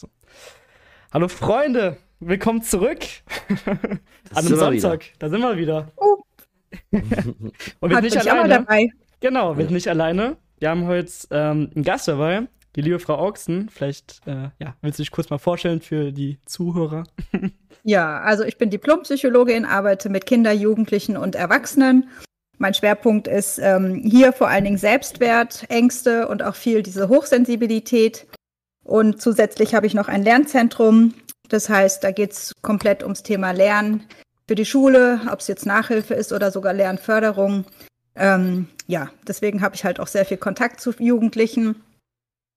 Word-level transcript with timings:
So. 0.00 0.08
Hallo 1.12 1.28
Freunde, 1.28 1.98
willkommen 2.20 2.62
zurück. 2.62 3.00
An 3.66 4.00
einem 4.46 4.56
Samstag, 4.56 5.04
da 5.18 5.28
sind 5.28 5.42
wir 5.42 5.58
wieder. 5.58 5.92
Oh. 5.98 6.22
Und 7.80 7.90
wir 7.90 7.96
sind 7.96 8.14
nicht 8.14 8.30
alleine. 8.30 8.48
Dabei. 8.48 8.88
Genau, 9.20 9.58
wir 9.58 9.64
sind 9.66 9.74
nicht 9.74 9.88
alleine. 9.88 10.38
Wir 10.58 10.70
haben 10.70 10.86
heute 10.86 11.12
ähm, 11.32 11.70
einen 11.74 11.84
Gast 11.84 12.08
dabei, 12.08 12.48
die 12.76 12.80
liebe 12.80 12.98
Frau 12.98 13.16
Augsten. 13.16 13.68
Vielleicht 13.68 14.26
äh, 14.26 14.48
ja, 14.58 14.74
willst 14.80 14.98
du 14.98 15.02
dich 15.02 15.10
kurz 15.10 15.28
mal 15.28 15.36
vorstellen 15.36 15.82
für 15.82 16.12
die 16.12 16.38
Zuhörer? 16.46 17.04
Ja, 17.82 18.20
also 18.20 18.44
ich 18.44 18.58
bin 18.58 18.68
Diplompsychologin, 18.68 19.64
arbeite 19.64 20.10
mit 20.10 20.26
Kindern, 20.26 20.60
Jugendlichen 20.60 21.16
und 21.16 21.34
Erwachsenen. 21.34 22.10
Mein 22.58 22.74
Schwerpunkt 22.74 23.26
ist 23.26 23.58
ähm, 23.58 24.02
hier 24.04 24.34
vor 24.34 24.48
allen 24.48 24.64
Dingen 24.64 24.76
Selbstwert, 24.76 25.64
Ängste 25.70 26.28
und 26.28 26.42
auch 26.42 26.56
viel 26.56 26.82
diese 26.82 27.08
Hochsensibilität. 27.08 28.26
Und 28.90 29.22
zusätzlich 29.22 29.76
habe 29.76 29.86
ich 29.86 29.94
noch 29.94 30.08
ein 30.08 30.24
Lernzentrum. 30.24 31.14
Das 31.48 31.68
heißt, 31.68 32.02
da 32.02 32.10
geht 32.10 32.32
es 32.32 32.52
komplett 32.60 33.04
ums 33.04 33.22
Thema 33.22 33.52
Lernen 33.52 34.02
für 34.48 34.56
die 34.56 34.64
Schule, 34.64 35.20
ob 35.30 35.38
es 35.38 35.46
jetzt 35.46 35.64
Nachhilfe 35.64 36.14
ist 36.14 36.32
oder 36.32 36.50
sogar 36.50 36.72
Lernförderung. 36.72 37.66
Ähm, 38.16 38.66
ja, 38.88 39.08
deswegen 39.28 39.62
habe 39.62 39.76
ich 39.76 39.84
halt 39.84 40.00
auch 40.00 40.08
sehr 40.08 40.24
viel 40.24 40.38
Kontakt 40.38 40.80
zu 40.80 40.90
Jugendlichen 40.98 41.84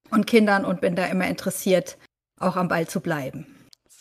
und 0.09 0.25
Kindern 0.25 0.65
und 0.65 0.81
bin 0.81 0.95
da 0.95 1.05
immer 1.05 1.27
interessiert, 1.27 1.99
auch 2.39 2.55
am 2.55 2.67
Ball 2.67 2.87
zu 2.87 2.99
bleiben. 2.99 3.45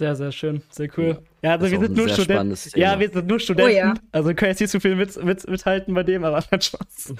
Sehr, 0.02 0.16
sehr 0.16 0.32
schön, 0.32 0.62
sehr 0.68 0.88
cool. 0.96 1.22
Ja, 1.42 1.52
also 1.52 1.70
wir 1.70 1.78
sind 1.78 1.96
nur 1.96 2.08
Studenten. 2.08 2.56
Ja, 2.74 2.98
wir 2.98 3.08
sind 3.08 3.28
nur 3.28 3.38
Studenten. 3.38 3.70
Oh, 3.70 3.76
ja. 3.76 3.94
Also 4.10 4.30
wir 4.30 4.34
können 4.34 4.50
jetzt 4.50 4.60
nicht 4.60 4.70
so 4.70 4.80
viel 4.80 4.96
mit, 4.96 5.22
mit, 5.22 5.48
mithalten 5.48 5.94
bei 5.94 6.02
dem, 6.02 6.24
aber 6.24 6.38
hat 6.38 6.64
Spaß. 6.64 7.14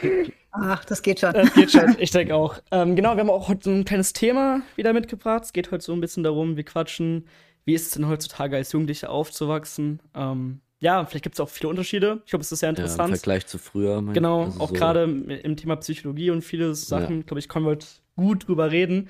Ach, 0.51 0.85
das 0.85 1.01
geht 1.01 1.21
schon. 1.21 1.33
Das 1.33 1.55
geht 1.55 1.71
schon, 1.71 1.95
ich 2.01 2.11
denke 2.11 2.35
auch. 2.35 2.59
Ähm, 2.73 2.97
genau, 2.97 3.15
wir 3.15 3.21
haben 3.21 3.31
auch 3.31 3.49
heute 3.49 3.63
so 3.63 3.71
ein 3.71 3.85
kleines 3.85 4.15
Thema 4.15 4.63
wieder 4.75 4.93
mitgebracht. 4.93 5.45
Es 5.45 5.53
geht 5.53 5.71
heute 5.71 5.85
so 5.85 5.93
ein 5.93 6.01
bisschen 6.01 6.25
darum, 6.25 6.57
wir 6.57 6.65
quatschen, 6.65 7.29
wie 7.65 7.75
ist 7.75 7.87
es 7.87 7.91
denn 7.93 8.09
heutzutage 8.09 8.57
als 8.57 8.73
Jugendliche 8.73 9.11
aufzuwachsen? 9.11 10.01
Ähm, 10.17 10.61
ja, 10.81 11.05
vielleicht 11.05 11.23
gibt 11.23 11.37
es 11.37 11.41
auch 11.41 11.49
viele 11.49 11.69
Unterschiede. 11.69 12.21
Ich 12.25 12.31
glaube, 12.31 12.43
es 12.43 12.51
ist 12.51 12.59
sehr 12.59 12.71
interessant. 12.71 13.11
Ja, 13.11 13.15
Im 13.15 13.21
Vergleich 13.21 13.47
zu 13.47 13.59
früher. 13.59 14.03
Genau, 14.13 14.47
also 14.47 14.61
auch 14.61 14.71
so. 14.71 14.75
gerade 14.75 15.05
im 15.05 15.57
Thema 15.57 15.77
Psychologie 15.77 16.31
und 16.31 16.43
viele 16.43 16.75
Sachen, 16.75 17.19
ja. 17.19 17.23
glaube 17.23 17.39
ich, 17.39 17.49
können 17.49 17.65
wir 17.65 17.71
heute 17.71 17.87
gut 18.17 18.49
drüber 18.49 18.73
reden. 18.73 19.09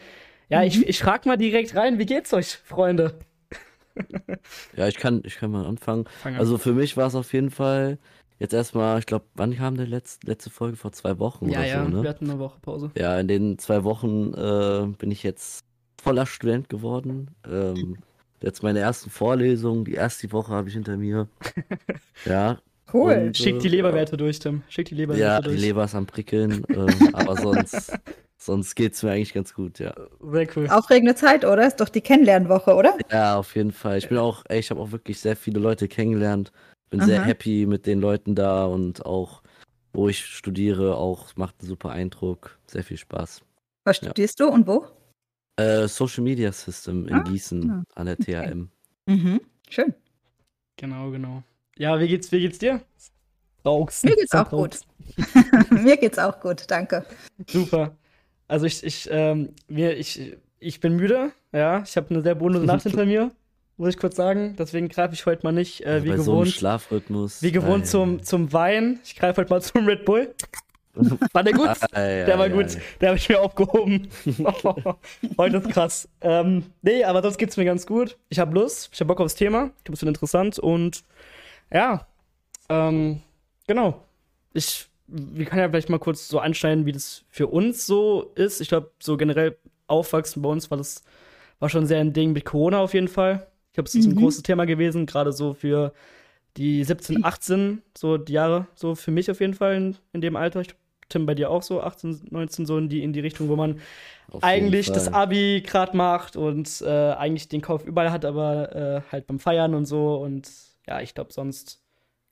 Ja, 0.51 0.61
mhm. 0.61 0.67
ich, 0.67 0.87
ich 0.87 0.99
frage 0.99 1.27
mal 1.27 1.39
direkt 1.39 1.75
rein, 1.75 1.99
wie 1.99 2.05
geht's 2.05 2.35
euch, 2.35 2.59
Freunde? 2.65 3.19
Ja, 4.77 4.89
ich 4.89 4.97
kann, 4.97 5.23
ich 5.25 5.37
kann 5.37 5.51
mal 5.51 5.67
anfangen. 5.67 6.07
Fang 6.23 6.37
also 6.37 6.59
für 6.59 6.73
mich 6.73 6.97
war 6.97 7.07
es 7.07 7.15
auf 7.15 7.33
jeden 7.33 7.51
Fall 7.51 7.99
jetzt 8.39 8.55
erstmal, 8.55 8.99
ich 8.99 9.07
glaube, 9.07 9.25
wann 9.35 9.57
kam 9.57 9.77
die 9.77 9.85
letzte, 9.85 10.27
letzte 10.27 10.51
Folge? 10.51 10.77
Vor 10.77 10.93
zwei 10.93 11.19
Wochen 11.19 11.49
ja, 11.49 11.61
oder 11.61 11.67
ja, 11.67 11.85
so, 11.85 11.91
ne? 11.91 12.03
wir 12.03 12.11
hatten 12.11 12.31
eine 12.31 12.39
Woche 12.39 12.59
Pause. 12.61 12.91
Ja, 12.97 13.19
in 13.19 13.29
den 13.29 13.59
zwei 13.59 13.85
Wochen 13.85 14.35
äh, 14.35 14.87
bin 14.99 15.11
ich 15.11 15.23
jetzt 15.23 15.65
voller 16.03 16.27
Student 16.27 16.69
geworden. 16.69 17.31
Ähm, 17.49 17.99
jetzt 18.41 18.63
meine 18.63 18.81
ersten 18.81 19.11
Vorlesungen, 19.11 19.85
die 19.85 19.95
erste 19.95 20.33
Woche 20.33 20.53
habe 20.53 20.69
ich 20.69 20.75
hinter 20.75 20.97
mir. 20.97 21.29
ja. 22.25 22.59
Cool. 22.93 23.27
Und, 23.29 23.37
Schick 23.37 23.61
die 23.61 23.69
äh, 23.69 23.71
Leberwerte 23.71 24.17
durch, 24.17 24.39
Tim. 24.39 24.63
Schick 24.69 24.89
die 24.89 24.97
Leberwerte 24.97 25.23
ja, 25.23 25.41
durch. 25.41 25.55
Ja, 25.55 25.61
die 25.61 25.67
Leber 25.67 25.85
ist 25.85 25.95
am 25.95 26.07
Prickeln, 26.07 26.65
ähm, 26.69 27.15
aber 27.15 27.37
sonst 27.37 27.97
Sonst 28.45 28.75
geht 28.75 28.95
es 28.95 29.05
mir 29.05 29.13
eigentlich 29.13 29.35
ganz 29.35 29.55
gut, 29.55 29.79
ja. 29.79 29.95
Sehr 30.21 30.49
cool. 30.57 30.69
Aufregende 30.69 31.15
Zeit, 31.15 31.45
oder? 31.45 31.65
Ist 31.65 31.77
doch 31.77 31.89
die 31.89 32.01
Kennenlernwoche, 32.01 32.75
oder? 32.75 32.99
Ja, 33.09 33.37
auf 33.37 33.55
jeden 33.55 33.71
Fall. 33.71 33.99
Ich 33.99 34.09
bin 34.09 34.19
auch, 34.19 34.43
ey, 34.49 34.59
ich 34.59 34.71
habe 34.71 34.81
auch 34.81 34.91
wirklich 34.91 35.21
sehr 35.21 35.37
viele 35.37 35.61
Leute 35.61 35.87
kennengelernt. 35.87 36.51
Bin 36.91 37.01
Aha. 37.01 37.07
sehr 37.07 37.25
happy 37.25 37.67
mit 37.67 37.87
den 37.87 38.01
Leuten 38.01 38.35
da 38.35 38.65
und 38.65 39.07
auch, 39.07 39.43
wo 39.93 40.09
ich 40.09 40.27
studiere, 40.27 40.97
auch 40.97 41.29
macht 41.37 41.61
einen 41.61 41.69
super 41.69 41.91
Eindruck. 41.91 42.59
Sehr 42.67 42.83
viel 42.83 42.97
Spaß. 42.97 43.43
Was 43.85 43.99
studierst 43.99 44.41
ja. 44.41 44.47
du 44.47 44.53
und 44.53 44.67
wo? 44.67 44.87
Äh, 45.57 45.87
Social 45.87 46.25
Media 46.25 46.51
System 46.51 47.07
in 47.07 47.15
ah, 47.15 47.23
Gießen 47.23 47.71
ah, 47.71 47.85
an 47.95 48.07
der 48.07 48.19
okay. 48.19 48.51
THM. 48.51 48.71
Mhm. 49.07 49.41
Schön. 49.71 49.95
Genau, 50.79 51.13
genau. 51.13 51.45
Ja, 51.79 52.01
wie 52.01 52.09
geht's, 52.09 52.33
wie 52.33 52.41
geht's 52.41 52.59
dir? 52.59 52.81
Rauchs. 53.65 54.03
Mir 54.03 54.17
geht's 54.17 54.35
auch 54.35 54.51
gut. 54.51 54.81
Mir 55.71 55.97
geht's 55.97 56.19
auch 56.19 56.41
gut, 56.41 56.65
danke. 56.69 57.07
Super. 57.47 57.97
Also 58.53 58.67
ich, 58.67 58.85
ich, 58.85 59.09
ähm, 59.11 59.55
mir, 59.67 59.97
ich, 59.97 60.37
ich 60.61 60.79
bin 60.79 60.97
müde, 60.97 61.33
ja. 61.53 61.83
Ich 61.87 61.97
habe 61.97 62.11
eine 62.11 62.23
sehr 62.23 62.35
bodenlose 62.35 62.67
Nacht 62.67 62.83
hinter 62.83 63.07
mir, 63.07 63.31
muss 63.79 63.89
ich 63.89 63.97
kurz 63.97 64.15
sagen. 64.15 64.57
Deswegen 64.59 64.91
greife 64.91 65.15
ich 65.15 65.25
heute 65.25 65.43
mal 65.43 65.53
nicht 65.53 65.87
äh, 65.87 66.05
wie 66.05 66.11
Bei 66.11 66.17
gewohnt. 66.17 66.27
So 66.27 66.41
einem 66.43 66.51
Schlafrhythmus. 66.51 67.43
Wie 67.43 67.51
gewohnt 67.51 67.87
zum, 67.87 68.23
zum 68.23 68.53
Wein. 68.53 69.01
Ich 69.05 69.17
greife 69.17 69.41
heute 69.41 69.49
mal 69.49 69.63
zum 69.63 69.87
Red 69.87 70.05
Bull. 70.05 70.35
War 71.33 71.43
der 71.43 71.55
gut? 71.55 71.65
Ja, 71.65 72.27
der 72.27 72.39
war 72.39 72.49
ja, 72.49 72.55
gut. 72.55 72.75
Ja. 72.75 72.81
Der 73.01 73.09
habe 73.09 73.17
ich 73.17 73.27
mir 73.31 73.41
aufgehoben. 73.41 74.09
heute 75.39 75.57
ist 75.57 75.71
krass. 75.71 76.07
Ähm, 76.21 76.67
nee, 76.83 77.05
aber 77.05 77.23
sonst 77.23 77.39
geht's 77.39 77.57
mir 77.57 77.65
ganz 77.65 77.87
gut. 77.87 78.19
Ich 78.29 78.39
habe 78.39 78.53
Lust, 78.53 78.91
ich 78.93 79.01
habe 79.01 79.09
Bock 79.09 79.23
aufs 79.23 79.35
Thema. 79.35 79.71
Ich 79.79 79.85
glaube, 79.85 79.95
es 79.95 80.03
wird 80.03 80.09
interessant 80.09 80.59
und 80.59 81.05
ja, 81.73 82.07
ähm, 82.69 83.23
genau. 83.67 84.03
Ich 84.53 84.92
wir 85.07 85.45
können 85.47 85.61
ja 85.61 85.69
vielleicht 85.69 85.91
mal 85.91 85.99
kurz 85.99 86.29
so 86.29 86.39
anschneiden, 86.39 86.87
wie 86.87 86.93
das 86.93 87.25
für 87.29 87.47
uns 87.47 87.87
so 87.87 88.33
ist. 88.35 88.61
Ich 88.61 88.69
glaube, 88.69 88.91
so 88.99 89.17
generell 89.17 89.57
aufwachsen 89.87 90.43
bei 90.43 90.49
uns 90.49 90.71
war 90.71 90.79
das 90.79 91.03
war 91.59 91.69
schon 91.69 91.87
sehr 91.87 92.01
ein 92.01 92.13
Ding 92.13 92.33
mit 92.33 92.45
Corona 92.45 92.81
auf 92.81 92.93
jeden 92.93 93.09
Fall. 93.09 93.47
Ich 93.69 93.75
glaube, 93.75 93.89
es 93.89 93.95
ist 93.95 94.07
mhm. 94.07 94.13
ein 94.13 94.17
großes 94.17 94.43
Thema 94.43 94.65
gewesen, 94.65 95.07
gerade 95.07 95.33
so 95.33 95.55
für 95.55 95.93
die 96.57 96.83
17, 96.83 97.25
18, 97.25 97.83
so 97.97 98.19
die 98.19 98.33
Jahre, 98.33 98.67
so 98.75 98.95
für 98.95 99.13
mich 99.13 99.31
auf 99.31 99.41
jeden 99.41 99.55
Fall 99.55 99.77
in, 99.77 99.97
in 100.13 100.21
dem 100.21 100.37
Alter. 100.37 100.61
Ich 100.61 100.75
Tim, 101.13 101.27
bei 101.27 101.35
dir 101.35 101.51
auch 101.51 101.63
so 101.63 101.83
18, 101.83 102.29
19, 102.31 102.65
so 102.65 102.79
in 102.79 102.89
die, 102.89 103.03
in 103.03 103.13
die 103.13 103.21
Richtung, 103.21 103.49
wo 103.49 103.57
man 103.57 103.81
auf 104.31 104.43
eigentlich 104.43 104.91
das 104.91 105.13
Abi 105.13 105.63
gerade 105.65 105.95
macht 105.95 106.37
und 106.37 106.81
äh, 106.81 107.13
eigentlich 107.13 107.49
den 107.49 107.61
Kauf 107.61 107.85
überall 107.85 108.11
hat, 108.11 108.25
aber 108.25 108.75
äh, 108.75 109.13
halt 109.13 109.27
beim 109.27 109.39
Feiern 109.39 109.75
und 109.75 109.85
so. 109.85 110.17
Und 110.17 110.51
ja, 110.87 111.03
ich 111.03 111.15
glaube, 111.15 111.33
sonst 111.33 111.82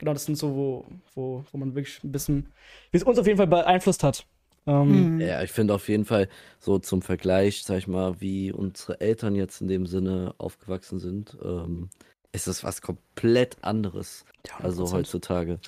genau, 0.00 0.14
das 0.14 0.24
sind 0.24 0.36
so, 0.36 0.56
wo, 0.56 0.84
wo, 1.14 1.44
wo 1.52 1.58
man 1.58 1.74
wirklich 1.74 2.02
ein 2.02 2.10
bisschen, 2.10 2.52
wie 2.90 2.96
es 2.96 3.04
uns 3.04 3.18
auf 3.18 3.26
jeden 3.26 3.36
Fall 3.36 3.46
beeinflusst 3.46 4.02
hat. 4.02 4.26
Ähm, 4.66 5.14
mhm. 5.14 5.20
ja, 5.20 5.42
ich 5.42 5.52
finde 5.52 5.74
auf 5.74 5.88
jeden 5.88 6.04
Fall 6.04 6.28
so 6.58 6.78
zum 6.78 7.02
Vergleich, 7.02 7.62
sag 7.62 7.78
ich 7.78 7.86
mal, 7.86 8.20
wie 8.20 8.52
unsere 8.52 9.00
Eltern 9.00 9.34
jetzt 9.34 9.60
in 9.60 9.68
dem 9.68 9.86
Sinne 9.86 10.34
aufgewachsen 10.38 10.98
sind, 10.98 11.36
ähm, 11.42 11.88
ist 12.32 12.46
das 12.46 12.64
was 12.64 12.82
komplett 12.82 13.62
anderes. 13.62 14.24
Ja, 14.46 14.64
also 14.64 14.90
heutzutage. 14.92 15.60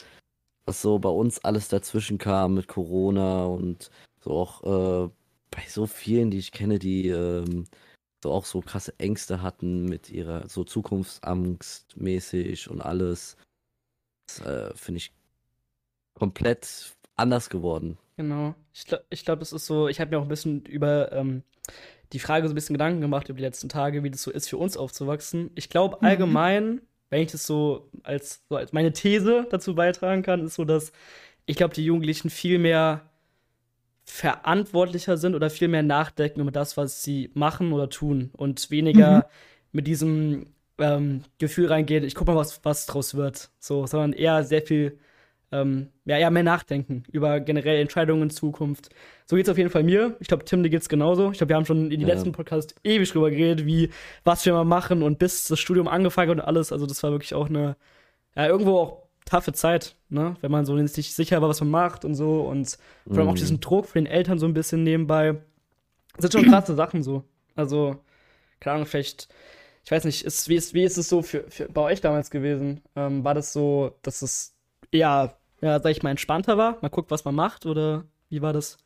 Was 0.66 0.82
so 0.82 0.98
bei 0.98 1.08
uns 1.08 1.44
alles 1.44 1.68
dazwischen 1.68 2.18
kam 2.18 2.54
mit 2.54 2.68
Corona 2.68 3.44
und 3.44 3.90
so 4.20 4.32
auch 4.32 4.62
äh, 5.06 5.10
bei 5.50 5.62
so 5.68 5.86
vielen, 5.86 6.30
die 6.30 6.38
ich 6.38 6.52
kenne, 6.52 6.78
die 6.78 7.08
ähm, 7.08 7.64
so 8.22 8.30
auch 8.30 8.44
so 8.44 8.60
krasse 8.60 8.94
Ängste 8.98 9.42
hatten 9.42 9.86
mit 9.86 10.10
ihrer 10.10 10.48
so 10.48 10.64
Zukunftsangst 10.64 11.96
mäßig 11.96 12.70
und 12.70 12.80
alles 12.80 13.36
äh, 14.40 14.74
finde 14.74 14.98
ich, 14.98 15.12
komplett 16.14 16.94
anders 17.16 17.50
geworden. 17.50 17.98
Genau. 18.16 18.54
Ich 18.72 18.86
glaube, 18.86 19.04
glaub, 19.10 19.42
es 19.42 19.52
ist 19.52 19.66
so, 19.66 19.88
ich 19.88 20.00
habe 20.00 20.10
mir 20.10 20.18
auch 20.18 20.22
ein 20.22 20.28
bisschen 20.28 20.64
über 20.66 21.12
ähm, 21.12 21.42
die 22.12 22.18
Frage 22.18 22.46
so 22.46 22.52
ein 22.52 22.54
bisschen 22.54 22.74
Gedanken 22.74 23.00
gemacht 23.00 23.28
über 23.28 23.38
die 23.38 23.44
letzten 23.44 23.68
Tage, 23.68 24.02
wie 24.02 24.10
das 24.10 24.22
so 24.22 24.30
ist, 24.30 24.48
für 24.48 24.58
uns 24.58 24.76
aufzuwachsen. 24.76 25.50
Ich 25.54 25.68
glaube 25.68 25.96
mhm. 26.00 26.06
allgemein, 26.06 26.80
wenn 27.10 27.22
ich 27.22 27.32
das 27.32 27.46
so 27.46 27.90
als, 28.02 28.42
so 28.48 28.56
als 28.56 28.72
meine 28.72 28.92
These 28.92 29.46
dazu 29.50 29.74
beitragen 29.74 30.22
kann, 30.22 30.44
ist 30.44 30.54
so, 30.54 30.64
dass 30.64 30.92
ich 31.46 31.56
glaube, 31.56 31.74
die 31.74 31.84
Jugendlichen 31.84 32.30
viel 32.30 32.58
mehr 32.58 33.08
verantwortlicher 34.04 35.16
sind 35.16 35.34
oder 35.34 35.48
viel 35.48 35.68
mehr 35.68 35.82
nachdenken 35.82 36.40
über 36.40 36.50
das, 36.50 36.76
was 36.76 37.02
sie 37.02 37.30
machen 37.34 37.72
oder 37.72 37.88
tun 37.88 38.30
und 38.32 38.70
weniger 38.70 39.16
mhm. 39.18 39.22
mit 39.72 39.86
diesem 39.86 40.46
ähm, 40.82 41.22
Gefühl 41.38 41.68
reingeht, 41.68 42.02
ich 42.02 42.14
guck 42.14 42.26
mal, 42.26 42.36
was, 42.36 42.64
was 42.64 42.86
draus 42.86 43.14
wird. 43.14 43.50
So, 43.60 43.86
sondern 43.86 44.12
eher 44.12 44.42
sehr 44.42 44.62
viel, 44.62 44.98
ähm, 45.52 45.90
ja, 46.04 46.18
eher 46.18 46.30
mehr 46.30 46.42
nachdenken 46.42 47.04
über 47.12 47.38
generell 47.40 47.80
Entscheidungen 47.80 48.24
in 48.24 48.30
Zukunft. 48.30 48.90
So 49.26 49.36
geht 49.36 49.46
es 49.46 49.50
auf 49.50 49.58
jeden 49.58 49.70
Fall 49.70 49.84
mir. 49.84 50.16
Ich 50.18 50.26
glaube, 50.26 50.44
Tim, 50.44 50.62
dir 50.62 50.70
geht's 50.70 50.88
genauso. 50.88 51.30
Ich 51.30 51.38
glaube, 51.38 51.50
wir 51.50 51.56
haben 51.56 51.66
schon 51.66 51.84
in 51.84 51.90
den 51.90 52.00
ja. 52.00 52.08
letzten 52.08 52.32
Podcast 52.32 52.74
ewig 52.82 53.12
drüber 53.12 53.30
geredet, 53.30 53.64
wie, 53.64 53.90
was 54.24 54.44
wir 54.44 54.52
mal 54.54 54.64
machen 54.64 55.02
und 55.02 55.20
bis 55.20 55.46
das 55.46 55.60
Studium 55.60 55.86
angefangen 55.86 56.32
und 56.32 56.40
alles. 56.40 56.72
Also, 56.72 56.86
das 56.86 57.02
war 57.04 57.12
wirklich 57.12 57.34
auch 57.34 57.48
eine, 57.48 57.76
ja, 58.34 58.46
irgendwo 58.48 58.78
auch 58.78 59.02
taffe 59.24 59.52
Zeit, 59.52 59.94
ne? 60.08 60.36
Wenn 60.40 60.50
man 60.50 60.66
so 60.66 60.74
nicht 60.74 61.14
sicher 61.14 61.40
war, 61.40 61.48
was 61.48 61.60
man 61.60 61.70
macht 61.70 62.04
und 62.04 62.16
so 62.16 62.40
und 62.42 62.76
vor 63.06 63.18
allem 63.18 63.28
auch 63.28 63.32
mhm. 63.32 63.36
diesen 63.36 63.60
Druck 63.60 63.86
von 63.86 64.02
den 64.02 64.12
Eltern 64.12 64.40
so 64.40 64.46
ein 64.46 64.54
bisschen 64.54 64.82
nebenbei. 64.82 65.36
Das 66.16 66.22
sind 66.22 66.32
schon 66.32 66.50
krasse 66.50 66.74
Sachen 66.74 67.04
so. 67.04 67.22
Also, 67.54 68.00
keine 68.58 68.74
Ahnung, 68.74 68.86
vielleicht 68.86 69.28
ich 69.84 69.90
weiß 69.90 70.04
nicht, 70.04 70.24
ist, 70.24 70.48
wie, 70.48 70.56
ist, 70.56 70.74
wie 70.74 70.84
ist 70.84 70.96
es 70.96 71.08
so 71.08 71.22
für, 71.22 71.44
für 71.48 71.68
bei 71.68 71.80
euch 71.80 72.00
damals 72.00 72.30
gewesen? 72.30 72.82
Ähm, 72.94 73.24
war 73.24 73.34
das 73.34 73.52
so, 73.52 73.96
dass 74.02 74.22
es 74.22 74.54
eher, 74.90 75.36
ja, 75.60 75.80
sag 75.80 75.90
ich 75.90 76.02
mal, 76.02 76.10
entspannter 76.10 76.56
war? 76.56 76.78
Man 76.80 76.90
guckt, 76.90 77.10
was 77.10 77.24
man 77.24 77.34
macht 77.34 77.66
oder 77.66 78.04
wie 78.28 78.42
war 78.42 78.52
das? 78.52 78.78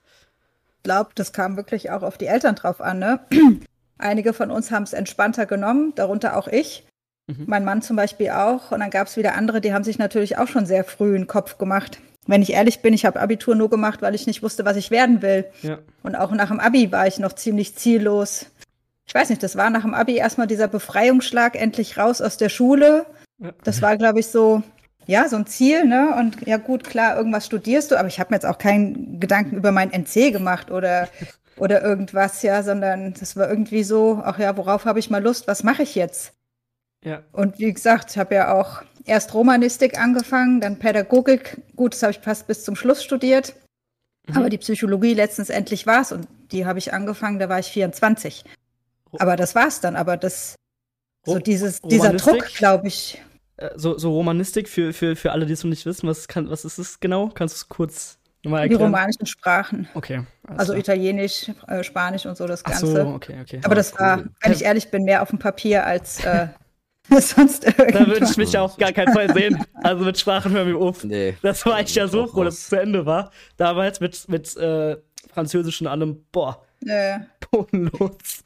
Ich 0.78 0.82
glaube, 0.84 1.10
das 1.14 1.32
kam 1.32 1.56
wirklich 1.56 1.90
auch 1.90 2.02
auf 2.02 2.16
die 2.16 2.26
Eltern 2.26 2.54
drauf 2.54 2.80
an, 2.80 2.98
ne? 2.98 3.20
Einige 3.98 4.32
von 4.32 4.50
uns 4.50 4.70
haben 4.70 4.82
es 4.82 4.92
entspannter 4.92 5.46
genommen, 5.46 5.92
darunter 5.96 6.36
auch 6.36 6.48
ich. 6.48 6.86
Mhm. 7.26 7.44
Mein 7.46 7.64
Mann 7.64 7.82
zum 7.82 7.96
Beispiel 7.96 8.30
auch. 8.30 8.70
Und 8.70 8.80
dann 8.80 8.90
gab 8.90 9.06
es 9.06 9.16
wieder 9.16 9.34
andere, 9.34 9.60
die 9.60 9.72
haben 9.72 9.84
sich 9.84 9.98
natürlich 9.98 10.38
auch 10.38 10.48
schon 10.48 10.66
sehr 10.66 10.84
früh 10.84 11.14
einen 11.14 11.26
Kopf 11.26 11.58
gemacht. 11.58 11.98
Wenn 12.26 12.42
ich 12.42 12.52
ehrlich 12.52 12.82
bin, 12.82 12.92
ich 12.92 13.06
habe 13.06 13.20
Abitur 13.20 13.54
nur 13.54 13.70
gemacht, 13.70 14.02
weil 14.02 14.14
ich 14.14 14.26
nicht 14.26 14.42
wusste, 14.42 14.64
was 14.64 14.76
ich 14.76 14.90
werden 14.90 15.22
will. 15.22 15.46
Ja. 15.62 15.78
Und 16.02 16.16
auch 16.16 16.30
nach 16.32 16.48
dem 16.48 16.60
Abi 16.60 16.90
war 16.92 17.06
ich 17.06 17.18
noch 17.18 17.32
ziemlich 17.32 17.76
ziellos. 17.76 18.46
Ich 19.06 19.14
weiß 19.14 19.30
nicht, 19.30 19.42
das 19.42 19.56
war 19.56 19.70
nach 19.70 19.82
dem 19.82 19.94
Abi 19.94 20.16
erstmal 20.16 20.46
dieser 20.46 20.68
Befreiungsschlag, 20.68 21.54
endlich 21.54 21.96
raus 21.96 22.20
aus 22.20 22.36
der 22.36 22.48
Schule. 22.48 23.06
Das 23.62 23.82
war, 23.82 23.96
glaube 23.96 24.20
ich, 24.20 24.26
so, 24.28 24.62
ja, 25.06 25.28
so 25.28 25.36
ein 25.36 25.46
Ziel, 25.46 25.84
ne? 25.84 26.14
Und 26.18 26.46
ja, 26.46 26.56
gut, 26.56 26.84
klar, 26.84 27.16
irgendwas 27.16 27.46
studierst 27.46 27.90
du, 27.90 27.98
aber 27.98 28.08
ich 28.08 28.18
habe 28.18 28.30
mir 28.30 28.36
jetzt 28.36 28.46
auch 28.46 28.58
keinen 28.58 29.20
Gedanken 29.20 29.56
über 29.56 29.70
mein 29.70 29.92
NC 29.92 30.32
gemacht 30.32 30.70
oder, 30.70 31.08
oder 31.56 31.82
irgendwas, 31.82 32.42
ja, 32.42 32.62
sondern 32.62 33.14
das 33.14 33.36
war 33.36 33.48
irgendwie 33.48 33.84
so, 33.84 34.20
ach 34.24 34.38
ja, 34.38 34.56
worauf 34.56 34.84
habe 34.84 34.98
ich 34.98 35.10
mal 35.10 35.22
Lust, 35.22 35.46
was 35.46 35.62
mache 35.62 35.82
ich 35.82 35.94
jetzt? 35.94 36.32
Ja. 37.04 37.22
Und 37.32 37.60
wie 37.60 37.72
gesagt, 37.72 38.10
ich 38.10 38.18
habe 38.18 38.34
ja 38.34 38.52
auch 38.52 38.82
erst 39.04 39.32
Romanistik 39.34 40.00
angefangen, 40.00 40.60
dann 40.60 40.78
Pädagogik. 40.78 41.58
Gut, 41.76 41.94
das 41.94 42.02
habe 42.02 42.10
ich 42.12 42.18
fast 42.18 42.48
bis 42.48 42.64
zum 42.64 42.74
Schluss 42.74 43.04
studiert. 43.04 43.54
Mhm. 44.26 44.36
Aber 44.36 44.50
die 44.50 44.58
Psychologie 44.58 45.14
letztens 45.14 45.50
endlich 45.50 45.86
war 45.86 46.00
es 46.00 46.10
und 46.10 46.26
die 46.50 46.66
habe 46.66 46.80
ich 46.80 46.92
angefangen, 46.92 47.38
da 47.38 47.48
war 47.48 47.60
ich 47.60 47.66
24. 47.66 48.44
Aber 49.18 49.36
das 49.36 49.54
war's 49.54 49.80
dann. 49.80 49.96
Aber 49.96 50.16
das, 50.16 50.56
so 51.24 51.38
dieses, 51.38 51.80
dieser 51.82 52.12
Druck, 52.14 52.46
glaube 52.54 52.88
ich. 52.88 53.20
Äh, 53.56 53.70
so, 53.76 53.98
so 53.98 54.12
Romanistik 54.12 54.68
für, 54.68 54.92
für, 54.92 55.16
für 55.16 55.32
alle, 55.32 55.46
die 55.46 55.52
es 55.52 55.64
noch 55.64 55.70
nicht 55.70 55.86
wissen, 55.86 56.08
was, 56.08 56.28
kann, 56.28 56.50
was 56.50 56.64
ist 56.64 56.78
es 56.78 57.00
genau? 57.00 57.28
Kannst 57.28 57.54
du 57.54 57.56
es 57.56 57.68
kurz 57.68 58.18
nochmal 58.42 58.62
erklären? 58.62 58.78
Die 58.78 58.84
romanischen 58.84 59.26
Sprachen. 59.26 59.88
Okay. 59.94 60.22
Also 60.46 60.72
klar. 60.72 60.78
Italienisch, 60.78 61.50
äh, 61.66 61.82
Spanisch 61.82 62.26
und 62.26 62.36
so 62.36 62.46
das 62.46 62.62
Ganze. 62.62 62.86
Ach 62.86 63.06
so, 63.06 63.14
okay, 63.14 63.36
okay. 63.40 63.60
Aber 63.64 63.74
das 63.74 63.98
war, 63.98 64.24
wenn 64.40 64.52
ich 64.52 64.62
ehrlich 64.62 64.90
bin, 64.90 65.04
mehr 65.04 65.22
auf 65.22 65.30
dem 65.30 65.38
Papier 65.38 65.86
als 65.86 66.24
äh, 66.24 66.48
sonst 67.20 67.64
irgendwas. 67.64 67.92
Da 67.92 68.06
würde 68.06 68.24
ich 68.24 68.36
mich 68.36 68.56
auch 68.58 68.76
gar 68.78 68.92
keinen 68.92 69.12
Fall 69.12 69.32
sehen. 69.32 69.64
Also 69.74 70.04
mit 70.04 70.18
Sprachen 70.18 70.52
hören 70.52 70.68
wir 70.68 70.78
auf. 70.78 71.04
Nee. 71.04 71.36
Das 71.42 71.64
war 71.64 71.80
ich 71.80 71.94
ja 71.94 72.08
so 72.08 72.26
froh, 72.26 72.44
dass 72.44 72.54
es 72.54 72.68
zu 72.68 72.76
Ende 72.76 73.06
war. 73.06 73.30
Damals 73.56 74.00
mit, 74.00 74.28
mit 74.28 74.56
äh, 74.56 74.96
Französisch 75.32 75.80
und 75.80 75.86
allem, 75.86 76.24
boah. 76.32 76.64
Nee. 76.80 77.16
Bodenlos. 77.50 78.44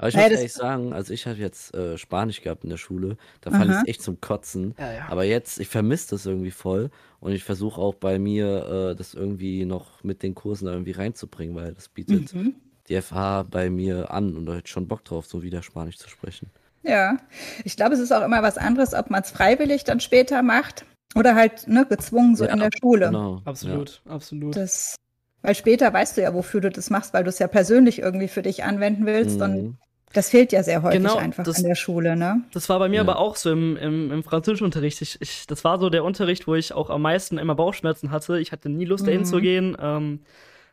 Aber 0.00 0.08
ich 0.08 0.14
muss 0.14 0.24
ja, 0.24 0.30
ehrlich 0.30 0.52
sagen, 0.54 0.94
also 0.94 1.12
ich 1.12 1.26
habe 1.26 1.36
jetzt 1.36 1.74
äh, 1.74 1.98
Spanisch 1.98 2.40
gehabt 2.40 2.64
in 2.64 2.70
der 2.70 2.78
Schule, 2.78 3.18
da 3.42 3.50
fand 3.50 3.70
ich 3.70 3.76
es 3.76 3.86
echt 3.86 4.02
zum 4.02 4.18
Kotzen. 4.18 4.74
Ja, 4.78 4.92
ja. 4.94 5.08
Aber 5.10 5.24
jetzt, 5.24 5.60
ich 5.60 5.68
vermisse 5.68 6.08
das 6.12 6.24
irgendwie 6.24 6.52
voll 6.52 6.88
und 7.20 7.32
ich 7.32 7.44
versuche 7.44 7.78
auch 7.78 7.94
bei 7.96 8.18
mir, 8.18 8.92
äh, 8.92 8.96
das 8.96 9.12
irgendwie 9.12 9.66
noch 9.66 10.02
mit 10.02 10.22
den 10.22 10.34
Kursen 10.34 10.64
da 10.64 10.72
irgendwie 10.72 10.92
reinzubringen, 10.92 11.54
weil 11.54 11.74
das 11.74 11.90
bietet 11.90 12.32
mhm. 12.32 12.54
die 12.88 12.98
FH 12.98 13.42
bei 13.50 13.68
mir 13.68 14.10
an 14.10 14.38
und 14.38 14.46
da 14.46 14.54
hätte 14.54 14.62
ich 14.68 14.72
schon 14.72 14.88
Bock 14.88 15.04
drauf, 15.04 15.26
so 15.26 15.42
wieder 15.42 15.62
Spanisch 15.62 15.98
zu 15.98 16.08
sprechen. 16.08 16.48
Ja, 16.82 17.18
ich 17.64 17.76
glaube, 17.76 17.92
es 17.92 18.00
ist 18.00 18.10
auch 18.10 18.24
immer 18.24 18.42
was 18.42 18.56
anderes, 18.56 18.94
ob 18.94 19.10
man 19.10 19.20
es 19.20 19.30
freiwillig 19.30 19.84
dann 19.84 20.00
später 20.00 20.40
macht 20.40 20.86
oder 21.14 21.34
halt 21.34 21.68
ne, 21.68 21.84
gezwungen 21.84 22.36
so 22.36 22.46
ja, 22.46 22.54
in 22.54 22.60
der 22.60 22.70
Schule. 22.80 23.08
Genau. 23.08 23.42
Absolut, 23.44 24.00
ja. 24.06 24.12
absolut. 24.12 24.56
Das, 24.56 24.96
weil 25.42 25.54
später 25.54 25.92
weißt 25.92 26.16
du 26.16 26.22
ja, 26.22 26.32
wofür 26.32 26.62
du 26.62 26.70
das 26.70 26.88
machst, 26.88 27.12
weil 27.12 27.24
du 27.24 27.28
es 27.28 27.38
ja 27.38 27.48
persönlich 27.48 27.98
irgendwie 27.98 28.28
für 28.28 28.40
dich 28.40 28.64
anwenden 28.64 29.04
willst 29.04 29.36
mhm. 29.36 29.42
und 29.42 29.78
das 30.12 30.28
fehlt 30.30 30.50
ja 30.52 30.62
sehr 30.62 30.82
häufig 30.82 30.98
genau, 30.98 31.16
einfach 31.16 31.44
das, 31.44 31.58
an 31.58 31.64
der 31.64 31.76
Schule, 31.76 32.16
ne? 32.16 32.42
Das 32.52 32.68
war 32.68 32.78
bei 32.80 32.88
mir 32.88 32.96
ja. 32.96 33.02
aber 33.02 33.18
auch 33.18 33.36
so 33.36 33.52
im, 33.52 33.76
im, 33.76 34.10
im 34.10 34.22
Französischunterricht. 34.24 35.00
Ich, 35.02 35.20
ich, 35.20 35.46
das 35.46 35.62
war 35.62 35.78
so 35.78 35.88
der 35.88 36.02
Unterricht, 36.02 36.48
wo 36.48 36.54
ich 36.56 36.72
auch 36.72 36.90
am 36.90 37.02
meisten 37.02 37.38
immer 37.38 37.54
Bauchschmerzen 37.54 38.10
hatte. 38.10 38.40
Ich 38.40 38.50
hatte 38.50 38.68
nie 38.68 38.84
Lust, 38.84 39.04
mhm. 39.04 39.06
dahin 39.06 39.24
zu 39.24 39.40
gehen. 39.40 39.76
Ähm, 39.80 40.20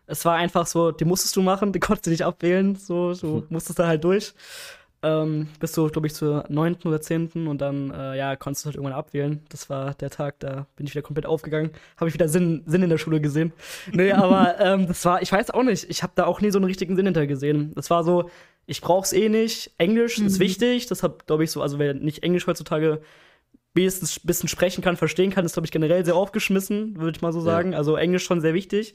es 0.08 0.26
war 0.26 0.36
einfach 0.36 0.66
so, 0.66 0.92
die 0.92 1.06
musstest 1.06 1.36
du 1.36 1.42
machen, 1.44 1.72
die 1.74 1.80
konntest 1.80 2.08
du 2.08 2.10
nicht 2.10 2.26
abwählen. 2.26 2.76
So, 2.76 3.14
du 3.14 3.46
musstest 3.50 3.78
da 3.78 3.88
halt 3.88 4.04
durch. 4.04 4.34
Ähm, 5.04 5.48
bis 5.60 5.74
du, 5.74 5.88
glaube 5.90 6.08
ich, 6.08 6.16
zur 6.16 6.46
neunten 6.50 6.88
oder 6.88 7.00
zehnten 7.00 7.48
und 7.48 7.62
dann, 7.62 7.92
äh, 7.92 8.18
ja, 8.18 8.36
konntest 8.36 8.66
du 8.66 8.68
halt 8.68 8.78
irgendwann 8.78 8.98
abwählen. 8.98 9.44
Das 9.50 9.70
war 9.70 9.94
der 9.94 10.10
Tag, 10.10 10.40
da 10.40 10.66
bin 10.76 10.88
ich 10.88 10.96
wieder 10.96 11.04
komplett 11.04 11.28
aufgegangen. 11.28 11.70
Habe 11.98 12.08
ich 12.08 12.16
wieder 12.16 12.28
Sinn, 12.28 12.64
Sinn 12.66 12.82
in 12.82 12.90
der 12.90 12.98
Schule 12.98 13.22
gesehen. 13.22 13.54
Nee, 13.92 14.12
aber 14.14 14.60
ähm, 14.60 14.88
das 14.88 15.06
war, 15.06 15.22
ich 15.22 15.32
weiß 15.32 15.52
auch 15.52 15.62
nicht, 15.62 15.88
ich 15.88 16.02
habe 16.02 16.14
da 16.16 16.26
auch 16.26 16.42
nie 16.42 16.50
so 16.50 16.58
einen 16.58 16.66
richtigen 16.66 16.96
Sinn 16.96 17.06
hinter 17.06 17.28
gesehen. 17.28 17.74
Das 17.76 17.92
war 17.92 18.04
so, 18.04 18.32
ich 18.68 18.82
brauch's 18.82 19.14
eh 19.14 19.30
nicht. 19.30 19.72
Englisch 19.78 20.20
mhm. 20.20 20.28
ist 20.28 20.40
wichtig. 20.40 20.86
Das 20.86 21.02
hat, 21.02 21.26
glaube 21.26 21.44
ich, 21.44 21.52
so, 21.52 21.62
also 21.62 21.80
wer 21.80 21.94
nicht 21.94 22.22
Englisch 22.22 22.46
heutzutage 22.46 23.02
wenigstens 23.74 24.18
ein 24.18 24.28
bisschen 24.28 24.50
sprechen 24.50 24.84
kann, 24.84 24.98
verstehen 24.98 25.32
kann, 25.32 25.46
ist, 25.46 25.54
glaube 25.54 25.66
ich, 25.66 25.72
generell 25.72 26.04
sehr 26.04 26.16
aufgeschmissen, 26.16 27.00
würde 27.00 27.16
ich 27.16 27.22
mal 27.22 27.32
so 27.32 27.42
sagen. 27.42 27.72
Ja. 27.72 27.78
Also 27.78 27.96
Englisch 27.96 28.26
schon 28.26 28.42
sehr 28.42 28.54
wichtig. 28.54 28.94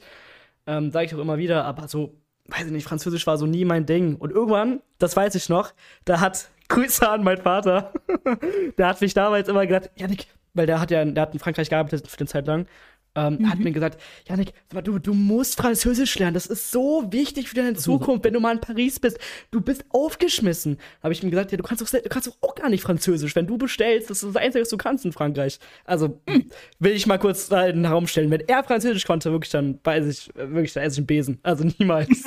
Ähm, 0.67 0.91
Sage 0.91 1.07
ich 1.07 1.15
auch 1.15 1.19
immer 1.19 1.37
wieder, 1.37 1.65
aber 1.65 1.87
so, 1.87 2.15
weiß 2.47 2.67
ich 2.67 2.71
nicht, 2.71 2.87
Französisch 2.87 3.25
war 3.25 3.37
so 3.37 3.45
nie 3.45 3.65
mein 3.65 3.85
Ding. 3.85 4.15
Und 4.15 4.31
irgendwann, 4.31 4.81
das 4.99 5.15
weiß 5.15 5.35
ich 5.35 5.49
noch, 5.49 5.73
da 6.05 6.19
hat 6.19 6.49
Grüße 6.69 7.09
an 7.09 7.23
meinen 7.23 7.41
Vater. 7.41 7.93
der 8.77 8.87
hat 8.87 9.01
mich 9.01 9.13
damals 9.13 9.49
immer 9.49 9.65
gesagt, 9.65 9.91
Janik, 9.99 10.27
weil 10.53 10.67
der 10.67 10.79
hat 10.79 10.91
ja, 10.91 11.03
der 11.03 11.21
hat 11.21 11.33
in 11.33 11.39
Frankreich 11.39 11.69
gearbeitet 11.69 12.07
für 12.07 12.19
eine 12.19 12.27
Zeit 12.27 12.45
lang 12.45 12.67
ähm, 13.15 13.37
mhm. 13.39 13.49
hat 13.49 13.59
mir 13.59 13.71
gesagt, 13.71 14.01
Janik, 14.27 14.53
du, 14.83 14.97
du 14.97 15.13
musst 15.13 15.57
Französisch 15.57 16.17
lernen. 16.17 16.33
Das 16.33 16.47
ist 16.47 16.71
so 16.71 17.05
wichtig 17.11 17.47
für 17.47 17.55
deine 17.55 17.75
Zukunft, 17.75 18.23
wenn 18.25 18.33
du 18.33 18.39
mal 18.39 18.53
in 18.55 18.61
Paris 18.61 18.99
bist. 18.99 19.19
Du 19.51 19.61
bist 19.61 19.85
aufgeschmissen. 19.89 20.77
Habe 21.01 21.13
ich 21.13 21.23
ihm 21.23 21.29
gesagt, 21.29 21.51
ja, 21.51 21.57
du 21.57 21.63
kannst 21.63 21.81
doch, 21.81 21.89
du 21.89 22.09
kannst 22.09 22.27
doch 22.27 22.37
auch 22.41 22.55
gar 22.55 22.69
nicht 22.69 22.83
Französisch. 22.83 23.35
Wenn 23.35 23.45
du 23.45 23.57
bestellst, 23.57 24.09
das 24.09 24.23
ist 24.23 24.35
das 24.35 24.41
Einzige, 24.41 24.63
was 24.63 24.69
du 24.69 24.77
kannst 24.77 25.05
in 25.05 25.11
Frankreich. 25.11 25.59
Also 25.85 26.19
mhm. 26.27 26.49
will 26.79 26.93
ich 26.93 27.05
mal 27.05 27.19
kurz 27.19 27.49
da 27.49 27.67
in 27.67 27.77
den 27.77 27.85
Raum 27.85 28.07
stellen. 28.07 28.31
Wenn 28.31 28.41
er 28.47 28.63
Französisch 28.63 29.05
konnte, 29.05 29.31
wirklich, 29.31 29.51
dann 29.51 29.79
weiß 29.83 30.07
ich, 30.07 30.29
wirklich, 30.35 30.73
da 30.73 30.81
esse 30.81 30.95
ich 30.95 30.99
einen 30.99 31.07
Besen. 31.07 31.39
Also 31.43 31.65
niemals. 31.77 32.23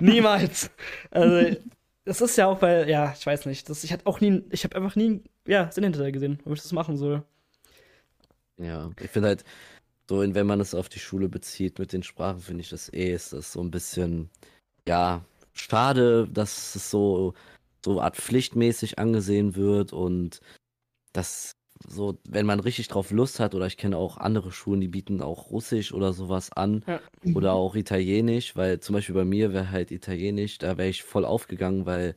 niemals. 0.00 0.70
Also 1.10 1.56
das 2.04 2.20
ist 2.22 2.36
ja 2.36 2.46
auch, 2.46 2.62
weil, 2.62 2.88
ja, 2.88 3.14
ich 3.16 3.26
weiß 3.26 3.46
nicht. 3.46 3.68
Das, 3.68 3.84
ich 3.84 3.92
hatte 3.92 4.06
auch 4.06 4.20
nie, 4.20 4.42
ich 4.50 4.64
habe 4.64 4.74
einfach 4.76 4.96
nie, 4.96 5.22
ja, 5.46 5.70
Sinn 5.70 5.84
hinterher 5.84 6.12
gesehen, 6.12 6.38
ob 6.46 6.54
ich 6.54 6.62
das 6.62 6.72
machen 6.72 6.96
soll. 6.96 7.22
Ja, 8.56 8.90
ich 9.00 9.10
finde 9.10 9.28
halt, 9.28 9.44
so, 10.10 10.18
und 10.18 10.34
wenn 10.34 10.48
man 10.48 10.58
es 10.58 10.74
auf 10.74 10.88
die 10.88 10.98
Schule 10.98 11.28
bezieht 11.28 11.78
mit 11.78 11.92
den 11.92 12.02
Sprachen, 12.02 12.40
finde 12.40 12.62
ich 12.62 12.68
das 12.68 12.92
eh, 12.92 13.14
ist 13.14 13.32
das 13.32 13.52
so 13.52 13.60
ein 13.60 13.70
bisschen, 13.70 14.28
ja, 14.88 15.24
schade, 15.52 16.26
dass 16.28 16.74
es 16.74 16.90
so, 16.90 17.34
so 17.84 18.00
Art 18.00 18.16
pflichtmäßig 18.16 18.98
angesehen 18.98 19.54
wird 19.54 19.92
und 19.92 20.40
das 21.12 21.52
so, 21.86 22.18
wenn 22.28 22.44
man 22.44 22.58
richtig 22.58 22.88
drauf 22.88 23.12
Lust 23.12 23.38
hat, 23.38 23.54
oder 23.54 23.68
ich 23.68 23.76
kenne 23.76 23.98
auch 23.98 24.16
andere 24.16 24.50
Schulen, 24.50 24.80
die 24.80 24.88
bieten 24.88 25.22
auch 25.22 25.52
Russisch 25.52 25.92
oder 25.92 26.12
sowas 26.12 26.50
an 26.50 26.84
ja. 26.88 27.00
oder 27.36 27.52
auch 27.52 27.76
Italienisch, 27.76 28.56
weil 28.56 28.80
zum 28.80 28.94
Beispiel 28.94 29.14
bei 29.14 29.24
mir 29.24 29.52
wäre 29.52 29.70
halt 29.70 29.92
Italienisch, 29.92 30.58
da 30.58 30.76
wäre 30.76 30.88
ich 30.88 31.04
voll 31.04 31.24
aufgegangen, 31.24 31.86
weil 31.86 32.16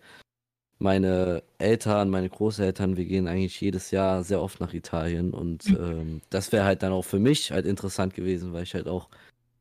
meine 0.79 1.43
Eltern, 1.57 2.09
meine 2.09 2.29
Großeltern, 2.29 2.97
wir 2.97 3.05
gehen 3.05 3.27
eigentlich 3.27 3.59
jedes 3.61 3.91
Jahr 3.91 4.23
sehr 4.23 4.41
oft 4.41 4.59
nach 4.59 4.73
Italien 4.73 5.33
und 5.33 5.69
mhm. 5.69 5.77
ähm, 5.79 6.21
das 6.29 6.51
wäre 6.51 6.65
halt 6.65 6.83
dann 6.83 6.91
auch 6.91 7.05
für 7.05 7.19
mich 7.19 7.51
halt 7.51 7.65
interessant 7.65 8.13
gewesen, 8.13 8.53
weil 8.53 8.63
ich 8.63 8.73
halt 8.73 8.87
auch 8.87 9.09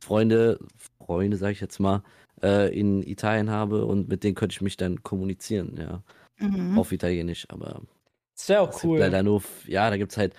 Freunde, 0.00 0.58
Freunde 0.98 1.36
sage 1.36 1.52
ich 1.52 1.60
jetzt 1.60 1.78
mal, 1.78 2.02
äh, 2.42 2.76
in 2.76 3.02
Italien 3.02 3.50
habe 3.50 3.84
und 3.86 4.08
mit 4.08 4.24
denen 4.24 4.34
könnte 4.34 4.54
ich 4.54 4.62
mich 4.62 4.76
dann 4.76 5.02
kommunizieren, 5.02 5.76
ja, 5.78 6.02
mhm. 6.38 6.78
auf 6.78 6.92
Italienisch, 6.92 7.46
aber 7.48 7.82
das 8.36 8.48
wäre 8.48 8.62
auch 8.62 8.84
cool. 8.84 8.98
Leider 8.98 9.22
nur, 9.22 9.42
ja, 9.66 9.88
da 9.90 9.96
gibt 9.96 10.12
es 10.12 10.18
halt 10.18 10.34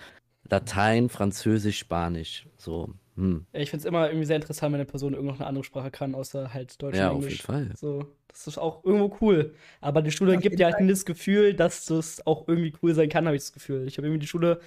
Latein, 0.48 1.08
Französisch, 1.08 1.78
Spanisch, 1.78 2.46
so. 2.56 2.90
Hm. 3.16 3.46
Ich 3.52 3.70
finde 3.70 3.82
es 3.82 3.84
immer 3.86 4.08
irgendwie 4.08 4.26
sehr 4.26 4.36
interessant, 4.36 4.72
wenn 4.72 4.80
eine 4.80 4.86
Person 4.88 5.14
irgendeine 5.14 5.46
andere 5.46 5.64
Sprache 5.64 5.90
kann, 5.90 6.14
außer 6.14 6.52
halt 6.52 6.82
Deutsch 6.82 6.96
ja, 6.96 7.10
und 7.10 7.22
Englisch. 7.22 7.44
Ja, 7.46 7.54
auf 7.54 7.60
jeden 7.60 7.68
Fall. 7.68 7.76
So. 7.76 8.08
Das 8.34 8.48
ist 8.48 8.58
auch 8.58 8.84
irgendwo 8.84 9.16
cool. 9.20 9.54
Aber 9.80 10.02
die 10.02 10.10
Schule 10.10 10.36
gibt 10.38 10.58
dir 10.58 10.66
halt 10.66 10.80
nie 10.80 10.88
das 10.88 11.04
Gefühl, 11.04 11.54
dass 11.54 11.86
das 11.86 12.26
auch 12.26 12.48
irgendwie 12.48 12.74
cool 12.82 12.92
sein 12.92 13.08
kann, 13.08 13.26
habe 13.26 13.36
ich 13.36 13.42
das 13.42 13.52
Gefühl. 13.52 13.86
Ich 13.86 13.96
habe 13.96 14.08
irgendwie 14.08 14.20
die 14.20 14.26
Schule. 14.26 14.60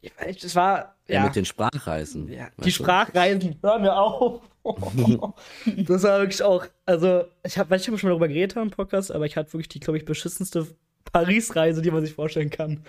Es 0.00 0.56
war. 0.56 0.96
Ja, 1.06 1.16
ja, 1.16 1.24
mit 1.24 1.36
den 1.36 1.44
Sprachreisen. 1.44 2.32
Ja, 2.32 2.48
die 2.56 2.72
Sprachreisen, 2.72 3.56
hören 3.62 3.82
wir 3.82 3.96
auf. 3.98 4.40
das 5.76 6.02
war 6.02 6.20
wirklich 6.20 6.42
auch. 6.42 6.66
Also, 6.86 7.24
ich 7.42 7.58
habe, 7.58 7.76
ich 7.76 7.86
habe 7.86 7.98
schon 7.98 8.08
mal 8.08 8.12
darüber 8.12 8.28
geredet 8.28 8.56
im 8.56 8.70
Podcast, 8.70 9.12
aber 9.12 9.26
ich 9.26 9.36
hatte 9.36 9.52
wirklich 9.52 9.68
die, 9.68 9.80
glaube 9.80 9.98
ich, 9.98 10.06
beschissenste 10.06 10.66
Paris-Reise, 11.14 11.80
die 11.80 11.92
man 11.92 12.04
sich 12.04 12.14
vorstellen 12.14 12.50
kann. 12.50 12.84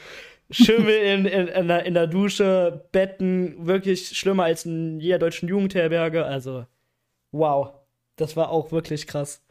Schimmel 0.50 0.96
in, 0.96 1.25
in, 1.25 1.48
in, 1.48 1.67
der, 1.67 1.86
in 1.86 1.94
der 1.94 2.08
Dusche, 2.08 2.88
Betten, 2.91 3.67
wirklich 3.67 4.17
schlimmer 4.17 4.46
als 4.46 4.65
in 4.65 5.00
jeder 5.00 5.20
deutschen 5.20 5.48
Jugendherberge. 5.48 6.25
Also, 6.25 6.65
wow. 7.32 7.74
Das 8.15 8.36
war 8.36 8.50
auch 8.50 8.72
wirklich 8.72 9.08
krass. 9.08 9.41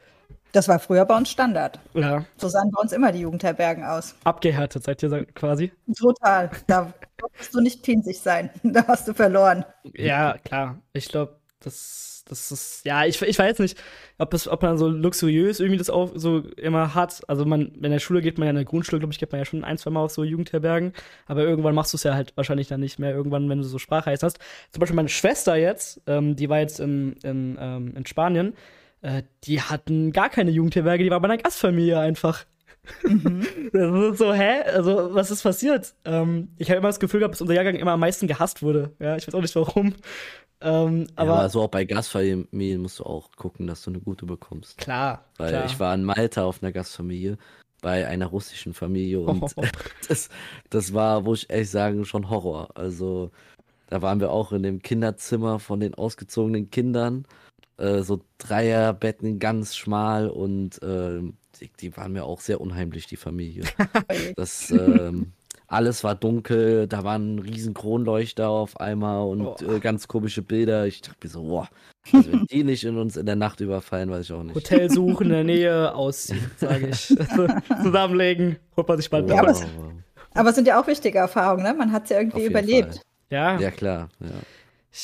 Das 0.52 0.68
war 0.68 0.78
früher 0.78 1.04
bei 1.04 1.16
uns 1.16 1.30
Standard. 1.30 1.78
Ja. 1.94 2.24
So 2.36 2.48
sahen 2.48 2.70
bei 2.70 2.80
uns 2.80 2.92
immer 2.92 3.12
die 3.12 3.20
Jugendherbergen 3.20 3.84
aus. 3.84 4.14
Abgehärtet 4.24 4.84
seid 4.84 5.02
ihr 5.02 5.24
quasi? 5.34 5.72
Total. 5.96 6.50
Da 6.66 6.92
musst 7.38 7.54
du 7.54 7.60
nicht 7.60 7.82
pinsig 7.82 8.20
sein. 8.20 8.50
Da 8.62 8.86
hast 8.86 9.06
du 9.06 9.14
verloren. 9.14 9.64
Ja, 9.94 10.36
klar. 10.38 10.80
Ich 10.92 11.08
glaube, 11.08 11.36
das, 11.60 12.13
das 12.26 12.50
ist, 12.50 12.86
ja, 12.86 13.04
ich, 13.04 13.20
ich 13.20 13.38
weiß 13.38 13.58
nicht, 13.58 13.78
ob, 14.18 14.30
das, 14.30 14.48
ob 14.48 14.62
man 14.62 14.78
so 14.78 14.88
luxuriös 14.88 15.60
irgendwie 15.60 15.78
das 15.78 15.90
auch 15.90 16.12
so 16.14 16.40
immer 16.56 16.94
hat. 16.94 17.22
Also 17.28 17.44
man, 17.44 17.72
in 17.74 17.90
der 17.90 17.98
Schule 17.98 18.22
geht 18.22 18.38
man 18.38 18.46
ja 18.46 18.50
in 18.50 18.56
der 18.56 18.64
Grundschule, 18.64 18.98
glaube 18.98 19.12
ich, 19.12 19.18
geht 19.18 19.32
man 19.32 19.40
ja 19.40 19.44
schon 19.44 19.64
ein, 19.64 19.76
zwei 19.76 19.90
Mal 19.90 20.00
auf 20.00 20.10
so 20.10 20.24
Jugendherbergen. 20.24 20.92
Aber 21.26 21.42
irgendwann 21.42 21.74
machst 21.74 21.92
du 21.92 21.96
es 21.96 22.02
ja 22.02 22.14
halt 22.14 22.34
wahrscheinlich 22.36 22.68
dann 22.68 22.80
nicht 22.80 22.98
mehr. 22.98 23.14
Irgendwann, 23.14 23.48
wenn 23.48 23.58
du 23.58 23.64
so 23.64 23.78
Sprachreis 23.78 24.22
hast. 24.22 24.38
Zum 24.70 24.80
Beispiel 24.80 24.96
meine 24.96 25.10
Schwester 25.10 25.56
jetzt, 25.56 26.00
ähm, 26.06 26.34
die 26.34 26.48
war 26.48 26.60
jetzt 26.60 26.80
in, 26.80 27.14
in, 27.22 27.58
ähm, 27.60 27.94
in 27.96 28.06
Spanien 28.06 28.54
äh, 29.04 29.22
die 29.44 29.60
hatten 29.60 30.12
gar 30.12 30.30
keine 30.30 30.50
Jugendherberge, 30.50 31.04
die 31.04 31.10
war 31.10 31.20
bei 31.20 31.28
einer 31.28 31.42
Gastfamilie 31.42 31.98
einfach. 31.98 32.44
Mhm. 33.02 33.46
Das 33.72 34.12
ist 34.12 34.18
so, 34.18 34.32
hä? 34.32 34.62
Also, 34.72 35.14
was 35.14 35.30
ist 35.30 35.42
passiert? 35.42 35.94
Ähm, 36.04 36.48
ich 36.58 36.70
habe 36.70 36.78
immer 36.78 36.88
das 36.88 37.00
Gefühl 37.00 37.20
gehabt, 37.20 37.34
dass 37.34 37.40
unser 37.40 37.54
Jahrgang 37.54 37.74
immer 37.74 37.92
am 37.92 38.00
meisten 38.00 38.28
gehasst 38.28 38.62
wurde. 38.62 38.92
Ja, 39.00 39.16
ich 39.16 39.26
weiß 39.26 39.34
auch 39.34 39.42
nicht 39.42 39.56
warum. 39.56 39.94
Ähm, 40.60 41.06
aber 41.16 41.32
ja, 41.32 41.38
also 41.40 41.62
auch 41.62 41.68
bei 41.68 41.84
Gastfamilien 41.84 42.80
musst 42.80 43.00
du 43.00 43.04
auch 43.04 43.30
gucken, 43.36 43.66
dass 43.66 43.82
du 43.82 43.90
eine 43.90 44.00
gute 44.00 44.26
bekommst. 44.26 44.78
Klar. 44.78 45.24
Weil 45.36 45.50
klar. 45.50 45.66
ich 45.66 45.78
war 45.78 45.94
in 45.94 46.04
Malta 46.04 46.44
auf 46.44 46.62
einer 46.62 46.72
Gastfamilie. 46.72 47.36
bei 47.82 48.06
einer 48.06 48.26
russischen 48.26 48.72
Familie 48.72 49.20
und 49.20 49.42
oh. 49.56 49.62
das, 50.08 50.30
das 50.70 50.94
war, 50.94 51.26
wo 51.26 51.34
ich 51.34 51.50
ehrlich 51.50 51.70
sagen, 51.70 52.04
schon 52.06 52.30
Horror. 52.30 52.70
Also 52.74 53.30
da 53.88 54.02
waren 54.02 54.20
wir 54.20 54.30
auch 54.30 54.52
in 54.52 54.62
dem 54.62 54.80
Kinderzimmer 54.80 55.58
von 55.58 55.80
den 55.80 55.94
ausgezogenen 55.94 56.70
Kindern, 56.70 57.26
äh, 57.76 58.02
so 58.02 58.22
Dreierbetten 58.38 59.38
ganz 59.38 59.76
schmal 59.76 60.28
und 60.30 60.82
äh, 60.82 61.20
die, 61.60 61.70
die, 61.80 61.96
waren 61.96 62.12
mir 62.12 62.24
auch 62.24 62.40
sehr 62.40 62.60
unheimlich, 62.60 63.06
die 63.06 63.16
Familie. 63.16 63.64
das, 64.36 64.70
ähm, 64.70 65.32
alles 65.74 66.04
war 66.04 66.14
dunkel, 66.14 66.86
da 66.86 67.04
waren 67.04 67.38
riesen 67.38 67.74
Kronleuchter 67.74 68.48
auf 68.48 68.80
einmal 68.80 69.26
und 69.26 69.46
oh. 69.46 69.56
äh, 69.62 69.80
ganz 69.80 70.08
komische 70.08 70.42
Bilder. 70.42 70.86
Ich 70.86 71.02
dachte 71.02 71.18
mir 71.22 71.30
so, 71.30 71.42
boah, 71.42 71.68
also 72.12 72.32
wenn 72.32 72.46
die 72.46 72.64
nicht 72.64 72.84
in 72.84 72.98
uns 72.98 73.16
in 73.16 73.26
der 73.26 73.36
Nacht 73.36 73.60
überfallen, 73.60 74.10
weiß 74.10 74.24
ich 74.26 74.32
auch 74.32 74.42
nicht. 74.42 74.54
Hotel 74.54 74.90
suchen 74.90 75.26
in 75.26 75.32
der 75.32 75.44
Nähe, 75.44 75.94
ausziehen, 75.94 76.50
sage 76.56 76.88
ich. 76.88 77.14
Zusammenlegen, 77.82 78.56
holt 78.76 78.88
man 78.88 78.96
sich 78.98 79.10
bald 79.10 79.28
ja, 79.28 79.38
aber, 79.38 79.54
aber 80.34 80.48
es 80.48 80.54
sind 80.54 80.66
ja 80.66 80.80
auch 80.80 80.86
wichtige 80.86 81.18
Erfahrungen, 81.18 81.62
ne? 81.62 81.74
Man 81.74 81.92
hat 81.92 82.04
es 82.04 82.10
ja 82.10 82.18
irgendwie 82.18 82.44
überlebt. 82.44 82.94
Fall. 82.94 83.02
Ja. 83.30 83.58
Ja, 83.58 83.70
klar. 83.70 84.08
Ja. 84.20 84.28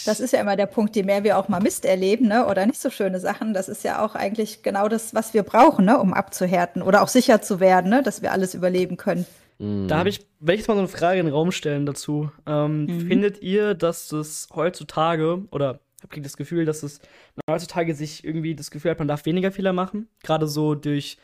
Das 0.07 0.21
ist 0.21 0.33
ja 0.33 0.41
immer 0.41 0.55
der 0.55 0.67
Punkt, 0.67 0.95
je 0.95 1.03
mehr 1.03 1.25
wir 1.25 1.37
auch 1.37 1.49
mal 1.49 1.61
Mist 1.61 1.85
erleben, 1.85 2.29
ne, 2.29 2.47
oder 2.47 2.65
nicht 2.65 2.81
so 2.81 2.91
schöne 2.91 3.19
Sachen, 3.19 3.55
das 3.55 3.69
ist 3.69 3.83
ja 3.83 4.05
auch 4.05 4.15
eigentlich 4.15 4.63
genau 4.63 4.87
das, 4.89 5.15
was 5.15 5.35
wir 5.35 5.43
brauchen, 5.43 5.85
ne, 5.85 5.99
um 5.99 6.15
abzuhärten 6.15 6.81
oder 6.81 7.03
auch 7.03 7.09
sicher 7.09 7.43
zu 7.43 7.59
werden, 7.59 7.91
ne, 7.91 8.01
dass 8.01 8.23
wir 8.23 8.31
alles 8.31 8.55
überleben 8.55 8.97
können. 8.97 9.27
Mhm. 9.61 9.89
Da 9.89 9.99
habe 9.99 10.09
ich, 10.09 10.27
wenn 10.41 10.59
ich 10.59 10.67
mal 10.67 10.75
so 10.75 10.81
eine 10.81 10.89
Frage 10.89 11.21
in 11.21 11.27
den 11.27 11.35
Raum 11.35 11.53
stellen 11.53 11.87
dazu. 11.87 12.31
Ähm, 12.47 12.87
mhm. 12.87 13.01
Findet 13.09 13.43
ihr, 13.43 13.75
dass 13.75 14.09
das 14.09 14.49
heutzutage, 14.55 15.45
oder 15.51 15.81
habt 16.03 16.17
ihr 16.17 16.23
das 16.23 16.39
Gefühl, 16.39 16.65
dass 16.65 16.83
es 16.83 17.01
heutzutage 17.49 17.95
sich 17.95 18.25
irgendwie 18.25 18.55
das 18.55 18.71
Gefühl 18.71 18.91
hat, 18.91 18.99
man 18.99 19.09
darf 19.09 19.27
weniger 19.27 19.53
Fehler 19.53 19.75
machen? 19.75 20.09
Gerade 20.23 20.47
so 20.49 20.75
durch 20.75 21.19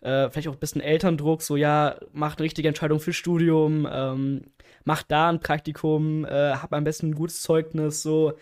äh, 0.00 0.30
vielleicht 0.30 0.48
auch 0.48 0.54
ein 0.54 0.58
bisschen 0.58 0.80
Elterndruck, 0.80 1.42
so 1.42 1.56
ja, 1.56 1.96
macht 2.12 2.38
eine 2.38 2.44
richtige 2.44 2.68
Entscheidung 2.68 3.00
fürs 3.00 3.16
Studium, 3.16 3.86
ähm, 3.90 4.42
macht 4.84 5.10
da 5.10 5.28
ein 5.28 5.40
Praktikum, 5.40 6.24
äh, 6.24 6.54
habt 6.54 6.72
am 6.72 6.84
besten 6.84 7.10
ein 7.10 7.14
gutes 7.14 7.42
Zeugnis, 7.42 8.02
so. 8.02 8.32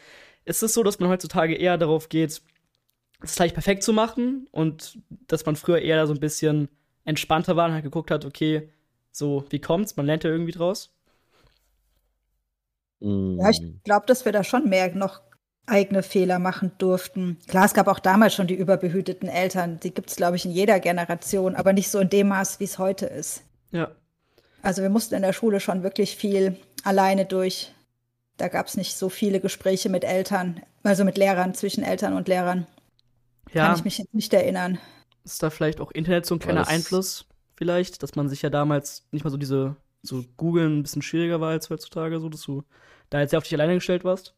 Ist 0.44 0.62
es 0.62 0.74
so, 0.74 0.82
dass 0.82 0.98
man 0.98 1.08
heutzutage 1.08 1.54
eher 1.54 1.78
darauf 1.78 2.08
geht, 2.08 2.42
es 3.22 3.36
gleich 3.36 3.54
perfekt 3.54 3.84
zu 3.84 3.92
machen 3.92 4.48
und 4.50 4.98
dass 5.28 5.46
man 5.46 5.54
früher 5.54 5.78
eher 5.78 6.04
so 6.08 6.14
ein 6.14 6.18
bisschen 6.18 6.68
entspannter 7.04 7.54
war 7.54 7.66
und 7.66 7.74
halt 7.74 7.84
geguckt 7.84 8.10
hat, 8.10 8.24
okay, 8.24 8.68
so, 9.12 9.44
wie 9.50 9.60
kommt's? 9.60 9.96
Man 9.96 10.06
lernt 10.06 10.24
ja 10.24 10.30
irgendwie 10.30 10.52
draus. 10.52 10.90
Ja, 13.00 13.50
ich 13.50 13.60
glaube, 13.84 14.06
dass 14.06 14.24
wir 14.24 14.32
da 14.32 14.44
schon 14.44 14.68
mehr 14.68 14.94
noch 14.94 15.22
eigene 15.66 16.02
Fehler 16.02 16.38
machen 16.38 16.72
durften. 16.78 17.38
Klar, 17.46 17.66
es 17.66 17.74
gab 17.74 17.88
auch 17.88 17.98
damals 17.98 18.34
schon 18.34 18.46
die 18.46 18.54
überbehüteten 18.54 19.28
Eltern. 19.28 19.80
Die 19.80 19.92
gibt 19.92 20.10
es, 20.10 20.16
glaube 20.16 20.36
ich, 20.36 20.44
in 20.44 20.50
jeder 20.50 20.80
Generation, 20.80 21.54
aber 21.54 21.72
nicht 21.72 21.90
so 21.90 21.98
in 21.98 22.10
dem 22.10 22.28
Maß, 22.28 22.60
wie 22.60 22.64
es 22.64 22.78
heute 22.78 23.06
ist. 23.06 23.42
Ja. 23.70 23.90
Also 24.62 24.82
wir 24.82 24.90
mussten 24.90 25.14
in 25.14 25.22
der 25.22 25.32
Schule 25.32 25.60
schon 25.60 25.82
wirklich 25.82 26.16
viel 26.16 26.56
alleine 26.84 27.26
durch. 27.26 27.72
Da 28.36 28.48
gab 28.48 28.66
es 28.66 28.76
nicht 28.76 28.96
so 28.96 29.08
viele 29.08 29.40
Gespräche 29.40 29.88
mit 29.88 30.04
Eltern, 30.04 30.62
also 30.82 31.04
mit 31.04 31.18
Lehrern, 31.18 31.54
zwischen 31.54 31.84
Eltern 31.84 32.14
und 32.14 32.28
Lehrern. 32.28 32.66
Ja. 33.52 33.66
Kann 33.66 33.76
ich 33.76 33.84
mich 33.84 33.98
jetzt 33.98 34.14
nicht 34.14 34.32
erinnern. 34.32 34.78
Ist 35.24 35.42
da 35.42 35.50
vielleicht 35.50 35.80
auch 35.80 35.90
Internet 35.90 36.26
so 36.26 36.36
ein 36.36 36.38
kleiner 36.38 36.68
Einfluss? 36.68 37.26
Vielleicht, 37.62 38.02
dass 38.02 38.16
man 38.16 38.28
sich 38.28 38.42
ja 38.42 38.50
damals 38.50 39.04
nicht 39.12 39.22
mal 39.22 39.30
so 39.30 39.36
diese, 39.36 39.76
so 40.02 40.24
googeln 40.36 40.80
ein 40.80 40.82
bisschen 40.82 41.00
schwieriger 41.00 41.40
war 41.40 41.50
als 41.50 41.70
heutzutage, 41.70 42.18
so 42.18 42.28
dass 42.28 42.42
du 42.42 42.64
da 43.08 43.20
jetzt 43.20 43.30
sehr 43.30 43.38
auf 43.38 43.44
dich 43.44 43.54
alleine 43.54 43.74
gestellt 43.74 44.02
warst? 44.02 44.34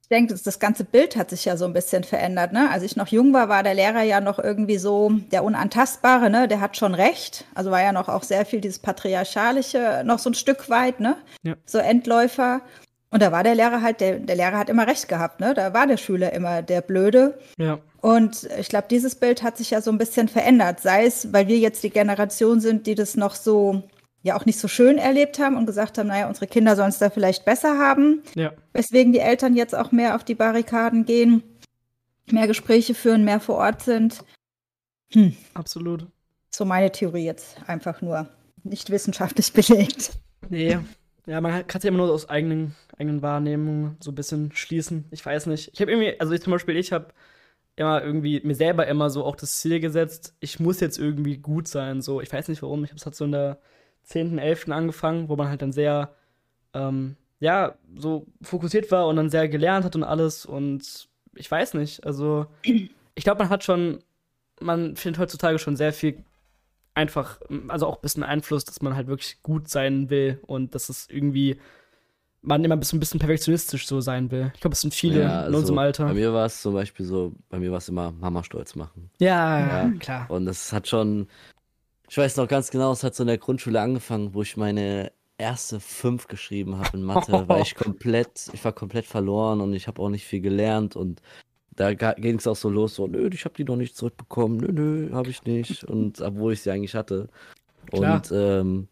Ich 0.00 0.08
denke, 0.08 0.32
das, 0.32 0.42
das 0.42 0.58
ganze 0.58 0.84
Bild 0.84 1.16
hat 1.16 1.28
sich 1.28 1.44
ja 1.44 1.58
so 1.58 1.66
ein 1.66 1.74
bisschen 1.74 2.02
verändert. 2.02 2.52
Ne? 2.52 2.70
Als 2.70 2.82
ich 2.82 2.96
noch 2.96 3.08
jung 3.08 3.34
war, 3.34 3.50
war 3.50 3.62
der 3.62 3.74
Lehrer 3.74 4.02
ja 4.02 4.22
noch 4.22 4.38
irgendwie 4.38 4.78
so 4.78 5.10
der 5.32 5.44
Unantastbare, 5.44 6.30
ne? 6.30 6.48
der 6.48 6.62
hat 6.62 6.78
schon 6.78 6.94
recht. 6.94 7.44
Also 7.54 7.70
war 7.70 7.82
ja 7.82 7.92
noch 7.92 8.08
auch 8.08 8.22
sehr 8.22 8.46
viel 8.46 8.62
dieses 8.62 8.78
Patriarchalische, 8.78 10.02
noch 10.06 10.18
so 10.18 10.30
ein 10.30 10.34
Stück 10.34 10.70
weit, 10.70 11.00
ne? 11.00 11.18
Ja. 11.42 11.56
So 11.66 11.76
Endläufer. 11.76 12.62
Und 13.14 13.22
da 13.22 13.30
war 13.30 13.44
der 13.44 13.54
Lehrer 13.54 13.80
halt, 13.80 14.00
der, 14.00 14.18
der 14.18 14.34
Lehrer 14.34 14.58
hat 14.58 14.68
immer 14.68 14.88
recht 14.88 15.06
gehabt, 15.06 15.38
ne? 15.38 15.54
Da 15.54 15.72
war 15.72 15.86
der 15.86 15.98
Schüler 15.98 16.32
immer 16.32 16.62
der 16.62 16.80
Blöde. 16.80 17.38
Ja. 17.58 17.78
Und 18.00 18.48
ich 18.58 18.68
glaube, 18.68 18.88
dieses 18.90 19.14
Bild 19.14 19.44
hat 19.44 19.56
sich 19.56 19.70
ja 19.70 19.80
so 19.80 19.92
ein 19.92 19.98
bisschen 19.98 20.26
verändert. 20.26 20.80
Sei 20.80 21.06
es, 21.06 21.32
weil 21.32 21.46
wir 21.46 21.56
jetzt 21.58 21.84
die 21.84 21.90
Generation 21.90 22.58
sind, 22.58 22.88
die 22.88 22.96
das 22.96 23.16
noch 23.16 23.36
so 23.36 23.84
ja 24.24 24.36
auch 24.36 24.46
nicht 24.46 24.58
so 24.58 24.66
schön 24.66 24.98
erlebt 24.98 25.38
haben 25.38 25.56
und 25.56 25.64
gesagt 25.64 25.96
haben, 25.96 26.08
naja, 26.08 26.26
unsere 26.26 26.48
Kinder 26.48 26.74
sollen 26.74 26.88
es 26.88 26.98
da 26.98 27.08
vielleicht 27.08 27.44
besser 27.44 27.78
haben. 27.78 28.24
Ja. 28.34 28.52
Weswegen 28.72 29.12
die 29.12 29.20
Eltern 29.20 29.54
jetzt 29.54 29.76
auch 29.76 29.92
mehr 29.92 30.16
auf 30.16 30.24
die 30.24 30.34
Barrikaden 30.34 31.04
gehen, 31.04 31.44
mehr 32.32 32.48
Gespräche 32.48 32.94
führen, 32.94 33.24
mehr 33.24 33.38
vor 33.38 33.58
Ort 33.58 33.82
sind. 33.82 34.24
Hm. 35.12 35.36
Absolut. 35.54 36.08
So 36.50 36.64
meine 36.64 36.90
Theorie 36.90 37.26
jetzt 37.26 37.58
einfach 37.68 38.02
nur. 38.02 38.28
Nicht 38.64 38.90
wissenschaftlich 38.90 39.52
belegt. 39.52 40.14
Nee. 40.48 40.80
Ja, 41.26 41.40
man 41.40 41.66
kann 41.66 41.78
es 41.78 41.84
ja 41.84 41.88
immer 41.88 41.98
nur 41.98 42.12
aus 42.12 42.28
eigenen, 42.28 42.74
eigenen 42.98 43.22
Wahrnehmungen 43.22 43.96
so 44.00 44.10
ein 44.10 44.14
bisschen 44.14 44.52
schließen. 44.52 45.06
Ich 45.10 45.24
weiß 45.24 45.46
nicht. 45.46 45.70
Ich 45.72 45.80
habe 45.80 45.90
irgendwie, 45.90 46.18
also 46.20 46.32
ich 46.34 46.42
zum 46.42 46.52
Beispiel, 46.52 46.76
ich 46.76 46.92
habe 46.92 47.08
immer 47.76 48.02
irgendwie 48.02 48.40
mir 48.44 48.54
selber 48.54 48.86
immer 48.86 49.10
so 49.10 49.24
auch 49.24 49.36
das 49.36 49.58
Ziel 49.58 49.80
gesetzt, 49.80 50.34
ich 50.40 50.60
muss 50.60 50.80
jetzt 50.80 50.98
irgendwie 50.98 51.38
gut 51.38 51.66
sein. 51.66 52.02
So, 52.02 52.20
ich 52.20 52.32
weiß 52.32 52.48
nicht 52.48 52.62
warum, 52.62 52.84
ich 52.84 52.90
habe 52.90 52.98
es 52.98 53.06
halt 53.06 53.16
so 53.16 53.24
in 53.24 53.32
der 53.32 53.58
10., 54.04 54.38
11. 54.38 54.68
angefangen, 54.68 55.28
wo 55.28 55.36
man 55.36 55.48
halt 55.48 55.62
dann 55.62 55.72
sehr, 55.72 56.14
ähm, 56.74 57.16
ja, 57.40 57.76
so 57.96 58.26
fokussiert 58.42 58.90
war 58.90 59.06
und 59.08 59.16
dann 59.16 59.30
sehr 59.30 59.48
gelernt 59.48 59.84
hat 59.84 59.96
und 59.96 60.04
alles. 60.04 60.46
Und 60.46 61.08
ich 61.34 61.50
weiß 61.50 61.74
nicht, 61.74 62.04
also 62.06 62.46
ich 62.62 63.24
glaube, 63.24 63.38
man 63.40 63.48
hat 63.48 63.64
schon, 63.64 64.00
man 64.60 64.96
findet 64.96 65.20
heutzutage 65.20 65.58
schon 65.58 65.76
sehr 65.76 65.92
viel 65.92 66.22
einfach, 66.94 67.40
also 67.68 67.86
auch 67.86 67.96
ein 67.96 68.02
bisschen 68.02 68.22
Einfluss, 68.22 68.64
dass 68.64 68.80
man 68.82 68.96
halt 68.96 69.06
wirklich 69.06 69.42
gut 69.42 69.68
sein 69.68 70.10
will 70.10 70.38
und 70.46 70.74
dass 70.74 70.88
es 70.88 71.08
irgendwie 71.10 71.58
man 72.44 72.62
immer 72.62 72.76
ein 72.76 72.80
bisschen, 72.80 72.98
ein 72.98 73.00
bisschen 73.00 73.20
perfektionistisch 73.20 73.86
so 73.86 74.00
sein 74.00 74.30
will. 74.30 74.52
Ich 74.54 74.60
glaube, 74.60 74.74
es 74.74 74.80
sind 74.80 74.94
viele 74.94 75.22
ja, 75.22 75.40
also 75.40 75.48
in 75.48 75.54
unserem 75.54 75.78
Alter. 75.78 76.06
Bei 76.06 76.14
mir 76.14 76.32
war 76.32 76.46
es 76.46 76.60
zum 76.60 76.74
Beispiel 76.74 77.06
so, 77.06 77.32
bei 77.48 77.58
mir 77.58 77.70
war 77.70 77.78
es 77.78 77.88
immer 77.88 78.12
Mama 78.12 78.44
stolz 78.44 78.74
machen. 78.74 79.10
Ja, 79.18 79.86
ja, 79.86 79.90
klar. 79.98 80.30
Und 80.30 80.46
das 80.46 80.72
hat 80.72 80.86
schon, 80.86 81.28
ich 82.08 82.16
weiß 82.16 82.36
noch 82.36 82.48
ganz 82.48 82.70
genau, 82.70 82.92
es 82.92 83.02
hat 83.02 83.14
so 83.14 83.22
in 83.22 83.28
der 83.28 83.38
Grundschule 83.38 83.80
angefangen, 83.80 84.34
wo 84.34 84.42
ich 84.42 84.56
meine 84.56 85.10
erste 85.38 85.80
fünf 85.80 86.28
geschrieben 86.28 86.78
habe 86.78 86.96
in 86.96 87.02
Mathe, 87.02 87.32
weil 87.48 87.62
ich 87.62 87.74
komplett, 87.74 88.50
ich 88.52 88.64
war 88.64 88.72
komplett 88.72 89.06
verloren 89.06 89.60
und 89.60 89.72
ich 89.72 89.88
habe 89.88 90.00
auch 90.00 90.10
nicht 90.10 90.24
viel 90.24 90.40
gelernt 90.40 90.96
und 90.96 91.22
da 91.76 91.92
ging 91.92 92.36
es 92.36 92.46
auch 92.46 92.56
so 92.56 92.68
los, 92.68 92.94
so, 92.94 93.06
nö, 93.06 93.28
ich 93.32 93.44
habe 93.44 93.54
die 93.54 93.64
noch 93.64 93.76
nicht 93.76 93.96
zurückbekommen, 93.96 94.58
nö, 94.58 94.72
nö, 94.72 95.12
habe 95.12 95.30
ich 95.30 95.44
nicht. 95.44 95.84
Und 95.84 96.20
obwohl 96.20 96.52
ich 96.52 96.62
sie 96.62 96.70
eigentlich 96.70 96.94
hatte. 96.94 97.28
Klar. 97.86 98.16
Und 98.16 98.32
ähm, 98.32 98.88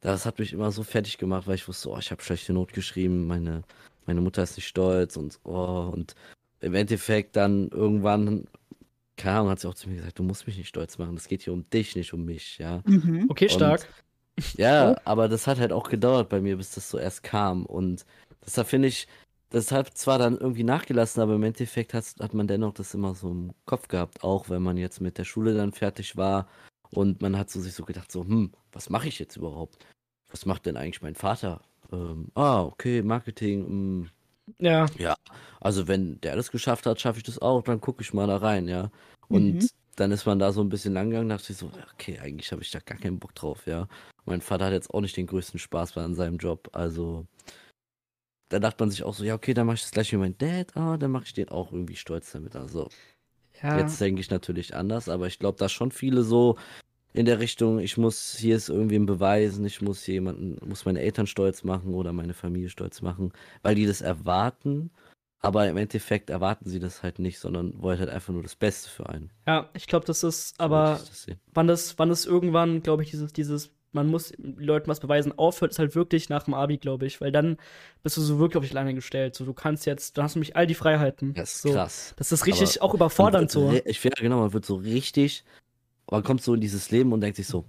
das 0.00 0.26
hat 0.26 0.38
mich 0.38 0.52
immer 0.52 0.70
so 0.70 0.82
fertig 0.82 1.18
gemacht, 1.18 1.46
weil 1.46 1.54
ich 1.54 1.66
wusste, 1.66 1.90
oh, 1.90 1.98
ich 1.98 2.10
habe 2.10 2.22
schlechte 2.22 2.52
Not 2.52 2.72
geschrieben, 2.72 3.26
meine, 3.26 3.62
meine 4.06 4.20
Mutter 4.20 4.42
ist 4.42 4.56
nicht 4.56 4.68
stolz 4.68 5.16
und 5.16 5.38
oh, 5.44 5.90
und 5.92 6.14
im 6.60 6.74
Endeffekt 6.74 7.36
dann 7.36 7.68
irgendwann, 7.68 8.46
keine 9.16 9.38
Ahnung, 9.38 9.50
hat 9.50 9.60
sie 9.60 9.68
auch 9.68 9.74
zu 9.74 9.88
mir 9.88 9.96
gesagt, 9.96 10.18
du 10.18 10.22
musst 10.22 10.46
mich 10.46 10.58
nicht 10.58 10.68
stolz 10.68 10.98
machen, 10.98 11.14
das 11.14 11.28
geht 11.28 11.42
hier 11.42 11.52
um 11.52 11.68
dich, 11.70 11.96
nicht 11.96 12.12
um 12.12 12.24
mich, 12.24 12.58
ja. 12.58 12.82
Mhm. 12.84 13.26
Okay, 13.28 13.48
stark. 13.48 13.88
Und, 14.36 14.58
ja, 14.58 14.92
oh. 14.96 14.96
aber 15.04 15.28
das 15.28 15.46
hat 15.46 15.58
halt 15.58 15.72
auch 15.72 15.88
gedauert 15.88 16.28
bei 16.28 16.40
mir, 16.40 16.56
bis 16.56 16.72
das 16.72 16.90
so 16.90 16.98
erst 16.98 17.22
kam. 17.22 17.64
Und 17.64 18.04
deshalb 18.44 18.68
finde 18.68 18.88
ich, 18.88 19.06
das 19.54 19.72
hat 19.72 19.96
zwar 19.96 20.18
dann 20.18 20.36
irgendwie 20.36 20.64
nachgelassen, 20.64 21.22
aber 21.22 21.34
im 21.34 21.42
Endeffekt 21.42 21.94
hat, 21.94 22.04
hat 22.20 22.34
man 22.34 22.46
dennoch 22.46 22.74
das 22.74 22.94
immer 22.94 23.14
so 23.14 23.30
im 23.30 23.52
Kopf 23.66 23.88
gehabt, 23.88 24.22
auch 24.22 24.48
wenn 24.50 24.62
man 24.62 24.76
jetzt 24.76 25.00
mit 25.00 25.18
der 25.18 25.24
Schule 25.24 25.54
dann 25.54 25.72
fertig 25.72 26.16
war 26.16 26.48
und 26.90 27.22
man 27.22 27.38
hat 27.38 27.50
so 27.50 27.60
sich 27.60 27.74
so 27.74 27.84
gedacht, 27.84 28.12
so, 28.12 28.24
hm, 28.24 28.52
was 28.72 28.90
mache 28.90 29.08
ich 29.08 29.18
jetzt 29.18 29.36
überhaupt? 29.36 29.78
was 30.34 30.46
macht 30.46 30.66
denn 30.66 30.76
eigentlich 30.76 31.00
mein 31.00 31.14
Vater? 31.14 31.60
Ähm, 31.92 32.26
ah, 32.34 32.64
okay, 32.64 33.02
Marketing. 33.02 33.60
Mh. 33.62 33.68
Hm. 33.68 34.10
Ja. 34.58 34.86
Ja, 34.98 35.14
also 35.60 35.88
wenn 35.88 36.20
der 36.20 36.36
das 36.36 36.50
geschafft 36.50 36.86
hat, 36.86 37.00
schaffe 37.00 37.18
ich 37.18 37.22
das 37.24 37.38
auch, 37.38 37.62
dann 37.62 37.80
gucke 37.80 38.02
ich 38.02 38.12
mal 38.12 38.26
da 38.26 38.38
rein, 38.38 38.68
ja. 38.68 38.90
Und 39.28 39.54
mhm. 39.54 39.68
dann 39.96 40.10
ist 40.10 40.26
man 40.26 40.38
da 40.38 40.52
so 40.52 40.60
ein 40.60 40.68
bisschen 40.68 40.92
lang 40.92 41.10
gegangen, 41.10 41.30
dachte 41.30 41.52
ich 41.52 41.58
so, 41.58 41.70
okay, 41.94 42.18
eigentlich 42.18 42.50
habe 42.52 42.60
ich 42.60 42.70
da 42.70 42.80
gar 42.80 42.98
keinen 42.98 43.20
Bock 43.20 43.34
drauf, 43.34 43.66
ja. 43.66 43.88
Mein 44.26 44.40
Vater 44.40 44.66
hat 44.66 44.72
jetzt 44.72 44.92
auch 44.92 45.00
nicht 45.00 45.16
den 45.16 45.28
größten 45.28 45.60
Spaß 45.60 45.96
an 45.96 46.14
seinem 46.14 46.36
Job, 46.36 46.68
also 46.72 47.26
da 48.54 48.60
dachte 48.60 48.82
man 48.84 48.90
sich 48.90 49.02
auch 49.02 49.14
so, 49.14 49.24
ja, 49.24 49.34
okay, 49.34 49.52
dann 49.52 49.66
mache 49.66 49.74
ich 49.74 49.82
das 49.82 49.90
gleich 49.90 50.12
wie 50.12 50.16
mein 50.16 50.38
Dad, 50.38 50.76
ah, 50.76 50.96
dann 50.96 51.10
mache 51.10 51.24
ich 51.24 51.32
den 51.32 51.48
auch 51.48 51.72
irgendwie 51.72 51.96
stolz 51.96 52.30
damit. 52.30 52.54
Also 52.54 52.88
ja. 53.60 53.78
jetzt 53.78 54.00
denke 54.00 54.20
ich 54.20 54.30
natürlich 54.30 54.76
anders, 54.76 55.08
aber 55.08 55.26
ich 55.26 55.40
glaube, 55.40 55.58
dass 55.58 55.72
schon 55.72 55.90
viele 55.90 56.22
so 56.22 56.56
in 57.12 57.26
der 57.26 57.40
Richtung, 57.40 57.80
ich 57.80 57.96
muss 57.96 58.36
hier 58.36 58.54
es 58.54 58.68
irgendwie 58.68 58.98
beweisen, 59.00 59.64
ich 59.64 59.82
muss 59.82 60.06
jemanden, 60.06 60.56
muss 60.68 60.84
meine 60.84 61.00
Eltern 61.00 61.26
stolz 61.26 61.64
machen 61.64 61.94
oder 61.94 62.12
meine 62.12 62.32
Familie 62.32 62.68
stolz 62.68 63.02
machen, 63.02 63.32
weil 63.62 63.74
die 63.74 63.86
das 63.86 64.02
erwarten, 64.02 64.90
aber 65.40 65.68
im 65.68 65.76
Endeffekt 65.76 66.30
erwarten 66.30 66.68
sie 66.68 66.78
das 66.78 67.02
halt 67.02 67.18
nicht, 67.18 67.40
sondern 67.40 67.82
wollen 67.82 67.98
halt 67.98 68.10
einfach 68.10 68.32
nur 68.32 68.42
das 68.42 68.54
Beste 68.54 68.88
für 68.88 69.08
einen. 69.08 69.30
Ja, 69.48 69.68
ich 69.74 69.88
glaube, 69.88 70.06
das 70.06 70.22
ist 70.22 70.58
aber, 70.60 71.00
das 71.04 71.26
wann 71.52 71.66
das, 71.66 71.98
wann 71.98 72.08
das 72.08 72.24
irgendwann, 72.24 72.82
glaube 72.84 73.02
ich, 73.02 73.10
dieses, 73.10 73.32
dieses, 73.32 73.72
man 73.94 74.08
muss 74.08 74.32
Leuten 74.38 74.88
was 74.88 75.00
beweisen, 75.00 75.32
aufhört, 75.36 75.72
ist 75.72 75.78
halt 75.78 75.94
wirklich 75.94 76.28
nach 76.28 76.42
dem 76.44 76.54
Abi, 76.54 76.78
glaube 76.78 77.06
ich, 77.06 77.20
weil 77.20 77.32
dann 77.32 77.56
bist 78.02 78.16
du 78.16 78.20
so 78.20 78.38
wirklich 78.38 78.56
auf 78.56 78.64
dich 78.64 78.72
alleine 78.72 78.94
gestellt. 78.94 79.34
So, 79.34 79.44
du 79.44 79.54
kannst 79.54 79.86
jetzt, 79.86 80.18
du 80.18 80.22
hast 80.22 80.34
nämlich 80.34 80.56
all 80.56 80.66
die 80.66 80.74
Freiheiten. 80.74 81.34
Das 81.34 81.54
ist 81.54 81.62
so, 81.62 81.72
krass. 81.72 82.14
Das 82.16 82.32
ist 82.32 82.46
richtig 82.46 82.82
aber 82.82 82.90
auch 82.90 82.94
überfordernd 82.94 83.50
so. 83.50 83.72
Ich 83.84 84.00
finde, 84.00 84.20
genau, 84.20 84.40
man 84.40 84.52
wird 84.52 84.66
so 84.66 84.76
richtig 84.76 85.44
man 86.10 86.22
kommt 86.22 86.42
so 86.42 86.54
in 86.54 86.60
dieses 86.60 86.90
Leben 86.90 87.12
und 87.12 87.20
denkt 87.20 87.36
sich 87.36 87.46
so, 87.46 87.64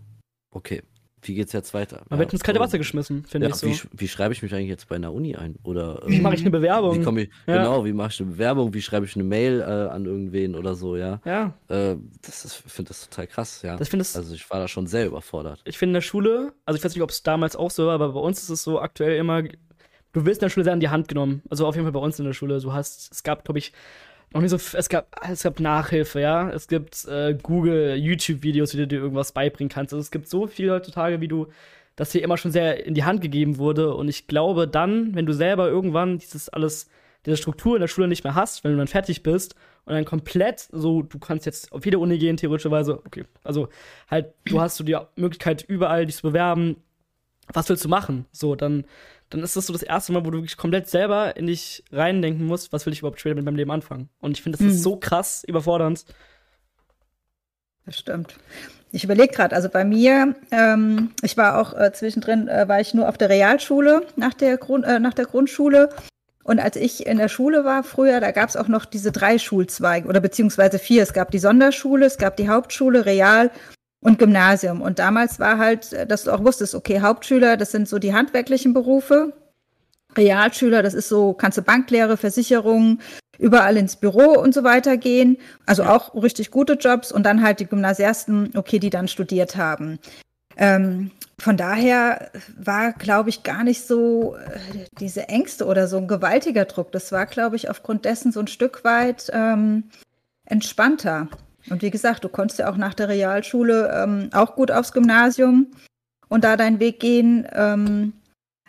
okay, 0.51 0.84
wie 1.27 1.36
geht's 1.36 1.53
jetzt 1.53 1.74
weiter? 1.74 2.01
Man 2.10 2.17
ja, 2.17 2.20
wird 2.20 2.34
ins 2.34 2.44
kalte 2.44 2.60
Wasser 2.60 2.77
geschmissen, 2.77 3.25
finde 3.25 3.48
ja, 3.48 3.53
ich 3.53 3.60
so. 3.60 3.67
Wie, 3.67 3.79
wie 4.00 4.08
schreibe 4.08 4.34
ich 4.34 4.41
mich 4.41 4.53
eigentlich 4.53 4.70
jetzt 4.70 4.88
bei 4.88 4.96
einer 4.96 5.13
Uni 5.13 5.36
ein? 5.36 5.55
Oder 5.63 6.01
wie 6.05 6.20
mache 6.20 6.36
ich 6.36 6.41
eine 6.41 6.51
Bewerbung? 6.51 7.05
Wie 7.05 7.22
ich, 7.22 7.29
ja. 7.48 7.58
Genau, 7.58 7.86
wie 7.86 7.94
mache 7.94 8.10
ich 8.12 8.22
eine 8.22 8.32
Bewerbung? 8.32 8.74
Wie 8.74 8.82
schreibe 8.82 9.05
ich 9.05 9.15
eine 9.15 9.24
Mail 9.24 9.62
äh, 9.62 9.63
an 9.63 10.05
irgendwen 10.05 10.55
oder 10.55 10.75
so, 10.75 10.96
ja? 10.96 11.22
Ja. 11.25 11.53
Äh, 11.67 11.98
das 12.22 12.46
ist, 12.46 12.55
finde 12.67 12.89
das 12.89 13.10
total 13.10 13.27
krass, 13.27 13.62
ja. 13.62 13.75
Das 13.77 13.89
findest, 13.89 14.15
also 14.17 14.34
ich 14.34 14.50
war 14.50 14.60
da 14.60 14.67
schon 14.67 14.88
sehr 14.88 15.08
überfordert. 15.08 15.62
Ich 15.65 15.77
finde 15.77 15.91
in 15.91 15.96
der 15.96 16.01
Schule, 16.01 16.53
also 16.65 16.77
ich 16.77 16.84
weiß 16.84 16.94
nicht, 16.94 17.03
ob 17.03 17.10
es 17.10 17.24
damals 17.24 17.55
auch 17.55 17.72
so 17.72 17.88
war, 17.88 17.94
aber 17.96 18.13
bei 18.13 18.20
uns 18.20 18.41
ist 18.41 18.50
es 18.50 18.63
so 18.63 18.79
aktuell 18.79 19.17
immer, 19.17 19.44
du 20.15 20.25
wirst 20.25 20.41
in 20.41 20.46
der 20.46 20.50
Schule 20.50 20.63
sehr 20.63 20.74
an 20.74 20.79
die 20.79 20.89
Hand 20.89 21.08
genommen. 21.08 21.41
Also 21.50 21.67
auf 21.67 21.75
jeden 21.75 21.86
Fall 21.86 21.91
bei 21.91 22.00
uns 22.00 22.17
in 22.20 22.25
der 22.25 22.34
Schule. 22.34 22.60
Du 22.60 22.74
hast, 22.74 23.12
es 23.12 23.24
gab, 23.24 23.44
glaube 23.44 23.60
ich, 23.60 23.74
noch 24.36 24.42
nicht 24.42 24.51
so, 24.51 24.77
es 24.77 24.89
gab, 24.89 25.08
es 25.27 25.44
gab 25.44 25.60
Nachhilfe, 25.62 26.20
ja. 26.20 26.50
Es 26.50 26.68
gibt 26.68 27.06
äh, 27.06 27.38
Google, 27.42 27.96
YouTube-Videos, 27.96 28.74
wie 28.74 28.80
du 28.80 28.88
dir 28.88 29.00
irgendwas 29.00 29.32
beibringen 29.32 29.70
kannst. 29.70 29.94
Also 29.94 30.01
es 30.01 30.12
gibt 30.12 30.27
so 30.27 30.46
viel 30.46 30.70
heutzutage, 30.70 31.22
wie 31.22 31.30
du 31.30 31.48
das 31.96 32.12
hier 32.12 32.22
immer 32.22 32.38
schon 32.38 32.51
sehr 32.51 32.86
in 32.86 32.94
die 32.94 33.06
Hand 33.06 33.22
gegeben 33.22 33.58
wurde. 33.58 33.96
Und 33.96 34.10
ich 34.10 34.27
glaube, 34.27 34.68
dann, 34.68 35.15
wenn 35.15 35.25
du 35.25 35.34
selber 35.34 35.70
irgendwann 35.70 36.18
dieses 36.18 36.50
alles, 36.50 36.89
diese 37.25 37.38
Struktur 37.38 37.77
in 37.77 37.80
der 37.80 37.88
Schule 37.88 38.10
nicht 38.10 38.25
mehr 38.25 38.36
hast, 38.36 38.65
wenn 38.65 38.72
du 38.72 38.77
dann 38.77 38.88
fertig 38.88 39.24
bist 39.24 39.56
und 39.86 39.94
dann 39.94 40.04
komplett 40.04 40.68
so, 40.72 41.01
du 41.01 41.18
kannst 41.18 41.46
jetzt 41.46 41.72
auf 41.72 41.86
jede 41.86 42.00
Uni 42.00 42.18
gehen, 42.18 42.36
theoretischerweise, 42.36 43.00
okay, 43.06 43.24
also 43.44 43.70
halt, 44.12 44.34
du 44.44 44.60
hast 44.60 44.75
so 44.75 44.84
die 44.84 44.98
Möglichkeit, 45.15 45.63
überall 45.65 46.06
dich 46.06 46.18
zu 46.18 46.24
bewerben. 46.24 46.75
Was 47.54 47.70
willst 47.70 47.86
du 47.86 47.90
machen? 47.90 48.25
So, 48.32 48.56
dann, 48.56 48.86
dann 49.30 49.44
ist 49.44 49.56
das 49.56 49.68
so 49.68 49.74
das 49.74 49.84
erste 49.84 50.12
Mal, 50.12 50.25
wo 50.25 50.32
du 50.32 50.40
wirklich 50.40 50.58
komplett 50.58 50.88
selber 50.88 51.36
in 51.38 51.48
dich 51.48 51.84
reindenken 51.92 52.46
musst, 52.46 52.74
was 52.74 52.86
will 52.86 52.94
ich 52.94 53.00
überhaupt 53.00 53.20
später 53.20 53.36
mit 53.36 53.46
meinem 53.46 53.56
Leben 53.56 53.72
anfangen. 53.72 54.10
Und 54.20 54.32
ich 54.32 54.42
finde, 54.42 54.58
das 54.58 54.66
mhm. 54.66 54.72
ist 54.72 54.84
so 54.84 54.98
krass 54.98 55.44
überfordernd. 55.44 56.06
Das 57.86 58.00
stimmt. 58.00 58.36
Ich 58.92 59.04
überlege 59.04 59.34
gerade, 59.34 59.56
also 59.56 59.70
bei 59.70 59.84
mir, 59.84 60.36
ähm, 60.52 61.12
ich 61.22 61.38
war 61.38 61.60
auch 61.60 61.74
äh, 61.74 61.92
zwischendrin, 61.92 62.48
äh, 62.48 62.68
war 62.68 62.80
ich 62.80 62.94
nur 62.94 63.10
auf 63.10 63.18
der 63.18 63.30
Realschule 63.30 64.08
nach 64.16 64.34
der, 64.34 64.58
Grund, 64.58 64.86
äh, 64.86 65.00
nach 65.00 65.14
der 65.14 65.25
Grundschule. 65.25 65.90
Und 66.44 66.60
als 66.60 66.75
ich 66.75 67.06
in 67.06 67.18
der 67.18 67.28
Schule 67.28 67.66
war 67.66 67.84
früher, 67.84 68.20
da 68.20 68.32
gab 68.32 68.50
es 68.50 68.56
auch 68.56 68.68
noch 68.68 68.86
diese 68.86 69.12
drei 69.12 69.38
Schulzweige 69.38 70.08
oder 70.08 70.20
beziehungsweise 70.20 70.80
vier. 70.80 71.04
Es 71.04 71.14
gab 71.14 71.32
die 71.32 71.40
Sonderschule, 71.40 72.06
es 72.06 72.18
gab 72.18 72.38
die 72.38 72.48
Hauptschule, 72.48 73.06
Real 73.06 73.52
und 74.06 74.20
Gymnasium. 74.20 74.82
Und 74.82 75.00
damals 75.00 75.40
war 75.40 75.58
halt, 75.58 75.92
äh, 75.92 76.06
dass 76.06 76.26
du 76.26 76.32
auch 76.32 76.44
wusstest, 76.44 76.76
okay, 76.76 77.02
Hauptschüler, 77.02 77.58
das 77.58 77.72
sind 77.72 77.90
so 77.90 77.98
die 77.98 78.14
handwerklichen 78.14 78.74
Berufe. 78.74 79.34
Realschüler, 80.16 80.84
das 80.84 80.94
ist 80.94 81.10
so, 81.10 81.34
kannst 81.34 81.58
du 81.58 81.64
Banklehre, 81.64 82.16
Versicherung, 82.16 83.00
überall 83.40 83.76
ins 83.78 83.96
Büro 83.96 84.40
und 84.40 84.54
so 84.54 84.64
weiter 84.64 84.98
gehen. 84.98 85.38
Also 85.66 85.84
auch 85.84 86.14
richtig 86.14 86.52
gute 86.52 86.74
Jobs 86.74 87.12
und 87.12 87.26
dann 87.26 87.42
halt 87.42 87.60
die 87.60 87.66
Gymnasiasten, 87.66 88.52
okay, 88.56 88.78
die 88.78 88.92
dann 88.92 89.08
studiert 89.08 89.56
haben. 89.56 89.98
Ähm, 90.56 91.10
von 91.40 91.58
daher 91.58 92.30
war, 92.58 92.94
glaube 92.94 93.30
ich, 93.30 93.42
gar 93.42 93.64
nicht 93.64 93.88
so 93.88 94.36
äh, 94.36 94.86
diese 95.00 95.28
Ängste 95.30 95.66
oder 95.66 95.88
so 95.88 95.98
ein 95.98 96.08
gewaltiger 96.08 96.66
Druck. 96.66 96.92
Das 96.92 97.12
war, 97.12 97.26
glaube 97.26 97.56
ich, 97.56 97.72
aufgrund 97.72 98.06
dessen 98.06 98.32
so 98.32 98.40
ein 98.40 98.48
Stück 98.48 98.84
weit 98.84 99.32
ähm, 99.34 99.86
entspannter. 100.46 101.28
Und 101.69 101.81
wie 101.81 101.91
gesagt, 101.91 102.24
du 102.24 102.29
konntest 102.29 102.60
ja 102.60 102.69
auch 102.69 102.77
nach 102.77 102.93
der 102.93 103.10
Realschule 103.10 103.91
ähm, 103.93 104.29
auch 104.34 104.55
gut 104.55 104.72
aufs 104.72 104.93
Gymnasium 104.93 105.67
und 106.27 106.43
da 106.43 106.57
deinen 106.57 106.79
Weg 106.79 107.00
gehen. 107.00 107.48
Ähm, 107.53 108.13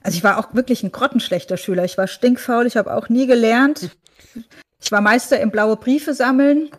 also 0.03 0.17
ich 0.17 0.25
war 0.25 0.39
auch 0.39 0.55
wirklich 0.55 0.83
ein 0.83 0.93
grottenschlechter 0.93 1.57
Schüler. 1.57 1.85
Ich 1.85 1.99
war 1.99 2.07
stinkfaul, 2.07 2.67
ich 2.67 2.77
habe 2.77 2.95
auch 2.95 3.09
nie 3.09 3.27
gelernt. 3.27 3.91
Ich 4.83 4.93
war 4.93 5.01
Meister 5.01 5.41
im 5.41 5.51
blaue 5.51 5.77
Briefe 5.77 6.15
sammeln. 6.15 6.71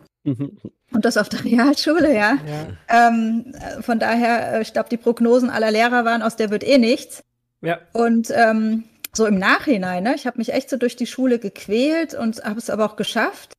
Und 0.91 1.05
das 1.05 1.17
auf 1.17 1.29
der 1.29 1.43
Realschule, 1.43 2.13
ja. 2.13 2.37
ja. 2.45 3.09
Ähm, 3.09 3.53
von 3.81 3.99
daher, 3.99 4.53
äh, 4.53 4.61
ich 4.61 4.73
glaube, 4.73 4.89
die 4.89 4.97
Prognosen 4.97 5.49
aller 5.49 5.71
Lehrer 5.71 6.05
waren, 6.05 6.21
aus 6.21 6.35
der 6.35 6.49
wird 6.49 6.63
eh 6.63 6.77
nichts. 6.77 7.23
Ja. 7.61 7.79
Und 7.93 8.31
ähm, 8.31 8.85
so 9.13 9.25
im 9.25 9.37
Nachhinein, 9.39 10.03
ne, 10.03 10.15
ich 10.15 10.25
habe 10.27 10.37
mich 10.37 10.53
echt 10.53 10.69
so 10.69 10.77
durch 10.77 10.95
die 10.95 11.07
Schule 11.07 11.39
gequält 11.39 12.13
und 12.13 12.43
habe 12.43 12.59
es 12.59 12.69
aber 12.69 12.85
auch 12.85 12.95
geschafft. 12.95 13.56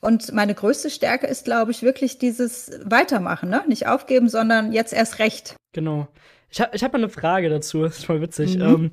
Und 0.00 0.32
meine 0.32 0.54
größte 0.54 0.90
Stärke 0.90 1.26
ist, 1.26 1.44
glaube 1.44 1.70
ich, 1.70 1.82
wirklich 1.82 2.18
dieses 2.18 2.70
Weitermachen, 2.84 3.50
ne? 3.50 3.62
Nicht 3.68 3.86
aufgeben, 3.86 4.28
sondern 4.28 4.72
jetzt 4.72 4.92
erst 4.92 5.18
recht. 5.18 5.56
Genau. 5.72 6.08
Ich 6.48 6.60
habe 6.60 6.74
ich 6.74 6.82
hab 6.82 6.92
mal 6.92 6.98
eine 6.98 7.10
Frage 7.10 7.48
dazu, 7.48 7.82
das 7.82 7.98
ist 7.98 8.06
voll 8.06 8.20
witzig. 8.20 8.56
Mhm. 8.56 8.62
Ähm, 8.62 8.90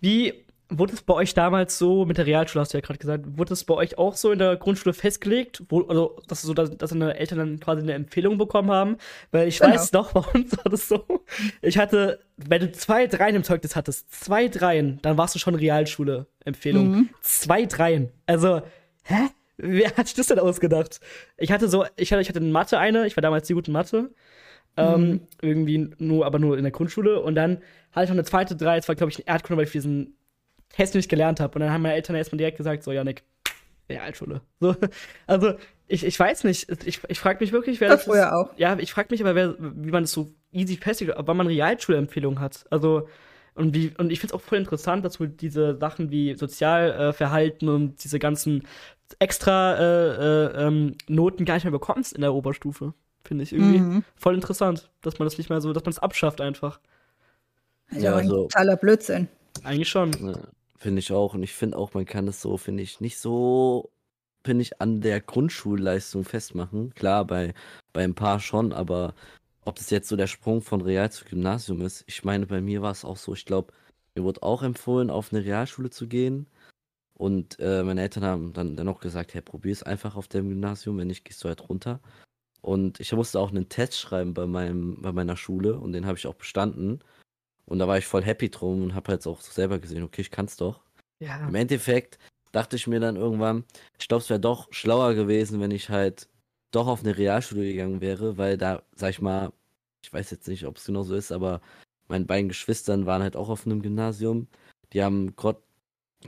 wie 0.00 0.44
wurde 0.78 0.94
es 0.94 1.02
bei 1.02 1.14
euch 1.14 1.34
damals 1.34 1.78
so, 1.78 2.04
mit 2.04 2.18
der 2.18 2.26
Realschule 2.26 2.60
hast 2.60 2.72
du 2.72 2.78
ja 2.78 2.82
gerade 2.82 2.98
gesagt, 2.98 3.24
wurde 3.36 3.52
es 3.52 3.64
bei 3.64 3.74
euch 3.74 3.98
auch 3.98 4.16
so 4.16 4.32
in 4.32 4.38
der 4.38 4.56
Grundschule 4.56 4.94
festgelegt, 4.94 5.62
wo, 5.68 5.82
also, 5.82 6.18
dass, 6.28 6.42
so, 6.42 6.54
dass, 6.54 6.76
dass 6.76 6.90
deine 6.90 7.16
Eltern 7.16 7.38
dann 7.38 7.60
quasi 7.60 7.82
eine 7.82 7.94
Empfehlung 7.94 8.38
bekommen 8.38 8.70
haben? 8.70 8.96
Weil 9.30 9.48
ich 9.48 9.58
genau. 9.58 9.74
weiß 9.74 9.92
noch, 9.92 10.12
bei 10.12 10.20
uns 10.20 10.56
war 10.56 10.70
das 10.70 10.88
so, 10.88 11.04
ich 11.60 11.78
hatte, 11.78 12.20
wenn 12.36 12.60
du 12.60 12.72
zwei 12.72 13.06
Dreien 13.06 13.36
im 13.36 13.44
Zeugnis 13.44 13.76
hattest, 13.76 14.12
zwei 14.12 14.48
Dreien, 14.48 14.98
dann 15.02 15.18
warst 15.18 15.34
du 15.34 15.38
schon 15.38 15.54
Realschule-Empfehlung. 15.54 16.90
Mhm. 16.90 17.08
Zwei 17.20 17.66
Dreien. 17.66 18.10
Also, 18.26 18.62
hä? 19.04 19.28
Wer 19.56 19.96
hat 19.96 20.06
sich 20.06 20.16
das 20.16 20.28
denn 20.28 20.38
ausgedacht? 20.38 21.00
Ich 21.36 21.52
hatte 21.52 21.68
so, 21.68 21.84
ich 21.96 22.12
hatte, 22.12 22.22
ich 22.22 22.28
hatte 22.28 22.38
in 22.38 22.52
Mathe 22.52 22.78
eine, 22.78 23.06
ich 23.06 23.16
war 23.16 23.22
damals 23.22 23.46
die 23.46 23.54
gute 23.54 23.70
Mathe. 23.70 24.10
Ähm, 24.76 25.10
mhm. 25.10 25.20
Irgendwie 25.42 25.90
nur, 25.98 26.24
aber 26.24 26.38
nur 26.38 26.56
in 26.56 26.64
der 26.64 26.72
Grundschule. 26.72 27.20
Und 27.20 27.34
dann 27.34 27.58
hatte 27.92 28.04
ich 28.04 28.10
noch 28.10 28.16
eine 28.16 28.24
zweite 28.24 28.56
drei, 28.56 28.76
das 28.76 28.88
war, 28.88 28.94
glaube 28.94 29.10
ich, 29.10 29.18
ein 29.18 29.26
Erdkunde, 29.26 29.58
weil 29.58 29.66
ich 29.66 29.72
diesen 29.72 30.16
Test 30.70 30.94
nicht 30.94 31.10
gelernt 31.10 31.40
habe. 31.40 31.54
Und 31.54 31.60
dann 31.60 31.70
haben 31.72 31.82
meine 31.82 31.94
Eltern 31.94 32.16
erstmal 32.16 32.38
direkt 32.38 32.56
gesagt: 32.56 32.82
So, 32.82 32.92
Janik, 32.92 33.22
Realschule. 33.88 34.40
So, 34.60 34.74
also, 35.26 35.54
ich, 35.88 36.04
ich 36.04 36.18
weiß 36.18 36.44
nicht. 36.44 36.70
Ich, 36.86 37.00
ich 37.06 37.20
frage 37.20 37.40
mich 37.40 37.52
wirklich, 37.52 37.80
wer 37.80 37.90
das. 37.90 38.04
das 38.04 38.12
früher 38.12 38.34
auch. 38.34 38.50
Ja, 38.56 38.78
ich 38.78 38.92
frage 38.92 39.08
mich 39.10 39.20
aber, 39.22 39.34
wer, 39.34 39.56
wie 39.58 39.90
man 39.90 40.04
das 40.04 40.12
so 40.12 40.32
easy 40.52 40.76
festlegt, 40.76 41.14
wann 41.16 41.36
man 41.36 41.46
Realschulempfehlungen 41.46 42.40
hat. 42.40 42.64
Also, 42.70 43.08
und, 43.54 43.74
wie, 43.74 43.92
und 43.98 44.10
ich 44.10 44.20
finde 44.20 44.34
es 44.34 44.40
auch 44.40 44.44
voll 44.44 44.58
interessant, 44.58 45.04
dass 45.04 45.18
du 45.18 45.26
diese 45.26 45.76
Sachen 45.76 46.10
wie 46.10 46.34
Sozialverhalten 46.34 47.68
äh, 47.68 47.70
und 47.70 48.02
diese 48.02 48.18
ganzen 48.18 48.66
extra 49.18 49.74
äh, 49.76 50.08
äh, 50.08 50.66
ähm, 50.66 50.96
Noten 51.08 51.44
gar 51.44 51.54
nicht 51.54 51.64
mehr 51.64 51.70
bekommst 51.70 52.14
in 52.14 52.22
der 52.22 52.32
Oberstufe. 52.32 52.94
Finde 53.24 53.44
ich 53.44 53.52
irgendwie 53.52 53.78
mhm. 53.78 54.04
voll 54.16 54.34
interessant, 54.34 54.90
dass 55.02 55.18
man 55.18 55.26
das 55.26 55.38
nicht 55.38 55.50
mehr 55.50 55.60
so, 55.60 55.72
dass 55.72 55.84
man 55.84 55.92
es 55.92 55.98
abschafft 55.98 56.40
einfach. 56.40 56.80
Also 57.90 58.04
ja, 58.04 58.14
also, 58.14 58.42
totaler 58.44 58.76
Blödsinn. 58.76 59.28
Eigentlich 59.64 59.88
schon. 59.88 60.12
Ja, 60.12 60.38
finde 60.78 61.00
ich 61.00 61.12
auch. 61.12 61.34
Und 61.34 61.42
ich 61.42 61.52
finde 61.52 61.76
auch, 61.76 61.92
man 61.94 62.06
kann 62.06 62.26
es 62.26 62.40
so, 62.40 62.56
finde 62.56 62.82
ich, 62.82 63.00
nicht 63.00 63.18
so, 63.18 63.90
finde 64.44 64.62
ich, 64.62 64.80
an 64.80 65.02
der 65.02 65.20
Grundschulleistung 65.20 66.24
festmachen. 66.24 66.94
Klar, 66.94 67.26
bei, 67.26 67.52
bei 67.92 68.02
ein 68.02 68.14
paar 68.14 68.40
schon, 68.40 68.72
aber 68.72 69.14
ob 69.64 69.76
das 69.76 69.90
jetzt 69.90 70.08
so 70.08 70.16
der 70.16 70.26
Sprung 70.26 70.62
von 70.62 70.80
Real 70.80 71.10
zu 71.10 71.24
Gymnasium 71.24 71.80
ist, 71.82 72.04
ich 72.06 72.24
meine, 72.24 72.46
bei 72.46 72.60
mir 72.60 72.82
war 72.82 72.90
es 72.90 73.04
auch 73.04 73.16
so, 73.16 73.32
ich 73.34 73.44
glaube, 73.44 73.72
mir 74.14 74.24
wurde 74.24 74.42
auch 74.42 74.62
empfohlen, 74.62 75.10
auf 75.10 75.32
eine 75.32 75.44
Realschule 75.44 75.90
zu 75.90 76.06
gehen. 76.06 76.46
Und 77.14 77.58
äh, 77.60 77.82
meine 77.82 78.02
Eltern 78.02 78.24
haben 78.24 78.52
dann 78.52 78.76
dennoch 78.76 79.00
gesagt, 79.00 79.32
hey, 79.34 79.42
probier 79.42 79.72
es 79.72 79.82
einfach 79.82 80.16
auf 80.16 80.28
dem 80.28 80.48
Gymnasium, 80.48 80.98
wenn 80.98 81.06
nicht, 81.06 81.24
gehst 81.24 81.42
du 81.44 81.48
halt 81.48 81.68
runter. 81.68 82.00
Und 82.60 83.00
ich 83.00 83.12
musste 83.12 83.38
auch 83.40 83.50
einen 83.50 83.68
Test 83.68 83.98
schreiben 83.98 84.34
bei, 84.34 84.46
meinem, 84.46 85.00
bei 85.00 85.12
meiner 85.12 85.36
Schule 85.36 85.78
und 85.78 85.92
den 85.92 86.06
habe 86.06 86.18
ich 86.18 86.26
auch 86.26 86.34
bestanden. 86.34 87.00
Und 87.66 87.78
da 87.78 87.88
war 87.88 87.98
ich 87.98 88.06
voll 88.06 88.22
happy 88.22 88.50
drum 88.50 88.82
und 88.82 88.94
habe 88.94 89.12
halt 89.12 89.26
auch 89.26 89.40
selber 89.40 89.78
gesehen, 89.78 90.02
okay, 90.02 90.22
ich 90.22 90.30
kann 90.30 90.46
es 90.46 90.56
doch. 90.56 90.82
Ja. 91.20 91.46
Im 91.46 91.54
Endeffekt 91.54 92.18
dachte 92.50 92.76
ich 92.76 92.86
mir 92.86 93.00
dann 93.00 93.16
irgendwann, 93.16 93.64
ich 93.98 94.08
glaube, 94.08 94.22
es 94.22 94.30
wäre 94.30 94.40
doch 94.40 94.72
schlauer 94.72 95.14
gewesen, 95.14 95.60
wenn 95.60 95.70
ich 95.70 95.88
halt 95.88 96.28
doch 96.72 96.88
auf 96.88 97.04
eine 97.04 97.16
Realschule 97.16 97.64
gegangen 97.64 98.00
wäre, 98.00 98.38
weil 98.38 98.58
da, 98.58 98.82
sag 98.96 99.10
ich 99.10 99.20
mal, 99.20 99.52
ich 100.02 100.12
weiß 100.12 100.30
jetzt 100.30 100.48
nicht, 100.48 100.66
ob 100.66 100.76
es 100.78 100.84
genau 100.84 101.02
so 101.04 101.14
ist, 101.14 101.32
aber 101.32 101.60
meine 102.08 102.24
beiden 102.24 102.48
Geschwistern 102.48 103.06
waren 103.06 103.22
halt 103.22 103.36
auch 103.36 103.48
auf 103.48 103.66
einem 103.66 103.82
Gymnasium. 103.82 104.48
Die 104.92 105.02
haben 105.02 105.36
grott, 105.36 105.62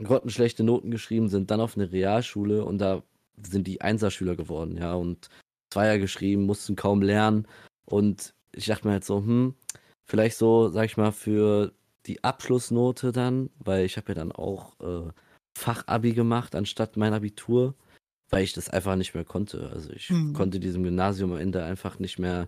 grottenschlechte 0.01 0.63
Noten 0.63 0.91
geschrieben, 0.91 1.29
sind 1.29 1.51
dann 1.51 1.61
auf 1.61 1.75
eine 1.77 1.91
Realschule 1.91 2.63
und 2.63 2.79
da 2.79 3.03
sind 3.43 3.67
die 3.67 3.81
Einserschüler 3.81 4.35
geworden, 4.35 4.77
ja. 4.77 4.93
Und 4.93 5.29
Zweier 5.71 5.99
geschrieben, 5.99 6.45
mussten 6.45 6.75
kaum 6.75 7.01
lernen. 7.01 7.47
Und 7.85 8.33
ich 8.53 8.65
dachte 8.67 8.87
mir 8.87 8.93
halt 8.93 9.05
so, 9.05 9.17
hm, 9.17 9.55
vielleicht 10.05 10.37
so, 10.37 10.69
sag 10.69 10.85
ich 10.85 10.97
mal, 10.97 11.11
für 11.11 11.73
die 12.05 12.23
Abschlussnote 12.23 13.11
dann, 13.11 13.49
weil 13.59 13.85
ich 13.85 13.97
habe 13.97 14.09
ja 14.09 14.15
dann 14.15 14.31
auch 14.31 14.79
äh, 14.79 15.11
Fachabi 15.57 16.13
gemacht 16.13 16.55
anstatt 16.55 16.97
mein 16.97 17.13
Abitur, 17.13 17.75
weil 18.29 18.43
ich 18.43 18.53
das 18.53 18.69
einfach 18.69 18.95
nicht 18.95 19.13
mehr 19.13 19.25
konnte. 19.25 19.69
Also 19.71 19.91
ich 19.91 20.09
mhm. 20.09 20.33
konnte 20.33 20.59
diesem 20.59 20.83
Gymnasium 20.83 21.31
am 21.33 21.39
Ende 21.39 21.63
einfach 21.63 21.99
nicht 21.99 22.19
mehr 22.19 22.47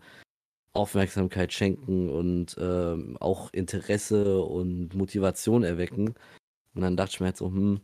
Aufmerksamkeit 0.74 1.54
schenken 1.54 2.10
und 2.10 2.58
äh, 2.58 3.16
auch 3.20 3.52
Interesse 3.54 4.42
und 4.42 4.94
Motivation 4.94 5.64
erwecken. 5.64 6.14
Und 6.74 6.82
dann 6.82 6.96
dachte 6.96 7.12
ich 7.14 7.20
mir 7.20 7.28
halt 7.28 7.38
so, 7.38 7.48
hm, 7.48 7.82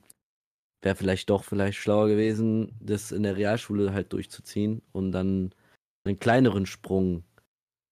wäre 0.82 0.96
vielleicht 0.96 1.30
doch 1.30 1.44
vielleicht 1.44 1.78
schlauer 1.78 2.08
gewesen, 2.08 2.76
das 2.80 3.12
in 3.12 3.24
der 3.24 3.38
Realschule 3.38 3.94
halt 3.94 4.14
durchzuziehen 4.14 4.82
und 4.92 5.12
dann 5.12 5.54
einen 6.04 6.20
kleineren 6.20 6.66
Sprung 6.66 7.24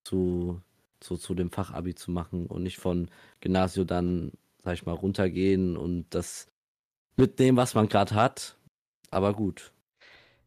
zu, 0.04 0.62
zu, 1.00 1.18
zu 1.18 1.34
dem 1.34 1.52
Fachabi 1.52 1.96
zu 1.96 2.12
machen 2.12 2.48
und 2.48 2.64
nicht 2.64 2.78
von 2.78 3.10
Gymnasium 3.40 3.88
dann, 3.88 4.32
sag 4.64 4.74
ich 4.74 4.86
mal, 4.86 4.94
runtergehen 4.94 5.78
und 5.78 6.06
das 6.12 6.48
mit 7.18 7.40
dem, 7.40 7.56
was 7.56 7.74
man 7.76 7.88
gerade 7.88 8.14
hat. 8.14 8.58
Aber 9.10 9.34
gut. 9.34 9.72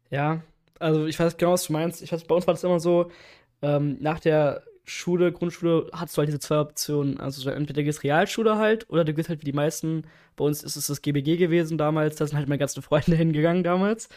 Ja, 0.09 0.41
also 0.79 1.05
ich 1.05 1.19
weiß 1.19 1.37
genau, 1.37 1.53
was 1.53 1.67
du 1.67 1.73
meinst. 1.73 2.01
Ich 2.01 2.11
weiß, 2.11 2.23
bei 2.25 2.35
uns 2.35 2.47
war 2.47 2.53
das 2.53 2.63
immer 2.63 2.79
so, 2.79 3.11
ähm, 3.61 3.97
nach 3.99 4.19
der 4.19 4.63
Schule, 4.85 5.31
Grundschule, 5.31 5.89
hast 5.93 6.15
du 6.15 6.19
halt 6.19 6.27
diese 6.27 6.39
zwei 6.39 6.59
Optionen. 6.59 7.19
Also 7.19 7.49
entweder 7.49 7.83
gehst 7.83 8.03
Realschule 8.03 8.57
halt 8.57 8.89
oder 8.89 9.03
du 9.03 9.13
gehst 9.13 9.29
halt 9.29 9.41
wie 9.41 9.45
die 9.45 9.53
meisten, 9.53 10.03
bei 10.35 10.45
uns 10.45 10.63
ist 10.63 10.75
es 10.75 10.87
das 10.87 11.01
GBG 11.01 11.37
gewesen 11.37 11.77
damals, 11.77 12.17
da 12.17 12.27
sind 12.27 12.37
halt 12.37 12.47
meine 12.47 12.59
ganzen 12.59 12.81
Freunde 12.81 13.15
hingegangen 13.15 13.63
damals. 13.63 14.09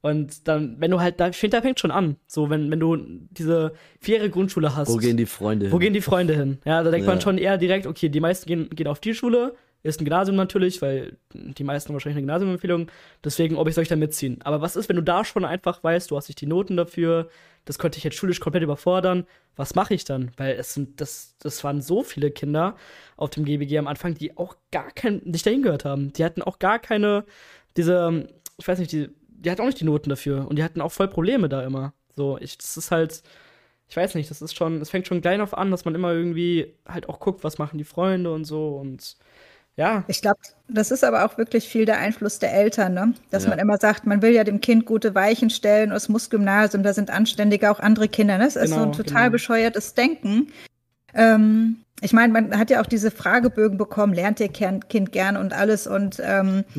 Und 0.00 0.48
dann, 0.48 0.76
wenn 0.80 0.90
du 0.90 1.00
halt, 1.00 1.18
da, 1.18 1.28
ich 1.28 1.36
finde, 1.36 1.56
da 1.56 1.62
fängt 1.62 1.80
schon 1.80 1.90
an. 1.90 2.16
So, 2.26 2.50
wenn, 2.50 2.70
wenn 2.70 2.78
du 2.78 2.96
diese 3.30 3.72
vierjährige 4.00 4.32
Grundschule 4.32 4.76
hast. 4.76 4.90
Wo 4.90 4.98
gehen 4.98 5.16
die 5.16 5.24
Freunde 5.24 5.66
hin? 5.66 5.72
Wo 5.72 5.78
gehen 5.78 5.94
die 5.94 6.02
Freunde 6.02 6.34
hin? 6.34 6.58
Ja, 6.66 6.82
da 6.82 6.90
denkt 6.90 7.06
ja. 7.06 7.12
man 7.14 7.22
schon 7.22 7.38
eher 7.38 7.56
direkt, 7.56 7.86
okay, 7.86 8.10
die 8.10 8.20
meisten 8.20 8.46
gehen, 8.46 8.68
gehen 8.68 8.86
auf 8.86 9.00
die 9.00 9.14
Schule, 9.14 9.54
ist 9.84 10.00
ein 10.00 10.04
Gymnasium 10.04 10.36
natürlich, 10.36 10.80
weil 10.80 11.18
die 11.34 11.62
meisten 11.62 11.92
wahrscheinlich 11.92 12.16
eine 12.16 12.22
Gymnasiumempfehlung. 12.22 12.90
Deswegen, 13.22 13.56
ob 13.56 13.68
ich 13.68 13.74
soll 13.74 13.82
ich 13.82 13.88
da 13.88 13.96
mitziehen. 13.96 14.40
Aber 14.42 14.62
was 14.62 14.76
ist, 14.76 14.88
wenn 14.88 14.96
du 14.96 15.02
da 15.02 15.24
schon 15.24 15.44
einfach 15.44 15.84
weißt, 15.84 16.10
du 16.10 16.16
hast 16.16 16.28
nicht 16.28 16.40
die 16.40 16.46
Noten 16.46 16.76
dafür, 16.76 17.28
das 17.66 17.78
könnte 17.78 17.98
ich 17.98 18.04
jetzt 18.04 18.16
schulisch 18.16 18.40
komplett 18.40 18.62
überfordern. 18.62 19.26
Was 19.56 19.74
mache 19.74 19.92
ich 19.92 20.04
dann? 20.04 20.30
Weil 20.38 20.54
es 20.54 20.72
sind, 20.72 21.02
das, 21.02 21.36
das 21.38 21.62
waren 21.64 21.82
so 21.82 22.02
viele 22.02 22.30
Kinder 22.30 22.76
auf 23.16 23.30
dem 23.30 23.44
GBG 23.44 23.76
am 23.76 23.86
Anfang, 23.86 24.14
die 24.14 24.36
auch 24.38 24.56
gar 24.72 24.90
kein, 24.90 25.20
nicht 25.24 25.44
dahin 25.44 25.62
gehört 25.62 25.84
haben. 25.84 26.14
Die 26.14 26.24
hatten 26.24 26.42
auch 26.42 26.58
gar 26.58 26.78
keine, 26.78 27.24
diese, 27.76 28.28
ich 28.56 28.66
weiß 28.66 28.78
nicht, 28.78 28.92
die, 28.92 29.10
die 29.28 29.50
hatten 29.50 29.60
auch 29.60 29.66
nicht 29.66 29.80
die 29.80 29.84
Noten 29.84 30.08
dafür. 30.08 30.48
Und 30.48 30.56
die 30.56 30.64
hatten 30.64 30.80
auch 30.80 30.92
voll 30.92 31.08
Probleme 31.08 31.50
da 31.50 31.62
immer. 31.62 31.92
So, 32.16 32.38
ich, 32.40 32.56
das 32.56 32.78
ist 32.78 32.90
halt, 32.90 33.22
ich 33.88 33.96
weiß 33.96 34.14
nicht, 34.14 34.30
das 34.30 34.40
ist 34.40 34.54
schon, 34.54 34.80
es 34.80 34.88
fängt 34.88 35.06
schon 35.06 35.20
klein 35.20 35.42
auf 35.42 35.56
an, 35.56 35.70
dass 35.70 35.84
man 35.84 35.94
immer 35.94 36.12
irgendwie 36.12 36.74
halt 36.88 37.08
auch 37.10 37.20
guckt, 37.20 37.44
was 37.44 37.58
machen 37.58 37.76
die 37.76 37.84
Freunde 37.84 38.32
und 38.32 38.44
so 38.44 38.76
und 38.76 39.18
ja. 39.76 40.04
Ich 40.06 40.22
glaube, 40.22 40.38
das 40.68 40.90
ist 40.90 41.04
aber 41.04 41.24
auch 41.24 41.36
wirklich 41.36 41.68
viel 41.68 41.84
der 41.84 41.98
Einfluss 41.98 42.38
der 42.38 42.54
Eltern, 42.54 42.94
ne? 42.94 43.14
Dass 43.30 43.44
ja. 43.44 43.50
man 43.50 43.58
immer 43.58 43.78
sagt, 43.78 44.06
man 44.06 44.22
will 44.22 44.32
ja 44.32 44.44
dem 44.44 44.60
Kind 44.60 44.86
gute 44.86 45.14
Weichen 45.14 45.50
stellen, 45.50 45.92
es 45.92 46.08
muss 46.08 46.30
Gymnasium, 46.30 46.82
da 46.82 46.92
sind 46.92 47.10
anständige 47.10 47.70
auch 47.70 47.80
andere 47.80 48.08
Kinder. 48.08 48.38
Ne? 48.38 48.44
Das 48.44 48.54
genau, 48.54 48.64
ist 48.64 48.70
so 48.70 48.76
ein 48.76 48.92
genau, 48.92 48.96
total 48.96 49.22
genau. 49.22 49.32
bescheuertes 49.32 49.94
Denken. 49.94 50.48
Ähm, 51.14 51.76
ich 52.00 52.12
meine, 52.12 52.32
man 52.32 52.58
hat 52.58 52.70
ja 52.70 52.80
auch 52.80 52.86
diese 52.86 53.10
Fragebögen 53.10 53.78
bekommen, 53.78 54.14
lernt 54.14 54.40
ihr 54.40 54.48
Kind 54.48 55.12
gern 55.12 55.36
und 55.36 55.52
alles 55.52 55.86
und 55.86 56.20
ähm, 56.24 56.64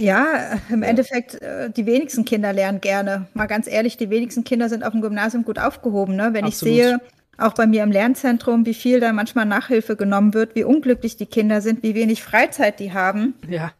Ja, 0.00 0.58
im. 0.70 0.82
Endeffekt, 0.82 1.40
äh, 1.42 1.70
die 1.70 1.84
wenigsten 1.84 2.24
Kinder 2.24 2.52
lernen 2.52 2.80
gerne. 2.80 3.26
Mal 3.34 3.46
ganz 3.46 3.66
ehrlich, 3.66 3.98
die 3.98 4.08
wenigsten 4.08 4.44
Kinder 4.44 4.68
sind 4.68 4.82
auf 4.82 4.92
dem 4.92 5.02
Gymnasium 5.02 5.44
gut 5.44 5.58
aufgehoben. 5.58 6.16
Ne? 6.16 6.30
Wenn 6.32 6.46
Absolut. 6.46 6.74
ich 6.74 6.82
sehe, 6.82 7.00
auch 7.40 7.54
bei 7.54 7.66
mir 7.66 7.82
im 7.82 7.92
Lernzentrum, 7.92 8.66
wie 8.66 8.74
viel 8.74 9.00
da 9.00 9.12
manchmal 9.12 9.46
Nachhilfe 9.46 9.96
genommen 9.96 10.34
wird, 10.34 10.54
wie 10.54 10.64
unglücklich 10.64 11.16
die 11.16 11.26
Kinder 11.26 11.60
sind, 11.60 11.82
wie 11.82 11.94
wenig 11.94 12.22
Freizeit 12.22 12.80
die 12.80 12.92
haben. 12.92 13.34
Ja. 13.48 13.72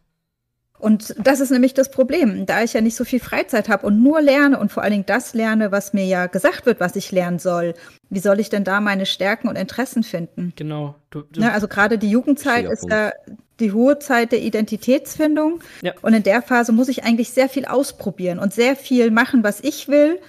Und 0.81 1.15
das 1.19 1.39
ist 1.39 1.51
nämlich 1.51 1.75
das 1.75 1.91
Problem, 1.91 2.47
da 2.47 2.63
ich 2.63 2.73
ja 2.73 2.81
nicht 2.81 2.95
so 2.95 3.05
viel 3.05 3.19
Freizeit 3.19 3.69
habe 3.69 3.85
und 3.85 4.01
nur 4.01 4.19
lerne 4.19 4.57
und 4.57 4.71
vor 4.71 4.81
allen 4.81 4.93
Dingen 4.93 5.05
das 5.05 5.35
lerne, 5.35 5.71
was 5.71 5.93
mir 5.93 6.05
ja 6.05 6.25
gesagt 6.25 6.65
wird, 6.65 6.79
was 6.79 6.95
ich 6.95 7.11
lernen 7.11 7.37
soll. 7.37 7.75
Wie 8.09 8.19
soll 8.19 8.39
ich 8.39 8.49
denn 8.49 8.63
da 8.63 8.81
meine 8.81 9.05
Stärken 9.05 9.47
und 9.47 9.57
Interessen 9.57 10.01
finden? 10.01 10.53
Genau. 10.55 10.95
Du, 11.11 11.21
du 11.21 11.41
ja, 11.41 11.51
also 11.51 11.67
gerade 11.67 11.99
die 11.99 12.09
Jugendzeit 12.09 12.65
ist 12.65 12.89
ja 12.89 13.11
die 13.59 13.71
hohe 13.71 13.99
Zeit 13.99 14.31
der 14.31 14.41
Identitätsfindung. 14.41 15.61
Ja. 15.83 15.93
Und 16.01 16.15
in 16.15 16.23
der 16.23 16.41
Phase 16.41 16.71
muss 16.71 16.89
ich 16.89 17.03
eigentlich 17.03 17.29
sehr 17.29 17.47
viel 17.47 17.65
ausprobieren 17.65 18.39
und 18.39 18.51
sehr 18.51 18.75
viel 18.75 19.11
machen, 19.11 19.43
was 19.43 19.61
ich 19.61 19.87
will. 19.87 20.19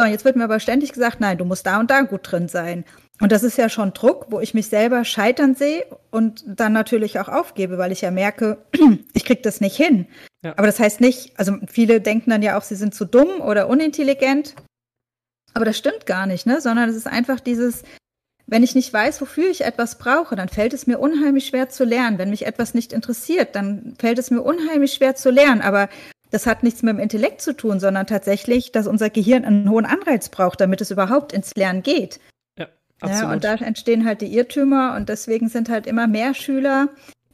So, 0.00 0.06
jetzt 0.06 0.24
wird 0.24 0.36
mir 0.36 0.44
aber 0.44 0.60
ständig 0.60 0.94
gesagt, 0.94 1.20
nein, 1.20 1.36
du 1.36 1.44
musst 1.44 1.66
da 1.66 1.78
und 1.78 1.90
da 1.90 2.00
gut 2.00 2.20
drin 2.22 2.48
sein. 2.48 2.86
Und 3.20 3.32
das 3.32 3.42
ist 3.42 3.58
ja 3.58 3.68
schon 3.68 3.92
Druck, 3.92 4.28
wo 4.30 4.40
ich 4.40 4.54
mich 4.54 4.68
selber 4.68 5.04
scheitern 5.04 5.54
sehe 5.54 5.84
und 6.10 6.42
dann 6.46 6.72
natürlich 6.72 7.20
auch 7.20 7.28
aufgebe, 7.28 7.76
weil 7.76 7.92
ich 7.92 8.00
ja 8.00 8.10
merke, 8.10 8.64
ich 9.12 9.26
kriege 9.26 9.42
das 9.42 9.60
nicht 9.60 9.76
hin. 9.76 10.06
Ja. 10.42 10.54
Aber 10.56 10.66
das 10.66 10.80
heißt 10.80 11.02
nicht, 11.02 11.38
also 11.38 11.58
viele 11.68 12.00
denken 12.00 12.30
dann 12.30 12.40
ja 12.40 12.56
auch, 12.56 12.62
sie 12.62 12.76
sind 12.76 12.94
zu 12.94 13.04
dumm 13.04 13.42
oder 13.42 13.68
unintelligent. 13.68 14.54
Aber 15.52 15.66
das 15.66 15.76
stimmt 15.76 16.06
gar 16.06 16.24
nicht, 16.24 16.46
ne? 16.46 16.62
Sondern 16.62 16.88
es 16.88 16.96
ist 16.96 17.06
einfach 17.06 17.38
dieses, 17.38 17.82
wenn 18.46 18.62
ich 18.62 18.74
nicht 18.74 18.90
weiß, 18.90 19.20
wofür 19.20 19.50
ich 19.50 19.64
etwas 19.66 19.98
brauche, 19.98 20.34
dann 20.34 20.48
fällt 20.48 20.72
es 20.72 20.86
mir 20.86 20.98
unheimlich 20.98 21.46
schwer 21.46 21.68
zu 21.68 21.84
lernen. 21.84 22.16
Wenn 22.16 22.30
mich 22.30 22.46
etwas 22.46 22.72
nicht 22.72 22.94
interessiert, 22.94 23.54
dann 23.54 23.96
fällt 23.98 24.18
es 24.18 24.30
mir 24.30 24.40
unheimlich 24.40 24.94
schwer 24.94 25.14
zu 25.14 25.28
lernen. 25.28 25.60
Aber 25.60 25.90
das 26.30 26.46
hat 26.46 26.62
nichts 26.62 26.82
mit 26.82 26.94
dem 26.94 27.00
Intellekt 27.00 27.40
zu 27.40 27.56
tun, 27.56 27.80
sondern 27.80 28.06
tatsächlich, 28.06 28.72
dass 28.72 28.86
unser 28.86 29.10
Gehirn 29.10 29.44
einen 29.44 29.68
hohen 29.68 29.86
Anreiz 29.86 30.28
braucht, 30.28 30.60
damit 30.60 30.80
es 30.80 30.90
überhaupt 30.90 31.32
ins 31.32 31.54
Lernen 31.54 31.82
geht. 31.82 32.20
Ja, 32.58 32.66
absolut. 33.00 33.22
Ja, 33.22 33.32
und 33.32 33.44
da 33.44 33.54
entstehen 33.54 34.04
halt 34.04 34.20
die 34.20 34.34
Irrtümer 34.34 34.94
und 34.96 35.08
deswegen 35.08 35.48
sind 35.48 35.68
halt 35.68 35.86
immer 35.86 36.06
mehr 36.06 36.34
Schüler, 36.34 36.88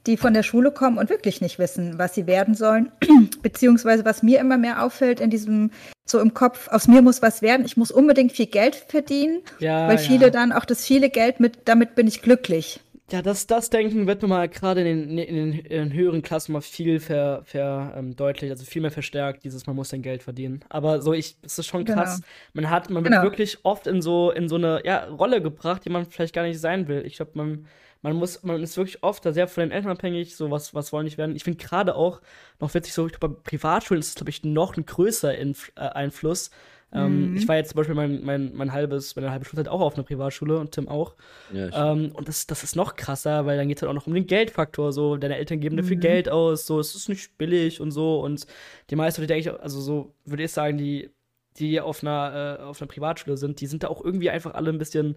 die 0.07 0.17
von 0.17 0.35
der 0.35 0.43
Schule 0.43 0.71
kommen 0.71 0.99
und 0.99 1.11
wirklich 1.11 1.41
nicht 1.41 1.59
wissen, 1.59 1.99
was 1.99 2.15
sie 2.15 2.27
werden 2.27 2.55
sollen. 2.55 2.93
Beziehungsweise 3.43 4.05
was 4.05 4.23
mir 4.23 4.41
immer 4.41 4.57
mehr 4.57 4.83
auffällt 4.83 5.21
in 5.21 5.31
diesem 5.31 5.71
so 6.09 6.21
im 6.21 6.35
Kopf, 6.35 6.69
aus 6.69 6.87
mir 6.87 7.03
muss 7.03 7.21
was 7.21 7.43
werden, 7.43 7.67
ich 7.67 7.77
muss 7.77 7.91
unbedingt 7.91 8.31
viel 8.31 8.47
Geld 8.47 8.77
verdienen, 8.77 9.43
ja, 9.59 9.89
weil 9.89 9.99
viele 9.99 10.27
ja. 10.27 10.31
dann 10.31 10.53
auch 10.53 10.65
das 10.65 10.87
viele 10.87 11.11
Geld 11.11 11.41
mit, 11.41 11.59
damit 11.65 11.97
bin 11.97 12.07
ich 12.07 12.23
glücklich. 12.23 12.81
Ja, 13.13 13.23
das, 13.23 13.47
das 13.47 13.71
Denken 13.71 14.09
wird 14.09 14.23
nun 14.23 14.31
mal 14.31 14.49
gerade 14.49 14.81
in 14.81 14.87
den, 14.87 15.19
in, 15.19 15.35
den, 15.35 15.53
in 15.53 15.69
den 15.69 15.93
höheren 15.93 16.23
Klassen 16.23 16.53
mal 16.53 16.61
viel 16.61 16.99
ver, 16.99 17.43
ver 17.45 17.95
ähm, 17.97 18.17
deutlich, 18.17 18.51
also 18.51 18.65
viel 18.65 18.83
mehr 18.83 18.91
verstärkt, 18.91 19.45
dieses 19.45 19.67
man 19.69 19.77
muss 19.77 19.91
sein 19.91 20.03
Geld 20.03 20.25
verdienen. 20.25 20.65
Aber 20.71 21.01
so, 21.01 21.13
ich, 21.13 21.37
es 21.43 21.57
ist 21.57 21.67
schon 21.67 21.85
genau. 21.85 22.03
krass. 22.03 22.17
Genau. 22.17 22.27
Man 22.55 22.71
hat, 22.71 22.91
man 22.91 23.05
wird 23.05 23.13
genau. 23.13 23.23
wirklich 23.23 23.59
oft 23.63 23.87
in 23.87 24.03
so, 24.03 24.33
in 24.33 24.49
so 24.49 24.57
eine 24.57 24.83
ja, 24.85 25.05
Rolle 25.05 25.41
gebracht, 25.41 25.85
die 25.85 25.91
man 25.91 26.07
vielleicht 26.07 26.35
gar 26.35 26.43
nicht 26.43 26.59
sein 26.59 26.89
will. 26.89 27.07
Ich 27.07 27.17
glaube, 27.17 27.31
man, 27.35 27.67
man 28.03 28.15
muss, 28.17 28.43
man 28.43 28.61
ist 28.61 28.77
wirklich 28.77 29.05
oft 29.05 29.25
da 29.25 29.33
sehr 29.33 29.47
von 29.47 29.63
den 29.63 29.71
Eltern 29.71 29.93
abhängig, 29.93 30.35
so 30.35 30.51
was, 30.51 30.75
was 30.75 30.93
wollen 30.93 31.05
nicht 31.05 31.17
werden. 31.17 31.37
Ich 31.37 31.45
finde 31.45 31.65
gerade 31.65 31.95
auch 31.95 32.21
noch 32.59 32.75
witzig, 32.75 32.93
so, 32.93 33.07
ich 33.07 33.13
glaube, 33.13 33.37
bei 33.37 33.41
Privatschulen 33.51 34.01
ist 34.01 34.09
es, 34.09 34.15
glaube 34.17 34.31
ich, 34.31 34.43
noch 34.43 34.77
ein 34.77 34.85
größer 34.85 35.37
Inf 35.37 35.71
äh, 35.77 35.83
Einfluss. 35.83 36.51
Ähm, 36.93 37.31
mhm. 37.31 37.37
Ich 37.37 37.49
war 37.49 37.57
jetzt 37.57 37.71
zum 37.71 37.79
Beispiel 37.79 37.95
mein, 37.95 38.25
mein, 38.25 38.55
mein 38.55 38.73
halbes, 38.73 39.17
meine 39.17 39.31
halbe 39.31 39.45
Schulzeit 39.45 39.69
auch 39.69 39.81
auf 39.81 39.95
einer 39.95 40.05
Privatschule 40.05 40.59
und 40.59 40.73
Tim 40.73 40.89
auch. 40.89 41.15
Ja, 41.53 41.93
ähm, 41.93 42.13
und 42.15 42.29
das, 42.29 42.47
das 42.47 42.63
ist 42.63 42.77
noch 42.77 42.95
krasser, 42.95 43.45
weil 43.45 43.57
dann 43.57 43.69
geht 43.69 43.79
es 43.79 43.83
halt 43.83 43.91
auch 43.91 43.95
noch 43.95 44.07
um 44.07 44.15
den 44.15 44.27
Geldfaktor. 44.27 44.93
So, 44.93 45.17
deine 45.17 45.37
Eltern 45.37 45.61
geben 45.61 45.75
mhm. 45.77 45.81
dafür 45.81 45.97
Geld 45.97 46.29
aus, 46.29 46.67
so, 46.67 46.79
es 46.79 46.95
ist 46.95 47.09
nicht 47.09 47.37
billig 47.39 47.81
und 47.81 47.91
so. 47.91 48.21
Und 48.21 48.47
die 48.91 48.97
meisten 48.97 49.21
Leute, 49.21 49.35
denke 49.35 49.51
ich, 49.51 49.61
also 49.61 49.81
so 49.81 50.15
würde 50.25 50.45
ich 50.45 50.53
sagen, 50.53 50.79
die, 50.79 51.11
die 51.59 51.81
auf 51.81 52.03
einer, 52.03 52.59
äh, 52.61 52.63
auf 52.63 52.81
einer 52.81 52.89
Privatschule 52.89 53.37
sind, 53.37 53.61
die 53.61 53.67
sind 53.67 53.83
da 53.83 53.89
auch 53.89 54.05
irgendwie 54.05 54.31
einfach 54.31 54.55
alle 54.55 54.71
ein 54.71 54.79
bisschen 54.79 55.17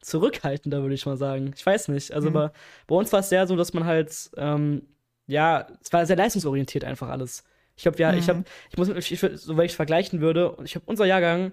zurückhaltender, 0.00 0.82
würde 0.82 0.94
ich 0.94 1.06
mal 1.06 1.16
sagen. 1.16 1.52
Ich 1.56 1.64
weiß 1.64 1.88
nicht. 1.88 2.12
Also 2.12 2.28
mhm. 2.28 2.34
bei, 2.34 2.50
bei 2.86 2.94
uns 2.94 3.12
war 3.12 3.20
es 3.20 3.28
sehr 3.30 3.46
so, 3.46 3.56
dass 3.56 3.72
man 3.72 3.84
halt, 3.84 4.30
ähm, 4.36 4.82
ja, 5.26 5.66
es 5.82 5.92
war 5.92 6.04
sehr 6.06 6.16
leistungsorientiert 6.16 6.84
einfach 6.84 7.08
alles. 7.08 7.44
Ich 7.78 7.84
glaube, 7.84 7.98
ja, 7.98 8.10
mhm. 8.10 8.18
ich 8.18 8.28
habe, 8.28 8.44
ich 8.70 8.76
muss, 8.76 8.88
ich, 8.88 9.20
so 9.20 9.56
wenn 9.56 9.64
ich 9.64 9.70
es 9.70 9.76
vergleichen 9.76 10.20
würde, 10.20 10.56
ich 10.64 10.74
habe 10.74 10.84
unser 10.86 11.06
Jahrgang 11.06 11.52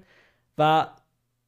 war 0.56 1.04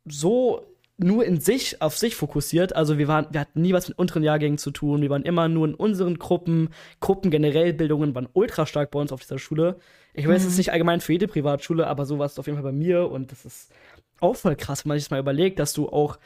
so 0.06 0.78
nur 1.00 1.26
in 1.26 1.42
sich, 1.42 1.82
auf 1.82 1.98
sich 1.98 2.16
fokussiert. 2.16 2.76
Also 2.76 3.00
wir 3.00 3.08
waren, 3.08 3.26
wir 3.32 3.40
hatten 3.40 3.62
nie 3.62 3.74
was 3.74 3.88
mit 3.88 3.98
unteren 3.98 4.24
Jahrgängen 4.24 4.60
zu 4.60 4.70
tun. 4.70 5.02
Wir 5.02 5.10
waren 5.10 5.24
immer 5.24 5.48
nur 5.48 5.68
in 5.68 5.74
unseren 5.74 6.20
Gruppen. 6.20 6.70
Gruppen 7.00 7.32
generell 7.32 7.74
Bildungen 7.74 8.14
waren 8.14 8.30
ultra 8.34 8.68
stark 8.68 8.92
bei 8.92 9.00
uns 9.00 9.12
auf 9.12 9.22
dieser 9.22 9.40
Schule. 9.40 9.80
Ich 10.14 10.28
weiß, 10.28 10.42
es 10.42 10.48
ist 10.48 10.54
mhm. 10.54 10.58
nicht 10.58 10.72
allgemein 10.72 11.02
für 11.02 11.14
jede 11.14 11.28
Privatschule, 11.28 11.88
aber 11.88 12.06
so 12.06 12.20
war 12.20 12.28
es 12.28 12.38
auf 12.38 12.46
jeden 12.46 12.58
Fall 12.58 12.72
bei 12.72 12.72
mir. 12.72 13.10
Und 13.10 13.32
das 13.32 13.46
ist 13.46 13.72
auch 14.20 14.36
voll 14.36 14.56
krass, 14.56 14.86
wenn 14.86 14.90
man 14.90 14.98
sich 14.98 15.06
das 15.06 15.12
mal 15.12 15.20
überlegt, 15.20 15.58
dass 15.58 15.74
du 15.74 15.90
auch 15.90 16.18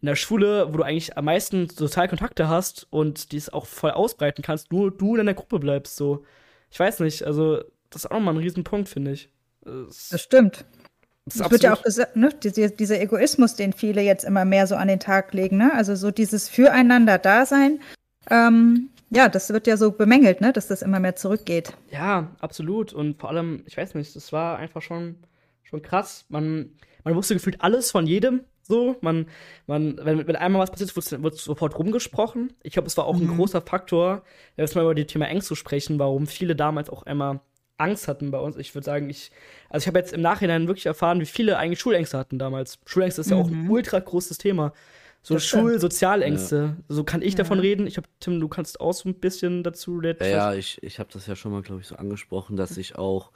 in 0.00 0.06
der 0.06 0.16
Schule, 0.16 0.72
wo 0.72 0.76
du 0.76 0.82
eigentlich 0.84 1.16
am 1.16 1.24
meisten 1.24 1.68
soziale 1.68 2.08
Kontakte 2.08 2.48
hast 2.48 2.86
und 2.90 3.32
dies 3.32 3.48
auch 3.48 3.66
voll 3.66 3.90
ausbreiten 3.90 4.42
kannst, 4.42 4.70
nur 4.70 4.92
du 4.92 5.16
in 5.16 5.26
der 5.26 5.34
Gruppe 5.34 5.58
bleibst. 5.58 5.96
So, 5.96 6.24
ich 6.70 6.78
weiß 6.78 7.00
nicht, 7.00 7.24
also 7.24 7.62
das 7.90 8.04
ist 8.04 8.10
auch 8.10 8.16
nochmal 8.16 8.34
ein 8.34 8.40
Riesenpunkt, 8.40 8.88
finde 8.88 9.12
ich. 9.12 9.30
Das, 9.62 10.08
das 10.10 10.22
stimmt. 10.22 10.64
Das, 11.24 11.38
das 11.38 11.50
wird 11.50 11.62
ja 11.64 11.74
auch 11.74 11.82
gesagt, 11.82 12.14
ne, 12.14 12.30
dieser, 12.42 12.68
dieser 12.68 13.00
Egoismus, 13.00 13.56
den 13.56 13.72
viele 13.72 14.00
jetzt 14.00 14.24
immer 14.24 14.44
mehr 14.44 14.66
so 14.66 14.76
an 14.76 14.86
den 14.86 15.00
Tag 15.00 15.34
legen, 15.34 15.56
ne? 15.56 15.72
Also 15.74 15.96
so 15.96 16.12
dieses 16.12 16.48
Füreinander-Dasein, 16.48 17.80
ähm, 18.30 18.90
ja, 19.10 19.28
das 19.28 19.52
wird 19.52 19.66
ja 19.66 19.76
so 19.76 19.90
bemängelt, 19.90 20.40
ne, 20.40 20.52
dass 20.52 20.68
das 20.68 20.82
immer 20.82 21.00
mehr 21.00 21.16
zurückgeht. 21.16 21.76
Ja, 21.90 22.28
absolut. 22.40 22.92
Und 22.92 23.20
vor 23.20 23.30
allem, 23.30 23.62
ich 23.66 23.76
weiß 23.76 23.94
nicht, 23.94 24.14
das 24.14 24.32
war 24.32 24.58
einfach 24.58 24.82
schon, 24.82 25.16
schon 25.64 25.82
krass. 25.82 26.24
Man, 26.28 26.70
man 27.02 27.14
wusste 27.14 27.34
gefühlt 27.34 27.60
alles 27.60 27.90
von 27.90 28.06
jedem. 28.06 28.44
So, 28.62 28.96
man, 29.00 29.26
man, 29.68 29.96
wenn, 30.02 30.26
wenn 30.26 30.36
einmal 30.36 30.62
was 30.62 30.72
passiert, 30.72 30.94
wird, 30.96 31.22
wird 31.22 31.36
sofort 31.36 31.78
rumgesprochen. 31.78 32.52
Ich 32.64 32.72
glaube, 32.72 32.88
es 32.88 32.96
war 32.96 33.06
auch 33.06 33.16
mhm. 33.16 33.30
ein 33.30 33.36
großer 33.36 33.62
Faktor, 33.62 34.22
jetzt 34.56 34.74
mal 34.74 34.82
über 34.82 34.94
die 34.94 35.06
Thema 35.06 35.26
Ängste 35.26 35.48
zu 35.48 35.54
sprechen, 35.54 36.00
warum 36.00 36.26
viele 36.26 36.56
damals 36.56 36.90
auch 36.90 37.04
einmal 37.04 37.40
Angst 37.78 38.08
hatten 38.08 38.30
bei 38.30 38.38
uns. 38.38 38.56
Ich 38.56 38.74
würde 38.74 38.84
sagen, 38.84 39.10
ich, 39.10 39.30
also 39.68 39.84
ich 39.84 39.88
habe 39.88 39.98
jetzt 39.98 40.12
im 40.12 40.22
Nachhinein 40.22 40.66
wirklich 40.66 40.86
erfahren, 40.86 41.20
wie 41.20 41.26
viele 41.26 41.58
eigentlich 41.58 41.80
Schulängste 41.80 42.18
hatten 42.18 42.38
damals. 42.38 42.78
Schulängste 42.86 43.20
ist 43.20 43.28
mhm. 43.28 43.32
ja 43.32 43.42
auch 43.42 43.48
ein 43.48 43.64
mhm. 43.64 43.70
ultra 43.70 43.98
großes 43.98 44.38
Thema. 44.38 44.72
So 45.22 45.40
Schulsozialängste. 45.40 46.56
Ja. 46.56 46.84
So 46.88 47.02
kann 47.02 47.20
ich 47.20 47.32
ja. 47.32 47.38
davon 47.38 47.58
reden. 47.58 47.86
Ich 47.88 47.96
habe 47.96 48.06
Tim, 48.20 48.38
du 48.38 48.46
kannst 48.46 48.80
auch 48.80 48.92
so 48.92 49.08
ein 49.08 49.14
bisschen 49.14 49.64
dazu 49.64 49.98
reden. 49.98 50.22
Ja, 50.22 50.28
ja, 50.28 50.54
ich, 50.54 50.80
ich 50.84 51.00
habe 51.00 51.10
das 51.12 51.26
ja 51.26 51.34
schon 51.34 51.50
mal, 51.50 51.62
glaube 51.62 51.80
ich, 51.80 51.88
so 51.88 51.96
angesprochen, 51.96 52.56
dass 52.56 52.76
ich 52.76 52.96
auch 52.96 53.32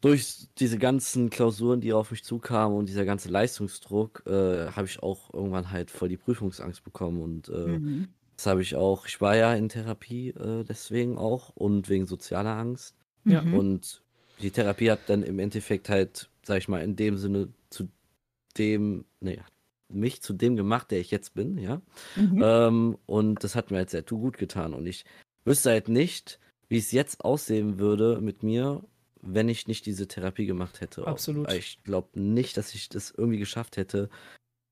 durch 0.00 0.48
diese 0.58 0.76
ganzen 0.78 1.30
Klausuren, 1.30 1.80
die 1.80 1.92
auf 1.92 2.10
mich 2.10 2.24
zukamen 2.24 2.76
und 2.76 2.88
dieser 2.88 3.04
ganze 3.04 3.28
Leistungsdruck, 3.28 4.24
äh, 4.26 4.70
habe 4.72 4.86
ich 4.86 5.02
auch 5.02 5.32
irgendwann 5.32 5.70
halt 5.70 5.90
voll 5.90 6.08
die 6.08 6.16
Prüfungsangst 6.16 6.84
bekommen 6.84 7.22
und 7.22 7.48
äh, 7.48 7.78
mhm. 7.78 8.08
das 8.36 8.46
habe 8.46 8.62
ich 8.62 8.74
auch. 8.74 9.06
Ich 9.06 9.20
war 9.20 9.36
ja 9.36 9.54
in 9.54 9.68
Therapie 9.68 10.30
äh, 10.30 10.64
deswegen 10.64 11.16
auch 11.16 11.50
und 11.50 11.88
wegen 11.88 12.06
sozialer 12.06 12.56
Angst. 12.56 12.97
Ja. 13.30 13.42
Mhm. 13.42 13.54
Und 13.54 14.02
die 14.40 14.50
Therapie 14.50 14.90
hat 14.90 15.00
dann 15.08 15.22
im 15.22 15.38
Endeffekt 15.38 15.88
halt, 15.88 16.28
sag 16.42 16.58
ich 16.58 16.68
mal, 16.68 16.82
in 16.82 16.96
dem 16.96 17.18
Sinne 17.18 17.48
zu 17.70 17.88
dem, 18.56 19.04
nee, 19.20 19.40
mich 19.88 20.22
zu 20.22 20.32
dem 20.32 20.56
gemacht, 20.56 20.90
der 20.90 21.00
ich 21.00 21.10
jetzt 21.10 21.34
bin, 21.34 21.58
ja. 21.58 21.80
Mhm. 22.16 22.42
Ähm, 22.42 22.98
und 23.06 23.42
das 23.42 23.54
hat 23.54 23.70
mir 23.70 23.78
halt 23.78 23.90
sehr 23.90 24.02
gut 24.02 24.36
getan. 24.38 24.74
Und 24.74 24.86
ich 24.86 25.04
wüsste 25.44 25.70
halt 25.70 25.88
nicht, 25.88 26.38
wie 26.68 26.78
es 26.78 26.92
jetzt 26.92 27.24
aussehen 27.24 27.78
würde 27.78 28.20
mit 28.20 28.42
mir, 28.42 28.82
wenn 29.20 29.48
ich 29.48 29.66
nicht 29.66 29.86
diese 29.86 30.06
Therapie 30.06 30.46
gemacht 30.46 30.80
hätte. 30.80 31.06
Absolut. 31.06 31.50
Ich 31.52 31.82
glaube 31.82 32.20
nicht, 32.20 32.56
dass 32.56 32.74
ich 32.74 32.88
das 32.88 33.10
irgendwie 33.10 33.38
geschafft 33.38 33.76
hätte, 33.76 34.10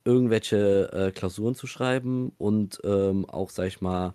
irgendwelche 0.04 0.92
äh, 0.92 1.10
Klausuren 1.10 1.54
zu 1.54 1.66
schreiben 1.66 2.32
und 2.38 2.80
ähm, 2.84 3.24
auch, 3.24 3.50
sag 3.50 3.66
ich 3.66 3.80
mal, 3.80 4.14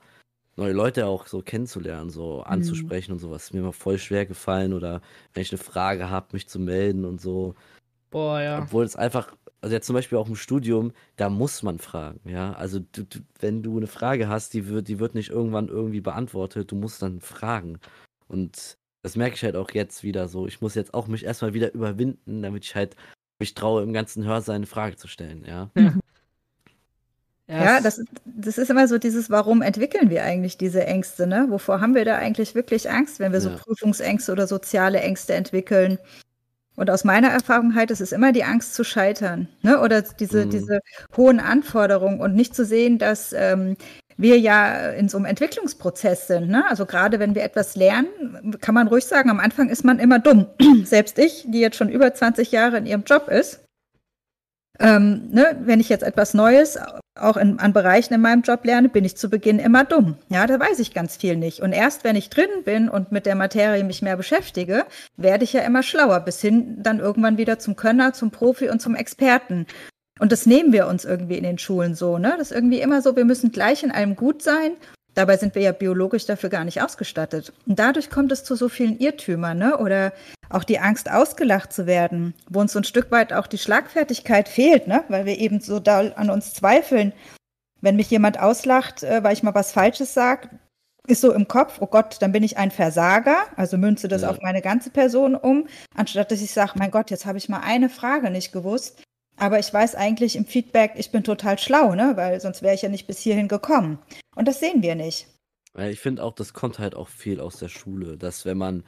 neue 0.55 0.73
Leute 0.73 1.07
auch 1.07 1.27
so 1.27 1.41
kennenzulernen, 1.41 2.09
so 2.09 2.39
mhm. 2.39 2.43
anzusprechen 2.43 3.11
mhm. 3.11 3.15
und 3.15 3.19
sowas. 3.19 3.43
Ist 3.45 3.53
mir 3.53 3.59
immer 3.59 3.73
voll 3.73 3.97
schwer 3.97 4.25
gefallen 4.25 4.73
oder 4.73 5.01
wenn 5.33 5.41
ich 5.41 5.51
eine 5.51 5.59
Frage 5.59 6.09
habe, 6.09 6.27
mich 6.33 6.47
zu 6.47 6.59
melden 6.59 7.05
und 7.05 7.21
so. 7.21 7.55
Boah, 8.09 8.41
ja. 8.41 8.61
Obwohl 8.63 8.83
es 8.83 8.95
einfach, 8.95 9.33
also 9.61 9.73
jetzt 9.73 9.87
zum 9.87 9.93
Beispiel 9.95 10.17
auch 10.17 10.27
im 10.27 10.35
Studium, 10.35 10.91
da 11.15 11.29
muss 11.29 11.63
man 11.63 11.79
fragen, 11.79 12.19
ja. 12.29 12.53
Also 12.53 12.79
du, 12.79 13.03
du, 13.03 13.19
wenn 13.39 13.63
du 13.63 13.77
eine 13.77 13.87
Frage 13.87 14.27
hast, 14.27 14.53
die 14.53 14.67
wird, 14.67 14.87
die 14.87 14.99
wird 14.99 15.15
nicht 15.15 15.29
irgendwann 15.29 15.69
irgendwie 15.69 16.01
beantwortet, 16.01 16.71
du 16.71 16.75
musst 16.75 17.01
dann 17.01 17.21
fragen. 17.21 17.79
Und 18.27 18.77
das 19.03 19.15
merke 19.15 19.35
ich 19.35 19.43
halt 19.43 19.55
auch 19.55 19.71
jetzt 19.71 20.03
wieder 20.03 20.27
so. 20.27 20.45
Ich 20.45 20.61
muss 20.61 20.75
jetzt 20.75 20.93
auch 20.93 21.07
mich 21.07 21.23
erstmal 21.23 21.53
wieder 21.53 21.73
überwinden, 21.73 22.41
damit 22.43 22.65
ich 22.65 22.75
halt 22.75 22.95
mich 23.39 23.53
traue, 23.55 23.81
im 23.81 23.93
ganzen 23.93 24.23
Hörsaal 24.25 24.57
eine 24.57 24.67
Frage 24.67 24.97
zu 24.97 25.07
stellen, 25.07 25.43
ja. 25.45 25.71
ja. 25.77 25.93
Ja, 27.51 27.81
das, 27.81 28.01
das 28.25 28.57
ist 28.57 28.69
immer 28.69 28.87
so 28.87 28.97
dieses, 28.97 29.29
warum 29.29 29.61
entwickeln 29.61 30.09
wir 30.09 30.23
eigentlich 30.23 30.57
diese 30.57 30.85
Ängste, 30.85 31.27
ne? 31.27 31.47
Wovor 31.49 31.81
haben 31.81 31.95
wir 31.95 32.05
da 32.05 32.15
eigentlich 32.15 32.55
wirklich 32.55 32.89
Angst, 32.89 33.19
wenn 33.19 33.33
wir 33.33 33.39
ja. 33.39 33.49
so 33.49 33.55
Prüfungsängste 33.55 34.31
oder 34.31 34.47
soziale 34.47 35.01
Ängste 35.01 35.33
entwickeln? 35.33 35.97
Und 36.77 36.89
aus 36.89 37.03
meiner 37.03 37.27
Erfahrung 37.27 37.75
halt, 37.75 37.91
es 37.91 37.99
ist 37.99 38.13
immer 38.13 38.31
die 38.31 38.45
Angst 38.45 38.73
zu 38.73 38.85
scheitern, 38.85 39.49
ne? 39.61 39.81
Oder 39.81 40.01
diese, 40.01 40.45
mhm. 40.45 40.49
diese 40.49 40.79
hohen 41.17 41.39
Anforderungen 41.41 42.21
und 42.21 42.35
nicht 42.35 42.55
zu 42.55 42.63
sehen, 42.63 42.97
dass 42.97 43.33
ähm, 43.33 43.75
wir 44.17 44.39
ja 44.39 44.91
in 44.91 45.09
so 45.09 45.17
einem 45.17 45.25
Entwicklungsprozess 45.25 46.27
sind. 46.27 46.49
Ne? 46.49 46.63
Also 46.69 46.85
gerade 46.85 47.19
wenn 47.19 47.35
wir 47.35 47.43
etwas 47.43 47.75
lernen, 47.75 48.55
kann 48.61 48.75
man 48.75 48.87
ruhig 48.87 49.05
sagen, 49.05 49.29
am 49.29 49.39
Anfang 49.39 49.69
ist 49.69 49.83
man 49.83 49.99
immer 49.99 50.19
dumm. 50.19 50.47
Selbst 50.85 51.17
ich, 51.17 51.45
die 51.47 51.59
jetzt 51.59 51.77
schon 51.77 51.89
über 51.89 52.13
20 52.13 52.51
Jahre 52.51 52.77
in 52.77 52.85
ihrem 52.85 53.03
Job 53.03 53.27
ist, 53.27 53.61
ähm, 54.79 55.29
ne, 55.31 55.57
wenn 55.63 55.79
ich 55.79 55.89
jetzt 55.89 56.03
etwas 56.03 56.33
Neues 56.33 56.77
auch 57.19 57.37
in, 57.37 57.59
an 57.59 57.73
Bereichen 57.73 58.13
in 58.13 58.21
meinem 58.21 58.41
Job 58.41 58.63
lerne, 58.65 58.89
bin 58.89 59.05
ich 59.05 59.17
zu 59.17 59.29
Beginn 59.29 59.59
immer 59.59 59.83
dumm. 59.83 60.15
Ja, 60.29 60.47
da 60.47 60.59
weiß 60.59 60.79
ich 60.79 60.93
ganz 60.93 61.17
viel 61.17 61.35
nicht. 61.35 61.59
Und 61.61 61.73
erst 61.73 62.03
wenn 62.03 62.15
ich 62.15 62.29
drin 62.29 62.49
bin 62.63 62.89
und 62.89 63.11
mit 63.11 63.25
der 63.25 63.35
Materie 63.35 63.83
mich 63.83 64.01
mehr 64.01 64.17
beschäftige, 64.17 64.85
werde 65.17 65.43
ich 65.43 65.53
ja 65.53 65.61
immer 65.61 65.83
schlauer, 65.83 66.21
bis 66.21 66.41
hin 66.41 66.77
dann 66.81 66.99
irgendwann 66.99 67.37
wieder 67.37 67.59
zum 67.59 67.75
Könner, 67.75 68.13
zum 68.13 68.31
Profi 68.31 68.69
und 68.69 68.81
zum 68.81 68.95
Experten. 68.95 69.67
Und 70.19 70.31
das 70.31 70.45
nehmen 70.45 70.71
wir 70.71 70.87
uns 70.87 71.03
irgendwie 71.03 71.37
in 71.37 71.43
den 71.43 71.57
Schulen 71.57 71.95
so, 71.95 72.17
ne? 72.17 72.35
Das 72.37 72.51
ist 72.51 72.55
irgendwie 72.55 72.79
immer 72.79 73.01
so, 73.01 73.15
wir 73.15 73.25
müssen 73.25 73.51
gleich 73.51 73.83
in 73.83 73.91
allem 73.91 74.15
gut 74.15 74.41
sein. 74.41 74.73
Dabei 75.13 75.37
sind 75.37 75.55
wir 75.55 75.61
ja 75.61 75.71
biologisch 75.71 76.25
dafür 76.25 76.49
gar 76.49 76.63
nicht 76.63 76.81
ausgestattet. 76.81 77.51
Und 77.65 77.79
dadurch 77.79 78.09
kommt 78.09 78.31
es 78.31 78.43
zu 78.43 78.55
so 78.55 78.69
vielen 78.69 78.97
Irrtümern, 78.97 79.57
ne? 79.57 79.77
Oder 79.77 80.13
auch 80.51 80.63
die 80.63 80.79
Angst, 80.79 81.09
ausgelacht 81.09 81.73
zu 81.73 81.85
werden, 81.85 82.33
wo 82.49 82.59
uns 82.59 82.73
so 82.73 82.79
ein 82.79 82.83
Stück 82.83 83.11
weit 83.11 83.33
auch 83.33 83.47
die 83.47 83.57
Schlagfertigkeit 83.57 84.49
fehlt, 84.49 84.87
ne? 84.87 85.03
weil 85.07 85.25
wir 85.25 85.37
eben 85.37 85.59
so 85.59 85.79
da 85.79 85.99
an 85.99 86.29
uns 86.29 86.53
zweifeln. 86.53 87.13
Wenn 87.81 87.95
mich 87.95 88.09
jemand 88.09 88.39
auslacht, 88.39 89.03
äh, 89.03 89.23
weil 89.23 89.33
ich 89.33 89.43
mal 89.43 89.55
was 89.55 89.71
Falsches 89.71 90.13
sage, 90.13 90.49
ist 91.07 91.21
so 91.21 91.33
im 91.33 91.47
Kopf, 91.47 91.77
oh 91.79 91.87
Gott, 91.87 92.17
dann 92.21 92.31
bin 92.31 92.43
ich 92.43 92.57
ein 92.57 92.69
Versager, 92.69 93.45
also 93.55 93.77
münze 93.77 94.07
das 94.07 94.21
ja. 94.21 94.29
auf 94.29 94.39
meine 94.41 94.61
ganze 94.61 94.91
Person 94.91 95.35
um, 95.35 95.67
anstatt 95.95 96.31
dass 96.31 96.41
ich 96.41 96.51
sage, 96.51 96.73
mein 96.75 96.91
Gott, 96.91 97.09
jetzt 97.09 97.25
habe 97.25 97.39
ich 97.39 97.49
mal 97.49 97.61
eine 97.61 97.89
Frage 97.89 98.29
nicht 98.29 98.51
gewusst, 98.51 99.01
aber 99.41 99.59
ich 99.59 99.73
weiß 99.73 99.95
eigentlich 99.95 100.35
im 100.35 100.45
Feedback, 100.45 100.93
ich 100.95 101.11
bin 101.11 101.23
total 101.23 101.57
schlau, 101.57 101.95
ne? 101.95 102.13
weil 102.15 102.39
sonst 102.39 102.61
wäre 102.61 102.75
ich 102.75 102.83
ja 102.83 102.89
nicht 102.89 103.07
bis 103.07 103.19
hierhin 103.19 103.47
gekommen. 103.47 103.97
Und 104.35 104.47
das 104.47 104.59
sehen 104.59 104.81
wir 104.83 104.95
nicht. 104.95 105.27
Ich 105.77 105.99
finde 105.99 106.23
auch, 106.23 106.33
das 106.33 106.53
kommt 106.53 106.79
halt 106.79 106.95
auch 106.95 107.07
viel 107.07 107.39
aus 107.39 107.57
der 107.57 107.69
Schule, 107.69 108.17
dass 108.17 108.45
wenn 108.45 108.57
man 108.57 108.83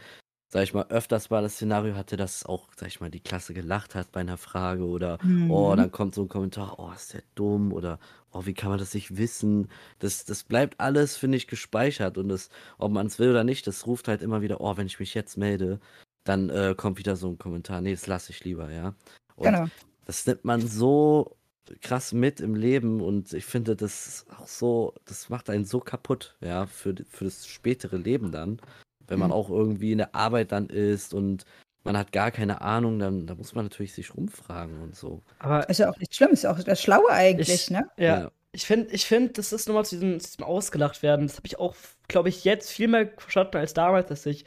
sag 0.54 0.62
ich 0.62 0.74
mal, 0.76 0.86
öfters 0.89 1.32
mal 1.32 1.42
das 1.42 1.56
Szenario 1.56 1.96
hatte, 1.96 2.16
dass 2.16 2.46
auch, 2.46 2.70
sag 2.76 2.88
ich 2.88 3.02
mal, 3.02 3.10
die 3.10 3.20
Klasse 3.20 3.56
gelacht 3.56 3.96
hat 3.96 4.12
bei 4.12 4.20
einer 4.20 4.38
Frage 4.38 4.86
oder, 4.86 5.18
oh, 5.24 5.26
mhm. 5.26 5.52
oh, 5.52 5.76
dann 5.76 5.92
kommt 5.92 6.13
so 6.13 6.22
ein 6.22 6.30
Kommentar, 6.30 6.78
oh, 6.78 6.92
ist 6.92 7.16
der 7.16 7.24
dumm 7.34 7.74
oder, 7.74 7.98
oh, 8.32 8.46
wie 8.46 8.54
kann 8.54 8.70
man 8.70 8.78
das 8.78 8.94
nicht 8.94 9.18
wissen? 9.18 9.70
Das, 9.98 10.26
das 10.26 10.44
bleibt 10.44 10.80
alles, 10.80 11.18
finde 11.18 11.38
ich, 11.38 11.48
gespeichert 11.48 12.20
und 12.20 12.30
das, 12.30 12.52
ob 12.78 12.92
man 12.92 13.08
es 13.08 13.18
will 13.18 13.32
oder 13.32 13.44
nicht, 13.44 13.66
das 13.66 13.88
ruft 13.88 14.08
halt 14.08 14.22
immer 14.22 14.44
wieder, 14.44 14.62
oh, 14.62 14.78
wenn 14.78 14.86
ich 14.86 15.00
mich 15.00 15.16
jetzt 15.16 15.38
melde, 15.38 15.80
dann 16.24 16.52
äh, 16.52 16.76
kommt 16.78 17.00
wieder 17.00 17.16
so 17.16 17.30
ein 17.30 17.39
Kommentar, 17.39 17.82
nee, 17.82 17.92
das 17.92 18.06
lasse 18.06 18.32
ich 18.32 18.44
lieber, 18.44 18.72
ja. 18.72 18.94
Und 19.36 19.46
genau. 19.46 19.66
Das 20.06 20.26
nimmt 20.26 20.46
man 20.46 20.68
so 20.68 21.38
krass 21.82 22.13
mit 22.13 22.42
im 22.42 22.56
Leben 22.56 23.02
und 23.02 23.34
ich 23.34 23.46
finde 23.46 23.76
das 23.76 24.26
auch 24.38 24.48
so, 24.48 24.94
das 25.06 25.30
macht 25.30 25.50
einen 25.50 25.66
so 25.66 25.80
kaputt, 25.80 26.36
ja, 26.42 26.66
für, 26.66 26.94
für 27.10 27.26
das 27.26 27.48
spätere 27.48 27.98
Leben 27.98 28.32
dann 28.32 28.60
wenn 29.08 29.20
man 29.20 29.30
mhm. 29.30 29.34
auch 29.34 29.50
irgendwie 29.50 29.92
in 29.92 30.00
der 30.00 30.16
Arbeit 30.16 30.52
dann 30.52 30.68
ist 30.68 31.13
und 31.13 31.46
man 31.84 31.98
hat 31.98 32.12
gar 32.12 32.32
keine 32.32 32.62
Ahnung, 32.62 33.00
dann, 33.00 33.28
dann 33.28 33.38
muss 33.38 33.54
man 33.56 33.66
natürlich 33.66 33.94
sich 33.94 34.16
rumfragen 34.16 34.82
und 34.82 34.96
so. 34.96 35.22
Aber 35.39 35.70
ist 35.70 35.80
ja 35.80 35.89
auch 35.89 35.98
nicht 35.98 36.16
schlimm, 36.16 36.32
ist 36.32 36.44
ja 36.44 36.52
auch 36.52 36.60
das 36.60 36.82
Schlaue 36.82 37.10
eigentlich, 37.10 37.50
ich, 37.50 37.72
ne? 37.72 37.89
Ja. 37.98 38.20
ja. 38.22 38.32
Ich 38.54 38.66
finde, 38.66 38.94
ich 38.94 39.06
find, 39.06 39.38
das 39.38 39.52
ist 39.52 39.68
nochmal 39.68 39.84
zu 39.84 39.96
diesem, 39.96 40.20
zu 40.20 40.28
diesem 40.28 40.46
Ausgelacht 40.46 41.02
werden. 41.02 41.28
Das 41.28 41.38
habe 41.38 41.48
ich 41.48 41.60
auch, 41.60 41.76
glaube 42.08 42.30
ich, 42.30 42.44
jetzt 42.44 42.72
viel 42.72 42.88
mehr 42.88 43.10
verstanden 43.18 43.58
als 43.58 43.74
damals, 43.74 44.08
dass 44.08 44.26
ich 44.28 44.46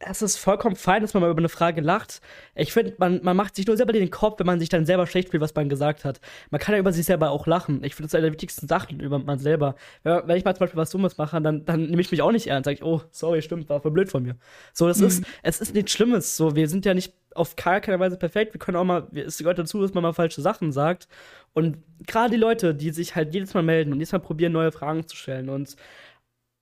es 0.00 0.22
ist 0.22 0.36
vollkommen 0.36 0.76
fein, 0.76 1.02
dass 1.02 1.14
man 1.14 1.22
mal 1.22 1.30
über 1.30 1.38
eine 1.38 1.48
Frage 1.48 1.80
lacht. 1.80 2.20
Ich 2.54 2.72
finde, 2.72 2.94
man, 2.98 3.20
man 3.22 3.36
macht 3.36 3.56
sich 3.56 3.66
nur 3.66 3.76
selber 3.76 3.92
den 3.92 4.10
Kopf, 4.10 4.38
wenn 4.38 4.46
man 4.46 4.60
sich 4.60 4.68
dann 4.68 4.86
selber 4.86 5.06
schlecht 5.06 5.30
fühlt, 5.30 5.40
was 5.40 5.54
man 5.54 5.68
gesagt 5.68 6.04
hat. 6.04 6.20
Man 6.50 6.60
kann 6.60 6.74
ja 6.74 6.80
über 6.80 6.92
sich 6.92 7.06
selber 7.06 7.30
auch 7.30 7.46
lachen. 7.46 7.82
Ich 7.84 7.94
finde, 7.94 8.06
das 8.06 8.10
ist 8.10 8.14
eine 8.16 8.26
der 8.26 8.32
wichtigsten 8.32 8.66
Sachen 8.66 9.00
über 9.00 9.18
man 9.18 9.38
selber. 9.38 9.76
Wenn, 10.02 10.26
wenn 10.26 10.36
ich 10.36 10.44
mal 10.44 10.54
zum 10.54 10.60
Beispiel 10.60 10.78
was 10.78 10.90
Dummes 10.90 11.16
mache, 11.16 11.40
dann, 11.40 11.64
dann 11.64 11.86
nehme 11.86 12.00
ich 12.00 12.10
mich 12.10 12.22
auch 12.22 12.32
nicht 12.32 12.46
ernst. 12.48 12.66
Sag 12.66 12.72
ich, 12.74 12.82
oh, 12.82 13.02
sorry, 13.10 13.40
stimmt, 13.40 13.68
war 13.68 13.80
voll 13.80 13.92
blöd 13.92 14.10
von 14.10 14.22
mir. 14.22 14.36
So, 14.72 14.86
das 14.86 14.98
mhm. 14.98 15.06
ist, 15.06 15.24
es 15.42 15.60
ist 15.60 15.74
nichts 15.74 15.92
Schlimmes. 15.92 16.36
So, 16.36 16.54
wir 16.54 16.68
sind 16.68 16.84
ja 16.84 16.94
nicht 16.94 17.14
auf 17.34 17.56
gar 17.56 17.80
keiner 17.80 18.00
Weise 18.00 18.16
perfekt. 18.16 18.52
Wir 18.52 18.58
können 18.58 18.76
auch 18.76 18.84
mal, 18.84 19.08
es 19.14 19.38
gehört 19.38 19.58
dazu, 19.58 19.80
dass 19.80 19.94
man 19.94 20.02
mal 20.02 20.12
falsche 20.12 20.42
Sachen 20.42 20.72
sagt. 20.72 21.08
Und 21.52 21.78
gerade 22.06 22.30
die 22.30 22.40
Leute, 22.40 22.74
die 22.74 22.90
sich 22.90 23.14
halt 23.16 23.32
jedes 23.32 23.54
Mal 23.54 23.62
melden 23.62 23.92
und 23.92 23.98
jedes 23.98 24.12
Mal 24.12 24.18
probieren, 24.18 24.52
neue 24.52 24.72
Fragen 24.72 25.06
zu 25.06 25.16
stellen 25.16 25.48
und 25.48 25.76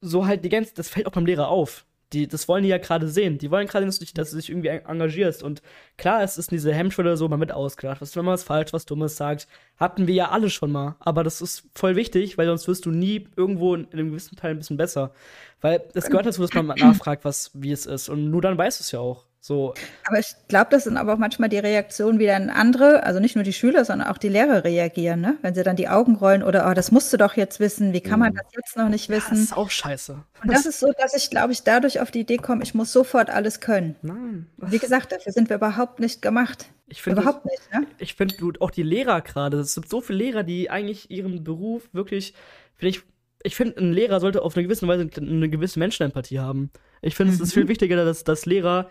so 0.00 0.26
halt 0.26 0.44
die 0.44 0.48
ganze, 0.48 0.74
das 0.74 0.88
fällt 0.88 1.06
auch 1.06 1.12
beim 1.12 1.26
Lehrer 1.26 1.48
auf 1.48 1.86
die, 2.12 2.29
das 2.29 2.48
wollen 2.48 2.62
die 2.62 2.68
ja 2.68 2.79
gerade 2.79 3.09
sehen. 3.09 3.38
Die 3.38 3.51
wollen 3.51 3.66
gerade, 3.66 3.87
dass, 3.87 3.98
dass 3.98 4.31
du 4.31 4.37
dich 4.37 4.51
irgendwie 4.51 4.68
engagierst. 4.68 5.42
Und 5.42 5.62
klar, 5.96 6.22
es 6.22 6.38
ist 6.38 6.51
diese 6.51 6.72
Hemmschwelle 6.72 7.16
so 7.16 7.29
mal 7.29 7.37
mit 7.37 7.53
ausgedacht. 7.53 8.01
Was, 8.01 8.14
wenn 8.16 8.25
man 8.25 8.35
was 8.35 8.44
falsch, 8.44 8.72
was 8.72 8.87
Dummes 8.87 9.16
sagt, 9.16 9.48
hatten 9.77 10.07
wir 10.07 10.14
ja 10.14 10.31
alle 10.31 10.51
schon 10.51 10.72
mal. 10.72 10.96
Aber 11.01 11.25
das 11.25 11.40
ist 11.40 11.68
voll 11.75 11.96
wichtig, 11.96 12.38
weil 12.38 12.46
sonst 12.46 12.68
wirst 12.68 12.87
du 12.87 12.90
nie 12.90 13.29
irgendwo 13.37 13.75
in 13.75 13.90
einem 13.92 14.11
gewissen 14.11 14.37
Teil 14.37 14.53
ein 14.53 14.59
bisschen 14.59 14.77
besser. 14.77 15.12
Weil 15.61 15.83
es 15.94 16.07
gehört 16.07 16.27
dazu, 16.27 16.42
dass 16.42 16.53
man 16.55 16.66
nachfragt, 16.79 17.25
was, 17.25 17.51
wie 17.55 17.72
es 17.72 17.87
ist. 17.87 18.09
Und 18.09 18.31
nur 18.31 18.42
dann 18.42 18.59
weißt 18.59 18.81
du 18.81 18.83
es 18.83 18.92
ja 18.92 19.01
auch. 19.01 19.27
So. 19.44 19.74
Aber 20.05 20.20
ich 20.20 20.37
glaube, 20.46 20.68
das 20.70 20.85
sind 20.85 20.96
aber 20.96 21.14
auch 21.14 21.18
manchmal 21.18 21.48
die 21.48 21.59
Reaktionen, 21.59 22.20
wie 22.20 22.26
dann 22.26 22.48
andere, 22.48 23.02
also 23.02 23.18
nicht 23.18 23.35
nur 23.35 23.42
die 23.42 23.52
Schüler, 23.52 23.85
sondern 23.85 24.07
auch 24.07 24.18
die 24.18 24.28
Lehrer 24.28 24.62
reagieren, 24.62 25.20
ne? 25.20 25.37
Wenn 25.42 25.52
sie 25.52 25.64
dann 25.64 25.74
die 25.74 25.88
Augen 25.88 26.14
rollen 26.14 26.44
oder, 26.44 26.70
oh, 26.70 26.74
das 26.74 26.92
musst 26.92 27.12
du 27.12 27.16
doch 27.16 27.37
jetzt 27.37 27.59
wissen, 27.59 27.92
wie 27.92 28.00
kann 28.00 28.20
man 28.20 28.35
mhm. 28.35 28.37
das 28.37 28.46
jetzt 28.55 28.76
noch 28.76 28.88
nicht 28.88 29.09
wissen? 29.09 29.35
Ja, 29.35 29.40
das 29.40 29.40
ist 29.40 29.57
auch 29.57 29.68
scheiße. 29.68 30.22
Und 30.44 30.52
das 30.52 30.64
ist 30.64 30.78
so, 30.78 30.92
dass 30.96 31.16
ich, 31.16 31.28
glaube 31.28 31.52
ich, 31.52 31.64
dadurch 31.64 31.98
auf 31.98 32.12
die 32.12 32.20
Idee 32.20 32.37
komme, 32.37 32.62
ich 32.62 32.72
muss 32.72 32.92
sofort 32.92 33.31
alles 33.31 33.59
können. 33.59 33.96
Nein. 34.02 34.46
Wie 34.59 34.78
gesagt, 34.78 35.11
dafür 35.11 35.33
sind 35.33 35.48
wir 35.48 35.57
überhaupt 35.57 35.98
nicht 35.98 36.22
gemacht. 36.22 36.66
Ich 36.87 37.02
finde 37.02 37.22
überhaupt 37.22 37.44
nicht, 37.44 37.62
ne? 37.72 37.85
Ich 37.98 38.14
finde 38.14 38.37
auch 38.61 38.70
die 38.70 38.85
Lehrer 38.85 39.22
gerade, 39.22 39.59
es 39.59 39.74
gibt 39.74 39.90
so 39.90 40.00
viele 40.00 40.18
Lehrer, 40.18 40.42
die 40.44 40.70
eigentlich 40.70 41.11
ihren 41.11 41.42
Beruf 41.42 41.88
wirklich, 41.92 42.35
finde 42.76 42.90
ich, 42.90 43.02
ich 43.42 43.57
finde, 43.57 43.81
ein 43.81 43.92
Lehrer 43.92 44.20
sollte 44.20 44.42
auf 44.42 44.55
eine 44.55 44.62
gewisse 44.62 44.87
Weise 44.87 45.11
eine 45.16 45.48
gewisse 45.48 45.81
Menschenempathie 45.81 46.38
haben. 46.38 46.70
Ich 47.00 47.16
finde, 47.16 47.33
mhm. 47.33 47.38
es 47.38 47.48
ist 47.48 47.55
viel 47.55 47.66
wichtiger, 47.66 47.96
dass, 48.05 48.22
dass 48.22 48.46
Lehrer 48.46 48.88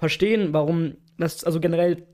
verstehen, 0.00 0.54
warum 0.54 0.96
das, 1.18 1.44
also 1.44 1.60
generell, 1.60 2.06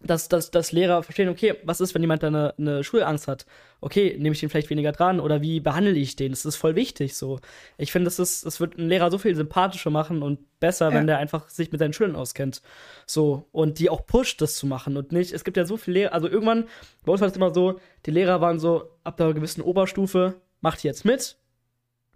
dass, 0.00 0.28
dass, 0.28 0.50
dass 0.50 0.72
Lehrer 0.72 1.02
verstehen, 1.02 1.28
okay, 1.28 1.54
was 1.64 1.82
ist, 1.82 1.94
wenn 1.94 2.02
jemand 2.02 2.22
da 2.22 2.28
eine, 2.28 2.54
eine 2.56 2.82
Schulangst 2.82 3.28
hat? 3.28 3.44
Okay, 3.82 4.16
nehme 4.18 4.32
ich 4.32 4.40
den 4.40 4.48
vielleicht 4.48 4.70
weniger 4.70 4.92
dran 4.92 5.20
oder 5.20 5.42
wie 5.42 5.60
behandle 5.60 5.92
ich 5.92 6.16
den? 6.16 6.32
Das 6.32 6.46
ist 6.46 6.56
voll 6.56 6.76
wichtig 6.76 7.14
so. 7.14 7.40
Ich 7.76 7.92
finde, 7.92 8.06
das 8.06 8.18
ist, 8.18 8.46
das 8.46 8.58
wird 8.58 8.78
einen 8.78 8.88
Lehrer 8.88 9.10
so 9.10 9.18
viel 9.18 9.34
sympathischer 9.34 9.90
machen 9.90 10.22
und 10.22 10.38
besser, 10.60 10.88
ja. 10.88 10.94
wenn 10.94 11.06
der 11.06 11.18
einfach 11.18 11.50
sich 11.50 11.70
mit 11.72 11.78
seinen 11.78 11.92
Schülern 11.92 12.16
auskennt. 12.16 12.62
So, 13.04 13.46
und 13.52 13.78
die 13.78 13.90
auch 13.90 14.06
pusht, 14.06 14.40
das 14.40 14.56
zu 14.56 14.66
machen 14.66 14.96
und 14.96 15.12
nicht, 15.12 15.32
es 15.32 15.44
gibt 15.44 15.58
ja 15.58 15.66
so 15.66 15.76
viele 15.76 16.00
Lehrer, 16.00 16.14
also 16.14 16.28
irgendwann, 16.28 16.64
bei 17.04 17.12
uns 17.12 17.20
war 17.20 17.28
es 17.28 17.36
immer 17.36 17.52
so, 17.52 17.80
die 18.06 18.12
Lehrer 18.12 18.40
waren 18.40 18.58
so, 18.58 18.88
ab 19.04 19.18
der 19.18 19.34
gewissen 19.34 19.60
Oberstufe, 19.60 20.36
macht 20.62 20.84
jetzt 20.84 21.04
mit, 21.04 21.36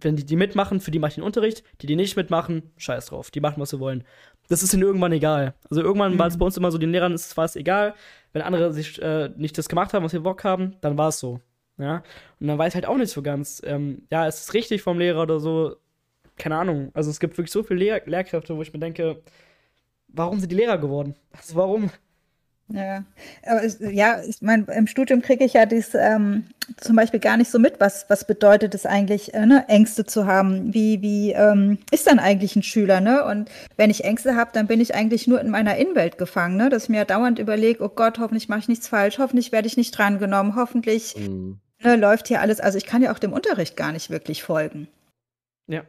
wenn 0.03 0.15
die 0.15 0.25
die 0.25 0.35
mitmachen, 0.35 0.79
für 0.79 0.91
die 0.91 0.99
mache 0.99 1.09
ich 1.09 1.15
den 1.15 1.23
Unterricht. 1.23 1.63
Die, 1.81 1.87
die 1.87 1.95
nicht 1.95 2.17
mitmachen, 2.17 2.71
scheiß 2.77 3.07
drauf. 3.07 3.31
Die 3.31 3.39
machen, 3.39 3.61
was 3.61 3.69
sie 3.69 3.79
wollen 3.79 4.03
das 4.51 4.63
ist 4.63 4.73
ihnen 4.73 4.83
irgendwann 4.83 5.13
egal. 5.13 5.53
Also 5.69 5.81
irgendwann 5.81 6.15
mhm. 6.15 6.19
war 6.19 6.27
es 6.27 6.37
bei 6.37 6.45
uns 6.45 6.57
immer 6.57 6.71
so, 6.71 6.77
den 6.77 6.91
Lehrern 6.91 7.13
ist 7.13 7.27
es 7.27 7.33
fast 7.33 7.55
egal. 7.55 7.95
Wenn 8.33 8.41
andere 8.41 8.73
sich 8.73 9.01
äh, 9.01 9.29
nicht 9.37 9.57
das 9.57 9.69
gemacht 9.69 9.93
haben, 9.93 10.03
was 10.03 10.11
wir 10.11 10.19
Bock 10.19 10.43
haben, 10.43 10.75
dann 10.81 10.97
war 10.97 11.07
es 11.07 11.19
so. 11.19 11.39
Ja. 11.77 12.03
Und 12.39 12.47
dann 12.47 12.57
weiß 12.57 12.75
halt 12.75 12.85
auch 12.85 12.97
nicht 12.97 13.11
so 13.11 13.21
ganz, 13.21 13.61
ähm, 13.65 14.03
ja, 14.11 14.27
ist 14.27 14.41
es 14.41 14.53
richtig 14.53 14.81
vom 14.81 14.99
Lehrer 14.99 15.21
oder 15.21 15.39
so? 15.39 15.77
Keine 16.37 16.57
Ahnung. 16.57 16.91
Also 16.93 17.09
es 17.09 17.19
gibt 17.21 17.37
wirklich 17.37 17.51
so 17.51 17.63
viele 17.63 17.79
Lehr 17.79 18.01
Lehrkräfte, 18.05 18.55
wo 18.55 18.61
ich 18.61 18.73
mir 18.73 18.79
denke, 18.79 19.21
warum 20.09 20.39
sind 20.39 20.51
die 20.51 20.55
Lehrer 20.57 20.77
geworden? 20.77 21.15
Also 21.31 21.55
warum? 21.55 21.89
Ja, 22.73 23.03
aber 23.45 23.63
es, 23.63 23.79
ja, 23.79 24.21
ich 24.23 24.41
meine, 24.41 24.65
im 24.73 24.87
Studium 24.87 25.21
kriege 25.21 25.43
ich 25.43 25.53
ja 25.53 25.65
dies 25.65 25.93
ähm, 25.93 26.45
zum 26.77 26.95
Beispiel 26.95 27.19
gar 27.19 27.37
nicht 27.37 27.51
so 27.51 27.59
mit, 27.59 27.79
was, 27.79 28.05
was 28.07 28.25
bedeutet 28.25 28.73
es 28.75 28.85
eigentlich, 28.85 29.33
äh, 29.33 29.45
ne, 29.45 29.65
Ängste 29.67 30.05
zu 30.05 30.25
haben. 30.25 30.73
Wie, 30.73 31.01
wie 31.01 31.31
ähm, 31.31 31.79
ist 31.91 32.07
dann 32.07 32.19
eigentlich 32.19 32.55
ein 32.55 32.63
Schüler, 32.63 33.01
ne? 33.01 33.25
Und 33.25 33.49
wenn 33.77 33.89
ich 33.89 34.05
Ängste 34.05 34.35
habe, 34.35 34.51
dann 34.53 34.67
bin 34.67 34.79
ich 34.79 34.95
eigentlich 34.95 35.27
nur 35.27 35.41
in 35.41 35.49
meiner 35.49 35.75
Innenwelt 35.77 36.17
gefangen, 36.17 36.55
ne? 36.55 36.69
Dass 36.69 36.83
ich 36.83 36.89
mir 36.89 37.03
dauernd 37.05 37.39
überlege, 37.39 37.83
oh 37.83 37.89
Gott, 37.89 38.19
hoffentlich 38.19 38.47
mache 38.47 38.61
ich 38.61 38.67
nichts 38.67 38.87
falsch, 38.87 39.19
hoffentlich 39.19 39.51
werde 39.51 39.67
ich 39.67 39.77
nicht 39.77 39.97
drangenommen, 39.97 40.55
hoffentlich 40.55 41.15
mhm. 41.17 41.59
ne, 41.83 41.95
läuft 41.97 42.27
hier 42.27 42.41
alles. 42.41 42.59
Also 42.59 42.77
ich 42.77 42.85
kann 42.85 43.01
ja 43.01 43.11
auch 43.11 43.19
dem 43.19 43.33
Unterricht 43.33 43.75
gar 43.75 43.91
nicht 43.91 44.09
wirklich 44.09 44.43
folgen. 44.43 44.87
Ja. 45.67 45.83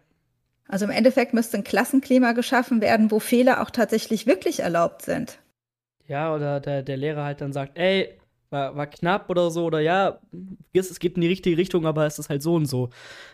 Also 0.68 0.85
im 0.87 0.90
Endeffekt 0.90 1.35
müsste 1.35 1.59
ein 1.59 1.64
Klassenklima 1.64 2.33
geschaffen 2.33 2.81
werden, 2.81 3.11
wo 3.11 3.21
Fehler 3.21 3.61
auch 3.61 3.71
tatsächlich 3.71 4.27
wirklich 4.27 4.61
erlaubt 4.61 5.03
sind. 5.03 5.38
Ja, 6.09 6.35
oder 6.35 6.61
der, 6.61 6.83
der 6.83 6.97
Lehrer 6.97 7.25
halt 7.25 7.41
dann 7.41 7.53
sagt, 7.53 7.79
ey, 7.79 8.19
war, 8.51 8.77
war 8.77 8.87
knapp 8.87 9.31
oder 9.31 9.51
so, 9.51 9.65
oder 9.65 9.81
ja, 9.81 10.19
es 10.73 10.99
geht 10.99 11.17
in 11.17 11.23
die 11.23 11.29
richtige 11.29 11.57
Richtung, 11.57 11.87
aber 11.87 12.07
es 12.07 12.19
ist 12.19 12.29
halt 12.29 12.43
so 12.43 12.55
und 12.55 12.67
so. 12.67 12.91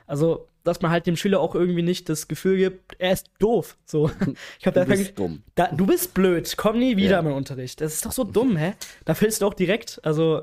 Also, 0.07 0.49
dass 0.65 0.81
man 0.81 0.91
halt 0.91 1.07
dem 1.07 1.17
Schüler 1.17 1.41
auch 1.41 1.55
irgendwie 1.55 1.83
nicht 1.83 2.09
das 2.09 2.29
Gefühl 2.29 2.57
gibt, 2.59 2.95
er 2.99 3.13
ist 3.13 3.31
doof. 3.39 3.77
So. 3.85 4.11
Ich 4.61 4.67
hab 4.67 4.75
du 4.75 4.85
bist 4.85 5.19
dumm. 5.19 5.43
Da, 5.55 5.69
du 5.69 5.87
bist 5.87 6.15
blöd, 6.15 6.55
komm 6.57 6.79
nie 6.79 6.97
wieder 6.97 7.11
ja. 7.11 7.21
in 7.21 7.33
Unterricht. 7.33 7.81
Das 7.81 7.95
ist 7.95 8.07
doch 8.07 8.13
so 8.13 8.25
dumm, 8.25 8.57
hä? 8.57 8.75
Da 9.05 9.15
fällst 9.15 9.43
du 9.43 9.47
auch 9.47 9.55
direkt, 9.55 10.01
also 10.05 10.43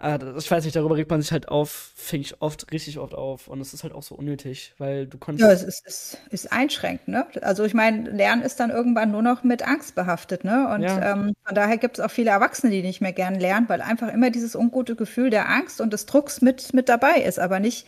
Ah, 0.00 0.16
ich 0.38 0.48
weiß 0.48 0.64
nicht, 0.64 0.76
darüber 0.76 0.96
regt 0.96 1.10
man 1.10 1.20
sich 1.20 1.32
halt 1.32 1.48
auf, 1.48 1.92
fing 1.96 2.20
ich 2.20 2.40
oft, 2.40 2.70
richtig 2.70 3.00
oft 3.00 3.14
auf. 3.14 3.48
Und 3.48 3.60
es 3.60 3.74
ist 3.74 3.82
halt 3.82 3.92
auch 3.92 4.04
so 4.04 4.14
unnötig, 4.14 4.72
weil 4.78 5.08
du 5.08 5.18
konntest. 5.18 5.44
Ja, 5.44 5.52
es 5.52 5.64
ist, 5.64 5.86
ist, 5.86 6.18
ist 6.30 6.52
einschränkend, 6.52 7.08
ne? 7.08 7.26
Also 7.42 7.64
ich 7.64 7.74
meine, 7.74 8.08
Lernen 8.08 8.42
ist 8.42 8.60
dann 8.60 8.70
irgendwann 8.70 9.10
nur 9.10 9.22
noch 9.22 9.42
mit 9.42 9.66
Angst 9.66 9.96
behaftet, 9.96 10.44
ne? 10.44 10.72
Und 10.72 10.82
ja. 10.82 11.12
ähm, 11.12 11.34
von 11.44 11.54
daher 11.54 11.78
gibt 11.78 11.98
es 11.98 12.04
auch 12.04 12.12
viele 12.12 12.30
Erwachsene, 12.30 12.70
die 12.70 12.82
nicht 12.82 13.00
mehr 13.00 13.12
gern 13.12 13.34
lernen, 13.40 13.68
weil 13.68 13.80
einfach 13.80 14.12
immer 14.12 14.30
dieses 14.30 14.54
ungute 14.54 14.94
Gefühl 14.94 15.30
der 15.30 15.48
Angst 15.48 15.80
und 15.80 15.92
des 15.92 16.06
Drucks 16.06 16.42
mit, 16.42 16.72
mit 16.74 16.88
dabei 16.88 17.22
ist, 17.22 17.40
aber 17.40 17.58
nicht, 17.58 17.84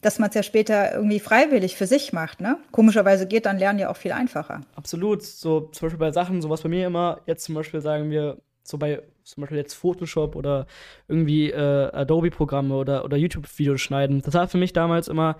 dass 0.00 0.18
man 0.18 0.30
es 0.30 0.34
ja 0.34 0.42
später 0.42 0.94
irgendwie 0.94 1.20
freiwillig 1.20 1.76
für 1.76 1.86
sich 1.86 2.14
macht, 2.14 2.40
ne? 2.40 2.56
Komischerweise 2.70 3.26
geht 3.26 3.44
dann 3.44 3.58
Lernen 3.58 3.78
ja 3.78 3.90
auch 3.90 3.98
viel 3.98 4.12
einfacher. 4.12 4.62
Absolut. 4.76 5.22
So 5.22 5.60
zum 5.60 5.86
Beispiel 5.86 5.98
bei 5.98 6.12
Sachen, 6.12 6.40
sowas 6.40 6.62
bei 6.62 6.70
mir 6.70 6.86
immer, 6.86 7.20
jetzt 7.26 7.44
zum 7.44 7.54
Beispiel 7.54 7.82
sagen 7.82 8.10
wir, 8.10 8.38
so 8.62 8.78
bei 8.78 9.02
zum 9.24 9.40
Beispiel 9.40 9.58
jetzt 9.58 9.74
Photoshop 9.74 10.36
oder 10.36 10.66
irgendwie 11.08 11.50
äh, 11.50 11.90
Adobe-Programme 11.92 12.74
oder, 12.74 13.04
oder 13.04 13.16
YouTube-Videos 13.16 13.80
schneiden. 13.80 14.22
Das 14.22 14.34
war 14.34 14.48
für 14.48 14.58
mich 14.58 14.72
damals 14.72 15.08
immer, 15.08 15.36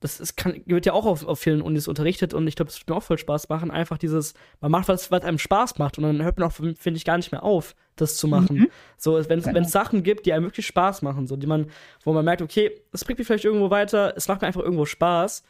das 0.00 0.18
ist, 0.18 0.36
kann, 0.36 0.62
wird 0.66 0.86
ja 0.86 0.94
auch 0.94 1.06
auf, 1.06 1.24
auf 1.24 1.38
vielen 1.38 1.62
Unis 1.62 1.86
unterrichtet 1.86 2.34
und 2.34 2.46
ich 2.48 2.56
glaube, 2.56 2.70
es 2.70 2.80
wird 2.80 2.88
mir 2.88 2.96
auch 2.96 3.02
voll 3.02 3.18
Spaß 3.18 3.48
machen. 3.48 3.70
Einfach 3.70 3.98
dieses, 3.98 4.34
man 4.60 4.72
macht 4.72 4.88
was, 4.88 5.10
was 5.10 5.22
einem 5.22 5.38
Spaß 5.38 5.78
macht 5.78 5.98
und 5.98 6.04
dann 6.04 6.22
hört 6.22 6.38
man 6.38 6.48
auch, 6.48 6.52
finde 6.52 6.96
ich, 6.96 7.04
gar 7.04 7.18
nicht 7.18 7.30
mehr 7.30 7.44
auf, 7.44 7.76
das 7.96 8.16
zu 8.16 8.26
machen. 8.26 8.56
Mhm. 8.56 8.68
So, 8.96 9.12
wenn 9.28 9.38
es 9.38 9.44
genau. 9.44 9.62
Sachen 9.64 10.02
gibt, 10.02 10.26
die 10.26 10.32
einem 10.32 10.46
wirklich 10.46 10.66
Spaß 10.66 11.02
machen, 11.02 11.26
so, 11.26 11.36
die 11.36 11.46
man, 11.46 11.66
wo 12.02 12.12
man 12.12 12.24
merkt, 12.24 12.42
okay, 12.42 12.82
es 12.92 13.04
bringt 13.04 13.18
mich 13.18 13.26
vielleicht 13.26 13.44
irgendwo 13.44 13.70
weiter, 13.70 14.14
es 14.16 14.26
macht 14.26 14.40
mir 14.40 14.48
einfach 14.48 14.62
irgendwo 14.62 14.86
Spaß, 14.86 15.44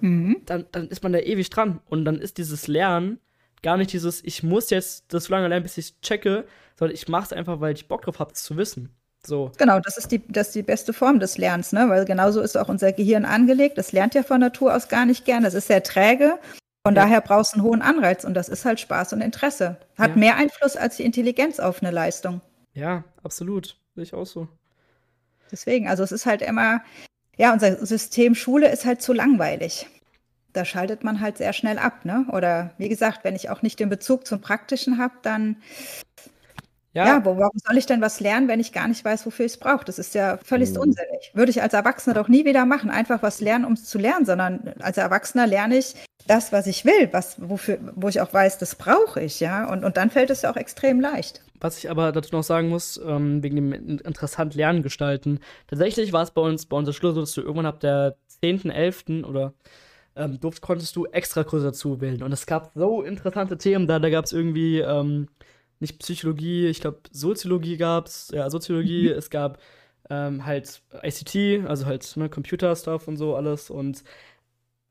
mhm. 0.00 0.38
dann, 0.46 0.66
dann 0.72 0.88
ist 0.88 1.02
man 1.02 1.12
da 1.12 1.18
ewig 1.18 1.50
dran. 1.50 1.80
Und 1.86 2.04
dann 2.04 2.18
ist 2.18 2.38
dieses 2.38 2.66
Lernen 2.68 3.20
gar 3.66 3.76
nicht 3.76 3.92
dieses, 3.92 4.22
ich 4.22 4.44
muss 4.44 4.70
jetzt 4.70 5.12
das 5.12 5.24
so 5.24 5.32
lange 5.32 5.48
lernen, 5.48 5.64
bis 5.64 5.76
ich 5.76 6.00
checke, 6.00 6.46
sondern 6.78 6.94
ich 6.94 7.08
mache 7.08 7.24
es 7.24 7.32
einfach, 7.32 7.58
weil 7.58 7.74
ich 7.74 7.88
Bock 7.88 8.02
drauf 8.02 8.20
habe, 8.20 8.30
es 8.32 8.44
zu 8.44 8.56
wissen. 8.56 8.94
So. 9.26 9.50
Genau, 9.58 9.80
das 9.80 9.98
ist, 9.98 10.12
die, 10.12 10.24
das 10.28 10.46
ist 10.48 10.54
die 10.54 10.62
beste 10.62 10.92
Form 10.92 11.18
des 11.18 11.36
Lernens, 11.36 11.72
ne? 11.72 11.88
weil 11.88 12.04
genauso 12.04 12.40
ist 12.42 12.56
auch 12.56 12.68
unser 12.68 12.92
Gehirn 12.92 13.24
angelegt. 13.24 13.76
Das 13.76 13.90
lernt 13.90 14.14
ja 14.14 14.22
von 14.22 14.38
Natur 14.38 14.72
aus 14.72 14.86
gar 14.86 15.04
nicht 15.04 15.24
gern. 15.24 15.42
Das 15.42 15.54
ist 15.54 15.66
sehr 15.66 15.82
träge. 15.82 16.38
Von 16.86 16.94
ja. 16.94 17.02
daher 17.02 17.20
brauchst 17.20 17.54
du 17.54 17.56
einen 17.56 17.66
hohen 17.66 17.82
Anreiz 17.82 18.22
und 18.22 18.34
das 18.34 18.48
ist 18.48 18.64
halt 18.64 18.78
Spaß 18.78 19.14
und 19.14 19.20
Interesse. 19.20 19.78
Hat 19.98 20.10
ja. 20.10 20.16
mehr 20.16 20.36
Einfluss 20.36 20.76
als 20.76 20.98
die 20.98 21.04
Intelligenz 21.04 21.58
auf 21.58 21.82
eine 21.82 21.90
Leistung. 21.90 22.42
Ja, 22.72 23.02
absolut. 23.24 23.76
Sehe 23.96 24.04
ich 24.04 24.14
auch 24.14 24.26
so. 24.26 24.46
Deswegen, 25.50 25.88
also 25.88 26.04
es 26.04 26.12
ist 26.12 26.24
halt 26.24 26.40
immer, 26.40 26.82
ja, 27.36 27.52
unser 27.52 27.84
System 27.84 28.36
Schule 28.36 28.70
ist 28.70 28.84
halt 28.84 29.02
zu 29.02 29.12
langweilig 29.12 29.88
da 30.56 30.64
schaltet 30.64 31.04
man 31.04 31.20
halt 31.20 31.38
sehr 31.38 31.52
schnell 31.52 31.78
ab, 31.78 32.04
ne? 32.04 32.26
Oder 32.32 32.70
wie 32.78 32.88
gesagt, 32.88 33.24
wenn 33.24 33.36
ich 33.36 33.50
auch 33.50 33.62
nicht 33.62 33.78
den 33.78 33.88
Bezug 33.88 34.26
zum 34.26 34.40
Praktischen 34.40 34.98
habe, 34.98 35.14
dann 35.22 35.56
ja, 36.96 37.04
ja 37.04 37.24
warum 37.26 37.58
soll 37.62 37.76
ich 37.76 37.84
denn 37.84 38.00
was 38.00 38.20
lernen, 38.20 38.48
wenn 38.48 38.58
ich 38.58 38.72
gar 38.72 38.88
nicht 38.88 39.04
weiß, 39.04 39.26
wofür 39.26 39.44
ich 39.44 39.52
es 39.52 39.58
brauche? 39.58 39.84
Das 39.84 39.98
ist 39.98 40.14
ja 40.14 40.38
völlig 40.38 40.70
mhm. 40.70 40.78
unsinnig. 40.78 41.30
Würde 41.34 41.50
ich 41.50 41.60
als 41.60 41.74
Erwachsener 41.74 42.14
doch 42.14 42.28
nie 42.28 42.46
wieder 42.46 42.64
machen, 42.64 42.88
einfach 42.88 43.22
was 43.22 43.42
lernen, 43.42 43.66
um 43.66 43.74
es 43.74 43.84
zu 43.84 43.98
lernen, 43.98 44.24
sondern 44.24 44.72
als 44.80 44.96
Erwachsener 44.96 45.46
lerne 45.46 45.76
ich 45.76 45.94
das, 46.26 46.52
was 46.52 46.66
ich 46.66 46.86
will, 46.86 47.10
was, 47.12 47.36
wofür, 47.38 47.78
wo 47.94 48.08
ich 48.08 48.22
auch 48.22 48.32
weiß, 48.32 48.56
das 48.56 48.76
brauche 48.76 49.20
ich, 49.20 49.40
ja. 49.40 49.70
Und, 49.70 49.84
und 49.84 49.98
dann 49.98 50.08
fällt 50.08 50.30
es 50.30 50.40
ja 50.40 50.50
auch 50.50 50.56
extrem 50.56 50.98
leicht. 50.98 51.42
Was 51.60 51.76
ich 51.76 51.90
aber 51.90 52.12
dazu 52.12 52.34
noch 52.34 52.42
sagen 52.42 52.70
muss, 52.70 52.98
ähm, 53.06 53.42
wegen 53.42 53.56
dem 53.56 53.72
interessant 53.72 54.54
Lernen 54.54 54.82
gestalten. 54.82 55.40
Tatsächlich 55.66 56.14
war 56.14 56.22
es 56.22 56.30
bei 56.30 56.40
uns, 56.40 56.64
bei 56.64 56.78
unserer 56.78 56.94
Schule 56.94 57.12
so, 57.12 57.20
dass 57.20 57.32
du 57.32 57.42
irgendwann 57.42 57.66
ab 57.66 57.80
der 57.80 58.16
10., 58.40 59.24
oder 59.24 59.52
ähm, 60.16 60.40
durft, 60.40 60.62
konntest 60.62 60.96
du 60.96 61.06
Extrakurse 61.06 61.66
dazu 61.66 62.00
wählen. 62.00 62.22
Und 62.22 62.32
es 62.32 62.46
gab 62.46 62.72
so 62.74 63.02
interessante 63.02 63.58
Themen 63.58 63.86
da. 63.86 63.98
Da 63.98 64.10
gab 64.10 64.24
es 64.24 64.32
irgendwie 64.32 64.80
ähm, 64.80 65.28
nicht 65.80 65.98
Psychologie, 65.98 66.66
ich 66.66 66.80
glaube 66.80 67.00
Soziologie 67.12 67.76
gab 67.76 68.06
es, 68.06 68.30
ja, 68.32 68.48
Soziologie, 68.50 69.10
mhm. 69.10 69.18
es 69.18 69.30
gab 69.30 69.58
ähm, 70.10 70.46
halt 70.46 70.82
ICT, 71.02 71.66
also 71.68 71.86
halt 71.86 72.16
ne, 72.16 72.28
Computer-Stuff 72.28 73.08
und 73.08 73.16
so 73.16 73.36
alles. 73.36 73.70
Und 73.70 74.04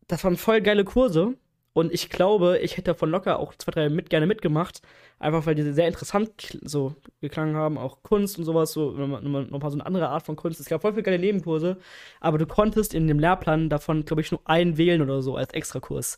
das 0.07 0.23
waren 0.23 0.37
voll 0.37 0.61
geile 0.61 0.85
Kurse. 0.85 1.33
Und 1.73 1.93
ich 1.93 2.09
glaube, 2.09 2.59
ich 2.59 2.73
hätte 2.77 2.93
davon 2.93 3.11
locker 3.11 3.39
auch 3.39 3.53
zwei, 3.55 3.71
drei 3.71 3.89
mit, 3.89 4.09
gerne 4.09 4.27
mitgemacht. 4.27 4.81
Einfach 5.17 5.45
weil 5.45 5.55
die 5.55 5.71
sehr 5.71 5.87
interessant 5.87 6.57
so 6.63 6.95
geklangen 7.21 7.55
haben. 7.55 7.77
Auch 7.77 8.03
Kunst 8.03 8.37
und 8.37 8.43
sowas, 8.43 8.73
so 8.73 8.91
nochmal 8.91 9.45
noch 9.45 9.61
so 9.61 9.77
eine 9.77 9.85
andere 9.85 10.09
Art 10.09 10.25
von 10.25 10.35
Kunst. 10.35 10.59
Es 10.59 10.67
gab 10.67 10.81
voll 10.81 10.91
viele 10.91 11.03
geile 11.03 11.19
Nebenkurse. 11.19 11.77
Aber 12.19 12.37
du 12.37 12.45
konntest 12.45 12.93
in 12.93 13.07
dem 13.07 13.19
Lehrplan 13.19 13.69
davon, 13.69 14.05
glaube 14.05 14.21
ich, 14.21 14.31
nur 14.31 14.41
einen 14.45 14.77
wählen 14.77 15.01
oder 15.01 15.21
so 15.21 15.35
als 15.35 15.53
Extrakurs. 15.53 16.17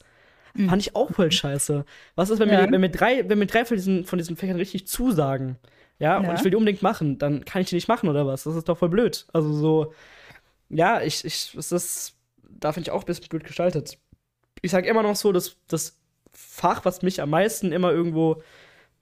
Mhm. 0.56 0.70
Fand 0.70 0.82
ich 0.82 0.96
auch 0.96 1.12
voll 1.12 1.32
scheiße. 1.32 1.86
Was 2.16 2.30
ist, 2.30 2.40
wenn, 2.40 2.50
ja. 2.50 2.66
mir, 2.66 2.72
wenn, 2.72 2.82
mir 2.82 2.90
drei, 2.90 3.28
wenn 3.30 3.40
mir 3.40 3.46
drei 3.46 3.66
von 3.66 3.78
diesen, 3.78 4.06
von 4.06 4.18
diesen 4.18 4.36
Fächern 4.36 4.58
richtig 4.58 4.88
zusagen? 4.88 5.58
Ja, 6.00 6.22
ja, 6.22 6.30
und 6.30 6.36
ich 6.36 6.44
will 6.44 6.52
die 6.52 6.58
unbedingt 6.58 6.84
machen, 6.84 7.18
dann 7.18 7.44
kann 7.46 7.62
ich 7.62 7.70
die 7.70 7.76
nicht 7.76 7.88
machen 7.88 8.10
oder 8.10 8.28
was? 8.28 8.44
Das 8.44 8.56
ist 8.56 8.70
doch 8.70 8.78
voll 8.78 8.90
blöd. 8.90 9.26
Also 9.34 9.52
so, 9.54 9.94
ja, 10.70 11.02
ich, 11.02 11.26
ich, 11.26 11.56
es 11.56 11.72
ist, 11.72 12.16
da 12.44 12.72
finde 12.72 12.90
ich 12.90 12.92
auch 12.92 13.02
ein 13.02 13.06
bisschen 13.06 13.28
blöd 13.30 13.44
gestaltet 13.44 13.98
ich 14.62 14.72
sage 14.72 14.90
immer 14.90 15.04
noch 15.04 15.16
so, 15.16 15.32
dass 15.32 15.58
das 15.68 15.98
Fach, 16.34 16.86
was 16.86 17.02
mich 17.02 17.22
am 17.22 17.32
meisten 17.32 17.72
immer 17.72 17.92
irgendwo, 17.92 18.44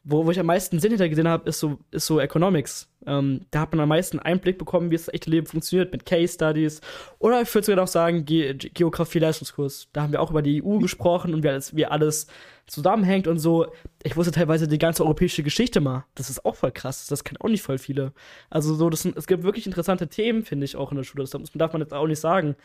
wo, 0.07 0.25
wo 0.25 0.31
ich 0.31 0.39
am 0.39 0.45
meisten 0.45 0.79
Sinn 0.79 0.91
hinter 0.91 1.09
gesehen 1.09 1.27
habe, 1.27 1.49
ist 1.49 1.59
so, 1.59 1.79
ist 1.89 2.05
so 2.05 2.19
Economics. 2.19 2.87
Ähm, 3.07 3.41
da 3.49 3.61
hat 3.61 3.71
man 3.71 3.81
am 3.81 3.89
meisten 3.89 4.19
Einblick 4.19 4.59
bekommen, 4.59 4.91
wie 4.91 4.95
das 4.95 5.11
echte 5.11 5.31
Leben 5.31 5.47
funktioniert 5.47 5.91
mit 5.91 6.05
Case 6.05 6.35
Studies. 6.35 6.79
Oder 7.17 7.41
ich 7.41 7.53
würde 7.53 7.65
sogar 7.65 7.83
noch 7.83 7.87
sagen, 7.87 8.23
Ge 8.23 8.53
Geografie-Leistungskurs. 8.53 9.89
Da 9.93 10.03
haben 10.03 10.11
wir 10.11 10.21
auch 10.21 10.29
über 10.29 10.43
die 10.43 10.63
EU 10.63 10.77
gesprochen 10.77 11.33
und 11.33 11.43
wie 11.43 11.49
alles, 11.49 11.75
wie 11.75 11.87
alles 11.87 12.27
zusammenhängt 12.67 13.27
und 13.27 13.39
so. 13.39 13.65
Ich 14.03 14.15
wusste 14.15 14.31
teilweise 14.31 14.67
die 14.67 14.77
ganze 14.77 15.03
europäische 15.03 15.41
Geschichte 15.41 15.81
mal. 15.81 16.05
Das 16.13 16.29
ist 16.29 16.45
auch 16.45 16.55
voll 16.55 16.71
krass. 16.71 17.07
Das 17.07 17.23
kennen 17.23 17.37
auch 17.41 17.49
nicht 17.49 17.63
voll 17.63 17.79
viele. 17.79 18.13
Also 18.51 18.75
so, 18.75 18.91
das 18.91 19.05
es 19.05 19.25
gibt 19.25 19.43
wirklich 19.43 19.65
interessante 19.65 20.07
Themen, 20.07 20.43
finde 20.43 20.65
ich, 20.65 20.75
auch 20.75 20.91
in 20.91 20.97
der 20.97 21.03
Schule. 21.03 21.23
Das 21.23 21.31
darf 21.31 21.73
man 21.73 21.81
jetzt 21.81 21.95
auch 21.95 22.07
nicht 22.07 22.19
sagen. 22.19 22.55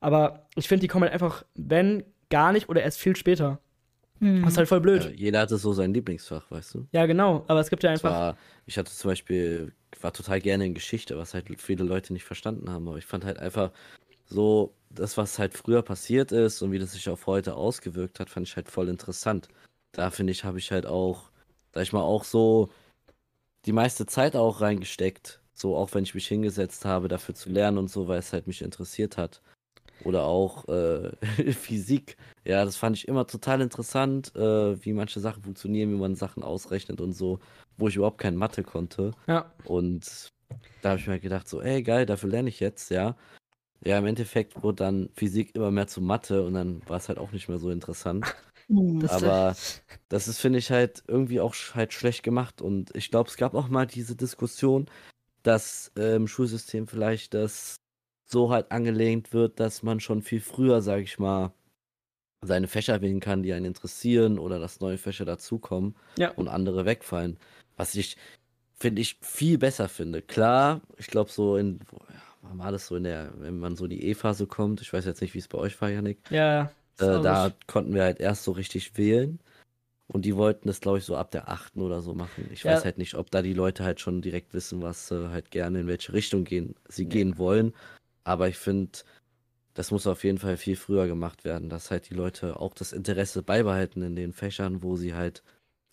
Aber 0.00 0.46
ich 0.56 0.66
finde, 0.66 0.80
die 0.80 0.88
kommen 0.88 1.02
halt 1.02 1.12
einfach, 1.12 1.44
wenn 1.54 2.04
gar 2.30 2.52
nicht 2.52 2.70
oder 2.70 2.82
erst 2.82 2.98
viel 2.98 3.16
später. 3.16 3.60
Mhm. 4.20 4.42
Das 4.42 4.52
ist 4.52 4.58
halt 4.58 4.68
voll 4.68 4.80
blöd. 4.80 5.04
Ja, 5.04 5.10
jeder 5.10 5.40
hatte 5.40 5.56
so 5.56 5.72
sein 5.72 5.92
Lieblingsfach, 5.92 6.50
weißt 6.50 6.74
du? 6.74 6.86
Ja, 6.92 7.06
genau. 7.06 7.44
Aber 7.48 7.60
es 7.60 7.70
gibt 7.70 7.82
ja 7.82 7.90
einfach. 7.90 8.10
Zwar, 8.10 8.36
ich 8.66 8.78
hatte 8.78 8.92
zum 8.92 9.10
Beispiel, 9.10 9.72
war 10.00 10.12
total 10.12 10.40
gerne 10.40 10.66
in 10.66 10.74
Geschichte, 10.74 11.16
was 11.18 11.34
halt 11.34 11.46
viele 11.60 11.84
Leute 11.84 12.12
nicht 12.12 12.24
verstanden 12.24 12.70
haben. 12.70 12.88
Aber 12.88 12.98
ich 12.98 13.06
fand 13.06 13.24
halt 13.24 13.38
einfach 13.38 13.72
so, 14.26 14.74
das, 14.90 15.16
was 15.16 15.38
halt 15.38 15.54
früher 15.54 15.82
passiert 15.82 16.32
ist 16.32 16.62
und 16.62 16.72
wie 16.72 16.78
das 16.78 16.92
sich 16.92 17.08
auf 17.08 17.26
heute 17.26 17.54
ausgewirkt 17.54 18.20
hat, 18.20 18.30
fand 18.30 18.48
ich 18.48 18.56
halt 18.56 18.70
voll 18.70 18.88
interessant. 18.88 19.48
Da 19.92 20.10
finde 20.10 20.32
ich, 20.32 20.44
habe 20.44 20.58
ich 20.58 20.72
halt 20.72 20.86
auch, 20.86 21.30
sag 21.72 21.82
ich 21.82 21.92
mal, 21.92 22.02
auch 22.02 22.24
so 22.24 22.70
die 23.66 23.72
meiste 23.72 24.06
Zeit 24.06 24.36
auch 24.36 24.60
reingesteckt. 24.60 25.40
So, 25.52 25.76
auch 25.76 25.94
wenn 25.94 26.04
ich 26.04 26.14
mich 26.14 26.28
hingesetzt 26.28 26.84
habe, 26.84 27.08
dafür 27.08 27.34
zu 27.34 27.50
lernen 27.50 27.78
und 27.78 27.88
so, 27.88 28.08
weil 28.08 28.18
es 28.18 28.32
halt 28.32 28.46
mich 28.46 28.62
interessiert 28.62 29.16
hat. 29.16 29.40
Oder 30.04 30.24
auch 30.24 30.68
äh, 30.68 31.10
Physik. 31.52 32.16
Ja, 32.44 32.64
das 32.64 32.76
fand 32.76 32.96
ich 32.96 33.08
immer 33.08 33.26
total 33.26 33.60
interessant, 33.60 34.34
äh, 34.36 34.84
wie 34.84 34.92
manche 34.92 35.20
Sachen 35.20 35.42
funktionieren, 35.42 35.90
wie 35.92 35.98
man 35.98 36.14
Sachen 36.14 36.42
ausrechnet 36.42 37.00
und 37.00 37.12
so, 37.12 37.40
wo 37.76 37.88
ich 37.88 37.96
überhaupt 37.96 38.18
kein 38.18 38.36
Mathe 38.36 38.62
konnte. 38.62 39.12
Ja. 39.26 39.52
Und 39.64 40.30
da 40.82 40.90
habe 40.90 41.00
ich 41.00 41.06
mir 41.06 41.18
gedacht, 41.18 41.48
so, 41.48 41.60
ey, 41.60 41.82
geil, 41.82 42.06
dafür 42.06 42.30
lerne 42.30 42.48
ich 42.48 42.60
jetzt, 42.60 42.90
ja. 42.90 43.16
Ja, 43.84 43.98
im 43.98 44.06
Endeffekt 44.06 44.62
wurde 44.62 44.76
dann 44.76 45.10
Physik 45.14 45.54
immer 45.54 45.70
mehr 45.70 45.86
zu 45.86 46.00
Mathe 46.00 46.44
und 46.44 46.54
dann 46.54 46.82
war 46.88 46.96
es 46.96 47.08
halt 47.08 47.18
auch 47.18 47.32
nicht 47.32 47.48
mehr 47.48 47.58
so 47.58 47.70
interessant. 47.70 48.26
Hm, 48.68 49.00
das 49.00 49.22
Aber 49.22 49.56
das 50.08 50.28
ist, 50.28 50.40
finde 50.40 50.58
ich, 50.58 50.70
halt 50.70 51.04
irgendwie 51.06 51.40
auch 51.40 51.54
halt 51.74 51.92
schlecht 51.92 52.22
gemacht. 52.22 52.60
Und 52.60 52.94
ich 52.96 53.10
glaube, 53.10 53.30
es 53.30 53.36
gab 53.36 53.54
auch 53.54 53.68
mal 53.68 53.86
diese 53.86 54.16
Diskussion, 54.16 54.86
dass 55.42 55.92
äh, 55.96 56.16
im 56.16 56.26
Schulsystem 56.26 56.88
vielleicht 56.88 57.34
das 57.34 57.76
so 58.26 58.50
halt 58.50 58.70
angelehnt 58.72 59.32
wird, 59.32 59.58
dass 59.60 59.82
man 59.82 60.00
schon 60.00 60.22
viel 60.22 60.40
früher, 60.40 60.82
sage 60.82 61.02
ich 61.02 61.18
mal, 61.18 61.52
seine 62.42 62.68
Fächer 62.68 63.00
wählen 63.00 63.20
kann, 63.20 63.42
die 63.42 63.52
einen 63.52 63.66
interessieren 63.66 64.38
oder 64.38 64.58
dass 64.58 64.80
neue 64.80 64.98
Fächer 64.98 65.24
dazukommen 65.24 65.96
ja. 66.18 66.30
und 66.32 66.48
andere 66.48 66.84
wegfallen. 66.84 67.38
Was 67.76 67.94
ich 67.94 68.16
finde 68.78 69.00
ich, 69.00 69.16
viel 69.22 69.58
besser 69.58 69.88
finde. 69.88 70.22
Klar, 70.22 70.82
ich 70.98 71.06
glaube 71.06 71.30
so 71.30 71.56
in, 71.56 71.80
wann 72.42 72.58
war 72.58 72.72
das 72.72 72.86
so 72.86 72.96
in 72.96 73.04
der, 73.04 73.32
wenn 73.38 73.58
man 73.58 73.76
so 73.76 73.84
in 73.84 73.90
die 73.90 74.04
E-Phase 74.04 74.46
kommt, 74.46 74.82
ich 74.82 74.92
weiß 74.92 75.06
jetzt 75.06 75.22
nicht, 75.22 75.34
wie 75.34 75.38
es 75.38 75.48
bei 75.48 75.58
euch 75.58 75.80
war, 75.80 75.88
Janik. 75.88 76.18
Ja, 76.30 76.70
äh, 76.98 77.20
da 77.22 77.52
konnten 77.66 77.94
wir 77.94 78.02
halt 78.02 78.20
erst 78.20 78.44
so 78.44 78.52
richtig 78.52 78.96
wählen. 78.96 79.40
Und 80.08 80.24
die 80.24 80.36
wollten 80.36 80.68
das, 80.68 80.80
glaube 80.80 80.98
ich, 80.98 81.04
so 81.04 81.16
ab 81.16 81.32
der 81.32 81.48
achten 81.48 81.82
oder 81.82 82.00
so 82.00 82.14
machen. 82.14 82.48
Ich 82.52 82.62
ja. 82.62 82.72
weiß 82.72 82.84
halt 82.84 82.96
nicht, 82.96 83.14
ob 83.16 83.28
da 83.30 83.42
die 83.42 83.54
Leute 83.54 83.82
halt 83.82 83.98
schon 83.98 84.22
direkt 84.22 84.54
wissen, 84.54 84.80
was 84.80 85.10
äh, 85.10 85.28
halt 85.30 85.50
gerne 85.50 85.80
in 85.80 85.86
welche 85.88 86.12
Richtung 86.12 86.44
gehen, 86.44 86.76
sie 86.88 87.02
ja. 87.04 87.08
gehen 87.08 87.38
wollen. 87.38 87.74
Aber 88.26 88.48
ich 88.48 88.58
finde, 88.58 88.90
das 89.74 89.92
muss 89.92 90.08
auf 90.08 90.24
jeden 90.24 90.38
Fall 90.38 90.56
viel 90.56 90.74
früher 90.74 91.06
gemacht 91.06 91.44
werden, 91.44 91.68
dass 91.68 91.92
halt 91.92 92.10
die 92.10 92.14
Leute 92.14 92.58
auch 92.58 92.74
das 92.74 92.92
Interesse 92.92 93.44
beibehalten 93.44 94.02
in 94.02 94.16
den 94.16 94.32
Fächern, 94.32 94.82
wo 94.82 94.96
sie 94.96 95.14
halt, 95.14 95.44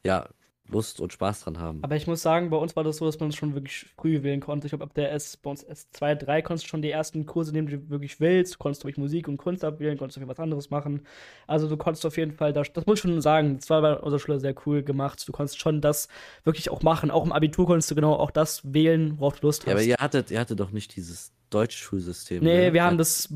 ja, 0.04 0.28
Lust 0.68 1.00
und 1.00 1.14
Spaß 1.14 1.42
dran 1.42 1.60
haben. 1.60 1.84
Aber 1.84 1.96
ich 1.96 2.08
muss 2.08 2.24
sagen, 2.24 2.50
bei 2.50 2.58
uns 2.58 2.76
war 2.76 2.84
das 2.84 2.98
so, 2.98 3.06
dass 3.06 3.20
man 3.20 3.30
es 3.30 3.36
schon 3.36 3.54
wirklich 3.54 3.86
früh 3.98 4.24
wählen 4.24 4.40
konnte. 4.40 4.66
Ich 4.66 4.72
glaube, 4.72 4.86
ab 4.86 4.96
der 4.96 5.12
S, 5.12 5.38
bei 5.38 5.52
uns 5.52 5.64
S2, 5.64 6.16
3 6.16 6.42
konntest 6.42 6.66
du 6.66 6.70
schon 6.70 6.82
die 6.82 6.90
ersten 6.90 7.28
Kurse 7.28 7.52
nehmen, 7.52 7.68
die 7.68 7.78
du 7.78 7.90
wirklich 7.90 8.20
willst. 8.20 8.56
Du 8.56 8.58
konntest 8.58 8.84
durch 8.84 8.98
Musik 8.98 9.28
und 9.28 9.38
Kunst 9.38 9.64
abwählen, 9.64 9.98
konntest 9.98 10.18
du 10.18 10.28
was 10.28 10.40
anderes 10.40 10.72
machen. 10.72 11.06
Also 11.46 11.68
du 11.68 11.78
konntest 11.78 12.04
auf 12.06 12.18
jeden 12.18 12.32
Fall, 12.32 12.52
das, 12.52 12.74
das 12.74 12.88
muss 12.88 12.98
ich 12.98 13.02
schon 13.02 13.22
sagen, 13.22 13.58
das 13.60 13.70
war 13.70 13.82
bei 13.82 13.96
unserer 13.96 14.20
Schule 14.20 14.40
sehr 14.40 14.56
cool 14.66 14.82
gemacht. 14.82 15.28
Du 15.28 15.34
konntest 15.34 15.60
schon 15.60 15.82
das 15.82 16.08
wirklich 16.46 16.72
auch 16.72 16.82
machen. 16.82 17.12
Auch 17.12 17.26
im 17.26 17.34
Abitur 17.34 17.68
konntest 17.68 17.92
du 17.92 17.96
genau 17.96 18.14
auch 18.16 18.32
das 18.32 18.74
wählen, 18.74 19.20
worauf 19.20 19.40
du 19.40 19.48
Lust 19.48 19.64
hast. 19.64 19.68
Ja, 19.68 19.74
aber 19.74 19.84
ihr 19.84 19.98
hattet, 20.00 20.32
ihr 20.32 20.40
hattet 20.40 20.60
doch 20.60 20.72
nicht 20.72 20.96
dieses 20.96 21.34
deutsche 21.54 21.78
Schulsystem. 21.78 22.43
Nee, 22.43 22.68
ne? 22.68 22.74
wir 22.74 22.84
haben 22.84 22.97
das 22.97 23.30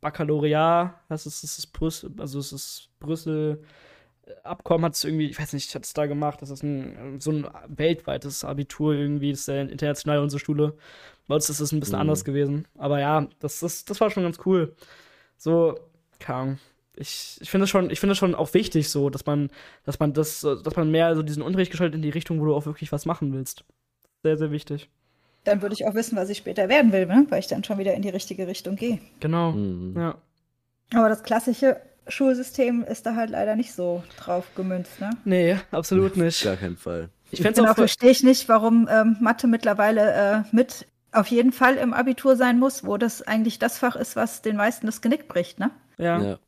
Baccalaureat, 0.00 0.94
das 1.08 1.26
ist, 1.26 1.42
das 1.42 1.58
ist 1.58 1.66
Brüssel, 1.72 2.12
also 2.18 2.38
es 2.38 2.52
ist 2.52 2.88
Brüssel 2.98 3.62
Abkommen 4.44 4.84
hat 4.84 4.94
es 4.94 5.04
irgendwie, 5.04 5.26
ich 5.26 5.38
weiß 5.38 5.52
nicht, 5.52 5.74
hat 5.74 5.84
es 5.84 5.94
da 5.94 6.06
gemacht, 6.06 6.42
das 6.42 6.50
ist 6.50 6.62
ein, 6.62 7.20
so 7.20 7.32
ein 7.32 7.46
weltweites 7.66 8.44
Abitur 8.44 8.94
irgendwie, 8.94 9.32
das 9.32 9.40
ist 9.40 9.48
ja 9.48 9.62
international 9.62 10.20
unsere 10.20 10.40
Schule. 10.40 10.76
Bei 11.26 11.34
uns 11.34 11.50
ist 11.50 11.60
es 11.60 11.72
ein 11.72 11.80
bisschen 11.80 11.96
mhm. 11.96 12.02
anders 12.02 12.24
gewesen. 12.24 12.66
Aber 12.76 13.00
ja, 13.00 13.26
das, 13.40 13.60
das, 13.60 13.84
das 13.84 14.00
war 14.00 14.10
schon 14.10 14.22
ganz 14.22 14.38
cool. 14.46 14.76
So, 15.36 15.78
keine 16.20 16.38
Ahnung. 16.38 16.58
Ich, 16.94 17.38
ich 17.40 17.50
finde 17.50 17.64
es 17.64 17.70
schon, 17.70 17.90
ich 17.90 18.00
finde 18.00 18.14
schon 18.14 18.34
auch 18.34 18.54
wichtig, 18.54 18.90
so, 18.90 19.10
dass 19.10 19.26
man, 19.26 19.50
dass 19.84 19.98
man 19.98 20.12
das, 20.12 20.42
dass 20.42 20.76
man 20.76 20.90
mehr 20.90 21.16
so 21.16 21.22
diesen 21.22 21.42
Unterricht 21.42 21.70
gestaltet 21.70 21.96
in 21.96 22.02
die 22.02 22.10
Richtung, 22.10 22.40
wo 22.40 22.44
du 22.44 22.54
auch 22.54 22.66
wirklich 22.66 22.92
was 22.92 23.06
machen 23.06 23.32
willst. 23.32 23.64
Sehr, 24.22 24.36
sehr 24.36 24.50
wichtig. 24.52 24.88
Dann 25.44 25.62
würde 25.62 25.74
ich 25.74 25.86
auch 25.86 25.94
wissen, 25.94 26.16
was 26.16 26.28
ich 26.28 26.38
später 26.38 26.68
werden 26.68 26.92
will, 26.92 27.06
ne? 27.06 27.26
weil 27.28 27.40
ich 27.40 27.48
dann 27.48 27.64
schon 27.64 27.78
wieder 27.78 27.94
in 27.94 28.02
die 28.02 28.08
richtige 28.08 28.46
Richtung 28.46 28.76
gehe. 28.76 29.00
Genau. 29.20 29.52
Mhm. 29.52 29.94
Ja. 29.96 30.14
Aber 30.94 31.08
das 31.08 31.22
klassische 31.22 31.80
Schulsystem 32.08 32.84
ist 32.84 33.06
da 33.06 33.14
halt 33.14 33.30
leider 33.30 33.56
nicht 33.56 33.72
so 33.72 34.02
drauf 34.18 34.46
gemünzt, 34.54 35.00
ne? 35.00 35.10
Nee, 35.24 35.56
absolut 35.70 36.16
nicht. 36.16 36.42
Gar 36.42 36.56
keinen 36.56 36.76
Fall. 36.76 37.10
Ich 37.30 37.42
genau, 37.42 37.72
verstehe 37.74 38.10
ich 38.10 38.22
nicht, 38.22 38.48
warum 38.48 38.88
ähm, 38.90 39.16
Mathe 39.20 39.46
mittlerweile 39.46 40.12
äh, 40.12 40.54
mit 40.54 40.86
auf 41.12 41.28
jeden 41.28 41.52
Fall 41.52 41.76
im 41.76 41.94
Abitur 41.94 42.36
sein 42.36 42.58
muss, 42.58 42.84
wo 42.84 42.96
das 42.96 43.22
eigentlich 43.22 43.58
das 43.58 43.78
Fach 43.78 43.96
ist, 43.96 44.16
was 44.16 44.42
den 44.42 44.56
meisten 44.56 44.86
das 44.86 45.00
Genick 45.00 45.28
bricht, 45.28 45.58
ne? 45.58 45.70
Ja. 45.98 46.22
ja. 46.22 46.38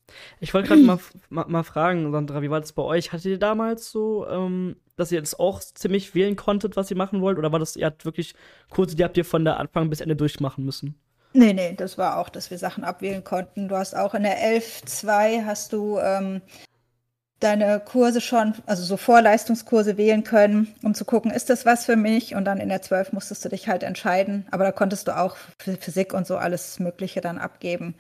Ich 0.41 0.55
wollte 0.55 0.69
gerade 0.69 0.83
mal, 0.83 0.99
mal, 1.29 1.47
mal, 1.49 1.63
fragen, 1.63 2.11
Sandra, 2.13 2.43
wie 2.43 2.51
war 2.51 2.61
das 2.61 2.73
bei 2.73 2.83
euch? 2.83 3.13
Hattet 3.13 3.27
ihr 3.27 3.39
damals 3.39 3.91
so, 3.91 4.27
ähm, 4.29 4.77
dass 4.97 5.13
ihr 5.13 5.21
das 5.21 5.39
auch 5.39 5.61
ziemlich 5.61 6.15
wählen 6.15 6.37
konntet, 6.37 6.77
was 6.77 6.91
ihr 6.91 6.97
machen 6.97 7.21
wollt? 7.21 7.39
Oder 7.39 7.53
war 7.53 7.59
das, 7.59 7.77
ihr 7.77 7.87
habt 7.87 8.05
wirklich 8.05 8.35
Kurse, 8.71 8.97
die 8.97 9.05
habt 9.05 9.17
ihr 9.17 9.25
von 9.25 9.45
der 9.45 9.59
Anfang 9.59 9.91
bis 9.91 10.01
Ende 10.01 10.17
durchmachen 10.17 10.65
müssen? 10.65 10.99
Nee, 11.33 11.53
nee, 11.53 11.75
das 11.77 11.99
war 11.99 12.19
auch, 12.19 12.29
dass 12.29 12.51
wir 12.53 12.59
Sachen 12.59 12.85
abwählen 12.85 13.25
konnten. 13.25 13.69
Du 13.69 13.77
hast 13.77 13.97
auch 13.97 14.15
in 14.15 14.23
der 14.23 14.39
11.2 14.39 15.45
hast 15.45 15.73
du 15.73 15.99
ähm, 15.99 16.43
deine 17.41 17.81
Kurse 17.81 18.21
schon, 18.21 18.55
also 18.67 18.85
so 18.85 18.97
Vorleistungskurse 18.97 19.97
wählen 19.97 20.23
können, 20.23 20.75
um 20.83 20.95
zu 20.95 21.05
gucken, 21.05 21.33
ist 21.33 21.51
das 21.51 21.67
was 21.67 21.87
für 21.87 21.97
mich? 21.97 22.37
Und 22.37 22.45
dann 22.45 22.59
in 22.59 22.69
der 22.69 22.83
12 22.83 23.13
musstest 23.13 23.45
du 23.45 23.49
dich 23.49 23.69
halt 23.69 23.83
entscheiden. 23.83 24.47
Aber 24.53 24.63
da 24.63 24.71
konntest 24.71 25.09
du 25.09 25.17
auch 25.17 25.37
für 25.59 25.77
Physik 25.77 26.15
und 26.15 26.27
so 26.27 26.37
alles 26.37 26.79
Mögliche 26.79 27.21
dann 27.21 27.39
abgeben, 27.39 27.97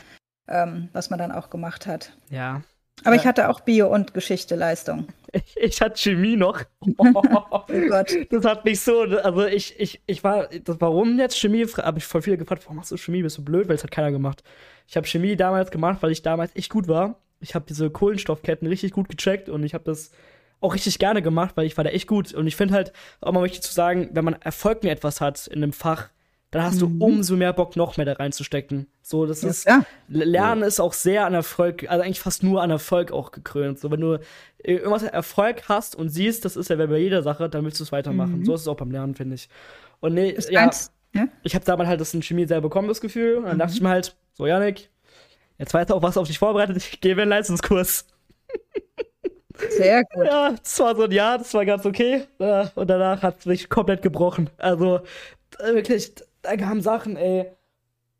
ähm, 0.48 0.88
was 0.92 1.10
man 1.10 1.18
dann 1.18 1.32
auch 1.32 1.50
gemacht 1.50 1.86
hat. 1.86 2.16
Ja, 2.30 2.62
aber 3.02 3.16
ja. 3.16 3.20
ich 3.20 3.26
hatte 3.26 3.48
auch 3.48 3.60
Bio- 3.60 3.92
und 3.92 4.14
Geschichte-Leistung. 4.14 5.08
Ich, 5.36 5.56
ich, 5.56 5.80
hatte 5.80 6.00
Chemie 6.00 6.36
noch. 6.36 6.62
oh 6.96 7.64
Gott. 7.88 8.16
Das 8.30 8.44
hat 8.44 8.64
mich 8.64 8.80
so, 8.80 9.00
also 9.00 9.44
ich, 9.46 9.80
ich, 9.80 10.00
ich 10.06 10.22
war, 10.22 10.46
das, 10.46 10.80
warum 10.80 11.18
jetzt 11.18 11.36
Chemie? 11.36 11.66
Habe 11.66 11.98
ich 11.98 12.04
voll 12.04 12.22
viele 12.22 12.38
gefragt, 12.38 12.62
warum 12.66 12.76
machst 12.76 12.92
du 12.92 12.96
Chemie? 12.96 13.20
Bist 13.20 13.38
du 13.38 13.44
blöd? 13.44 13.66
Weil 13.66 13.74
es 13.74 13.82
hat 13.82 13.90
keiner 13.90 14.12
gemacht. 14.12 14.44
Ich 14.86 14.96
habe 14.96 15.08
Chemie 15.08 15.34
damals 15.34 15.72
gemacht, 15.72 15.98
weil 16.02 16.12
ich 16.12 16.22
damals 16.22 16.54
echt 16.54 16.70
gut 16.70 16.86
war. 16.86 17.16
Ich 17.40 17.56
habe 17.56 17.64
diese 17.68 17.90
Kohlenstoffketten 17.90 18.68
richtig 18.68 18.92
gut 18.92 19.08
gecheckt 19.08 19.48
und 19.48 19.64
ich 19.64 19.74
habe 19.74 19.82
das 19.82 20.12
auch 20.60 20.72
richtig 20.72 21.00
gerne 21.00 21.20
gemacht, 21.20 21.56
weil 21.56 21.66
ich 21.66 21.76
war 21.76 21.82
da 21.82 21.90
echt 21.90 22.06
gut. 22.06 22.32
Und 22.32 22.46
ich 22.46 22.54
finde 22.54 22.74
halt, 22.74 22.92
auch 23.20 23.32
mal 23.32 23.42
wichtig 23.42 23.62
zu 23.62 23.74
sagen, 23.74 24.10
wenn 24.12 24.24
man 24.24 24.34
Erfolg 24.34 24.84
in 24.84 24.88
etwas 24.88 25.20
hat, 25.20 25.48
in 25.48 25.64
einem 25.64 25.72
Fach, 25.72 26.10
dann 26.54 26.62
hast 26.62 26.80
mhm. 26.80 27.00
du 27.00 27.04
umso 27.04 27.34
mehr 27.34 27.52
Bock, 27.52 27.74
noch 27.74 27.96
mehr 27.96 28.06
da 28.06 28.12
reinzustecken. 28.12 28.86
So, 29.02 29.26
das 29.26 29.42
ist, 29.42 29.66
ja. 29.66 29.84
Lernen 30.06 30.60
ja. 30.60 30.68
ist 30.68 30.78
auch 30.78 30.92
sehr 30.92 31.26
an 31.26 31.34
Erfolg, 31.34 31.90
also 31.90 32.04
eigentlich 32.04 32.20
fast 32.20 32.44
nur 32.44 32.62
an 32.62 32.70
Erfolg 32.70 33.10
auch 33.10 33.32
gekrönt. 33.32 33.80
So, 33.80 33.90
wenn 33.90 34.00
du 34.00 34.20
irgendwas 34.58 35.02
Erfolg 35.02 35.68
hast 35.68 35.96
und 35.96 36.10
siehst, 36.10 36.44
das 36.44 36.54
ist 36.54 36.70
ja 36.70 36.76
bei 36.76 36.96
jeder 36.96 37.24
Sache, 37.24 37.48
dann 37.48 37.64
willst 37.64 37.80
du 37.80 37.84
es 37.84 37.90
weitermachen. 37.90 38.38
Mhm. 38.38 38.44
So 38.44 38.54
ist 38.54 38.60
es 38.60 38.68
auch 38.68 38.76
beim 38.76 38.92
Lernen, 38.92 39.16
finde 39.16 39.34
ich. 39.34 39.48
Und 39.98 40.14
nee, 40.14 40.30
ist 40.30 40.48
ja, 40.48 40.60
eins, 40.60 40.92
ja, 41.12 41.26
ich 41.42 41.56
habe 41.56 41.64
damals 41.64 41.88
halt 41.88 42.00
das 42.00 42.14
in 42.14 42.22
Chemie 42.22 42.46
selber 42.46 42.68
bekommen, 42.68 42.86
das 42.86 43.00
Gefühl. 43.00 43.38
Und 43.38 43.46
dann 43.46 43.56
mhm. 43.56 43.58
dachte 43.58 43.74
ich 43.74 43.80
mir 43.80 43.88
halt, 43.88 44.14
so, 44.34 44.46
Janik, 44.46 44.90
jetzt 45.58 45.74
weißt 45.74 45.90
du 45.90 45.94
auch, 45.94 46.02
was 46.02 46.16
auf 46.16 46.28
dich 46.28 46.38
vorbereitet, 46.38 46.76
ich 46.76 47.00
gebe 47.00 47.22
einen 47.22 47.30
Leistungskurs. 47.30 48.06
Sehr 49.70 50.04
gut. 50.04 50.26
Ja, 50.26 50.52
das 50.52 50.78
war 50.78 50.94
so 50.94 51.02
ein 51.02 51.10
Jahr, 51.10 51.38
das 51.38 51.52
war 51.52 51.66
ganz 51.66 51.84
okay. 51.84 52.28
Und 52.76 52.88
danach 52.88 53.22
hat 53.22 53.40
es 53.40 53.46
mich 53.46 53.68
komplett 53.68 54.02
gebrochen. 54.02 54.50
Also, 54.56 55.00
wirklich, 55.58 56.12
da 56.44 56.56
kamen 56.56 56.80
Sachen, 56.80 57.16
ey. 57.16 57.46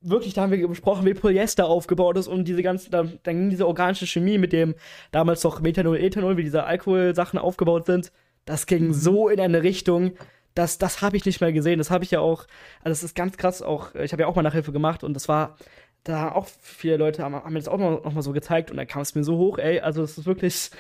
Wirklich, 0.00 0.34
da 0.34 0.42
haben 0.42 0.52
wir 0.52 0.68
besprochen, 0.68 1.06
wie 1.06 1.14
Polyester 1.14 1.66
aufgebaut 1.66 2.18
ist 2.18 2.28
und 2.28 2.46
diese 2.46 2.62
ganzen, 2.62 2.90
dann, 2.90 3.18
dann 3.22 3.36
ging 3.36 3.50
diese 3.50 3.66
organische 3.66 4.06
Chemie 4.06 4.36
mit 4.36 4.52
dem 4.52 4.74
damals 5.12 5.42
noch 5.44 5.60
Methanol, 5.62 5.96
Ethanol, 5.96 6.36
wie 6.36 6.42
diese 6.42 6.64
Alkoholsachen 6.64 7.38
aufgebaut 7.38 7.86
sind. 7.86 8.12
Das 8.44 8.66
ging 8.66 8.92
so 8.92 9.30
in 9.30 9.40
eine 9.40 9.62
Richtung, 9.62 10.12
dass 10.54 10.76
das 10.76 11.00
habe 11.00 11.16
ich 11.16 11.24
nicht 11.24 11.40
mehr 11.40 11.54
gesehen. 11.54 11.78
Das 11.78 11.90
habe 11.90 12.04
ich 12.04 12.10
ja 12.10 12.20
auch, 12.20 12.46
also 12.80 12.90
das 12.90 13.02
ist 13.02 13.16
ganz 13.16 13.38
krass 13.38 13.62
auch, 13.62 13.94
ich 13.94 14.12
habe 14.12 14.22
ja 14.22 14.28
auch 14.28 14.36
mal 14.36 14.42
Nachhilfe 14.42 14.72
gemacht 14.72 15.04
und 15.04 15.14
das 15.14 15.26
war, 15.26 15.56
da 16.04 16.32
auch 16.32 16.46
viele 16.60 16.98
Leute 16.98 17.22
haben, 17.22 17.34
haben 17.34 17.52
mir 17.52 17.58
das 17.58 17.68
auch 17.68 17.78
noch, 17.78 18.04
noch 18.04 18.12
mal 18.12 18.22
so 18.22 18.32
gezeigt 18.32 18.70
und 18.70 18.76
da 18.76 18.84
kam 18.84 19.02
es 19.02 19.14
mir 19.14 19.24
so 19.24 19.38
hoch, 19.38 19.58
ey. 19.58 19.80
Also 19.80 20.02
das 20.02 20.18
ist 20.18 20.26
wirklich, 20.26 20.70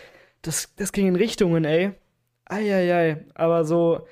das, 0.42 0.74
das 0.76 0.92
ging 0.92 1.08
in 1.08 1.16
Richtungen, 1.16 1.64
ey. 1.64 1.92
Eieiei. 2.44 3.24
Aber 3.34 3.64
so, 3.64 4.06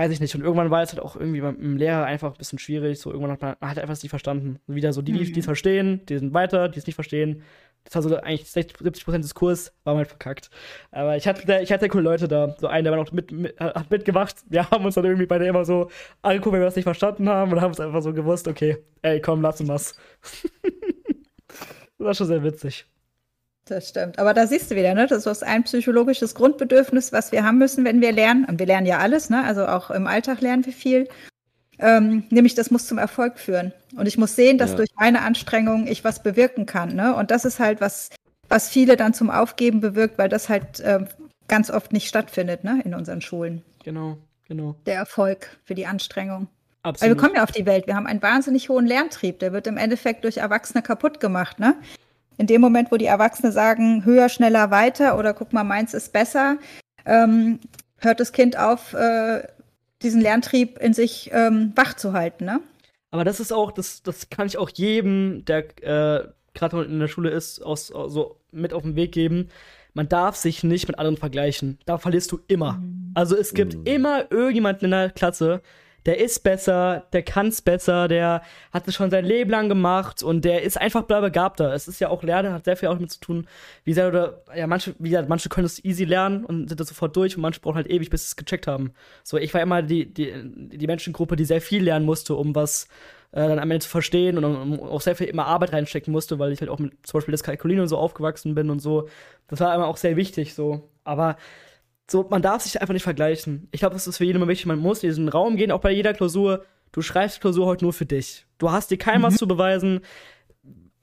weiß 0.00 0.12
ich 0.12 0.20
nicht. 0.20 0.34
Und 0.34 0.40
irgendwann 0.40 0.70
war 0.70 0.82
es 0.82 0.92
halt 0.92 1.02
auch 1.02 1.14
irgendwie 1.14 1.42
beim 1.42 1.76
Lehrer 1.76 2.04
einfach 2.04 2.32
ein 2.32 2.38
bisschen 2.38 2.58
schwierig. 2.58 2.98
So, 2.98 3.10
irgendwann 3.10 3.32
hat 3.32 3.42
man, 3.42 3.56
man 3.60 3.70
hat 3.70 3.78
einfach 3.78 4.02
nicht 4.02 4.08
verstanden. 4.08 4.58
Wieder 4.66 4.94
so, 4.94 5.02
die, 5.02 5.12
die 5.12 5.38
es 5.38 5.44
verstehen, 5.44 6.00
die 6.08 6.16
sind 6.16 6.32
weiter, 6.32 6.70
die 6.70 6.78
es 6.78 6.86
nicht 6.86 6.94
verstehen. 6.94 7.42
Das 7.84 7.94
war 7.94 8.02
so 8.02 8.16
eigentlich 8.16 8.50
60, 8.50 8.78
70 8.78 9.04
Prozent 9.04 9.24
des 9.24 9.34
Kurs, 9.34 9.74
war 9.84 9.92
mal 9.92 9.98
halt 9.98 10.08
verkackt. 10.08 10.48
Aber 10.90 11.16
ich 11.18 11.28
hatte, 11.28 11.60
ich 11.62 11.70
hatte 11.70 11.88
coole 11.88 12.04
Leute 12.04 12.28
da. 12.28 12.56
So 12.58 12.66
einen, 12.66 12.84
der 12.84 12.92
war 12.92 12.98
noch 12.98 13.12
mit, 13.12 13.30
mit, 13.30 13.60
hat 13.60 13.90
mitgemacht. 13.90 14.36
Wir 14.48 14.70
haben 14.70 14.86
uns 14.86 14.94
dann 14.94 15.04
irgendwie 15.04 15.26
beide 15.26 15.46
immer 15.46 15.66
so 15.66 15.90
angeguckt, 16.22 16.54
wenn 16.54 16.60
wir 16.60 16.66
das 16.66 16.76
nicht 16.76 16.84
verstanden 16.84 17.28
haben 17.28 17.52
und 17.52 17.60
haben 17.60 17.72
es 17.72 17.80
einfach 17.80 18.00
so 18.00 18.14
gewusst, 18.14 18.48
okay, 18.48 18.78
ey, 19.02 19.20
komm, 19.20 19.42
lass 19.42 19.60
uns 19.60 19.68
was. 19.68 19.96
das 21.98 22.06
war 22.06 22.14
schon 22.14 22.26
sehr 22.26 22.42
witzig. 22.42 22.86
Das 23.66 23.88
stimmt. 23.88 24.18
Aber 24.18 24.34
da 24.34 24.46
siehst 24.46 24.70
du 24.70 24.76
wieder, 24.76 24.94
ne? 24.94 25.06
Das 25.06 25.26
ist 25.26 25.44
ein 25.44 25.62
psychologisches 25.64 26.34
Grundbedürfnis, 26.34 27.12
was 27.12 27.30
wir 27.30 27.44
haben 27.44 27.58
müssen, 27.58 27.84
wenn 27.84 28.00
wir 28.00 28.12
lernen. 28.12 28.44
Und 28.44 28.58
wir 28.58 28.66
lernen 28.66 28.86
ja 28.86 28.98
alles, 28.98 29.30
ne? 29.30 29.44
Also 29.44 29.66
auch 29.66 29.90
im 29.90 30.06
Alltag 30.06 30.40
lernen 30.40 30.66
wir 30.66 30.72
viel. 30.72 31.08
Ähm, 31.78 32.24
nämlich, 32.30 32.54
das 32.54 32.70
muss 32.70 32.86
zum 32.86 32.98
Erfolg 32.98 33.38
führen. 33.38 33.72
Und 33.96 34.06
ich 34.06 34.18
muss 34.18 34.36
sehen, 34.36 34.58
dass 34.58 34.70
ja. 34.70 34.76
durch 34.76 34.90
meine 34.98 35.22
Anstrengung 35.22 35.86
ich 35.86 36.04
was 36.04 36.22
bewirken 36.22 36.66
kann. 36.66 36.94
Ne? 36.94 37.14
Und 37.14 37.30
das 37.30 37.44
ist 37.44 37.58
halt 37.58 37.80
was, 37.80 38.10
was 38.48 38.68
viele 38.68 38.96
dann 38.96 39.14
zum 39.14 39.30
Aufgeben 39.30 39.80
bewirkt, 39.80 40.18
weil 40.18 40.28
das 40.28 40.48
halt 40.48 40.80
äh, 40.80 41.04
ganz 41.48 41.70
oft 41.70 41.92
nicht 41.92 42.08
stattfindet, 42.08 42.64
ne? 42.64 42.82
In 42.84 42.94
unseren 42.94 43.20
Schulen. 43.20 43.62
Genau, 43.84 44.18
genau. 44.46 44.76
Der 44.86 44.96
Erfolg 44.96 45.58
für 45.64 45.74
die 45.74 45.86
Anstrengung. 45.86 46.48
Absolut. 46.82 47.02
Weil 47.02 47.16
wir 47.16 47.22
kommen 47.22 47.36
ja 47.36 47.42
auf 47.44 47.52
die 47.52 47.66
Welt. 47.66 47.86
Wir 47.86 47.94
haben 47.94 48.06
einen 48.06 48.22
wahnsinnig 48.22 48.68
hohen 48.68 48.86
Lerntrieb. 48.86 49.38
Der 49.38 49.52
wird 49.52 49.66
im 49.66 49.76
Endeffekt 49.76 50.24
durch 50.24 50.38
Erwachsene 50.38 50.82
kaputt 50.82 51.20
gemacht, 51.20 51.58
ne? 51.58 51.76
In 52.40 52.46
dem 52.46 52.62
Moment, 52.62 52.90
wo 52.90 52.96
die 52.96 53.04
Erwachsenen 53.04 53.52
sagen, 53.52 54.06
höher, 54.06 54.30
schneller, 54.30 54.70
weiter 54.70 55.18
oder 55.18 55.34
guck 55.34 55.52
mal, 55.52 55.62
meins 55.62 55.92
ist 55.92 56.10
besser, 56.10 56.56
ähm, 57.04 57.60
hört 57.98 58.18
das 58.18 58.32
Kind 58.32 58.58
auf, 58.58 58.94
äh, 58.94 59.42
diesen 60.00 60.22
Lerntrieb 60.22 60.78
in 60.78 60.94
sich 60.94 61.30
ähm, 61.34 61.72
wach 61.76 61.92
zu 61.94 62.14
halten, 62.14 62.46
ne? 62.46 62.60
Aber 63.10 63.24
das 63.24 63.40
ist 63.40 63.52
auch, 63.52 63.72
das, 63.72 64.02
das 64.02 64.30
kann 64.30 64.46
ich 64.46 64.56
auch 64.56 64.70
jedem, 64.70 65.44
der 65.44 65.64
äh, 65.82 66.28
gerade 66.54 66.82
in 66.84 66.98
der 66.98 67.08
Schule 67.08 67.28
ist, 67.28 67.60
aus, 67.60 67.88
so 67.88 68.36
mit 68.52 68.72
auf 68.72 68.84
den 68.84 68.96
Weg 68.96 69.12
geben. 69.12 69.50
Man 69.92 70.08
darf 70.08 70.36
sich 70.36 70.64
nicht 70.64 70.88
mit 70.88 70.98
anderen 70.98 71.18
vergleichen. 71.18 71.78
Da 71.84 71.98
verlierst 71.98 72.32
du 72.32 72.40
immer. 72.46 72.74
Mhm. 72.74 73.10
Also 73.12 73.36
es 73.36 73.52
gibt 73.52 73.76
mhm. 73.76 73.84
immer 73.84 74.32
irgendjemanden 74.32 74.86
in 74.86 74.90
der 74.92 75.10
Klasse, 75.10 75.60
der 76.06 76.18
ist 76.18 76.42
besser, 76.42 77.06
der 77.12 77.22
kann's 77.22 77.62
besser, 77.62 78.08
der 78.08 78.42
hat 78.72 78.88
es 78.88 78.94
schon 78.94 79.10
sein 79.10 79.24
Leben 79.24 79.50
lang 79.50 79.68
gemacht 79.68 80.22
und 80.22 80.44
der 80.44 80.62
ist 80.62 80.80
einfach 80.80 81.02
begabter. 81.02 81.74
Es 81.74 81.88
ist 81.88 82.00
ja 82.00 82.08
auch 82.08 82.22
Lernen, 82.22 82.52
hat 82.52 82.64
sehr 82.64 82.76
viel 82.76 82.88
auch 82.88 82.94
damit 82.94 83.12
zu 83.12 83.20
tun, 83.20 83.46
wie 83.84 83.92
sehr 83.92 84.08
oder 84.08 84.42
ja, 84.54 84.66
manche, 84.66 84.94
wie 84.98 85.10
gesagt, 85.10 85.28
manche 85.28 85.48
können 85.48 85.66
es 85.66 85.84
easy 85.84 86.04
lernen 86.04 86.44
und 86.44 86.68
sind 86.68 86.80
da 86.80 86.84
sofort 86.84 87.14
durch 87.16 87.36
und 87.36 87.42
manche 87.42 87.60
brauchen 87.60 87.76
halt 87.76 87.90
ewig, 87.90 88.10
bis 88.10 88.22
sie 88.22 88.28
es 88.28 88.36
gecheckt 88.36 88.66
haben. 88.66 88.92
So, 89.24 89.36
ich 89.36 89.52
war 89.52 89.60
immer 89.60 89.82
die, 89.82 90.12
die, 90.12 90.32
die 90.44 90.86
Menschengruppe, 90.86 91.36
die 91.36 91.44
sehr 91.44 91.60
viel 91.60 91.82
lernen 91.82 92.06
musste, 92.06 92.34
um 92.34 92.54
was 92.54 92.88
äh, 93.32 93.46
dann 93.46 93.58
am 93.58 93.70
Ende 93.70 93.80
zu 93.80 93.88
verstehen 93.88 94.38
und 94.38 94.44
um, 94.44 94.80
auch 94.80 95.00
sehr 95.00 95.16
viel 95.16 95.28
immer 95.28 95.46
Arbeit 95.46 95.72
reinstecken 95.72 96.12
musste, 96.12 96.38
weil 96.38 96.52
ich 96.52 96.60
halt 96.60 96.70
auch 96.70 96.78
mit 96.78 96.94
zum 97.06 97.18
Beispiel 97.18 97.32
das 97.32 97.42
Kalkulin 97.42 97.80
und 97.80 97.88
so 97.88 97.98
aufgewachsen 97.98 98.54
bin 98.54 98.70
und 98.70 98.80
so. 98.80 99.08
Das 99.48 99.60
war 99.60 99.74
immer 99.74 99.86
auch 99.86 99.96
sehr 99.96 100.16
wichtig 100.16 100.54
so. 100.54 100.88
Aber 101.04 101.36
so, 102.10 102.26
man 102.28 102.42
darf 102.42 102.62
sich 102.62 102.80
einfach 102.80 102.92
nicht 102.92 103.04
vergleichen. 103.04 103.68
Ich 103.70 103.80
glaube, 103.80 103.94
das 103.94 104.06
ist 104.06 104.16
für 104.16 104.24
jeden 104.24 104.38
immer 104.38 104.48
wichtig. 104.48 104.66
Man 104.66 104.80
muss 104.80 105.02
in 105.02 105.10
diesen 105.10 105.28
Raum 105.28 105.56
gehen, 105.56 105.70
auch 105.70 105.80
bei 105.80 105.92
jeder 105.92 106.12
Klausur. 106.12 106.64
Du 106.92 107.02
schreibst 107.02 107.36
die 107.36 107.40
Klausur 107.40 107.66
heute 107.66 107.84
nur 107.84 107.92
für 107.92 108.06
dich. 108.06 108.46
Du 108.58 108.72
hast 108.72 108.90
dir 108.90 108.98
keinem 108.98 109.20
mhm. 109.20 109.26
was 109.26 109.36
zu 109.36 109.46
beweisen. 109.46 110.00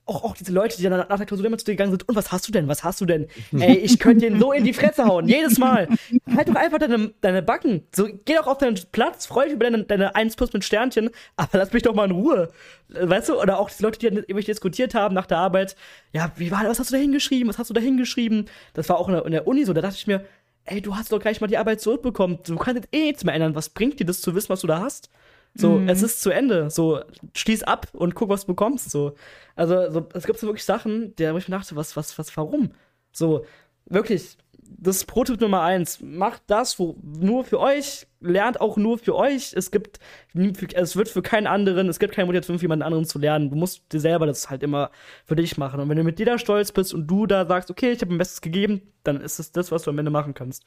Auch, 0.06 0.24
auch 0.24 0.36
diese 0.36 0.52
Leute, 0.52 0.78
die 0.78 0.84
dann 0.84 1.06
nach 1.08 1.18
der 1.18 1.26
Klausur 1.26 1.46
immer 1.46 1.58
zu 1.58 1.66
dir 1.66 1.74
gegangen 1.74 1.92
sind, 1.92 2.08
und 2.08 2.16
was 2.16 2.32
hast 2.32 2.48
du 2.48 2.52
denn? 2.52 2.68
Was 2.68 2.84
hast 2.84 3.00
du 3.00 3.06
denn? 3.06 3.28
Ey, 3.58 3.78
ich 3.78 4.00
könnte 4.00 4.30
den 4.30 4.40
so 4.40 4.52
in 4.52 4.66
die 4.66 4.74
Fresse 4.74 5.06
hauen, 5.06 5.28
jedes 5.28 5.58
Mal. 5.58 5.88
Halt 6.36 6.50
doch 6.50 6.56
einfach 6.56 6.78
deine, 6.78 7.14
deine 7.22 7.42
Backen. 7.42 7.84
So, 7.94 8.08
geh 8.26 8.36
doch 8.36 8.48
auf 8.48 8.58
deinen 8.58 8.78
Platz, 8.92 9.26
freu 9.26 9.46
dich 9.46 9.54
über 9.54 9.66
deine, 9.66 9.84
deine 9.84 10.16
1 10.16 10.36
plus 10.36 10.52
mit 10.52 10.66
Sternchen, 10.66 11.10
aber 11.38 11.58
lass 11.58 11.72
mich 11.72 11.84
doch 11.84 11.96
mal 11.96 12.06
in 12.06 12.12
Ruhe. 12.12 12.52
Weißt 12.90 13.30
du? 13.30 13.42
Oder 13.42 13.60
auch 13.60 13.70
diese 13.70 13.84
Leute, 13.84 14.00
die 14.00 14.08
dann 14.08 14.18
irgendwie 14.18 14.46
diskutiert 14.46 14.94
haben 14.94 15.14
nach 15.14 15.26
der 15.26 15.38
Arbeit. 15.38 15.76
Ja, 16.12 16.32
wie 16.36 16.52
war, 16.52 16.66
was 16.66 16.80
hast 16.80 16.92
du 16.92 16.96
da 16.96 17.02
hingeschrieben? 17.02 17.50
Was 17.50 17.58
hast 17.58 17.70
du 17.70 17.74
da 17.74 17.82
hingeschrieben? 17.82 18.46
Das 18.74 18.88
war 18.90 18.98
auch 18.98 19.08
in 19.08 19.14
der, 19.14 19.26
in 19.26 19.32
der 19.32 19.48
Uni 19.48 19.66
so, 19.66 19.74
da 19.74 19.82
dachte 19.82 19.98
ich 19.98 20.08
mir, 20.08 20.26
ey, 20.68 20.82
du 20.82 20.96
hast 20.96 21.12
doch 21.12 21.20
gleich 21.20 21.42
mal 21.42 21.48
die 21.48 21.58
Arbeit 21.58 21.82
zurückbekommen. 21.82 22.40
Du 22.46 22.56
kannst 22.58 22.84
jetzt 22.84 22.96
eh 22.96 23.06
nichts 23.06 23.24
mehr 23.24 23.34
ändern. 23.34 23.56
Was 23.56 23.70
bringt 23.70 24.00
dir 24.00 24.06
das 24.06 24.22
zu 24.22 24.36
wissen, 24.36 24.50
was 24.50 24.62
du 24.62 24.68
da 24.68 24.82
hast? 24.82 25.10
So, 25.56 25.80
mhm. 25.80 25.90
es 25.90 26.04
ist 26.04 26.22
zu 26.22 26.30
Ende. 26.30 26.70
So, 26.70 27.02
schließ 27.34 27.64
ab 27.64 27.88
und 27.94 28.14
guck, 28.14 28.30
was 28.30 28.42
du 28.42 28.48
bekommst. 28.48 28.92
So. 28.92 29.16
Also, 29.56 29.90
so, 29.92 30.08
es 30.14 30.26
gibt 30.26 30.40
so 30.40 30.48
wirklich 30.48 30.66
Sachen, 30.66 31.16
der, 31.16 31.34
wo 31.34 31.38
ich 31.38 31.48
mir 31.48 31.58
dachte, 31.58 31.76
was, 31.76 31.96
was, 31.96 32.18
was, 32.20 32.36
warum? 32.38 32.72
So, 33.12 33.46
wirklich, 33.86 34.38
das 34.78 34.98
ist 34.98 35.06
Prototyp 35.06 35.42
Nummer 35.42 35.62
eins. 35.62 36.02
Macht 36.02 36.44
das 36.48 36.78
wo, 36.80 36.96
nur 37.04 37.44
für 37.44 37.60
euch, 37.60 38.08
lernt 38.20 38.62
auch 38.62 38.78
nur 38.78 38.98
für 38.98 39.16
euch. 39.16 39.54
Es 39.56 39.72
gibt, 39.72 40.00
es 40.34 40.96
wird 40.96 41.10
für 41.10 41.22
keinen 41.22 41.48
anderen, 41.48 41.90
es 41.90 42.00
gibt 42.00 42.14
keine 42.14 42.26
Motivation 42.26 42.60
für 42.60 42.64
jemanden 42.64 42.84
anderen 42.84 43.06
zu 43.06 43.20
lernen. 43.20 43.50
Du 43.50 43.56
musst 43.56 43.92
dir 43.92 44.00
selber 44.00 44.26
das 44.26 44.50
halt 44.50 44.64
immer 44.64 44.92
für 45.26 45.36
dich 45.36 45.58
machen. 45.58 45.80
Und 45.80 45.90
wenn 45.90 45.98
du 45.98 46.04
mit 46.04 46.20
dir 46.20 46.26
da 46.26 46.38
stolz 46.38 46.72
bist 46.72 46.94
und 46.94 47.08
du 47.08 47.26
da 47.26 47.46
sagst, 47.46 47.72
okay, 47.72 47.92
ich 47.92 48.02
habe 48.02 48.12
mein 48.12 48.18
Bestes 48.18 48.42
gegeben, 48.42 48.82
dann 49.04 49.22
ist 49.22 49.40
es 49.40 49.52
das, 49.52 49.72
was 49.72 49.84
du 49.84 49.92
am 49.92 50.00
Ende 50.00 50.12
machen 50.12 50.34
kannst. 50.34 50.66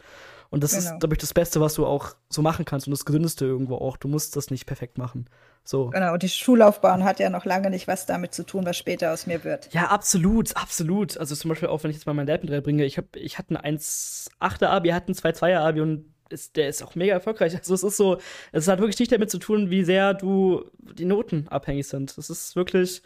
Und 0.50 0.62
das 0.62 0.72
genau. 0.72 0.84
ist, 0.84 1.00
glaube 1.00 1.14
ich, 1.14 1.20
das 1.20 1.34
Beste, 1.34 1.60
was 1.60 1.74
du 1.74 1.86
auch 1.86 2.14
so 2.28 2.42
machen 2.42 2.64
kannst 2.64 2.86
und 2.86 2.92
das 2.92 3.04
Gesündeste 3.04 3.44
irgendwo 3.44 3.76
auch. 3.76 3.96
Du 3.96 4.08
musst 4.08 4.36
das 4.36 4.50
nicht 4.50 4.66
perfekt 4.66 4.98
machen. 4.98 5.26
So. 5.64 5.90
Genau, 5.90 6.14
und 6.14 6.22
die 6.22 6.28
Schullaufbahn 6.28 7.04
hat 7.04 7.20
ja 7.20 7.30
noch 7.30 7.44
lange 7.44 7.70
nicht 7.70 7.86
was 7.86 8.06
damit 8.06 8.34
zu 8.34 8.44
tun, 8.44 8.66
was 8.66 8.76
später 8.76 9.12
aus 9.12 9.26
mir 9.26 9.44
wird. 9.44 9.72
Ja, 9.72 9.84
absolut, 9.84 10.56
absolut. 10.56 11.16
Also 11.16 11.34
zum 11.34 11.50
Beispiel 11.50 11.68
auch, 11.68 11.82
wenn 11.84 11.90
ich 11.90 11.96
jetzt 11.98 12.06
mal 12.06 12.14
mein 12.14 12.26
Dad 12.26 12.42
mit 12.42 12.52
reinbringe, 12.52 12.84
ich, 12.84 12.98
hab, 12.98 13.14
ich 13.14 13.38
hatte 13.38 13.62
ein 13.62 13.78
1,8er 13.78 14.66
Abi, 14.66 14.88
er 14.88 14.94
hat 14.96 15.08
ein 15.08 15.14
2,2er 15.14 15.58
Abi 15.58 15.80
und 15.80 16.12
ist, 16.30 16.56
der 16.56 16.68
ist 16.68 16.82
auch 16.82 16.94
mega 16.94 17.12
erfolgreich. 17.12 17.56
Also 17.56 17.74
es 17.74 17.82
ist 17.82 17.96
so, 17.96 18.18
es 18.52 18.68
hat 18.68 18.78
wirklich 18.78 18.98
nicht 18.98 19.12
damit 19.12 19.30
zu 19.30 19.38
tun, 19.38 19.70
wie 19.70 19.84
sehr 19.84 20.14
du 20.14 20.64
die 20.78 21.04
Noten 21.04 21.48
abhängig 21.48 21.88
sind. 21.88 22.16
Es 22.16 22.30
ist 22.30 22.56
wirklich, 22.56 23.02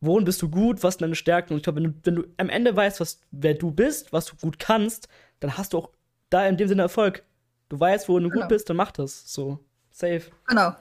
wohin 0.00 0.24
bist 0.24 0.40
du 0.40 0.48
gut, 0.48 0.82
was 0.82 0.94
sind 0.94 1.02
deine 1.02 1.16
Stärken? 1.16 1.52
Und 1.52 1.58
ich 1.58 1.64
glaube, 1.64 1.76
wenn 1.76 1.84
du, 1.84 1.94
wenn 2.04 2.14
du 2.16 2.24
am 2.38 2.48
Ende 2.48 2.74
weißt, 2.74 3.00
was, 3.00 3.20
wer 3.30 3.54
du 3.54 3.70
bist, 3.70 4.12
was 4.12 4.26
du 4.26 4.36
gut 4.36 4.58
kannst, 4.58 5.08
dann 5.40 5.56
hast 5.56 5.72
du 5.72 5.78
auch 5.78 5.90
da 6.30 6.46
in 6.46 6.56
dem 6.56 6.68
Sinne 6.68 6.82
Erfolg. 6.82 7.24
Du 7.68 7.78
weißt, 7.78 8.08
wo 8.08 8.18
du 8.18 8.28
genau. 8.28 8.42
gut 8.42 8.48
bist, 8.48 8.70
dann 8.70 8.76
mach 8.76 8.92
das. 8.92 9.32
So, 9.32 9.58
safe. 9.90 10.30
Genau 10.46 10.74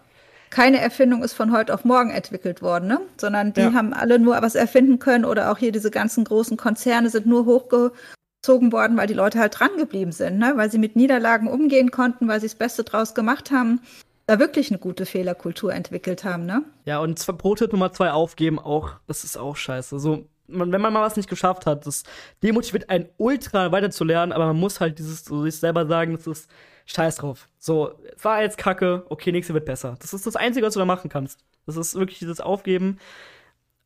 keine 0.54 0.80
Erfindung 0.80 1.24
ist 1.24 1.34
von 1.34 1.52
heute 1.52 1.74
auf 1.74 1.84
morgen 1.84 2.12
entwickelt 2.12 2.62
worden, 2.62 2.88
ne? 2.88 3.02
sondern 3.18 3.54
die 3.54 3.62
ja. 3.62 3.74
haben 3.74 3.92
alle 3.92 4.20
nur 4.20 4.40
was 4.44 4.54
erfinden 4.54 5.00
können 5.00 5.26
oder 5.26 5.52
auch 5.52 5.58
hier 5.58 5.72
diese 5.72 5.90
ganzen 5.90 6.24
großen 6.24 6.58
Konzerne 6.58 7.10
sind 7.10 7.26
nur 7.26 7.46
hochgezogen 7.46 8.72
worden, 8.72 8.96
weil 8.96 9.08
die 9.08 9.16
Leute 9.16 9.40
halt 9.40 9.60
dran 9.60 9.72
geblieben 9.78 10.12
sind, 10.12 10.38
ne? 10.38 10.54
weil 10.56 10.70
sie 10.70 10.78
mit 10.78 10.96
Niederlagen 10.96 11.48
umgehen 11.48 11.90
konnten, 11.90 12.28
weil 12.28 12.40
sie 12.40 12.46
das 12.46 12.54
Beste 12.56 12.84
draus 12.84 13.16
gemacht 13.16 13.50
haben, 13.50 13.82
da 14.28 14.38
wirklich 14.38 14.70
eine 14.70 14.78
gute 14.78 15.08
Fehlerkultur 15.08 15.74
entwickelt 15.74 16.24
haben. 16.24 16.46
Ne? 16.46 16.62
Ja, 16.86 17.00
und 17.00 17.26
Pro-Tipp 17.40 17.72
Nummer 17.72 17.92
zwei 17.92 18.12
aufgeben 18.12 18.60
auch, 18.60 18.92
das 19.08 19.24
ist 19.24 19.38
auch 19.38 19.56
scheiße. 19.56 20.00
So, 20.00 20.28
man, 20.48 20.72
wenn 20.72 20.82
man 20.82 20.94
mal 20.94 21.02
was 21.02 21.18
nicht 21.18 21.30
geschafft 21.30 21.66
hat, 21.66 21.88
das 21.88 22.04
demotiviert 22.44 22.92
einen 22.92 23.10
ultra 23.18 23.72
weiterzulernen, 23.72 24.32
aber 24.32 24.46
man 24.46 24.58
muss 24.58 24.80
halt 24.80 25.00
dieses, 25.00 25.26
so 25.26 25.44
sich 25.44 25.58
selber 25.58 25.88
sagen, 25.88 26.14
das 26.16 26.28
ist 26.28 26.52
scheiß 26.86 27.18
drauf. 27.18 27.50
So, 27.60 27.94
war 28.22 28.42
jetzt 28.42 28.58
kacke, 28.58 29.06
okay, 29.10 29.32
nächste 29.32 29.54
wird 29.54 29.66
besser. 29.66 29.96
Das 30.00 30.14
ist 30.14 30.26
das 30.26 30.36
Einzige, 30.36 30.66
was 30.66 30.74
du 30.74 30.80
da 30.80 30.86
machen 30.86 31.10
kannst. 31.10 31.40
Das 31.66 31.78
ist 31.78 31.96
wirklich 31.96 32.20
dieses 32.20 32.42
Aufgeben. 32.42 33.00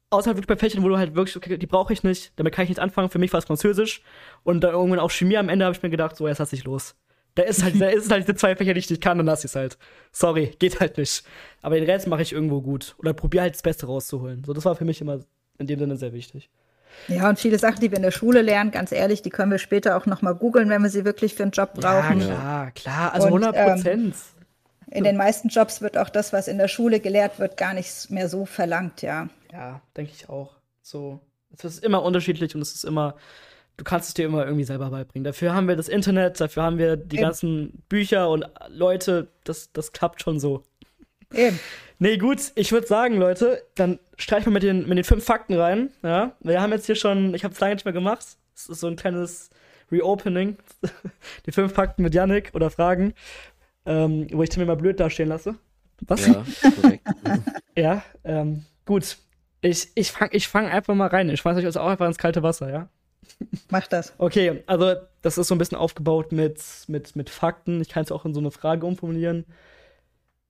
Außer 0.10 0.28
halt 0.28 0.38
wirklich 0.38 0.48
bei 0.48 0.58
Fächern, 0.58 0.84
wo 0.84 0.89
du 0.89 0.98
halt 0.98 1.16
wirklich, 1.16 1.36
okay, 1.36 1.58
die 1.58 1.68
brauche 1.68 1.91
ich 1.91 2.04
nicht, 2.04 2.32
damit 2.38 2.54
kann 2.54 2.64
ich 2.64 2.70
nicht 2.70 2.80
anfangen. 2.80 3.10
Für 3.10 3.20
mich 3.20 3.34
war 3.34 3.39
es 3.39 3.45
Französisch. 3.45 4.02
Und 4.43 4.62
dann 4.62 4.72
irgendwann 4.72 5.00
auch 5.00 5.12
Chemie 5.12 5.38
am 5.38 5.50
Ende 5.50 5.66
habe 5.66 5.76
ich 5.76 5.84
mir 5.84 5.89
gedacht, 5.89 6.16
so, 6.16 6.28
jetzt 6.28 6.38
lass 6.38 6.54
ich 6.54 6.64
los. 6.64 6.95
Da 7.36 7.43
ist 7.43 7.64
halt, 7.64 7.80
da 7.80 7.89
ist 7.89 8.10
halt 8.10 8.24
diese 8.24 8.36
zwei 8.36 8.56
Fächer, 8.56 8.74
die 8.74 8.80
ich 8.80 8.89
nicht 8.89 9.02
kann, 9.02 9.18
dann 9.18 9.28
lass 9.28 9.41
ich 9.41 9.52
es 9.52 9.56
halt. 9.56 9.78
Sorry, 10.12 10.56
geht 10.60 10.80
halt 10.80 10.98
nicht. 10.98 11.24
Aber 11.62 11.76
den 11.76 11.84
Rest 11.84 12.08
mache 12.08 12.22
ich 12.22 12.34
irgendwo 12.34 12.62
gut. 12.62 12.95
Oder 12.98 13.14
probiere 13.14 13.43
halt 13.43 13.54
das 13.54 13.62
Beste 13.62 13.86
rauszuholen. 13.86 14.43
So, 14.43 14.54
das 14.54 14.66
war 14.66 14.76
für 14.76 14.86
mich 14.86 15.02
immer 15.02 15.20
in 15.60 15.68
dem 15.68 15.78
Sinne 15.78 15.98
sehr 15.98 16.14
wichtig. 16.14 16.50
Ja, 17.08 17.30
und 17.30 17.39
viele 17.39 17.58
Sachen, 17.60 17.80
die 17.80 17.89
wir 17.91 17.98
in 17.98 18.04
der 18.04 18.12
Schule 18.12 18.41
lernen, 18.41 18.72
ganz 18.72 18.91
ehrlich, 18.91 19.22
die 19.22 19.30
können 19.30 19.52
wir 19.52 19.60
später 19.60 19.98
auch 19.98 20.06
noch 20.06 20.22
mal 20.22 20.34
googeln, 20.34 20.70
wenn 20.70 20.82
wir 20.82 20.89
sie 20.89 21.06
wirklich 21.06 21.36
für 21.36 21.43
einen 21.43 21.52
Job 21.52 21.74
brauchen. 21.74 22.22
Ja, 22.22 22.28
klar, 22.28 22.72
klar, 22.72 23.14
also 23.14 23.28
100 23.28 23.56
Prozent. 23.56 24.16
Ähm, 24.16 24.98
in 24.98 25.04
den 25.04 25.18
meisten 25.18 25.50
Jobs 25.50 25.82
wird 25.82 25.98
auch 25.98 26.10
das, 26.10 26.34
was 26.34 26.48
in 26.48 26.58
der 26.58 26.68
Schule 26.68 27.00
gelehrt 27.00 27.39
wird, 27.39 27.58
gar 27.58 27.74
nicht 27.74 28.10
mehr 28.10 28.30
so 28.30 28.45
verlangt, 28.45 29.02
ja. 29.02 29.28
Ja, 29.52 29.82
denke 29.95 30.12
ich 30.16 30.30
auch. 30.30 30.56
So, 30.82 31.20
es 31.56 31.66
ist 31.66 31.84
immer 31.84 32.04
unterschiedlich 32.04 32.56
und 32.56 32.62
es 32.62 32.74
ist 32.74 32.86
immer, 32.86 33.16
du 33.76 33.84
kannst 33.84 34.10
es 34.10 34.14
dir 34.14 34.26
immer 34.26 34.45
irgendwie 34.45 34.64
selber 34.64 34.89
beibringen. 34.89 35.24
Dafür 35.24 35.54
haben 35.54 35.68
wir 35.68 35.76
das 35.76 35.89
Internet, 35.89 36.39
dafür 36.39 36.64
haben 36.64 36.78
wir 36.78 36.95
die 36.95 37.18
Eben. 37.18 37.26
ganzen 37.26 37.84
Bücher 37.89 38.30
und 38.30 38.45
Leute, 38.70 39.28
das, 39.43 39.72
das 39.74 39.91
klappt 39.91 40.22
schon 40.22 40.39
so. 40.39 40.64
Eben. 41.34 41.60
Nee, 42.00 42.18
gut, 42.18 42.52
ich 42.56 42.72
würde 42.72 42.86
sagen, 42.86 43.18
Leute, 43.18 43.64
dann 43.76 44.00
streichen 44.18 44.48
wir 44.48 44.54
mit 44.54 44.64
den, 44.64 44.88
mit 44.88 44.98
den 44.98 45.04
fünf 45.04 45.26
Fakten 45.26 45.56
rein. 45.56 45.89
Ja, 46.04 46.36
wir 46.41 46.62
haben 46.62 46.72
jetzt 46.72 46.86
hier 46.86 46.95
schon, 46.95 47.34
ich 47.34 47.43
habe 47.43 47.54
es 47.54 47.60
lange 47.60 47.76
nicht 47.76 47.86
mehr 47.86 47.93
gemacht. 47.93 48.26
Es 48.56 48.70
ist 48.70 48.80
so 48.80 48.88
ein 48.88 48.95
kleines 48.95 49.50
Reopening. 49.91 50.58
die 51.45 51.52
fünf 51.52 51.74
Fakten 51.74 52.04
mit 52.04 52.14
Yannick 52.14 52.52
oder 52.54 52.70
Fragen, 52.70 53.14
ähm, 53.86 54.28
wo 54.32 54.43
ich 54.43 54.56
mir 54.58 54.66
mal 54.66 54.76
blöd 54.76 55.00
dastehen 55.00 55.30
lasse. 55.30 55.56
Was? 56.02 56.28
Ja, 56.28 56.45
korrekt. 56.82 57.08
ja, 57.76 58.04
ähm, 58.24 58.66
gut. 58.86 59.18
Ich, 59.62 59.89
ich 59.95 60.12
fange 60.12 60.34
ich 60.34 60.48
fang 60.48 60.68
einfach 60.68 60.93
mal 60.93 61.08
rein. 61.08 61.30
Ich 61.30 61.39
schmeiß 61.39 61.58
euch 61.58 61.66
also 61.66 61.80
auch 61.80 61.89
einfach 61.89 62.06
ins 62.06 62.20
kalte 62.20 62.43
Wasser, 62.43 62.70
ja? 62.70 62.89
Mach 63.70 63.88
das. 63.88 64.14
Okay, 64.20 64.64
also 64.68 64.93
das 65.24 65.38
ist 65.38 65.48
so 65.48 65.56
ein 65.56 65.58
bisschen 65.58 65.78
aufgebaut 65.78 66.32
mit, 66.32 66.62
mit, 66.88 67.16
mit 67.16 67.30
Fakten. 67.30 67.82
Ich 67.82 67.89
kann 67.89 68.04
es 68.04 68.12
auch 68.12 68.26
in 68.26 68.34
so 68.34 68.39
eine 68.39 68.52
Frage 68.52 68.86
umformulieren. 68.86 69.45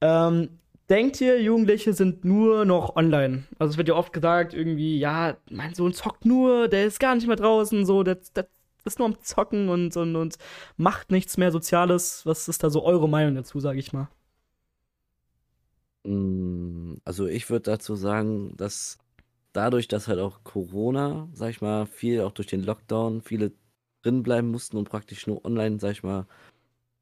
Ähm, 0.02 0.60
denkt 0.90 1.22
ihr, 1.22 1.42
Jugendliche 1.42 1.94
sind 1.94 2.26
nur 2.26 2.66
noch 2.66 2.96
online? 2.96 3.46
Also 3.60 3.72
es 3.72 3.78
wird 3.78 3.90
ja 3.90 3.96
oft 3.96 4.14
gesagt, 4.14 4.54
irgendwie, 4.54 5.00
ja, 5.00 5.38
mein 5.50 5.74
Sohn 5.74 5.94
zockt 5.94 6.26
nur, 6.26 6.68
der 6.68 6.86
ist 6.86 7.00
gar 7.00 7.16
nicht 7.16 7.28
mehr 7.28 7.36
draußen, 7.36 7.86
so, 7.86 8.04
der, 8.04 8.20
der 8.36 8.48
ist 8.86 9.00
nur 9.00 9.08
am 9.08 9.22
Zocken 9.22 9.70
und, 9.70 9.96
und, 9.98 10.16
und 10.16 10.38
macht 10.78 11.12
nichts 11.12 11.38
mehr 11.38 11.52
Soziales. 11.52 12.26
Was 12.26 12.48
ist 12.48 12.64
da 12.64 12.70
so 12.70 12.84
eure 12.84 13.10
Meinung 13.10 13.36
dazu, 13.36 13.60
sage 13.60 13.80
ich 13.80 13.94
mal? 13.94 14.08
Mm, 16.04 16.96
also 17.04 17.28
ich 17.28 17.50
würde 17.50 17.64
dazu 17.64 17.96
sagen, 17.96 18.56
dass 18.56 18.98
dadurch, 19.54 19.88
dass 19.88 20.08
halt 20.08 20.20
auch 20.20 20.44
Corona, 20.44 21.28
sag 21.34 21.50
ich 21.50 21.62
mal, 21.62 21.86
viel 21.86 22.22
auch 22.22 22.32
durch 22.32 22.48
den 22.48 22.64
Lockdown, 22.64 23.22
viele 23.22 23.52
drin 24.04 24.24
bleiben 24.24 24.50
mussten 24.50 24.78
und 24.78 24.90
praktisch 24.90 25.28
nur 25.28 25.44
online, 25.44 25.80
sag 25.80 25.92
ich 25.92 26.04
mal, 26.04 26.28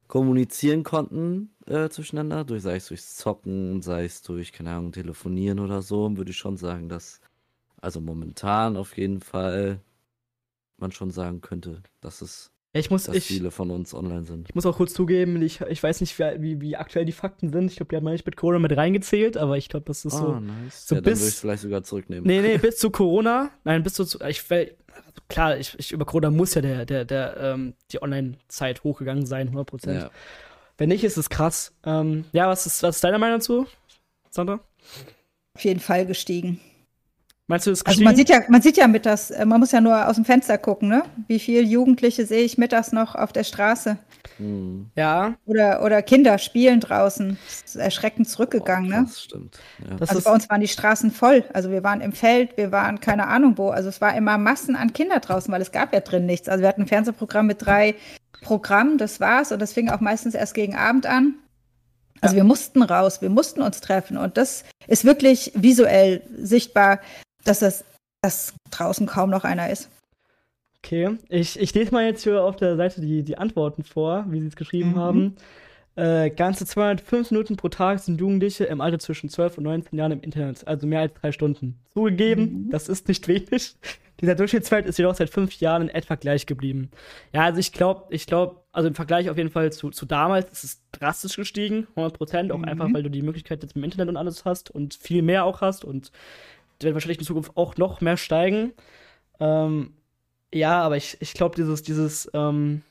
kommunizieren 0.08 0.82
konnten 0.84 1.54
äh, 1.66 1.88
zueinander, 1.88 2.44
durch, 2.44 2.62
sei 2.62 2.76
es 2.76 2.88
durchs 2.88 3.16
Zocken, 3.16 3.82
sei 3.82 4.04
es 4.04 4.22
durch, 4.22 4.52
keine 4.52 4.72
Ahnung, 4.72 4.92
Telefonieren 4.92 5.60
oder 5.60 5.82
so, 5.82 6.16
würde 6.16 6.30
ich 6.30 6.36
schon 6.36 6.56
sagen, 6.56 6.88
dass, 6.88 7.20
also 7.80 8.00
momentan 8.00 8.76
auf 8.76 8.96
jeden 8.96 9.20
Fall 9.20 9.80
man 10.78 10.92
schon 10.92 11.10
sagen 11.10 11.40
könnte, 11.40 11.82
dass 12.00 12.22
es 12.22 12.52
ich 12.78 12.90
muss, 12.90 13.04
dass 13.04 13.16
ich, 13.16 13.24
viele 13.24 13.50
von 13.50 13.70
uns 13.70 13.94
online 13.94 14.24
sind. 14.24 14.48
Ich 14.48 14.54
muss 14.54 14.66
auch 14.66 14.76
kurz 14.76 14.92
zugeben, 14.94 15.40
ich, 15.42 15.60
ich 15.60 15.82
weiß 15.82 16.00
nicht, 16.00 16.18
wie, 16.18 16.60
wie 16.60 16.76
aktuell 16.76 17.04
die 17.04 17.12
Fakten 17.12 17.52
sind. 17.52 17.70
Ich 17.70 17.76
glaube, 17.76 17.90
die 17.90 17.96
hat 17.96 18.02
man 18.02 18.12
nicht 18.12 18.26
mit 18.26 18.36
Corona 18.36 18.58
mit 18.58 18.76
reingezählt, 18.76 19.36
aber 19.36 19.56
ich 19.56 19.68
glaube, 19.68 19.86
das 19.86 20.04
ist 20.04 20.16
so. 20.16 20.28
Ah, 20.28 20.40
nice. 20.40 20.86
so 20.86 20.94
ja, 20.94 21.00
bis, 21.00 21.04
dann 21.04 21.04
würde 21.04 21.10
ich 21.10 21.34
es 21.34 21.40
vielleicht 21.40 21.62
sogar 21.62 21.82
zurücknehmen. 21.82 22.26
Nee, 22.26 22.40
nee, 22.40 22.58
bis 22.62 22.78
zu 22.78 22.90
Corona. 22.90 23.50
Nein, 23.64 23.82
bis 23.82 23.94
zu. 23.94 24.04
Ich, 24.28 24.44
klar, 25.28 25.58
ich, 25.58 25.74
ich, 25.78 25.92
über 25.92 26.04
Corona 26.04 26.30
muss 26.30 26.54
ja 26.54 26.62
der, 26.62 26.86
der, 26.86 27.04
der, 27.04 27.36
ähm, 27.38 27.74
die 27.92 28.02
Online-Zeit 28.02 28.84
hochgegangen 28.84 29.26
sein, 29.26 29.48
100 29.48 29.66
Prozent. 29.66 30.02
Ja. 30.02 30.10
Wenn 30.78 30.88
nicht, 30.88 31.04
ist 31.04 31.16
es 31.16 31.30
krass. 31.30 31.74
Ähm, 31.84 32.24
ja, 32.32 32.48
was 32.48 32.66
ist, 32.66 32.82
was 32.82 32.96
ist 32.96 33.04
deine 33.04 33.18
Meinung 33.18 33.38
dazu, 33.38 33.66
Sandra? 34.30 34.60
Auf 35.54 35.64
jeden 35.64 35.80
Fall 35.80 36.06
gestiegen. 36.06 36.60
Meinst 37.48 37.66
du 37.66 37.70
das 37.70 37.86
Also 37.86 38.02
man 38.02 38.16
sieht 38.16 38.28
ja, 38.28 38.40
man 38.48 38.60
sieht 38.60 38.76
ja 38.76 38.88
mittags, 38.88 39.30
äh, 39.30 39.46
man 39.46 39.60
muss 39.60 39.70
ja 39.70 39.80
nur 39.80 40.08
aus 40.08 40.16
dem 40.16 40.24
Fenster 40.24 40.58
gucken, 40.58 40.88
ne? 40.88 41.04
Wie 41.28 41.38
viele 41.38 41.62
Jugendliche 41.62 42.26
sehe 42.26 42.42
ich 42.42 42.58
mittags 42.58 42.90
noch 42.90 43.14
auf 43.14 43.32
der 43.32 43.44
Straße? 43.44 43.98
Hm. 44.38 44.90
Ja. 44.96 45.36
Oder, 45.46 45.84
oder 45.84 46.02
Kinder 46.02 46.38
spielen 46.38 46.80
draußen. 46.80 47.38
Das 47.46 47.62
ist 47.62 47.76
erschreckend 47.76 48.28
zurückgegangen, 48.28 48.92
oh, 48.92 48.96
ne? 48.96 49.04
Das 49.04 49.22
stimmt. 49.22 49.58
Ja. 49.78 49.96
Das 49.96 50.10
also 50.10 50.22
bei 50.22 50.32
uns 50.32 50.50
waren 50.50 50.60
die 50.60 50.66
Straßen 50.66 51.12
voll. 51.12 51.44
Also 51.52 51.70
wir 51.70 51.84
waren 51.84 52.00
im 52.00 52.12
Feld, 52.12 52.56
wir 52.56 52.72
waren 52.72 52.98
keine 52.98 53.28
Ahnung 53.28 53.56
wo. 53.56 53.68
Also 53.68 53.88
es 53.88 54.00
war 54.00 54.16
immer 54.16 54.38
Massen 54.38 54.74
an 54.74 54.92
Kinder 54.92 55.20
draußen, 55.20 55.52
weil 55.52 55.62
es 55.62 55.70
gab 55.70 55.94
ja 55.94 56.00
drin 56.00 56.26
nichts. 56.26 56.48
Also 56.48 56.62
wir 56.62 56.68
hatten 56.68 56.82
ein 56.82 56.88
Fernsehprogramm 56.88 57.46
mit 57.46 57.64
drei 57.64 57.94
Programmen, 58.42 58.98
das 58.98 59.20
war's. 59.20 59.52
Und 59.52 59.60
das 59.60 59.72
fing 59.72 59.88
auch 59.88 60.00
meistens 60.00 60.34
erst 60.34 60.54
gegen 60.54 60.74
Abend 60.74 61.06
an. 61.06 61.34
Also 62.20 62.34
ja. 62.34 62.42
wir 62.42 62.44
mussten 62.44 62.82
raus, 62.82 63.22
wir 63.22 63.30
mussten 63.30 63.62
uns 63.62 63.80
treffen. 63.80 64.16
Und 64.16 64.36
das 64.36 64.64
ist 64.88 65.04
wirklich 65.04 65.52
visuell 65.54 66.22
sichtbar, 66.36 66.98
dass 67.46 67.60
das 67.60 67.84
dass 68.22 68.54
draußen 68.70 69.06
kaum 69.06 69.30
noch 69.30 69.44
einer 69.44 69.70
ist. 69.70 69.88
Okay, 70.78 71.16
ich, 71.28 71.58
ich 71.58 71.74
lese 71.74 71.92
mal 71.92 72.04
jetzt 72.04 72.22
hier 72.22 72.42
auf 72.42 72.56
der 72.56 72.76
Seite 72.76 73.00
die, 73.00 73.22
die 73.22 73.38
Antworten 73.38 73.82
vor, 73.82 74.24
wie 74.28 74.40
sie 74.40 74.48
es 74.48 74.56
geschrieben 74.56 74.90
mhm. 74.90 74.96
haben. 74.96 75.36
Äh, 75.96 76.30
ganze 76.30 76.66
205 76.66 77.30
Minuten 77.30 77.56
pro 77.56 77.68
Tag 77.68 78.00
sind 78.00 78.20
Jugendliche 78.20 78.64
im 78.64 78.80
Alter 78.80 78.98
zwischen 78.98 79.30
12 79.30 79.58
und 79.58 79.64
19 79.64 79.98
Jahren 79.98 80.12
im 80.12 80.20
Internet, 80.20 80.66
also 80.66 80.86
mehr 80.86 81.00
als 81.00 81.14
drei 81.14 81.32
Stunden. 81.32 81.78
Zugegeben, 81.94 82.66
mhm. 82.66 82.70
das 82.70 82.88
ist 82.88 83.08
nicht 83.08 83.26
wenig. 83.28 83.76
Dieser 84.20 84.34
Durchschnittswert 84.34 84.86
ist 84.86 84.98
jedoch 84.98 85.14
seit 85.14 85.28
fünf 85.28 85.58
Jahren 85.60 85.82
in 85.82 85.88
etwa 85.88 86.14
gleich 86.14 86.46
geblieben. 86.46 86.90
Ja, 87.34 87.44
also 87.44 87.60
ich 87.60 87.72
glaube, 87.72 88.04
ich 88.10 88.26
glaube, 88.26 88.62
also 88.72 88.88
im 88.88 88.94
Vergleich 88.94 89.28
auf 89.28 89.36
jeden 89.36 89.50
Fall 89.50 89.72
zu, 89.72 89.90
zu 89.90 90.06
damals 90.06 90.50
ist 90.52 90.64
es 90.64 90.82
drastisch 90.92 91.36
gestiegen, 91.36 91.86
100 91.90 92.16
Prozent, 92.16 92.52
auch 92.52 92.58
mhm. 92.58 92.64
einfach, 92.64 92.92
weil 92.92 93.02
du 93.02 93.10
die 93.10 93.22
Möglichkeit 93.22 93.62
jetzt 93.62 93.76
im 93.76 93.84
Internet 93.84 94.08
und 94.08 94.16
alles 94.16 94.44
hast 94.44 94.70
und 94.70 94.94
viel 94.94 95.22
mehr 95.22 95.44
auch 95.44 95.60
hast 95.60 95.84
und 95.84 96.12
wird 96.80 96.94
wahrscheinlich 96.94 97.18
in 97.18 97.24
Zukunft 97.24 97.56
auch 97.56 97.76
noch 97.76 98.00
mehr 98.00 98.16
steigen. 98.16 98.72
Ähm, 99.40 99.94
ja, 100.52 100.80
aber 100.82 100.96
ich, 100.96 101.16
ich 101.20 101.34
glaube, 101.34 101.56
dieses, 101.56 101.82
dieses, 101.82 102.30
ähm, 102.32 102.82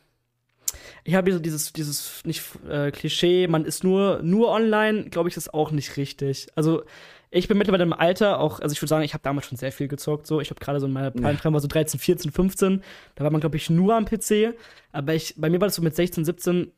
ich 1.04 1.16
habe 1.16 1.32
so 1.32 1.40
dieses, 1.40 1.74
dieses 1.74 2.24
nicht 2.26 2.44
äh, 2.70 2.92
Klischee, 2.92 3.48
man 3.48 3.66
ist 3.66 3.84
nur, 3.84 4.22
nur 4.24 4.50
online, 4.50 5.10
glaube 5.10 5.30
ich, 5.30 5.38
ist 5.38 5.54
auch 5.54 5.72
nicht 5.72 5.98
richtig. 5.98 6.48
Also 6.56 6.84
ich 7.32 7.48
bin 7.48 7.58
mittlerweile 7.58 7.84
im 7.84 7.94
Alter 7.94 8.40
auch, 8.40 8.60
also 8.60 8.74
ich 8.74 8.82
würde 8.82 8.90
sagen, 8.90 9.04
ich 9.04 9.14
habe 9.14 9.24
damals 9.24 9.48
schon 9.48 9.58
sehr 9.58 9.72
viel 9.72 9.88
gezockt. 9.88 10.26
So, 10.26 10.40
ich 10.40 10.50
habe 10.50 10.60
gerade 10.60 10.80
so 10.80 10.86
in 10.86 10.94
meiner 10.94 11.12
Prime 11.12 11.38
Time 11.38 11.54
war 11.54 11.60
so 11.60 11.68
13, 11.68 12.00
14, 12.00 12.32
15. 12.32 12.82
Da 13.16 13.24
war 13.24 13.32
man, 13.32 13.42
glaube 13.42 13.58
ich, 13.58 13.70
nur 13.70 13.94
am 13.94 14.06
PC. 14.06 14.56
Aber 14.92 15.14
ich, 15.14 15.36
bei 15.38 15.50
mir 15.50 15.60
war 15.60 15.68
das 15.68 15.76
so 15.76 15.82
mit 15.82 15.96
16, 15.96 16.24
17, 16.24 16.72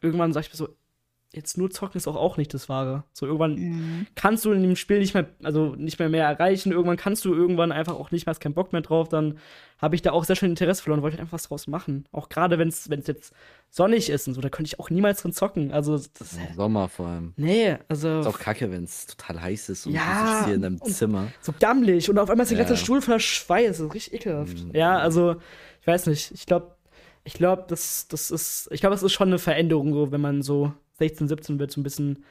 irgendwann 0.00 0.32
sag 0.32 0.44
ich 0.44 0.50
mir 0.50 0.56
so, 0.56 0.68
jetzt 1.32 1.58
nur 1.58 1.70
zocken 1.70 1.98
ist 1.98 2.08
auch, 2.08 2.16
auch 2.16 2.38
nicht 2.38 2.54
das 2.54 2.68
Wahre. 2.68 3.04
So 3.12 3.26
irgendwann 3.26 3.54
mhm. 3.56 4.06
kannst 4.14 4.44
du 4.44 4.52
in 4.52 4.62
dem 4.62 4.76
Spiel 4.76 4.98
nicht 4.98 5.12
mehr, 5.12 5.26
also 5.42 5.74
nicht 5.76 5.98
mehr 5.98 6.08
mehr 6.08 6.24
erreichen. 6.24 6.72
Irgendwann 6.72 6.96
kannst 6.96 7.24
du 7.24 7.34
irgendwann 7.34 7.70
einfach 7.70 7.94
auch 7.94 8.10
nicht 8.10 8.24
mehr, 8.24 8.30
hast 8.30 8.40
keinen 8.40 8.54
Bock 8.54 8.72
mehr 8.72 8.80
drauf. 8.80 9.08
Dann 9.08 9.38
habe 9.76 9.94
ich 9.94 10.00
da 10.00 10.12
auch 10.12 10.24
sehr 10.24 10.36
schön 10.36 10.50
Interesse 10.50 10.82
verloren, 10.82 11.02
wollte 11.02 11.18
einfach 11.18 11.34
was 11.34 11.44
draus 11.44 11.66
machen. 11.66 12.06
Auch 12.12 12.30
gerade 12.30 12.58
wenn 12.58 12.68
es 12.68 12.88
jetzt 13.06 13.34
sonnig 13.68 14.08
ist 14.08 14.26
und 14.26 14.34
so, 14.34 14.40
da 14.40 14.48
könnte 14.48 14.68
ich 14.68 14.80
auch 14.80 14.88
niemals 14.88 15.20
drin 15.20 15.32
zocken. 15.32 15.70
Also 15.70 15.98
das, 15.98 16.36
ja, 16.36 16.54
Sommer 16.54 16.88
vor 16.88 17.06
allem. 17.06 17.34
Nee, 17.36 17.76
also. 17.88 18.20
Ist 18.20 18.26
auch 18.26 18.38
kacke, 18.38 18.70
wenn 18.70 18.84
es 18.84 19.06
total 19.06 19.42
heiß 19.42 19.68
ist 19.68 19.86
und 19.86 19.92
ja, 19.92 20.22
du 20.22 20.28
sitzt 20.30 20.44
hier 20.46 20.54
in 20.54 20.62
deinem 20.62 20.82
Zimmer. 20.82 21.28
So 21.42 21.52
gammelig 21.58 22.08
und 22.08 22.18
auf 22.18 22.30
einmal 22.30 22.44
ist 22.44 22.50
der 22.50 22.58
ja. 22.58 22.64
ganze 22.64 22.82
Stuhl 22.82 23.02
voller 23.02 23.20
Schweiß. 23.20 23.78
Das 23.78 23.80
ist 23.80 23.94
richtig 23.94 24.14
ekelhaft. 24.14 24.64
Mhm. 24.64 24.70
Ja, 24.74 24.98
also, 24.98 25.36
ich 25.82 25.86
weiß 25.86 26.06
nicht. 26.06 26.32
Ich 26.32 26.46
glaube, 26.46 26.74
ich 27.24 27.34
glaube, 27.34 27.66
das, 27.68 28.08
das 28.08 28.30
ist, 28.30 28.68
ich 28.72 28.80
glaube, 28.80 28.94
es 28.94 29.02
ist 29.02 29.12
schon 29.12 29.28
eine 29.28 29.38
Veränderung, 29.38 29.92
so, 29.92 30.10
wenn 30.10 30.22
man 30.22 30.40
so 30.40 30.72
16, 30.98 31.28
17 31.28 31.58
wird, 31.58 31.70
so 31.70 31.80
ein 31.80 31.84
bisschen 31.84 32.24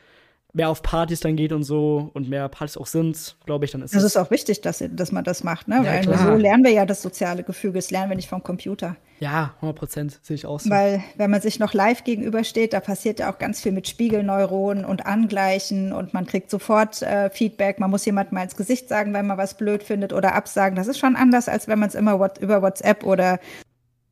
mehr 0.53 0.70
auf 0.70 0.82
Partys 0.82 1.20
dann 1.20 1.36
geht 1.36 1.51
und 1.51 1.63
so 1.63 2.09
und 2.13 2.30
mehr 2.30 2.49
Partys 2.49 2.78
auch 2.78 2.88
sind, 2.88 3.36
glaube 3.45 3.65
ich, 3.65 3.72
dann 3.72 3.82
ist 3.82 3.93
das. 3.93 4.03
Es 4.03 4.11
ist 4.11 4.18
auch 4.18 4.32
wichtig, 4.32 4.61
dass, 4.61 4.84
dass 4.91 5.11
man 5.11 5.24
das 5.24 5.43
macht, 5.43 5.68
ne? 5.68 5.78
Ja, 5.78 5.84
Weil 5.84 6.01
klar. 6.01 6.18
so 6.18 6.36
lernen 6.36 6.63
wir 6.63 6.72
ja 6.72 6.86
das 6.86 7.01
soziale 7.01 7.43
Gefüge, 7.43 7.76
das 7.76 7.91
lernen 7.91 8.09
wir 8.09 8.15
nicht 8.15 8.30
vom 8.30 8.43
Computer. 8.43 8.95
Ja, 9.20 9.53
100 9.55 9.76
Prozent 9.78 10.20
sehe 10.22 10.36
ich 10.36 10.45
auch 10.45 10.59
so. 10.59 10.70
Weil, 10.70 11.03
wenn 11.15 11.32
man 11.32 11.41
sich 11.41 11.59
noch 11.59 11.74
live 11.74 12.03
gegenübersteht, 12.03 12.74
da 12.74 12.80
passiert 12.80 13.20
ja 13.20 13.32
auch 13.32 13.39
ganz 13.39 13.61
viel 13.61 13.72
mit 13.72 13.88
Spiegelneuronen 13.88 14.86
und 14.86 15.05
Angleichen 15.05 15.91
und 15.91 16.13
man 16.13 16.26
kriegt 16.26 16.49
sofort 16.49 17.01
äh, 17.01 17.30
Feedback. 17.30 17.80
Man 17.80 17.89
muss 17.89 18.05
jemandem 18.05 18.36
mal 18.36 18.43
ins 18.43 18.55
Gesicht 18.55 18.89
sagen, 18.89 19.13
wenn 19.13 19.26
man 19.26 19.38
was 19.38 19.57
blöd 19.57 19.84
findet 19.84 20.13
oder 20.13 20.36
absagen. 20.36 20.76
Das 20.76 20.88
ist 20.88 20.99
schon 20.99 21.15
anders, 21.15 21.49
als 21.49 21.68
wenn 21.68 21.80
man 21.80 21.89
es 21.89 21.95
immer 21.95 22.20
what, 22.20 22.38
über 22.38 22.61
WhatsApp 22.61 23.03
oder 23.05 23.39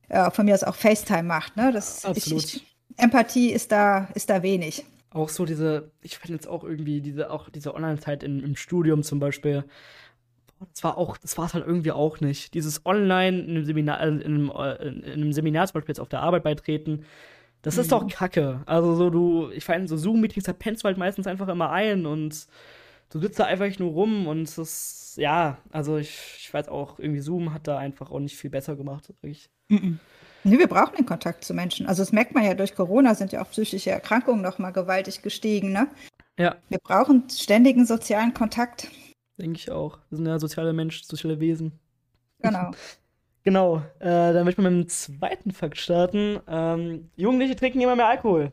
äh, 0.10 0.32
von 0.32 0.46
mir 0.46 0.56
aus 0.56 0.64
auch 0.64 0.76
FaceTime 0.76 1.24
macht, 1.24 1.56
ne? 1.56 1.72
Das, 1.72 2.04
Absolut. 2.04 2.44
Ich, 2.44 2.56
ich, 2.56 2.75
Empathie 2.98 3.52
ist 3.52 3.72
da, 3.72 4.10
ist 4.14 4.30
da 4.30 4.44
wenig. 4.44 4.86
Auch 5.12 5.30
so 5.30 5.46
diese, 5.46 5.92
ich 6.02 6.18
finde 6.18 6.34
jetzt 6.34 6.48
auch 6.48 6.64
irgendwie 6.64 7.02
diese, 7.02 7.32
auch 7.32 7.50
diese 7.50 7.74
Online-Zeit 7.74 8.24
im 8.24 8.56
Studium 8.56 9.04
zum 9.04 9.20
Beispiel, 9.20 9.64
das 10.74 10.84
war 10.84 10.98
auch, 10.98 11.18
das 11.18 11.38
war 11.38 11.46
es 11.46 11.54
halt 11.54 11.66
irgendwie 11.66 11.92
auch 11.92 12.20
nicht. 12.20 12.54
Dieses 12.54 12.86
Online 12.86 13.40
in 13.40 13.50
einem 13.52 13.66
Seminar, 13.66 14.02
äh, 14.02 14.08
in 14.08 14.24
einem, 14.24 14.52
in 14.52 15.14
einem 15.14 15.34
Seminar 15.34 15.68
zum 15.68 15.76
Beispiel 15.76 15.92
jetzt 15.92 16.00
auf 16.00 16.10
der 16.10 16.22
Arbeit 16.22 16.44
beitreten, 16.44 17.06
das 17.62 17.78
ist 17.78 17.88
mhm. 17.88 17.92
doch 17.92 18.08
Kacke. 18.08 18.62
Also 18.66 18.96
so 18.96 19.10
du, 19.10 19.50
ich 19.52 19.66
finde 19.66 19.88
so 19.88 19.98
Zoom-Meetings, 19.98 20.46
da 20.46 20.54
pennst 20.54 20.84
du 20.84 20.86
halt 20.86 20.98
meistens 20.98 21.28
einfach 21.28 21.48
immer 21.48 21.72
ein 21.72 22.06
und 22.06 22.48
du 23.10 23.20
sitzt 23.20 23.40
da 23.40 23.46
einfach 23.46 23.68
nur 23.80 23.92
rum 23.92 24.28
und 24.28 24.58
das, 24.58 25.16
ja, 25.18 25.58
also 25.72 25.98
ich, 25.98 26.36
ich 26.38 26.54
weiß 26.54 26.70
auch, 26.70 27.00
irgendwie 27.00 27.22
Zoom 27.22 27.54
hat 27.54 27.68
da 27.68 27.78
einfach 27.78 28.12
auch 28.12 28.20
nicht 28.20 28.38
viel 28.38 28.50
besser 28.50 28.76
gemacht, 28.76 29.06
sag 29.06 29.16
ich. 29.24 29.50
Mhm. 29.70 30.00
Nee, 30.46 30.60
wir 30.60 30.68
brauchen 30.68 30.96
den 30.96 31.08
Kontakt 31.08 31.44
zu 31.44 31.56
Menschen. 31.56 31.88
Also 31.88 32.04
das 32.04 32.12
merkt 32.12 32.36
man 32.36 32.44
ja 32.46 32.54
durch 32.54 32.76
Corona, 32.76 33.16
sind 33.16 33.32
ja 33.32 33.42
auch 33.42 33.50
psychische 33.50 33.90
Erkrankungen 33.90 34.44
noch 34.44 34.60
mal 34.60 34.70
gewaltig 34.70 35.24
gestiegen, 35.24 35.72
ne? 35.72 35.88
Ja. 36.38 36.56
Wir 36.70 36.78
brauchen 36.78 37.28
ständigen 37.32 37.88
sozialen 37.88 38.32
Kontakt. 38.36 38.90
Denke 39.40 39.58
ich 39.58 39.72
auch. 39.72 39.98
Wir 40.10 40.18
sind 40.18 40.28
ja 40.28 40.38
soziale 40.38 40.72
Menschen, 40.72 41.04
soziale 41.08 41.40
Wesen. 41.40 41.80
Genau. 42.42 42.72
genau. 43.44 43.78
Äh, 44.00 44.34
dann 44.34 44.46
möchte 44.46 44.62
man 44.62 44.78
mit 44.78 44.86
dem 44.86 44.90
zweiten 44.90 45.52
Fakt 45.52 45.78
starten. 45.78 46.40
Ähm, 46.48 47.10
Jugendliche 47.16 47.56
trinken 47.56 47.82
immer 47.82 47.96
mehr 47.96 48.08
Alkohol. 48.08 48.52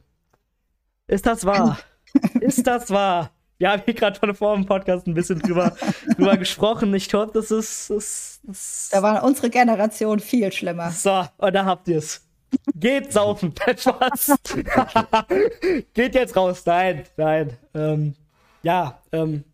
Ist 1.08 1.26
das 1.26 1.44
wahr? 1.44 1.78
ist 2.40 2.66
das 2.66 2.90
wahr? 2.90 3.32
Wir 3.62 3.70
haben 3.70 3.82
hier 3.84 3.94
gerade 3.94 4.18
von 4.18 4.34
vor 4.34 4.56
dem 4.56 4.66
Podcast 4.66 5.06
ein 5.06 5.14
bisschen 5.14 5.38
drüber, 5.38 5.76
drüber 6.16 6.36
gesprochen. 6.36 6.92
Ich 6.94 7.08
glaube, 7.08 7.30
das 7.32 7.52
ist, 7.52 7.90
das, 7.90 8.40
das 8.42 8.88
Da 8.90 9.02
war 9.04 9.22
unsere 9.22 9.50
Generation 9.50 10.18
viel 10.18 10.50
schlimmer. 10.50 10.90
So, 10.90 11.24
und 11.38 11.54
da 11.54 11.64
habt 11.64 11.86
ihr 11.86 11.98
es. 11.98 12.26
Geht 12.74 13.12
saufen, 13.12 13.54
Spaß. 13.78 14.34
Geht 15.94 16.14
jetzt 16.16 16.36
raus. 16.36 16.64
Nein, 16.66 17.04
nein. 17.16 17.56
Ähm, 17.72 18.14
ja, 18.64 19.00
ähm, 19.12 19.44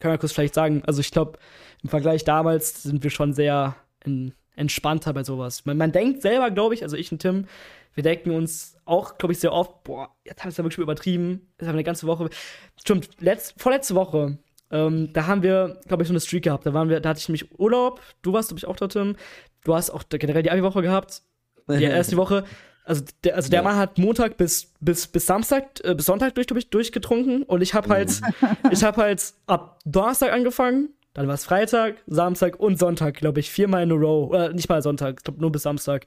können 0.00 0.14
wir 0.14 0.18
kurz 0.18 0.32
vielleicht 0.32 0.54
sagen. 0.54 0.82
Also 0.86 1.00
ich 1.00 1.10
glaube, 1.10 1.38
im 1.82 1.90
Vergleich 1.90 2.24
damals 2.24 2.82
sind 2.82 3.02
wir 3.04 3.10
schon 3.10 3.34
sehr 3.34 3.76
in, 4.06 4.32
entspannter 4.60 5.12
bei 5.12 5.24
sowas. 5.24 5.64
Man, 5.64 5.76
man 5.76 5.92
denkt 5.92 6.22
selber, 6.22 6.50
glaube 6.50 6.74
ich, 6.74 6.82
also 6.82 6.96
ich 6.96 7.10
und 7.10 7.20
Tim, 7.20 7.46
wir 7.94 8.04
denken 8.04 8.30
uns 8.30 8.76
auch, 8.84 9.18
glaube 9.18 9.32
ich, 9.32 9.40
sehr 9.40 9.52
oft, 9.52 9.82
boah, 9.82 10.14
jetzt 10.24 10.40
haben 10.40 10.48
wir 10.48 10.50
es 10.50 10.56
ja 10.58 10.64
wirklich 10.64 10.78
übertrieben. 10.78 11.48
Jetzt 11.58 11.66
haben 11.66 11.74
wir 11.74 11.78
eine 11.78 11.84
ganze 11.84 12.06
Woche. 12.06 12.30
Stimmt, 12.78 13.08
letzt, 13.20 13.54
vorletzte 13.60 13.94
Woche, 13.94 14.38
ähm, 14.70 15.12
da 15.12 15.26
haben 15.26 15.42
wir, 15.42 15.80
glaube 15.86 16.02
ich, 16.02 16.08
so 16.08 16.12
eine 16.12 16.20
Streak 16.20 16.44
gehabt. 16.44 16.64
Da 16.64 16.74
waren 16.74 16.88
wir, 16.88 17.00
da 17.00 17.08
hatte 17.08 17.20
ich 17.20 17.28
nämlich 17.28 17.58
Urlaub. 17.58 18.00
Du 18.22 18.32
warst, 18.32 18.50
glaube 18.50 18.58
ich, 18.58 18.66
auch 18.66 18.76
da, 18.76 18.86
Tim. 18.86 19.16
Du 19.64 19.74
hast 19.74 19.90
auch 19.90 20.04
generell 20.08 20.42
die 20.42 20.50
Abi-Woche 20.50 20.82
gehabt. 20.82 21.22
Die 21.68 21.82
erste 21.84 22.16
Woche. 22.16 22.44
Also 22.84 23.04
der, 23.24 23.36
also 23.36 23.50
der 23.50 23.60
ja. 23.60 23.62
Mann 23.62 23.76
hat 23.76 23.98
Montag 23.98 24.36
bis, 24.36 24.72
bis, 24.80 25.06
bis 25.06 25.26
Samstag, 25.26 25.84
äh, 25.84 25.94
bis 25.94 26.06
Sonntag 26.06 26.34
durch, 26.34 26.46
durch, 26.46 26.70
durchgetrunken 26.70 27.42
und 27.42 27.60
ich 27.60 27.74
habe 27.74 27.88
halt, 27.88 28.20
ich 28.70 28.82
habe 28.82 29.02
halt 29.02 29.34
ab 29.46 29.78
Donnerstag 29.84 30.32
angefangen, 30.32 30.88
dann 31.14 31.26
war 31.26 31.34
es 31.34 31.44
Freitag, 31.44 31.96
Samstag 32.06 32.58
und 32.60 32.78
Sonntag, 32.78 33.14
glaube 33.14 33.40
ich, 33.40 33.50
viermal 33.50 33.82
in 33.82 33.92
a 33.92 33.94
row. 33.94 34.32
Äh, 34.32 34.52
nicht 34.52 34.68
mal 34.68 34.82
Sonntag, 34.82 35.16
ich 35.18 35.24
glaube 35.24 35.40
nur 35.40 35.50
bis 35.50 35.62
Samstag. 35.62 36.06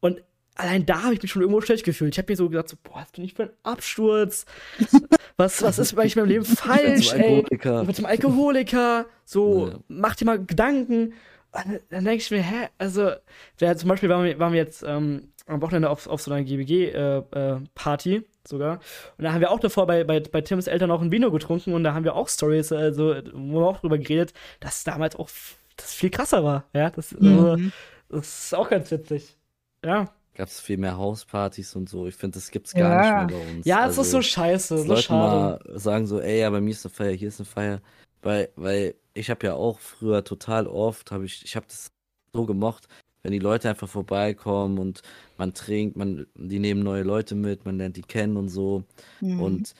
Und 0.00 0.22
allein 0.56 0.86
da 0.86 1.02
habe 1.02 1.14
ich 1.14 1.22
mich 1.22 1.30
schon 1.30 1.42
irgendwo 1.42 1.60
schlecht 1.60 1.84
gefühlt. 1.84 2.14
Ich 2.14 2.18
habe 2.18 2.32
mir 2.32 2.36
so 2.36 2.48
gedacht, 2.48 2.68
so, 2.68 2.76
boah, 2.82 3.02
was 3.02 3.12
bin 3.12 3.24
ich 3.24 3.34
für 3.34 3.44
ein 3.44 3.50
Absturz? 3.62 4.46
Was, 5.36 5.62
was 5.62 5.78
ist 5.78 5.96
eigentlich 5.96 6.16
in 6.16 6.20
meinem 6.20 6.28
Leben 6.28 6.44
falsch, 6.44 7.14
ey? 7.14 7.42
Ich 7.50 7.60
bin 7.60 7.94
zum 7.94 8.04
Alkoholiker. 8.04 9.06
So, 9.24 9.68
ja. 9.68 9.78
mach 9.88 10.14
dir 10.14 10.26
mal 10.26 10.44
Gedanken. 10.44 11.14
Und 11.52 11.80
dann 11.88 12.04
denke 12.04 12.16
ich 12.16 12.30
mir, 12.30 12.42
hä, 12.42 12.68
also, 12.76 13.12
der, 13.58 13.74
zum 13.78 13.88
Beispiel 13.88 14.10
waren 14.10 14.24
wir, 14.24 14.38
waren 14.38 14.52
wir 14.52 14.60
jetzt 14.60 14.84
ähm, 14.86 15.32
am 15.46 15.62
Wochenende 15.62 15.88
auf, 15.88 16.06
auf 16.06 16.20
so 16.20 16.30
einer 16.30 16.44
GBG-Party 16.44 18.14
äh, 18.14 18.18
äh, 18.18 18.24
sogar. 18.46 18.80
Und 19.18 19.24
da 19.24 19.32
haben 19.32 19.40
wir 19.40 19.50
auch 19.50 19.60
davor 19.60 19.86
bei, 19.86 20.04
bei, 20.04 20.20
bei 20.20 20.40
Tims 20.40 20.66
Eltern 20.66 20.90
auch 20.90 21.00
ein 21.00 21.12
Vino 21.12 21.30
getrunken 21.30 21.72
und 21.72 21.84
da 21.84 21.94
haben 21.94 22.04
wir 22.04 22.14
auch 22.14 22.28
Stories, 22.28 22.72
also, 22.72 23.14
wo 23.32 23.60
wir 23.60 23.66
auch 23.66 23.80
drüber 23.80 23.98
geredet, 23.98 24.32
dass 24.60 24.78
es 24.78 24.84
damals 24.84 25.16
auch 25.16 25.28
das 25.76 25.92
viel 25.92 26.10
krasser 26.10 26.44
war. 26.44 26.64
Ja, 26.74 26.90
das, 26.90 27.14
also, 27.14 27.28
mhm. 27.28 27.38
also, 27.38 27.70
das 28.08 28.44
ist 28.44 28.54
auch 28.54 28.68
ganz 28.68 28.90
witzig. 28.90 29.36
Ja 29.84 30.12
gab 30.40 30.48
es 30.48 30.60
viel 30.60 30.78
mehr 30.78 30.96
Hauspartys 30.96 31.76
und 31.76 31.90
so. 31.90 32.06
Ich 32.06 32.14
finde, 32.14 32.38
das 32.38 32.50
gibt's 32.50 32.72
gar 32.72 33.04
ja. 33.04 33.24
nicht 33.24 33.32
mehr 33.32 33.40
bei 33.40 33.50
uns. 33.52 33.66
Ja, 33.66 33.80
es 33.80 33.98
also, 33.98 34.02
ist 34.02 34.10
so 34.10 34.22
scheiße. 34.22 34.78
So 34.78 34.84
Leute 34.84 35.02
schade. 35.02 35.64
mal 35.68 35.78
sagen 35.78 36.06
so, 36.06 36.18
ey, 36.18 36.40
ja, 36.40 36.48
bei 36.48 36.62
mir 36.62 36.70
ist 36.70 36.86
eine 36.86 36.94
Feier, 36.94 37.12
hier 37.12 37.28
ist 37.28 37.40
eine 37.40 37.46
Feier. 37.46 37.82
Weil, 38.22 38.48
weil 38.56 38.94
ich 39.12 39.28
habe 39.28 39.46
ja 39.46 39.54
auch 39.54 39.78
früher 39.78 40.24
total 40.24 40.66
oft, 40.66 41.10
habe 41.10 41.26
ich, 41.26 41.44
ich 41.44 41.56
habe 41.56 41.66
das 41.66 41.90
so 42.32 42.46
gemocht, 42.46 42.88
wenn 43.22 43.32
die 43.32 43.38
Leute 43.38 43.68
einfach 43.68 43.88
vorbeikommen 43.88 44.78
und 44.78 45.02
man 45.36 45.54
trinkt, 45.54 45.96
man, 45.96 46.26
die 46.34 46.58
nehmen 46.58 46.82
neue 46.82 47.02
Leute 47.02 47.34
mit, 47.34 47.64
man 47.64 47.78
lernt 47.78 47.96
die 47.96 48.02
kennen 48.02 48.36
und 48.36 48.48
so. 48.48 48.84
Mhm. 49.20 49.40
Und 49.40 49.74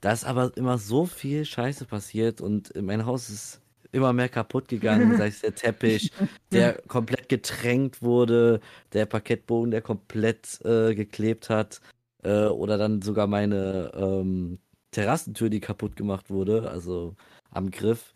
da 0.00 0.12
ist 0.12 0.24
aber 0.24 0.56
immer 0.56 0.78
so 0.78 1.06
viel 1.06 1.44
Scheiße 1.44 1.86
passiert 1.86 2.40
und 2.40 2.72
mein 2.80 3.06
Haus 3.06 3.30
ist 3.30 3.60
immer 3.92 4.12
mehr 4.12 4.28
kaputt 4.28 4.68
gegangen, 4.68 5.16
sei 5.16 5.28
es 5.28 5.40
der 5.40 5.54
Teppich, 5.54 6.10
der 6.52 6.82
komplett 6.88 7.28
getränkt 7.28 8.02
wurde, 8.02 8.60
der 8.92 9.06
Parkettbogen, 9.06 9.70
der 9.70 9.82
komplett 9.82 10.60
äh, 10.64 10.94
geklebt 10.94 11.48
hat, 11.48 11.80
äh, 12.24 12.46
oder 12.46 12.76
dann 12.76 13.02
sogar 13.02 13.26
meine 13.26 13.92
ähm, 13.94 14.58
Terrassentür, 14.90 15.48
die 15.48 15.60
kaputt 15.60 15.96
gemacht 15.96 16.28
wurde, 16.28 16.70
also 16.70 17.14
am 17.50 17.70
Griff. 17.70 18.12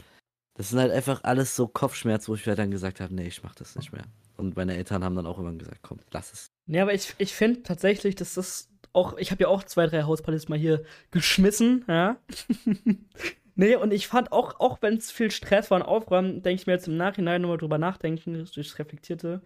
Das 0.54 0.70
sind 0.70 0.80
halt 0.80 0.92
einfach 0.92 1.22
alles 1.22 1.54
so 1.54 1.68
Kopfschmerzen, 1.68 2.28
wo 2.28 2.34
ich 2.34 2.46
halt 2.46 2.58
dann 2.58 2.70
gesagt 2.70 3.00
habe, 3.00 3.14
nee, 3.14 3.28
ich 3.28 3.42
mach 3.44 3.54
das 3.54 3.76
nicht 3.76 3.92
mehr. 3.92 4.04
Und 4.38 4.56
meine 4.56 4.76
Eltern 4.76 5.02
haben 5.02 5.16
dann 5.16 5.26
auch 5.26 5.38
immer 5.38 5.52
gesagt, 5.52 5.80
komm, 5.82 5.98
lass 6.12 6.32
es. 6.32 6.52
Ja, 6.66 6.82
aber 6.82 6.94
ich, 6.94 7.14
ich 7.18 7.34
finde 7.34 7.64
tatsächlich, 7.64 8.14
dass 8.14 8.34
das 8.34 8.70
auch, 8.92 9.16
ich 9.18 9.32
habe 9.32 9.42
ja 9.42 9.48
auch 9.48 9.64
zwei, 9.64 9.86
drei 9.88 10.04
Hauspartys 10.04 10.48
mal 10.48 10.58
hier 10.58 10.84
geschmissen, 11.10 11.84
ja. 11.88 12.18
nee, 13.56 13.74
und 13.74 13.92
ich 13.92 14.06
fand 14.06 14.30
auch, 14.30 14.60
auch 14.60 14.80
wenn 14.80 14.96
es 14.96 15.10
viel 15.10 15.32
Stress 15.32 15.72
war 15.72 15.80
und 15.80 15.86
Aufräumen, 15.86 16.42
denke 16.42 16.60
ich 16.60 16.66
mir 16.68 16.74
jetzt 16.74 16.86
im 16.86 16.96
Nachhinein 16.96 17.42
nochmal 17.42 17.58
drüber 17.58 17.78
nachdenken, 17.78 18.32
durchs 18.34 18.78
Reflektierte, 18.78 19.42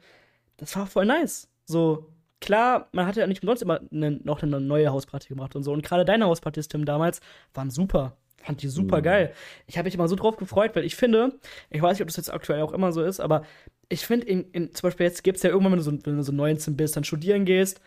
das 0.59 0.77
war 0.77 0.87
voll 0.87 1.07
nice. 1.07 1.49
So, 1.65 2.13
klar, 2.41 2.89
man 2.93 3.07
hatte 3.07 3.21
ja 3.21 3.27
nicht 3.27 3.43
umsonst 3.43 3.63
immer 3.63 3.81
ne, 3.91 4.21
noch 4.23 4.43
eine 4.43 4.61
neue 4.61 4.91
Hausparty 4.91 5.29
gemacht 5.29 5.57
und 5.57 5.63
so. 5.63 5.73
Und 5.73 5.83
gerade 5.83 6.05
deine 6.05 6.27
Hauspartys, 6.27 6.69
Tim, 6.69 6.85
damals, 6.85 7.21
waren 7.55 7.71
super. 7.71 8.19
Fand 8.43 8.61
die 8.61 8.69
super 8.69 8.99
mhm. 8.99 9.03
geil. 9.03 9.35
Ich 9.67 9.79
habe 9.79 9.87
mich 9.87 9.95
immer 9.95 10.09
so 10.09 10.17
drauf 10.17 10.37
gefreut, 10.37 10.73
weil 10.75 10.85
ich 10.85 10.97
finde, 10.97 11.39
ich 11.71 11.81
weiß 11.81 11.97
nicht, 11.97 12.03
ob 12.03 12.09
das 12.09 12.17
jetzt 12.17 12.33
aktuell 12.33 12.61
auch 12.63 12.73
immer 12.73 12.93
so 12.93 13.03
ist, 13.03 13.21
aber 13.21 13.45
ich 13.93 14.07
finde, 14.07 14.27
in, 14.27 14.51
in, 14.53 14.75
zum 14.75 14.89
Beispiel 14.89 15.07
jetzt 15.07 15.23
gibt 15.23 15.37
es 15.37 15.43
ja 15.43 15.51
irgendwann, 15.51 15.73
wenn 15.73 15.79
du, 15.79 15.85
so, 15.85 15.93
wenn 15.93 16.17
du 16.17 16.23
so 16.23 16.33
19 16.33 16.77
bist, 16.77 16.97
dann 16.97 17.05
studieren 17.05 17.45
gehst, 17.45 17.81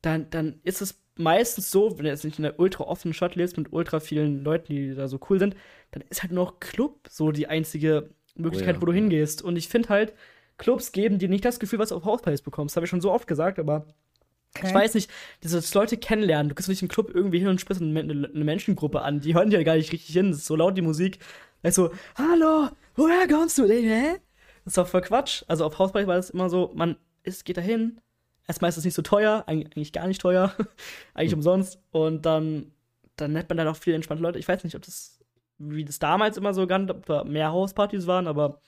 dann, 0.00 0.30
dann 0.30 0.60
ist 0.64 0.80
es 0.80 1.02
meistens 1.16 1.70
so, 1.70 1.98
wenn 1.98 2.04
du 2.04 2.10
jetzt 2.10 2.24
nicht 2.24 2.38
in 2.38 2.46
einer 2.46 2.58
ultra 2.58 2.84
offenen 2.84 3.12
Stadt 3.12 3.34
lebst 3.34 3.58
mit 3.58 3.72
ultra 3.72 4.00
vielen 4.00 4.42
Leuten, 4.42 4.72
die 4.72 4.94
da 4.94 5.06
so 5.06 5.20
cool 5.28 5.38
sind, 5.38 5.54
dann 5.90 6.02
ist 6.08 6.22
halt 6.22 6.32
nur 6.32 6.46
noch 6.46 6.60
Club 6.60 7.08
so 7.10 7.30
die 7.30 7.46
einzige 7.46 8.10
Möglichkeit, 8.34 8.76
oh 8.76 8.78
ja, 8.78 8.82
wo 8.82 8.86
du 8.86 8.92
ja. 8.92 8.96
hingehst. 8.96 9.42
Und 9.42 9.56
ich 9.56 9.68
finde 9.68 9.90
halt, 9.90 10.14
Clubs 10.56 10.92
geben 10.92 11.18
dir 11.18 11.28
nicht 11.28 11.44
das 11.44 11.60
Gefühl, 11.60 11.78
was 11.78 11.90
du 11.90 11.96
auf 11.96 12.04
Hauspartys 12.04 12.42
bekommst. 12.42 12.72
Das 12.72 12.76
habe 12.76 12.86
ich 12.86 12.90
schon 12.90 13.02
so 13.02 13.12
oft 13.12 13.26
gesagt, 13.26 13.58
aber 13.58 13.86
okay. 14.56 14.68
ich 14.68 14.74
weiß 14.74 14.94
nicht, 14.94 15.10
diese 15.42 15.62
Leute 15.74 15.98
kennenlernen. 15.98 16.48
Du 16.48 16.54
gehst 16.54 16.68
nicht 16.70 16.82
im 16.82 16.88
Club 16.88 17.10
irgendwie 17.14 17.38
hin 17.38 17.48
und 17.48 17.60
sprichst 17.60 17.82
eine, 17.82 18.00
eine, 18.00 18.44
Menschengruppe 18.44 19.02
an. 19.02 19.20
Die 19.20 19.34
hören 19.34 19.50
ja 19.50 19.62
gar 19.62 19.76
nicht 19.76 19.92
richtig 19.92 20.14
hin. 20.14 20.30
Das 20.30 20.38
ist 20.38 20.46
so 20.46 20.56
laut, 20.56 20.76
die 20.76 20.82
Musik. 20.82 21.18
Da 21.62 21.70
so, 21.70 21.90
hallo, 22.14 22.68
woher 22.94 23.28
kommst 23.28 23.58
du? 23.58 23.66
Hä? 23.68 24.20
Das 24.70 24.74
ist 24.74 24.84
doch 24.84 24.88
voll 24.88 25.00
Quatsch. 25.00 25.42
Also 25.48 25.64
auf 25.64 25.80
Hauspartys 25.80 26.06
war 26.06 26.14
das 26.14 26.30
immer 26.30 26.48
so, 26.48 26.70
man 26.74 26.94
ist, 27.24 27.44
geht 27.44 27.56
da 27.56 27.60
hin. 27.60 28.00
Erstmal 28.46 28.68
ist 28.68 28.76
es 28.76 28.84
nicht 28.84 28.94
so 28.94 29.02
teuer, 29.02 29.42
eigentlich 29.48 29.92
gar 29.92 30.06
nicht 30.06 30.20
teuer, 30.20 30.54
eigentlich 31.14 31.32
mhm. 31.32 31.38
umsonst. 31.38 31.80
Und 31.90 32.24
dann, 32.24 32.70
dann 33.16 33.36
hat 33.36 33.48
man 33.48 33.58
dann 33.58 33.66
auch 33.66 33.74
viele 33.74 33.96
entspannte 33.96 34.22
Leute. 34.22 34.38
Ich 34.38 34.46
weiß 34.46 34.62
nicht, 34.62 34.76
ob 34.76 34.82
das, 34.82 35.18
wie 35.58 35.84
das 35.84 35.98
damals 35.98 36.36
immer 36.36 36.54
so 36.54 36.68
gab, 36.68 36.88
ob 36.88 37.04
da 37.04 37.24
mehr 37.24 37.50
Hauspartys 37.50 38.06
waren, 38.06 38.28
aber 38.28 38.60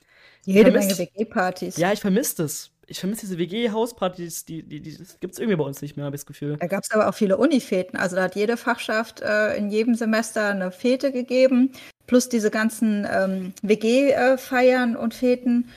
jede 0.45 0.73
Menge 0.73 0.99
WG-Partys. 0.99 1.77
Ja, 1.77 1.93
ich 1.93 2.01
vermisse 2.01 2.43
das. 2.43 2.73
Ich 2.89 2.99
vermisse 2.99 3.21
diese 3.21 3.39
WG-Hauspartys, 3.39 4.45
die, 4.45 4.65
die, 4.65 4.81
die 4.81 4.99
gibt 5.21 5.35
es 5.35 5.39
irgendwie 5.39 5.57
bei 5.57 5.65
uns 5.65 5.83
nicht 5.83 5.97
mehr, 5.97 6.05
habe 6.05 6.17
ich 6.17 6.23
das 6.23 6.27
Gefühl. 6.27 6.57
Da 6.57 6.67
gab 6.67 6.83
es 6.83 6.91
aber 6.91 7.09
auch 7.09 7.15
viele 7.15 7.37
Unifäten. 7.37 7.97
Also 7.97 8.17
da 8.17 8.25
hat 8.25 8.35
jede 8.35 8.57
Fachschaft 8.57 9.21
äh, 9.21 9.57
in 9.57 9.71
jedem 9.71 9.95
Semester 9.95 10.49
eine 10.49 10.73
Fete 10.73 11.13
gegeben, 11.13 11.71
plus 12.09 12.29
diese 12.29 12.51
ganzen 12.51 13.07
ähm, 13.09 13.55
WG-Feiern 13.63 14.97
und 14.97 15.15
Feten. 15.15 15.69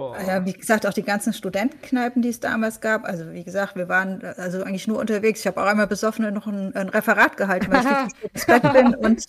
Oh. 0.00 0.14
Ja, 0.26 0.46
wie 0.46 0.54
gesagt, 0.54 0.86
auch 0.86 0.94
die 0.94 1.02
ganzen 1.02 1.34
Studentenkneipen, 1.34 2.22
die 2.22 2.30
es 2.30 2.40
damals 2.40 2.80
gab. 2.80 3.04
Also 3.04 3.32
wie 3.32 3.44
gesagt, 3.44 3.76
wir 3.76 3.88
waren 3.88 4.24
also 4.24 4.62
eigentlich 4.62 4.88
nur 4.88 4.98
unterwegs. 4.98 5.40
Ich 5.40 5.46
habe 5.46 5.62
auch 5.62 5.66
einmal 5.66 5.86
besoffen 5.86 6.32
noch 6.32 6.46
ein, 6.46 6.74
ein 6.74 6.88
Referat 6.88 7.36
gehalten, 7.36 7.70
weil 7.70 7.80
ich 7.80 8.30
ins 8.32 8.46
Bett 8.46 8.72
bin 8.72 8.94
und 8.94 9.24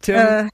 Tim, 0.00 0.14
äh, 0.14 0.48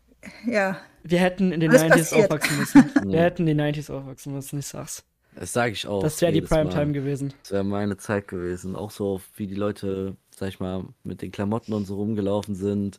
ja. 0.46 0.78
Wir 1.02 1.18
hätten 1.18 1.52
in 1.52 1.60
den 1.60 1.70
Was 1.70 1.82
90s 1.82 1.90
passiert? 1.90 2.24
aufwachsen 2.24 2.58
müssen. 2.58 2.90
Wir 3.12 3.20
hätten 3.20 3.46
in 3.46 3.58
den 3.58 3.74
90s 3.74 3.92
aufwachsen 3.92 4.32
müssen, 4.32 4.58
ich 4.58 4.66
sag's. 4.66 5.04
Das 5.34 5.52
sage 5.52 5.72
ich 5.72 5.86
auch. 5.86 6.02
Das 6.02 6.20
wäre 6.22 6.32
die 6.32 6.40
Primetime 6.40 6.92
gewesen. 6.92 7.34
Das 7.42 7.52
wäre 7.52 7.64
meine 7.64 7.98
Zeit 7.98 8.28
gewesen. 8.28 8.76
Auch 8.76 8.90
so, 8.90 9.20
wie 9.34 9.46
die 9.46 9.56
Leute, 9.56 10.16
sag 10.34 10.48
ich 10.48 10.60
mal, 10.60 10.84
mit 11.02 11.20
den 11.20 11.32
Klamotten 11.32 11.74
und 11.74 11.84
so 11.84 11.96
rumgelaufen 11.96 12.54
sind. 12.54 12.98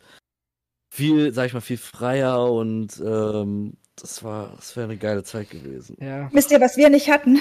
Viel, 0.93 1.33
sag 1.33 1.47
ich 1.47 1.53
mal, 1.53 1.61
viel 1.61 1.77
freier 1.77 2.51
und 2.51 3.01
ähm, 3.03 3.77
das 3.95 4.23
war, 4.23 4.53
das 4.55 4.75
wäre 4.75 4.85
eine 4.85 4.97
geile 4.97 5.23
Zeit 5.23 5.49
gewesen. 5.49 5.97
Ja. 5.99 6.29
Wisst 6.33 6.51
ihr, 6.51 6.61
was 6.61 6.77
wir 6.77 6.89
nicht 6.89 7.09
hatten? 7.09 7.39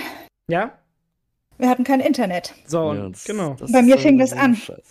Ja? 0.49 0.79
Wir 1.59 1.69
hatten 1.69 1.85
kein 1.85 2.01
Internet. 2.01 2.55
So, 2.67 2.93
ja, 2.93 3.09
das, 3.09 3.25
genau. 3.25 3.55
Das 3.55 3.71
Bei 3.71 3.83
mir 3.83 3.99
fing 3.99 4.19
das 4.19 4.33
an. 4.33 4.57
Scheiße. 4.57 4.83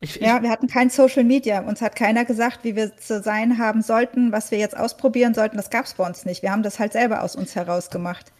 Ich, 0.00 0.16
ja, 0.16 0.42
wir 0.42 0.50
hatten 0.50 0.66
kein 0.66 0.90
Social 0.90 1.24
Media. 1.24 1.60
Uns 1.60 1.80
hat 1.80 1.96
keiner 1.96 2.24
gesagt, 2.24 2.60
wie 2.62 2.76
wir 2.76 2.96
zu 2.96 3.22
sein 3.22 3.58
haben 3.58 3.80
sollten, 3.80 4.32
was 4.32 4.50
wir 4.50 4.58
jetzt 4.58 4.76
ausprobieren 4.76 5.34
sollten. 5.34 5.56
Das 5.56 5.70
gab 5.70 5.86
es 5.86 5.94
bei 5.94 6.06
uns 6.06 6.24
nicht. 6.24 6.42
Wir 6.42 6.52
haben 6.52 6.62
das 6.62 6.78
halt 6.78 6.92
selber 6.92 7.22
aus 7.22 7.34
uns 7.36 7.54
heraus 7.56 7.90
gemacht. 7.90 8.32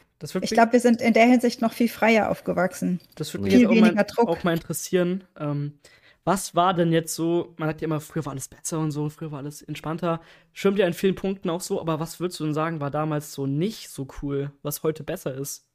ich 0.43 0.51
glaube, 0.51 0.75
wir 0.75 0.81
sind 0.81 1.01
in 1.01 1.15
der 1.15 1.27
Hinsicht 1.27 1.63
noch 1.63 1.73
viel 1.73 1.89
freier 1.89 2.31
aufgewachsen. 2.31 3.01
Das 3.15 3.33
würde 3.33 3.45
mich 3.45 3.55
viel 3.55 3.67
auch, 3.67 3.75
mal, 3.75 4.07
auch 4.27 4.45
mal 4.45 4.55
interessieren. 4.55 5.25
Ähm, 5.39 5.79
was 6.25 6.55
war 6.55 6.73
denn 6.73 6.93
jetzt 6.93 7.15
so, 7.15 7.55
man 7.59 7.69
hat 7.69 7.81
ja 7.81 7.87
immer, 7.87 8.01
früher 8.01 8.25
war 8.25 8.33
alles 8.33 8.49
besser 8.49 8.79
und 8.79 8.91
so, 8.91 9.09
früher 9.11 9.31
war 9.31 9.41
alles 9.41 9.63
entspannter. 9.63 10.21
Stimmt 10.53 10.79
ja 10.79 10.87
in 10.87 10.95
vielen 10.95 11.15
Punkten 11.15 11.51
auch 11.51 11.61
so, 11.61 11.81
aber 11.81 12.01
was 12.01 12.19
würdest 12.19 12.41
du 12.41 12.45
denn 12.45 12.55
sagen, 12.55 12.81
war 12.81 12.91
damals 12.91 13.33
so 13.33 13.47
nicht 13.47 13.91
so 13.91 14.09
cool, 14.23 14.51
was 14.63 14.83
heute 14.83 15.05
besser 15.05 15.35
ist? 15.35 15.67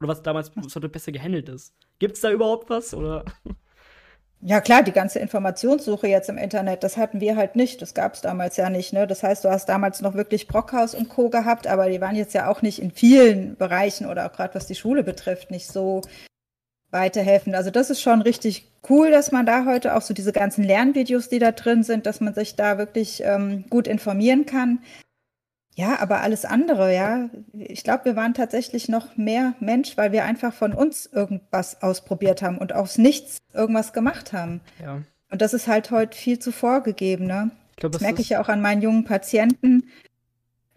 Oder 0.00 0.08
was 0.08 0.22
damals 0.22 0.52
was 0.54 0.76
heute 0.76 0.88
besser 0.88 1.10
gehandelt 1.10 1.48
ist? 1.48 1.74
Gibt 1.98 2.14
es 2.14 2.20
da 2.20 2.30
überhaupt 2.30 2.70
was? 2.70 2.94
Oder? 2.94 3.24
Ja 4.42 4.60
klar, 4.60 4.82
die 4.82 4.92
ganze 4.92 5.18
Informationssuche 5.18 6.08
jetzt 6.08 6.28
im 6.28 6.36
Internet, 6.36 6.84
das 6.84 6.98
hatten 6.98 7.20
wir 7.20 7.36
halt 7.36 7.56
nicht. 7.56 7.80
Das 7.80 7.94
gab 7.94 8.14
es 8.14 8.20
damals 8.20 8.58
ja 8.58 8.68
nicht. 8.68 8.92
Ne? 8.92 9.06
Das 9.06 9.22
heißt, 9.22 9.42
du 9.44 9.50
hast 9.50 9.66
damals 9.66 10.02
noch 10.02 10.14
wirklich 10.14 10.46
Brockhaus 10.46 10.94
und 10.94 11.08
Co. 11.08 11.30
gehabt, 11.30 11.66
aber 11.66 11.88
die 11.88 12.02
waren 12.02 12.14
jetzt 12.14 12.34
ja 12.34 12.48
auch 12.48 12.60
nicht 12.60 12.80
in 12.80 12.90
vielen 12.90 13.56
Bereichen 13.56 14.06
oder 14.06 14.26
auch 14.26 14.32
gerade 14.32 14.54
was 14.54 14.66
die 14.66 14.74
Schule 14.74 15.02
betrifft, 15.02 15.50
nicht 15.50 15.66
so 15.66 16.02
weiterhelfen. 16.96 17.54
Also 17.54 17.70
das 17.70 17.90
ist 17.90 18.00
schon 18.00 18.22
richtig 18.22 18.72
cool, 18.88 19.10
dass 19.10 19.32
man 19.32 19.46
da 19.46 19.64
heute 19.66 19.94
auch 19.94 20.02
so 20.02 20.14
diese 20.14 20.32
ganzen 20.32 20.64
Lernvideos, 20.64 21.28
die 21.28 21.38
da 21.38 21.52
drin 21.52 21.82
sind, 21.82 22.06
dass 22.06 22.20
man 22.20 22.34
sich 22.34 22.56
da 22.56 22.78
wirklich 22.78 23.22
ähm, 23.24 23.64
gut 23.68 23.86
informieren 23.86 24.46
kann. 24.46 24.80
Ja, 25.74 26.00
aber 26.00 26.22
alles 26.22 26.46
andere, 26.46 26.94
ja. 26.94 27.28
Ich 27.52 27.84
glaube, 27.84 28.06
wir 28.06 28.16
waren 28.16 28.32
tatsächlich 28.32 28.88
noch 28.88 29.18
mehr 29.18 29.54
Mensch, 29.60 29.98
weil 29.98 30.10
wir 30.10 30.24
einfach 30.24 30.54
von 30.54 30.72
uns 30.72 31.04
irgendwas 31.04 31.82
ausprobiert 31.82 32.40
haben 32.40 32.56
und 32.56 32.72
aus 32.72 32.96
nichts 32.96 33.38
irgendwas 33.52 33.92
gemacht 33.92 34.32
haben. 34.32 34.62
Ja. 34.82 35.02
Und 35.30 35.42
das 35.42 35.52
ist 35.52 35.68
halt 35.68 35.90
heute 35.90 36.16
viel 36.16 36.38
zu 36.38 36.50
vorgegeben, 36.50 37.26
ne? 37.26 37.50
Ich 37.72 37.76
glaub, 37.76 37.92
das, 37.92 38.00
das 38.00 38.06
merke 38.06 38.22
ich 38.22 38.30
ja 38.30 38.40
auch 38.40 38.48
an 38.48 38.62
meinen 38.62 38.80
jungen 38.80 39.04
Patienten, 39.04 39.90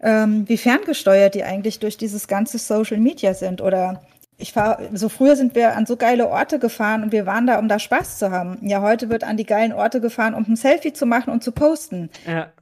ähm, 0.00 0.46
wie 0.46 0.58
ferngesteuert 0.58 1.34
die 1.34 1.44
eigentlich 1.44 1.78
durch 1.78 1.96
dieses 1.96 2.28
ganze 2.28 2.58
Social 2.58 2.98
Media 2.98 3.32
sind. 3.32 3.62
Oder 3.62 4.02
ich 4.40 4.52
fahre, 4.52 4.88
so 4.92 5.08
früher 5.08 5.36
sind 5.36 5.54
wir 5.54 5.76
an 5.76 5.86
so 5.86 5.96
geile 5.96 6.28
Orte 6.28 6.58
gefahren 6.58 7.02
und 7.02 7.12
wir 7.12 7.26
waren 7.26 7.46
da, 7.46 7.58
um 7.58 7.68
da 7.68 7.78
Spaß 7.78 8.18
zu 8.18 8.30
haben. 8.30 8.58
Ja, 8.62 8.82
heute 8.82 9.08
wird 9.08 9.24
an 9.24 9.36
die 9.36 9.46
geilen 9.46 9.72
Orte 9.72 10.00
gefahren, 10.00 10.34
um 10.34 10.44
ein 10.48 10.56
Selfie 10.56 10.92
zu 10.92 11.06
machen 11.06 11.30
und 11.30 11.44
zu 11.44 11.52
posten. 11.52 12.10
Ja. 12.26 12.52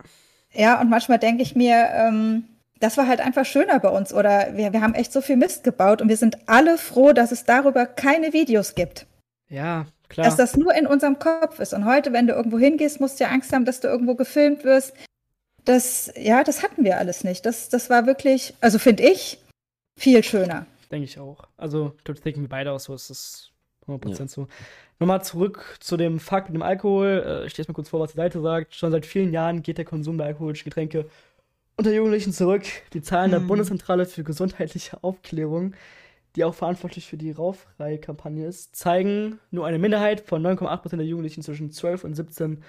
Ja, 0.53 0.81
und 0.81 0.91
manchmal 0.91 1.18
denke 1.18 1.43
ich 1.43 1.55
mir, 1.55 1.89
ähm, 1.93 2.45
das 2.81 2.97
war 2.97 3.07
halt 3.07 3.20
einfach 3.20 3.45
schöner 3.45 3.79
bei 3.81 3.89
uns. 3.89 4.12
Oder 4.12 4.57
wir, 4.57 4.72
wir 4.72 4.81
haben 4.81 4.95
echt 4.95 5.12
so 5.12 5.20
viel 5.20 5.37
Mist 5.37 5.64
gebaut 5.64 6.01
und 6.03 6.09
wir 6.09 6.16
sind 6.16 6.39
alle 6.47 6.79
froh, 6.79 7.12
dass 7.12 7.33
es 7.33 7.45
darüber 7.45 7.87
keine 7.87 8.33
Videos 8.33 8.74
gibt. 8.74 9.07
Ja, 9.49 9.87
klar. 10.09 10.26
Dass 10.26 10.37
das 10.37 10.57
nur 10.57 10.74
in 10.74 10.87
unserem 10.87 11.18
Kopf 11.18 11.59
ist. 11.61 11.74
Und 11.74 11.85
heute, 11.85 12.12
wenn 12.12 12.26
du 12.26 12.35
irgendwo 12.35 12.59
hingehst, 12.59 13.01
musst 13.01 13.20
du 13.20 13.24
ja 13.24 13.31
Angst 13.31 13.53
haben, 13.53 13.64
dass 13.64 13.81
du 13.81 13.89
irgendwo 13.89 14.14
gefilmt 14.14 14.64
wirst. 14.64 14.95
Das, 15.64 16.12
ja, 16.16 16.45
das 16.45 16.62
hatten 16.62 16.85
wir 16.85 16.99
alles 16.99 17.24
nicht. 17.24 17.45
Das, 17.45 17.68
das 17.68 17.91
war 17.91 18.07
wirklich, 18.07 18.55
also 18.61 18.79
finde 18.79 19.03
ich, 19.03 19.39
viel 19.99 20.22
schöner. 20.22 20.66
Denke 20.91 21.05
ich 21.05 21.18
auch. 21.18 21.45
Also, 21.57 21.95
dort 22.05 22.24
denken 22.24 22.43
wir 22.43 22.49
beide 22.49 22.72
auch 22.72 22.80
so, 22.80 22.95
ist 22.95 23.11
das 23.11 23.53
100% 23.89 24.18
ja. 24.18 24.28
so. 24.28 24.49
Nochmal 24.99 25.22
zurück 25.22 25.76
zu 25.80 25.97
dem 25.97 26.18
Fakt 26.18 26.49
mit 26.49 26.55
dem 26.55 26.62
Alkohol. 26.62 27.24
Äh, 27.24 27.47
ich 27.47 27.57
lese 27.57 27.70
mal 27.70 27.74
kurz 27.74 27.89
vor, 27.89 28.01
was 28.01 28.12
die 28.12 28.16
Seite 28.16 28.41
sagt. 28.41 28.74
Schon 28.74 28.91
seit 28.91 29.07
vielen 29.07 29.32
Jahren 29.32 29.62
geht 29.62 29.78
der 29.78 29.84
Konsum 29.84 30.18
der 30.18 30.26
alkoholischen 30.26 30.64
Getränke 30.64 31.07
unter 31.76 31.93
Jugendlichen 31.93 32.32
zurück. 32.32 32.64
Die 32.93 33.03
Zahlen 33.03 33.30
der 33.30 33.41
hm. 33.41 33.47
Bundeszentrale 33.47 34.07
für 34.07 34.24
gesundheitliche 34.24 35.03
Aufklärung, 35.03 35.74
die 36.36 36.45
auch 36.45 36.55
verantwortlich 36.55 37.07
für 37.07 37.16
die 37.16 37.30
Rauchfrei-Kampagne 37.30 38.47
ist, 38.47 38.76
zeigen, 38.76 39.39
nur 39.51 39.66
eine 39.66 39.78
Minderheit 39.78 40.20
von 40.20 40.45
9,8% 40.45 40.97
der 40.97 41.07
Jugendlichen 41.07 41.43
zwischen 41.43 41.70
12 41.70 42.05
und 42.05 42.14
17, 42.14 42.64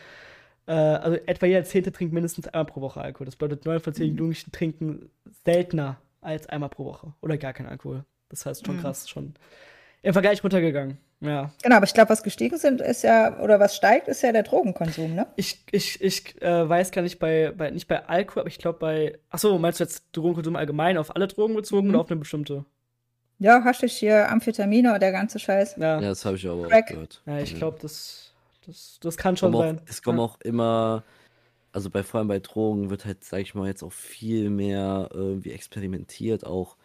äh, 0.67 0.72
also 0.72 1.17
etwa 1.26 1.47
jeder 1.47 1.63
Zehnte 1.63 1.91
trinkt 1.91 2.13
mindestens 2.13 2.47
einmal 2.47 2.65
pro 2.65 2.82
Woche 2.82 3.01
Alkohol. 3.01 3.26
Das 3.26 3.36
bedeutet, 3.36 3.65
9 3.65 3.80
von 3.80 3.93
10 3.93 4.09
hm. 4.09 4.17
Jugendlichen 4.17 4.51
trinken 4.51 5.09
seltener 5.43 5.99
als 6.22 6.47
einmal 6.47 6.70
pro 6.70 6.86
Woche 6.86 7.13
oder 7.22 7.38
gar 7.38 7.53
keinen 7.53 7.67
Alkohol. 7.67 8.05
Das 8.30 8.45
heißt 8.45 8.65
schon 8.65 8.76
hm. 8.76 8.82
krass, 8.82 9.09
schon 9.09 9.34
im 10.01 10.13
Vergleich 10.13 10.43
runtergegangen. 10.43 10.97
Ja. 11.22 11.51
Genau, 11.61 11.76
aber 11.76 11.86
ich 11.86 11.93
glaube, 11.93 12.09
was 12.09 12.24
gestiegen 12.24 12.57
sind, 12.57 12.80
ist 12.80 13.03
ja, 13.03 13.39
oder 13.39 13.59
was 13.59 13.76
steigt, 13.76 14.07
ist 14.07 14.22
ja 14.22 14.32
der 14.32 14.43
Drogenkonsum, 14.43 15.15
ne? 15.15 15.28
Ich, 15.36 15.65
ich, 15.72 16.01
ich 16.01 16.41
äh, 16.41 16.70
weiß 16.70 16.91
gar 16.91 17.01
nicht 17.01 17.20
bei, 17.20 17.51
bei, 17.55 17.72
nicht 17.72 17.89
bei 17.89 18.05
Alkohol, 18.05 18.41
aber 18.41 18.49
ich 18.49 18.57
glaube 18.57 18.80
bei, 18.80 19.20
achso, 19.30 19.57
meinst 19.57 19.80
du 19.80 19.84
jetzt 19.84 20.05
Drogenkonsum 20.13 20.55
allgemein 20.55 20.97
auf 20.97 21.13
alle 21.13 21.28
Drogen 21.28 21.55
bezogen 21.55 21.88
mhm. 21.88 21.93
oder 21.93 22.01
auf 22.01 22.11
eine 22.11 22.20
bestimmte? 22.22 22.63
Ja, 23.38 23.63
Haschisch 23.63 23.97
hier, 23.97 24.30
Amphetamine 24.30 24.91
oder 24.91 24.99
der 24.99 25.11
ganze 25.11 25.39
Scheiß. 25.39 25.76
Ja, 25.78 25.99
ja 25.99 26.09
das 26.09 26.24
habe 26.24 26.38
ich 26.38 26.47
aber 26.47 26.67
auch 26.67 26.86
gehört. 26.86 27.22
Ja, 27.26 27.39
ich 27.39 27.55
glaube, 27.55 27.80
das, 27.82 28.34
das, 28.65 28.99
das 29.01 29.17
kann 29.17 29.36
schon 29.36 29.53
auch, 29.55 29.59
sein. 29.59 29.82
Es 29.88 30.01
kommen 30.01 30.20
ja. 30.20 30.24
auch 30.24 30.39
immer 30.41 31.03
also 31.72 31.89
bei 31.89 32.03
vor 32.03 32.20
allem 32.20 32.28
bei 32.28 32.39
Drogen 32.39 32.89
wird 32.89 33.05
halt, 33.05 33.24
sag 33.24 33.41
ich 33.41 33.55
mal, 33.55 33.67
jetzt 33.67 33.84
auch 33.84 33.93
viel 33.93 34.49
mehr 34.49 35.09
irgendwie 35.13 35.51
experimentiert, 35.51 36.45
auch 36.45 36.78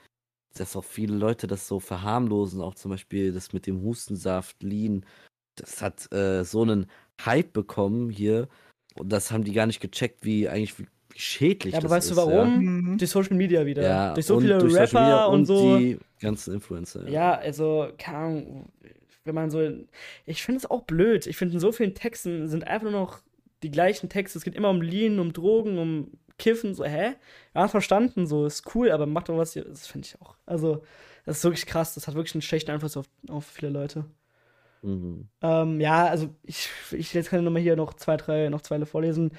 dass 0.57 0.77
auch 0.77 0.85
viele 0.85 1.17
Leute 1.17 1.47
das 1.47 1.67
so 1.67 1.81
verharmlosen, 1.81 2.61
auch 2.61 2.75
zum 2.75 2.93
Beispiel 2.93 3.33
das 3.33 3.53
mit 3.53 3.67
dem 3.67 3.83
Hustensaft, 3.83 4.63
Lean, 4.63 5.05
das 5.57 5.83
hat 5.83 6.13
äh, 6.13 6.45
so 6.45 6.63
einen 6.63 6.87
Hype 7.25 7.53
bekommen 7.53 8.11
hier 8.11 8.49
und 8.95 9.13
das 9.13 9.31
haben 9.31 9.45
die 9.45 9.53
gar 9.53 9.67
nicht 9.67 9.81
gecheckt, 9.81 10.25
wie 10.25 10.49
eigentlich 10.49 10.79
wie, 10.79 10.87
wie 11.11 11.19
schädlich 11.19 11.75
ja, 11.75 11.81
das 11.81 11.87
aber 11.87 11.97
weißt 11.97 12.11
ist. 12.11 12.17
du 12.17 12.17
warum? 12.17 12.33
Ja. 12.33 12.47
Mhm. 12.47 12.99
Durch 12.99 13.11
Social 13.11 13.37
Media 13.37 13.67
wieder. 13.67 13.83
Ja, 13.83 14.15
durch 14.15 14.27
so 14.27 14.37
und 14.37 14.43
viele 14.43 14.59
durch 14.59 14.75
Rapper 14.75 15.29
und, 15.29 15.41
und 15.41 15.47
so. 15.47 15.79
die 15.79 15.99
ganzen 16.21 16.55
Influencer. 16.55 17.09
Ja, 17.09 17.35
also, 17.35 17.89
keine 17.99 18.19
Ahnung, 18.19 18.73
wenn 19.25 19.35
man 19.35 19.51
so. 19.51 19.61
Ich 20.27 20.43
finde 20.43 20.59
es 20.59 20.71
auch 20.71 20.83
blöd. 20.83 21.27
Ich 21.27 21.37
finde, 21.37 21.55
in 21.55 21.61
so 21.61 21.73
vielen 21.73 21.95
Texten 21.95 22.49
sind 22.49 22.67
einfach 22.67 22.91
nur 22.91 23.01
noch 23.01 23.21
die 23.65 23.71
gleichen 23.71 24.09
Texte. 24.09 24.39
Es 24.39 24.45
geht 24.45 24.55
immer 24.55 24.71
um 24.71 24.81
Lean, 24.83 25.19
um 25.19 25.33
Drogen, 25.33 25.79
um 25.79 26.13
Kiffen. 26.39 26.75
So, 26.75 26.85
hä? 26.85 27.15
Ja, 27.55 27.69
verstanden, 27.69 28.27
so, 28.27 28.47
ist 28.47 28.75
cool, 28.75 28.91
aber 28.91 29.07
macht 29.07 29.29
doch 29.29 29.37
was. 29.39 29.53
hier- 29.55 29.65
Das 29.65 29.87
finde 29.87 30.07
ich 30.07 30.21
auch. 30.21 30.37
Also, 30.47 30.83
das 31.25 31.39
ist 31.39 31.45
wirklich 31.45 31.67
krass. 31.67 31.95
Das 31.95 32.07
hat 32.07 32.15
wirklich 32.15 32.35
einen 32.35 32.43
schlechten 32.43 32.71
Einfluss 32.71 32.97
auf, 32.97 33.07
auf 33.29 33.47
viele 33.47 33.71
Leute. 33.71 34.05
Mhm. 34.83 35.29
Ähm, 35.43 35.81
ja, 35.81 36.07
also 36.07 36.29
ich, 36.43 36.69
ich 36.93 37.15
jetzt 37.15 37.31
kann 37.31 37.39
ich 37.41 37.45
nochmal 37.45 37.63
hier 37.63 37.77
noch 37.77 37.95
zwei, 37.95 38.17
drei, 38.17 38.49
noch 38.51 38.61
zwei 38.61 38.85
vorlesen. 38.85 39.33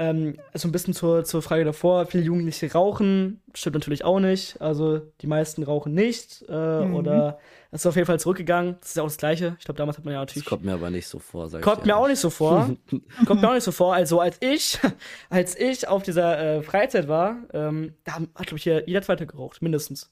Ähm, 0.00 0.38
also 0.52 0.68
ein 0.68 0.72
bisschen 0.72 0.94
zur, 0.94 1.24
zur 1.24 1.42
Frage 1.42 1.64
davor, 1.64 2.06
viele 2.06 2.22
Jugendliche 2.22 2.72
rauchen, 2.72 3.40
stimmt 3.52 3.74
natürlich 3.74 4.04
auch 4.04 4.20
nicht. 4.20 4.60
Also 4.62 5.00
die 5.20 5.26
meisten 5.26 5.64
rauchen 5.64 5.92
nicht 5.92 6.44
äh, 6.48 6.84
Mhm. 6.84 6.94
oder 6.94 7.38
es 7.72 7.80
ist 7.82 7.86
auf 7.86 7.96
jeden 7.96 8.06
Fall 8.06 8.20
zurückgegangen. 8.20 8.76
Das 8.80 8.90
ist 8.90 8.96
ja 8.96 9.02
auch 9.02 9.08
das 9.08 9.16
Gleiche. 9.16 9.56
Ich 9.58 9.64
glaube, 9.64 9.76
damals 9.78 9.98
hat 9.98 10.04
man 10.04 10.14
ja 10.14 10.20
Das 10.24 10.30
natürlich. 10.30 10.46
kommt 10.46 10.64
mir 10.64 10.72
aber 10.74 10.90
nicht 10.90 11.08
so 11.08 11.18
vor, 11.18 11.48
sag 11.48 11.62
Kommt 11.62 11.80
ich 11.80 11.84
mir 11.86 11.96
auch 11.96 12.06
nicht 12.06 12.20
so 12.20 12.30
vor. 12.30 12.76
Kommt 13.26 13.42
mir 13.42 13.48
auch 13.48 13.54
nicht 13.54 13.64
so 13.64 13.72
vor. 13.72 13.92
Also 13.92 14.20
als 14.20 14.36
ich, 14.40 14.78
als 15.30 15.58
ich 15.58 15.88
auf 15.88 16.04
dieser 16.04 16.38
äh, 16.38 16.62
Freizeit 16.62 17.08
war, 17.08 17.36
ähm, 17.52 17.94
da 18.04 18.14
hat, 18.14 18.46
glaube 18.46 18.56
ich, 18.58 18.62
hier 18.62 18.84
jeder 18.86 19.02
Zweite 19.02 19.26
geraucht, 19.26 19.60
mindestens. 19.62 20.10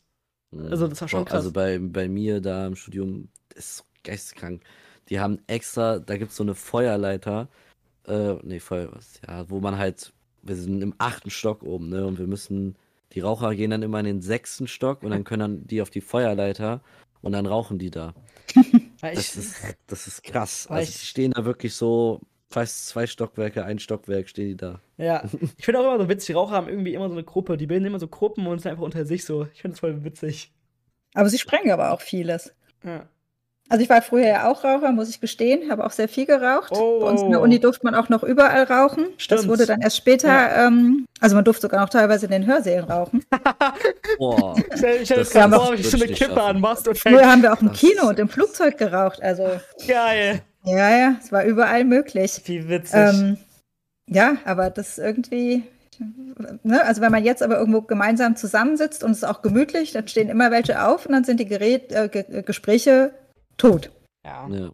Mhm. 0.51 0.67
Also, 0.67 0.89
das 0.89 1.01
war 1.01 1.07
schon 1.09 1.25
Boah, 1.25 1.31
Also 1.33 1.51
krass. 1.51 1.55
bei, 1.55 1.79
bei 1.81 2.09
mir 2.09 2.41
da 2.41 2.67
im 2.67 2.75
Studium 2.75 3.29
das 3.51 3.65
ist 3.65 3.77
so 3.79 3.85
geisteskrank. 4.03 4.63
Die 5.11 5.21
haben 5.21 5.39
extra, 5.47 6.01
da 6.01 6.17
gibt 6.17 6.33
es 6.33 6.37
so 6.37 6.43
eine 6.43 6.57
Feuerleiter, 6.57 7.49
äh, 8.07 8.39
nee, 8.43 8.61
Feuer, 8.61 8.89
was, 8.93 9.21
ja, 9.27 9.49
wo 9.49 9.61
man 9.61 9.79
halt, 9.79 10.13
wir 10.43 10.57
sind 10.57 10.83
im 10.83 10.95
achten 10.99 11.31
Stock 11.31 11.63
oben, 11.63 11.89
ne, 11.89 12.07
und 12.07 12.19
wir 12.19 12.27
müssen, 12.27 12.77
die 13.13 13.21
Raucher 13.21 13.55
gehen 13.55 13.71
dann 13.71 13.83
immer 13.83 14.01
in 14.01 14.07
den 14.07 14.23
sechsten 14.23 14.67
Stock 14.67 15.03
und 15.03 15.11
dann 15.11 15.25
können 15.25 15.41
dann 15.41 15.67
die 15.67 15.83
auf 15.83 15.91
die 15.91 16.01
Feuerleiter 16.01 16.83
und 17.23 17.33
dann 17.33 17.47
rauchen 17.47 17.79
die 17.79 17.91
da. 17.91 18.15
Das 19.03 19.37
ist, 19.37 19.77
das 19.87 20.07
ist 20.07 20.23
krass. 20.25 20.67
Also 20.69 20.91
die 20.91 21.07
stehen 21.07 21.33
da 21.33 21.45
wirklich 21.45 21.75
so, 21.75 22.23
fast 22.49 22.89
zwei 22.89 23.07
Stockwerke, 23.07 23.65
ein 23.65 23.79
Stockwerk 23.79 24.29
stehen 24.29 24.49
die 24.49 24.57
da. 24.57 24.81
Ja, 24.97 25.25
ich 25.59 25.65
finde 25.65 25.81
auch 25.81 25.85
immer 25.85 26.03
so 26.03 26.09
witzig, 26.09 26.29
die 26.29 26.33
Raucher 26.33 26.53
haben 26.53 26.69
irgendwie 26.69 26.95
immer 26.95 27.09
so 27.09 27.15
eine 27.15 27.25
Gruppe, 27.25 27.57
die 27.57 27.67
bilden 27.67 27.85
immer 27.85 27.99
so 27.99 28.09
Gruppen 28.09 28.47
und 28.47 28.61
sind 28.61 28.71
einfach 28.71 28.85
unter 28.85 29.05
sich 29.05 29.25
so. 29.25 29.47
Ich 29.53 29.61
finde 29.61 29.75
das 29.75 29.81
voll 29.81 30.05
witzig. 30.05 30.53
Aber 31.15 31.29
sie 31.29 31.39
sprengen 31.39 31.71
aber 31.71 31.93
auch 31.93 32.01
vieles. 32.01 32.55
Ja. 32.85 33.09
Also 33.69 33.83
ich 33.83 33.91
war 33.91 34.01
früher 34.01 34.27
ja 34.27 34.49
auch 34.49 34.63
Raucher, 34.63 34.93
muss 34.93 35.09
ich 35.09 35.21
gestehen, 35.21 35.71
habe 35.71 35.85
auch 35.85 35.91
sehr 35.91 36.09
viel 36.09 36.25
geraucht. 36.25 36.71
Oh. 36.73 37.01
Bei 37.01 37.11
uns 37.11 37.23
in 37.23 37.31
der 37.31 37.41
Uni 37.41 37.59
durfte 37.59 37.85
man 37.85 37.97
auch 37.97 38.09
noch 38.09 38.23
überall 38.23 38.63
rauchen. 38.63 39.07
Stimmt. 39.17 39.41
Das 39.41 39.49
wurde 39.49 39.67
dann 39.67 39.81
erst 39.81 39.97
später, 39.97 40.55
ähm, 40.57 41.07
also 41.21 41.35
man 41.35 41.45
durfte 41.45 41.63
sogar 41.63 41.81
noch 41.81 41.89
teilweise 41.89 42.27
in 42.27 42.33
den 42.33 42.47
Hörsälen 42.47 42.85
rauchen. 42.85 43.25
Boah. 44.19 44.55
Stell 44.77 45.05
dir 45.05 45.17
Das 45.17 45.31
gerade 45.31 45.57
vor, 45.57 45.73
wie 45.73 45.83
du 45.83 45.89
so 45.89 45.97
eine 45.97 46.05
wirklich 46.05 46.19
Kippe 46.19 46.41
anmachst 46.41 46.87
und 46.87 46.97
Früher 46.97 47.29
haben 47.29 47.43
wir 47.43 47.53
auch 47.53 47.61
im 47.61 47.73
Kino 47.73 48.09
und 48.09 48.21
im 48.21 48.29
Flugzeug 48.29 48.79
geraucht. 48.79 49.21
Also 49.21 49.49
Geil. 49.87 50.43
ja, 50.65 50.97
ja, 50.97 51.17
es 51.21 51.33
war 51.33 51.45
überall 51.45 51.85
möglich. 51.85 52.41
Wie 52.45 52.69
witzig. 52.69 52.95
Ähm, 52.95 53.37
ja, 54.09 54.37
aber 54.45 54.71
das 54.71 54.99
irgendwie, 54.99 55.65
ne, 56.63 56.85
also 56.85 57.01
wenn 57.01 57.11
man 57.11 57.25
jetzt 57.25 57.43
aber 57.43 57.59
irgendwo 57.59 57.83
gemeinsam 57.83 58.37
zusammensitzt 58.37 59.03
und 59.03 59.11
es 59.11 59.19
ist 59.19 59.25
auch 59.25 59.43
gemütlich, 59.43 59.91
dann 59.91 60.07
stehen 60.07 60.29
immer 60.29 60.53
welche 60.53 60.87
auf 60.87 61.07
und 61.07 61.13
dann 61.13 61.25
sind 61.25 61.41
die 61.41 61.47
Gerät, 61.47 61.91
äh, 61.91 62.09
Ge 62.09 62.43
Gespräche 62.43 63.11
tot. 63.57 63.91
ja, 64.25 64.49
Ja, 64.49 64.71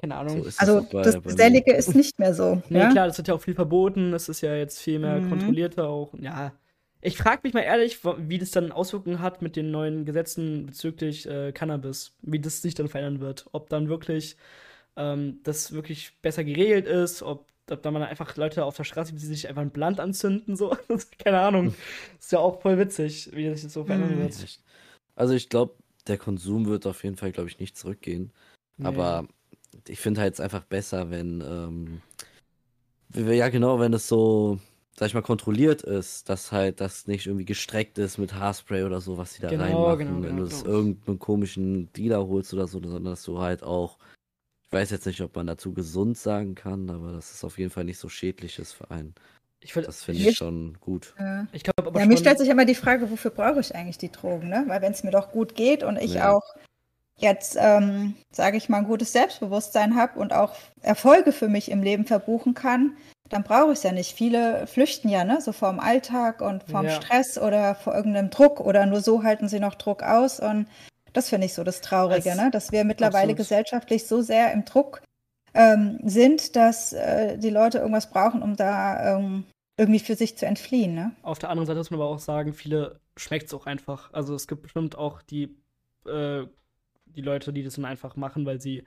keine 0.00 0.14
so 0.14 0.20
Ahnung. 0.20 0.44
ist 0.44 0.60
Also 0.60 0.86
bei, 0.90 1.02
das. 1.02 1.22
Gesellige 1.22 1.72
ist 1.74 1.94
nicht 1.94 2.18
mehr 2.18 2.34
so. 2.34 2.62
nee, 2.68 2.78
ja? 2.80 2.90
klar, 2.90 3.06
das 3.06 3.16
wird 3.18 3.28
ja 3.28 3.34
auch 3.34 3.40
viel 3.40 3.54
verboten. 3.54 4.12
Es 4.12 4.28
ist 4.28 4.40
ja 4.40 4.54
jetzt 4.54 4.80
viel 4.80 4.98
mehr 4.98 5.20
Mhm. 5.20 5.28
kontrollierter 5.30 5.88
auch. 5.88 6.12
Ja. 6.20 6.52
Ich 7.02 7.16
frage 7.16 7.40
mich 7.44 7.54
mal 7.54 7.60
ehrlich, 7.60 8.00
wie 8.18 8.38
das 8.38 8.50
dann 8.50 8.72
Auswirkungen 8.72 9.20
hat 9.20 9.40
mit 9.40 9.54
den 9.54 9.70
neuen 9.70 10.04
Gesetzen 10.04 10.66
bezüglich 10.66 11.26
äh, 11.28 11.52
Cannabis. 11.52 12.14
Wie 12.22 12.40
das 12.40 12.62
sich 12.62 12.74
dann 12.74 12.88
verändern 12.88 13.20
wird. 13.20 13.46
Ob 13.52 13.68
dann 13.68 13.88
wirklich 13.88 14.36
ähm, 14.96 15.38
das 15.44 15.72
wirklich 15.72 16.12
besser 16.22 16.42
geregelt 16.42 16.86
ist, 16.86 17.22
ob, 17.22 17.46
ob 17.70 17.82
dann 17.82 17.92
man 17.92 18.02
einfach 18.02 18.36
Leute 18.36 18.64
auf 18.64 18.76
der 18.76 18.84
Straße, 18.84 19.12
sie 19.16 19.26
sich 19.26 19.46
einfach 19.48 19.62
ein 19.62 19.70
Blatt 19.70 20.00
anzünden, 20.00 20.56
so. 20.56 20.76
Keine 21.22 21.38
Ahnung. 21.40 21.74
ist 22.18 22.32
ja 22.32 22.38
auch 22.40 22.60
voll 22.60 22.78
witzig, 22.78 23.30
wie 23.34 23.48
das 23.48 23.60
sich 23.62 23.70
so 23.72 23.84
verändern 23.84 24.16
Mhm. 24.16 24.22
wird. 24.22 24.34
Also 25.14 25.34
ich 25.34 25.48
glaube, 25.48 25.74
der 26.08 26.18
Konsum 26.18 26.66
wird 26.66 26.86
auf 26.86 27.04
jeden 27.04 27.16
Fall, 27.16 27.32
glaube 27.32 27.48
ich, 27.48 27.58
nicht 27.58 27.76
zurückgehen. 27.76 28.32
Nee. 28.76 28.86
Aber 28.86 29.26
ich 29.88 30.00
finde 30.00 30.20
halt 30.20 30.34
es 30.34 30.40
einfach 30.40 30.64
besser, 30.64 31.10
wenn, 31.10 31.40
ähm, 31.40 32.00
ja 33.14 33.48
genau, 33.48 33.78
wenn 33.80 33.92
es 33.92 34.08
so, 34.08 34.58
sag 34.96 35.08
ich 35.08 35.14
mal, 35.14 35.22
kontrolliert 35.22 35.82
ist, 35.82 36.28
dass 36.28 36.52
halt 36.52 36.80
das 36.80 37.06
nicht 37.06 37.26
irgendwie 37.26 37.44
gestreckt 37.44 37.98
ist 37.98 38.18
mit 38.18 38.34
Haarspray 38.34 38.84
oder 38.84 39.00
so, 39.00 39.18
was 39.18 39.34
sie 39.34 39.42
da 39.42 39.48
Genau, 39.48 39.62
reinmachen, 39.62 39.98
genau, 39.98 40.22
wenn 40.22 40.36
genau, 40.36 40.48
du 40.48 40.56
genau. 40.56 40.64
irgendeinen 40.64 41.18
komischen 41.18 41.92
Dealer 41.92 42.26
holst 42.26 42.52
oder 42.52 42.66
so, 42.66 42.80
sondern 42.80 43.04
dass 43.04 43.22
du 43.22 43.38
halt 43.38 43.62
auch, 43.62 43.98
ich 44.64 44.72
weiß 44.72 44.90
jetzt 44.90 45.06
nicht, 45.06 45.20
ob 45.20 45.34
man 45.36 45.46
dazu 45.46 45.72
gesund 45.72 46.18
sagen 46.18 46.54
kann, 46.54 46.90
aber 46.90 47.12
dass 47.12 47.32
es 47.32 47.44
auf 47.44 47.58
jeden 47.58 47.70
Fall 47.70 47.84
nicht 47.84 47.98
so 47.98 48.08
schädlich 48.08 48.58
ist 48.58 48.72
für 48.72 48.90
einen. 48.90 49.14
Ich 49.66 49.74
würde 49.74 49.86
Das 49.86 50.04
finde 50.04 50.20
ich 50.22 50.36
schon 50.36 50.78
gut. 50.80 51.12
Ja. 51.18 51.46
ich 51.52 51.64
glaube 51.64 51.88
aber 51.88 51.98
Ja, 52.00 52.06
mir 52.06 52.16
stellt 52.16 52.38
sich 52.38 52.48
immer 52.48 52.64
die 52.64 52.76
Frage, 52.76 53.10
wofür 53.10 53.32
brauche 53.32 53.58
ich 53.60 53.74
eigentlich 53.74 53.98
die 53.98 54.12
Drogen, 54.12 54.48
ne? 54.48 54.62
Weil 54.68 54.80
wenn 54.80 54.92
es 54.92 55.02
mir 55.02 55.10
doch 55.10 55.32
gut 55.32 55.54
geht 55.56 55.82
und 55.82 55.96
ich 55.98 56.14
Ja. 56.14 56.32
auch 56.32 56.44
jetzt, 57.18 57.56
ähm, 57.58 58.14
sage 58.30 58.56
ich 58.58 58.68
mal, 58.68 58.78
ein 58.78 58.84
gutes 58.86 59.12
Selbstbewusstsein 59.12 59.96
habe 59.96 60.20
und 60.20 60.32
auch 60.32 60.54
Erfolge 60.82 61.32
für 61.32 61.48
mich 61.48 61.70
im 61.70 61.82
Leben 61.82 62.04
verbuchen 62.06 62.54
kann, 62.54 62.96
dann 63.28 63.42
brauche 63.42 63.72
ich 63.72 63.78
es 63.78 63.82
ja 63.82 63.90
nicht. 63.92 64.14
Viele 64.16 64.66
flüchten 64.68 65.08
ja, 65.08 65.24
ne? 65.24 65.40
So 65.40 65.50
vorm 65.52 65.80
Alltag 65.80 66.40
und 66.42 66.62
vorm 66.62 66.86
Ja. 66.86 66.92
Stress 66.92 67.36
oder 67.38 67.74
vor 67.74 67.94
irgendeinem 67.94 68.30
Druck 68.30 68.60
oder 68.60 68.86
nur 68.86 69.00
so 69.00 69.24
halten 69.24 69.48
sie 69.48 69.58
noch 69.58 69.74
Druck 69.74 70.04
aus. 70.04 70.38
Und 70.38 70.68
das 71.12 71.28
finde 71.30 71.46
ich 71.46 71.54
so 71.54 71.64
das 71.64 71.80
Traurige, 71.80 72.30
Das- 72.30 72.36
ne? 72.36 72.50
Dass 72.52 72.70
wir 72.70 72.84
mittlerweile 72.84 73.32
absolut. 73.32 73.36
gesellschaftlich 73.38 74.06
so 74.06 74.22
sehr 74.22 74.52
im 74.52 74.64
Druck 74.64 75.02
ähm, 75.54 75.98
sind, 76.04 76.54
dass 76.54 76.92
äh, 76.92 77.38
die 77.38 77.48
Leute 77.48 77.78
irgendwas 77.78 78.10
brauchen, 78.10 78.42
um 78.42 78.56
da 78.56 79.16
ähm, 79.16 79.44
irgendwie 79.76 80.00
für 80.00 80.14
sich 80.14 80.36
zu 80.36 80.46
entfliehen, 80.46 80.94
ne? 80.94 81.12
Auf 81.22 81.38
der 81.38 81.50
anderen 81.50 81.66
Seite 81.66 81.78
muss 81.78 81.90
man 81.90 82.00
aber 82.00 82.08
auch 82.08 82.18
sagen, 82.18 82.54
viele 82.54 83.00
schmeckt 83.16 83.46
es 83.46 83.54
auch 83.54 83.66
einfach. 83.66 84.12
Also 84.12 84.34
es 84.34 84.48
gibt 84.48 84.62
bestimmt 84.62 84.96
auch 84.96 85.22
die, 85.22 85.54
äh, 86.06 86.44
die 87.04 87.20
Leute, 87.20 87.52
die 87.52 87.62
das 87.62 87.74
dann 87.74 87.84
einfach 87.84 88.16
machen, 88.16 88.46
weil 88.46 88.60
sie 88.60 88.84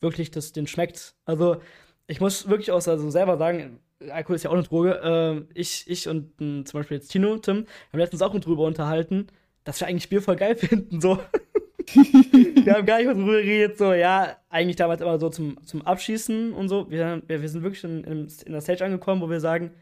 wirklich 0.00 0.30
das 0.30 0.52
den 0.52 0.66
schmeckt. 0.66 1.14
Also 1.24 1.58
ich 2.06 2.20
muss 2.20 2.48
wirklich 2.48 2.70
auch 2.70 2.86
also 2.86 3.10
selber 3.10 3.36
sagen, 3.36 3.80
Alkohol 4.10 4.36
ist 4.36 4.42
ja 4.42 4.50
auch 4.50 4.54
eine 4.54 4.62
Droge. 4.62 5.46
Äh, 5.54 5.58
ich, 5.58 5.84
ich 5.88 6.08
und 6.08 6.40
mh, 6.40 6.64
zum 6.64 6.80
Beispiel 6.80 6.96
jetzt 6.96 7.08
Tino, 7.08 7.36
Tim, 7.38 7.66
haben 7.92 7.98
letztens 7.98 8.22
auch 8.22 8.38
drüber 8.38 8.64
unterhalten, 8.64 9.28
dass 9.64 9.80
wir 9.80 9.86
eigentlich 9.86 10.08
Bier 10.08 10.22
voll 10.22 10.36
geil 10.36 10.56
finden. 10.56 11.00
So. 11.00 11.18
wir 11.94 12.74
haben 12.74 12.86
gar 12.86 12.98
nicht 12.98 13.08
drüber 13.08 13.42
geredet, 13.42 13.76
so, 13.76 13.92
ja, 13.92 14.36
eigentlich 14.48 14.76
damals 14.76 15.00
immer 15.00 15.18
so 15.18 15.28
zum, 15.28 15.58
zum 15.66 15.82
Abschießen 15.82 16.52
und 16.52 16.68
so. 16.68 16.90
Wir, 16.90 17.22
wir, 17.26 17.42
wir 17.42 17.48
sind 17.48 17.62
wirklich 17.62 17.84
in, 17.84 18.04
in, 18.04 18.28
in 18.46 18.52
der 18.52 18.60
Stage 18.60 18.84
angekommen, 18.84 19.20
wo 19.20 19.28
wir 19.28 19.40
sagen, 19.40 19.72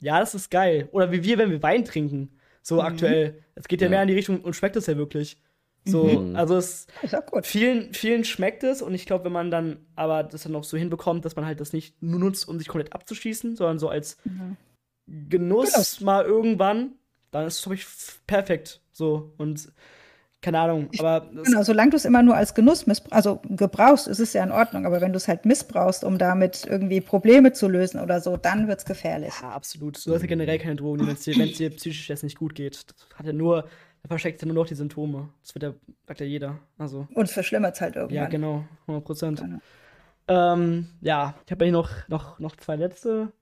ja, 0.00 0.18
das 0.20 0.34
ist 0.34 0.50
geil. 0.50 0.88
Oder 0.92 1.12
wie 1.12 1.22
wir, 1.22 1.38
wenn 1.38 1.50
wir 1.50 1.62
Wein 1.62 1.84
trinken. 1.84 2.38
So 2.62 2.76
Mhm. 2.76 2.80
aktuell. 2.80 3.42
Es 3.54 3.68
geht 3.68 3.80
ja, 3.80 3.86
Ja. 3.86 3.90
mehr 3.90 4.02
in 4.02 4.08
die 4.08 4.14
Richtung 4.14 4.40
und 4.42 4.54
schmeckt 4.54 4.76
es 4.76 4.86
ja 4.86 4.96
wirklich. 4.96 5.40
So, 5.86 6.20
Mhm. 6.20 6.36
also 6.36 6.56
es 6.56 6.86
vielen, 7.42 7.94
vielen 7.94 8.24
schmeckt 8.24 8.64
es 8.64 8.82
und 8.82 8.92
ich 8.92 9.06
glaube, 9.06 9.24
wenn 9.24 9.32
man 9.32 9.50
dann 9.50 9.78
aber 9.96 10.22
das 10.24 10.42
dann 10.42 10.54
auch 10.54 10.64
so 10.64 10.76
hinbekommt, 10.76 11.24
dass 11.24 11.36
man 11.36 11.46
halt 11.46 11.58
das 11.60 11.72
nicht 11.72 12.02
nur 12.02 12.20
nutzt, 12.20 12.46
um 12.48 12.58
sich 12.58 12.68
komplett 12.68 12.92
abzuschießen, 12.92 13.56
sondern 13.56 13.78
so 13.78 13.88
als 13.88 14.18
Mhm. 14.24 14.56
Genuss 15.28 15.72
Genuss. 15.72 16.00
mal 16.02 16.24
irgendwann, 16.24 16.92
dann 17.30 17.46
ist 17.46 17.56
es, 17.56 17.62
glaube 17.62 17.74
ich, 17.76 17.86
perfekt. 18.26 18.80
So 18.92 19.32
und 19.38 19.72
keine 20.42 20.58
Ahnung, 20.58 20.88
aber 20.98 21.26
Genau, 21.44 21.62
solange 21.62 21.90
du 21.90 21.96
es 21.96 22.06
immer 22.06 22.22
nur 22.22 22.34
als 22.34 22.54
Genuss 22.54 22.86
missbrauchst, 22.86 23.12
also 23.12 23.42
gebrauchst, 23.44 24.08
ist 24.08 24.20
es 24.20 24.32
ja 24.32 24.42
in 24.42 24.50
Ordnung. 24.50 24.86
Aber 24.86 25.00
wenn 25.00 25.12
du 25.12 25.18
es 25.18 25.28
halt 25.28 25.44
missbrauchst, 25.44 26.02
um 26.02 26.16
damit 26.16 26.66
irgendwie 26.66 27.00
Probleme 27.02 27.52
zu 27.52 27.68
lösen 27.68 28.00
oder 28.00 28.20
so, 28.20 28.36
dann 28.38 28.66
wird 28.66 28.78
es 28.78 28.84
gefährlich. 28.86 29.34
ja, 29.42 29.50
absolut. 29.50 29.96
Du 29.96 30.00
sollst 30.00 30.22
ja 30.22 30.28
generell 30.28 30.58
keine 30.58 30.76
Drogen 30.76 30.98
nehmen, 31.04 31.08
wenn 31.26 31.48
es 31.48 31.56
dir, 31.58 31.70
psychisch 31.70 32.08
jetzt 32.08 32.22
nicht 32.22 32.38
gut 32.38 32.54
geht. 32.54 32.86
Das 32.88 33.18
hat 33.18 33.26
ja 33.26 33.34
nur, 33.34 33.64
da 34.02 34.08
versteckt 34.08 34.40
ja 34.40 34.46
nur 34.46 34.54
noch 34.54 34.66
die 34.66 34.74
Symptome. 34.74 35.28
Das 35.42 35.54
wird 35.54 35.62
ja, 35.62 35.74
sagt 36.06 36.20
ja 36.20 36.26
jeder. 36.26 36.58
Also, 36.78 37.06
Und 37.12 37.24
es 37.24 37.32
verschlimmert 37.32 37.74
es 37.74 37.82
halt 37.82 37.96
ja, 37.96 38.02
irgendwann. 38.02 38.30
genau, 38.30 38.64
100 38.86 39.04
Prozent. 39.04 39.40
Genau. 39.40 39.58
Ähm, 40.28 40.88
ja, 41.02 41.34
ich 41.44 41.52
habe 41.52 41.64
hier 41.64 41.72
noch, 41.72 41.90
noch, 42.08 42.38
noch 42.38 42.56
zwei 42.56 42.76
letzte. 42.76 43.32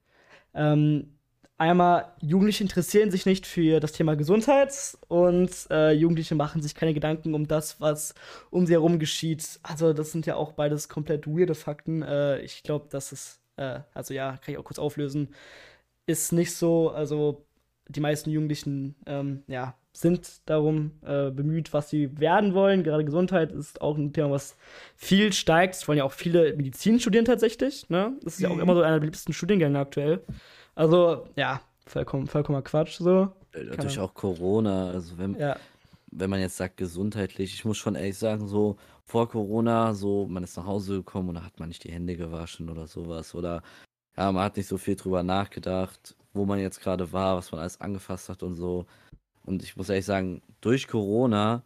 Ähm, 0.54 1.17
einmal, 1.58 2.12
Jugendliche 2.20 2.62
interessieren 2.62 3.10
sich 3.10 3.26
nicht 3.26 3.46
für 3.46 3.80
das 3.80 3.92
Thema 3.92 4.16
Gesundheit 4.16 4.72
und 5.08 5.50
äh, 5.70 5.92
Jugendliche 5.92 6.34
machen 6.34 6.62
sich 6.62 6.74
keine 6.74 6.94
Gedanken 6.94 7.34
um 7.34 7.46
das, 7.46 7.80
was 7.80 8.14
um 8.50 8.66
sie 8.66 8.72
herum 8.72 8.98
geschieht. 8.98 9.60
Also, 9.62 9.92
das 9.92 10.12
sind 10.12 10.26
ja 10.26 10.36
auch 10.36 10.52
beides 10.52 10.88
komplett 10.88 11.26
weirde 11.26 11.54
Fakten. 11.54 12.02
Äh, 12.02 12.40
ich 12.40 12.62
glaube, 12.62 12.86
das 12.90 13.12
ist, 13.12 13.40
äh, 13.56 13.80
also 13.94 14.14
ja, 14.14 14.38
kann 14.38 14.54
ich 14.54 14.58
auch 14.58 14.64
kurz 14.64 14.78
auflösen. 14.78 15.34
ist 16.06 16.32
nicht 16.32 16.54
so, 16.54 16.90
also 16.90 17.44
die 17.88 18.00
meisten 18.00 18.30
Jugendlichen, 18.30 18.94
ähm, 19.06 19.42
ja, 19.46 19.74
sind 19.92 20.42
darum 20.46 20.92
äh, 21.04 21.30
bemüht, 21.30 21.72
was 21.72 21.90
sie 21.90 22.20
werden 22.20 22.54
wollen. 22.54 22.84
Gerade 22.84 23.04
Gesundheit 23.04 23.50
ist 23.50 23.80
auch 23.80 23.96
ein 23.96 24.12
Thema, 24.12 24.30
was 24.30 24.56
viel 24.94 25.32
steigt. 25.32 25.74
Es 25.74 25.88
wollen 25.88 25.98
ja 25.98 26.04
auch 26.04 26.12
viele 26.12 26.54
Medizin 26.56 27.00
studieren 27.00 27.24
tatsächlich. 27.24 27.88
Ne? 27.88 28.12
Das 28.22 28.34
ist 28.34 28.40
mhm. 28.40 28.44
ja 28.44 28.50
auch 28.50 28.54
mhm. 28.56 28.62
immer 28.62 28.74
so 28.74 28.82
einer 28.82 28.92
der 28.92 29.00
beliebtesten 29.00 29.34
Studiengänge 29.34 29.78
aktuell. 29.78 30.22
Also, 30.78 31.26
ja, 31.34 31.60
vollkommen, 31.86 32.28
vollkommen 32.28 32.62
Quatsch 32.62 32.98
so. 32.98 33.32
Natürlich 33.52 33.98
auch 33.98 34.14
Corona. 34.14 34.90
Also, 34.90 35.18
wenn, 35.18 35.34
ja. 35.34 35.56
wenn 36.12 36.30
man 36.30 36.38
jetzt 36.38 36.56
sagt, 36.56 36.76
gesundheitlich, 36.76 37.52
ich 37.52 37.64
muss 37.64 37.78
schon 37.78 37.96
ehrlich 37.96 38.16
sagen, 38.16 38.46
so 38.46 38.76
vor 39.04 39.28
Corona, 39.28 39.92
so 39.92 40.28
man 40.28 40.44
ist 40.44 40.56
nach 40.56 40.66
Hause 40.66 40.98
gekommen 40.98 41.30
und 41.30 41.34
da 41.34 41.44
hat 41.44 41.58
man 41.58 41.68
nicht 41.68 41.82
die 41.82 41.90
Hände 41.90 42.16
gewaschen 42.16 42.70
oder 42.70 42.86
sowas. 42.86 43.34
Oder 43.34 43.64
ja, 44.16 44.30
man 44.30 44.44
hat 44.44 44.56
nicht 44.56 44.68
so 44.68 44.78
viel 44.78 44.94
drüber 44.94 45.24
nachgedacht, 45.24 46.14
wo 46.32 46.44
man 46.44 46.60
jetzt 46.60 46.80
gerade 46.80 47.10
war, 47.12 47.36
was 47.36 47.50
man 47.50 47.60
alles 47.60 47.80
angefasst 47.80 48.28
hat 48.28 48.44
und 48.44 48.54
so. 48.54 48.86
Und 49.44 49.64
ich 49.64 49.76
muss 49.76 49.88
ehrlich 49.88 50.04
sagen, 50.04 50.42
durch 50.60 50.86
Corona 50.86 51.64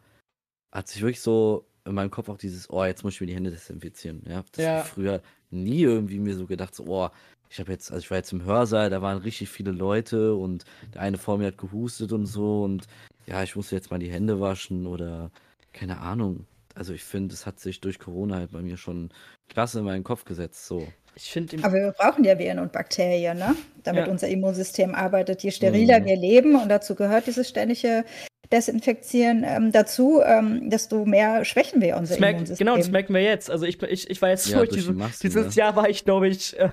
hat 0.73 0.89
sich 0.89 1.03
wirklich 1.03 1.21
so 1.21 1.67
in 1.85 1.95
meinem 1.95 2.11
Kopf 2.11 2.31
auch 2.31 2.39
dieses, 2.39 2.71
oh, 2.71 2.83
jetzt 2.83 3.05
muss 3.05 3.13
ich 3.13 3.21
mir 3.21 3.27
die 3.27 3.35
Hände 3.35 3.51
desinfizieren. 3.51 4.23
Ja, 4.27 4.43
das 4.53 4.65
ja. 4.65 4.83
früher 4.85 5.21
nie 5.51 5.83
irgendwie 5.83 6.19
mir 6.19 6.35
so 6.35 6.47
gedacht, 6.47 6.75
so, 6.75 6.87
oh, 6.87 7.11
ich 7.53 7.61
habe 7.61 7.71
jetzt, 7.71 7.93
also 7.93 8.03
ich 8.03 8.11
war 8.11 8.17
jetzt 8.17 8.33
im 8.33 8.47
Hörsaal, 8.47 8.89
da 8.89 9.03
waren 9.03 9.19
richtig 9.19 9.51
viele 9.51 9.73
Leute 9.73 10.35
und 10.35 10.65
der 10.95 11.03
eine 11.03 11.19
vor 11.19 11.37
mir 11.37 11.49
hat 11.49 11.59
gehustet 11.59 12.13
und 12.13 12.25
so 12.25 12.63
und 12.63 12.87
ja, 13.27 13.43
ich 13.43 13.55
musste 13.55 13.77
jetzt 13.77 13.91
mal 13.91 13.99
die 13.99 14.11
Hände 14.11 14.41
waschen 14.41 14.87
oder 14.87 15.31
keine 15.75 15.99
Ahnung. 15.99 16.47
Also 16.75 16.95
ich 16.95 17.05
finde, 17.05 17.35
es 17.35 17.45
hat 17.45 17.61
sich 17.61 17.81
durch 17.81 17.99
Corona 17.99 18.37
halt 18.37 18.53
bei 18.53 18.63
mir 18.63 18.79
schon 18.79 19.11
krass 19.51 19.75
in 19.75 19.85
meinen 19.85 20.03
Kopf 20.03 20.25
gesetzt, 20.25 20.67
so. 20.67 20.89
Ich 21.15 21.31
finde 21.31 21.63
Aber 21.63 21.75
wir 21.75 21.93
brauchen 21.93 22.25
ja 22.25 22.39
Viren 22.39 22.59
und 22.59 22.73
Bakterien, 22.73 23.37
ne? 23.37 23.55
damit 23.83 24.07
ja. 24.07 24.11
unser 24.11 24.29
Immunsystem 24.29 24.95
arbeitet. 24.95 25.43
Je 25.43 25.51
steriler 25.51 26.01
mhm. 26.01 26.05
wir 26.07 26.17
leben, 26.17 26.57
und 26.57 26.71
dazu 26.71 26.95
gehört 26.95 27.27
dieses 27.27 27.51
ständige 27.51 28.07
Desinfizieren 28.51 29.45
ähm, 29.47 29.73
dazu, 29.73 30.23
ähm, 30.25 30.71
desto 30.71 31.05
mehr 31.05 31.45
schwächen 31.45 31.83
wir 31.83 31.99
unser 31.99 32.19
merk, 32.19 32.37
Immunsystem. 32.37 32.67
Genau, 32.67 32.79
das 32.79 32.91
merken 32.91 33.13
wir 33.13 33.23
jetzt. 33.23 33.51
Also 33.51 33.67
ich, 33.67 33.83
ich, 33.83 34.09
ich 34.09 34.23
war 34.23 34.31
jetzt 34.31 34.49
ja, 34.49 34.59
durch, 34.65 34.71
diese, 34.71 34.95
Masken, 34.95 35.27
dieses 35.27 35.55
ja. 35.55 35.67
Jahr 35.67 35.77
war 35.77 35.91
ich, 35.91 36.07
glaube 36.07 36.29
ich, 36.29 36.59
äh, 36.59 36.71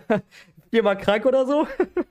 viermal 0.69 0.97
krank 0.97 1.25
oder 1.25 1.45
so. 1.45 1.67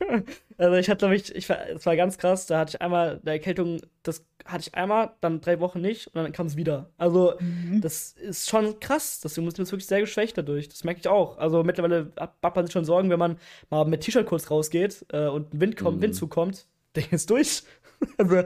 also 0.58 0.76
ich 0.76 0.88
hatte, 0.88 0.98
glaube 0.98 1.16
ich, 1.16 1.34
ich 1.34 1.48
war, 1.48 1.68
es 1.68 1.86
war 1.86 1.96
ganz 1.96 2.18
krass. 2.18 2.46
Da 2.46 2.60
hatte 2.60 2.70
ich 2.70 2.82
einmal 2.82 3.20
eine 3.22 3.32
Erkältung, 3.32 3.80
das 4.02 4.24
hatte 4.44 4.68
ich 4.68 4.74
einmal, 4.74 5.10
dann 5.20 5.40
drei 5.40 5.60
Wochen 5.60 5.80
nicht 5.80 6.08
und 6.08 6.14
dann 6.16 6.32
kam 6.32 6.46
es 6.46 6.56
wieder. 6.56 6.90
Also 6.96 7.34
mhm. 7.38 7.80
das 7.80 8.12
ist 8.12 8.48
schon 8.48 8.80
krass. 8.80 9.20
Das 9.20 9.36
Immunsystem 9.36 9.62
ist 9.64 9.72
wirklich 9.72 9.86
sehr 9.86 10.00
geschwächt 10.00 10.38
dadurch. 10.38 10.68
Das 10.68 10.84
merke 10.84 11.00
ich 11.00 11.08
auch. 11.08 11.38
Also 11.38 11.62
mittlerweile 11.62 12.12
hat 12.16 12.56
man 12.56 12.66
sich 12.66 12.72
schon 12.72 12.84
Sorgen, 12.84 13.10
wenn 13.10 13.18
man 13.18 13.38
mal 13.70 13.84
mit 13.84 14.00
T-Shirt 14.00 14.26
kurz 14.26 14.50
rausgeht 14.50 15.06
äh, 15.12 15.26
und 15.26 15.54
ein 15.54 15.60
Wind 15.60 15.76
kommt, 15.76 15.98
mhm. 15.98 16.02
Wind 16.02 16.14
zukommt, 16.14 16.66
Ding 16.96 17.06
ist 17.10 17.30
durch. 17.30 17.62
also 18.18 18.42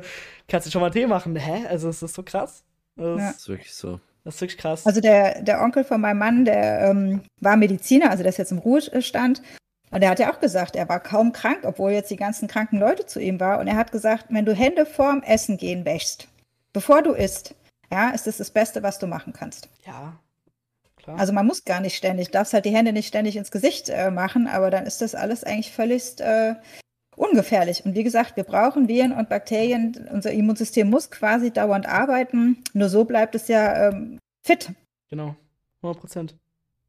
kannst 0.48 0.66
du 0.66 0.70
schon 0.70 0.80
mal 0.80 0.90
Tee 0.90 1.06
machen. 1.06 1.36
Hä? 1.36 1.66
Also 1.68 1.88
es 1.88 2.02
ist 2.02 2.14
so 2.14 2.22
krass. 2.22 2.64
Das, 2.96 3.18
ja. 3.18 3.30
ist 3.30 3.48
wirklich 3.48 3.74
so. 3.74 4.00
Das 4.24 4.36
ist 4.36 4.40
wirklich 4.40 4.58
krass. 4.58 4.86
Also 4.86 5.00
der, 5.00 5.42
der 5.42 5.62
Onkel 5.62 5.84
von 5.84 6.00
meinem 6.00 6.18
Mann, 6.18 6.44
der 6.44 6.90
ähm, 6.90 7.22
war 7.40 7.56
Mediziner, 7.56 8.10
also 8.10 8.22
der 8.22 8.30
ist 8.30 8.38
jetzt 8.38 8.52
im 8.52 8.58
Ruhestand 8.58 9.42
und 9.92 10.02
er 10.02 10.10
hat 10.10 10.18
ja 10.18 10.32
auch 10.32 10.40
gesagt, 10.40 10.74
er 10.74 10.88
war 10.88 11.00
kaum 11.00 11.32
krank, 11.32 11.60
obwohl 11.64 11.92
jetzt 11.92 12.10
die 12.10 12.16
ganzen 12.16 12.48
kranken 12.48 12.78
Leute 12.78 13.04
zu 13.04 13.20
ihm 13.20 13.38
waren. 13.38 13.60
Und 13.60 13.68
er 13.68 13.76
hat 13.76 13.92
gesagt, 13.92 14.26
wenn 14.30 14.46
du 14.46 14.54
Hände 14.54 14.86
vorm 14.86 15.22
Essen 15.22 15.58
gehen 15.58 15.84
wäschst, 15.84 16.28
bevor 16.72 17.02
du 17.02 17.12
isst, 17.12 17.54
ja, 17.90 18.10
ist 18.10 18.26
das 18.26 18.38
das 18.38 18.50
Beste, 18.50 18.82
was 18.82 18.98
du 18.98 19.06
machen 19.06 19.34
kannst. 19.34 19.68
Ja. 19.86 20.18
Klar. 20.96 21.18
Also 21.18 21.34
man 21.34 21.46
muss 21.46 21.64
gar 21.64 21.80
nicht 21.80 21.96
ständig, 21.96 22.30
darfst 22.30 22.54
halt 22.54 22.64
die 22.64 22.74
Hände 22.74 22.92
nicht 22.92 23.08
ständig 23.08 23.36
ins 23.36 23.50
Gesicht 23.50 23.90
äh, 23.90 24.10
machen, 24.10 24.46
aber 24.46 24.70
dann 24.70 24.86
ist 24.86 25.02
das 25.02 25.14
alles 25.14 25.44
eigentlich 25.44 25.72
völlig 25.72 26.18
äh, 26.20 26.54
ungefährlich. 27.14 27.84
Und 27.84 27.94
wie 27.94 28.04
gesagt, 28.04 28.36
wir 28.36 28.44
brauchen 28.44 28.88
Viren 28.88 29.12
und 29.12 29.28
Bakterien. 29.28 30.08
Unser 30.10 30.32
Immunsystem 30.32 30.88
muss 30.88 31.10
quasi 31.10 31.50
dauernd 31.50 31.86
arbeiten. 31.86 32.64
Nur 32.72 32.88
so 32.88 33.04
bleibt 33.04 33.34
es 33.34 33.48
ja 33.48 33.88
ähm, 33.88 34.18
fit. 34.42 34.70
Genau, 35.10 35.36
100 35.82 36.00
Prozent. 36.00 36.36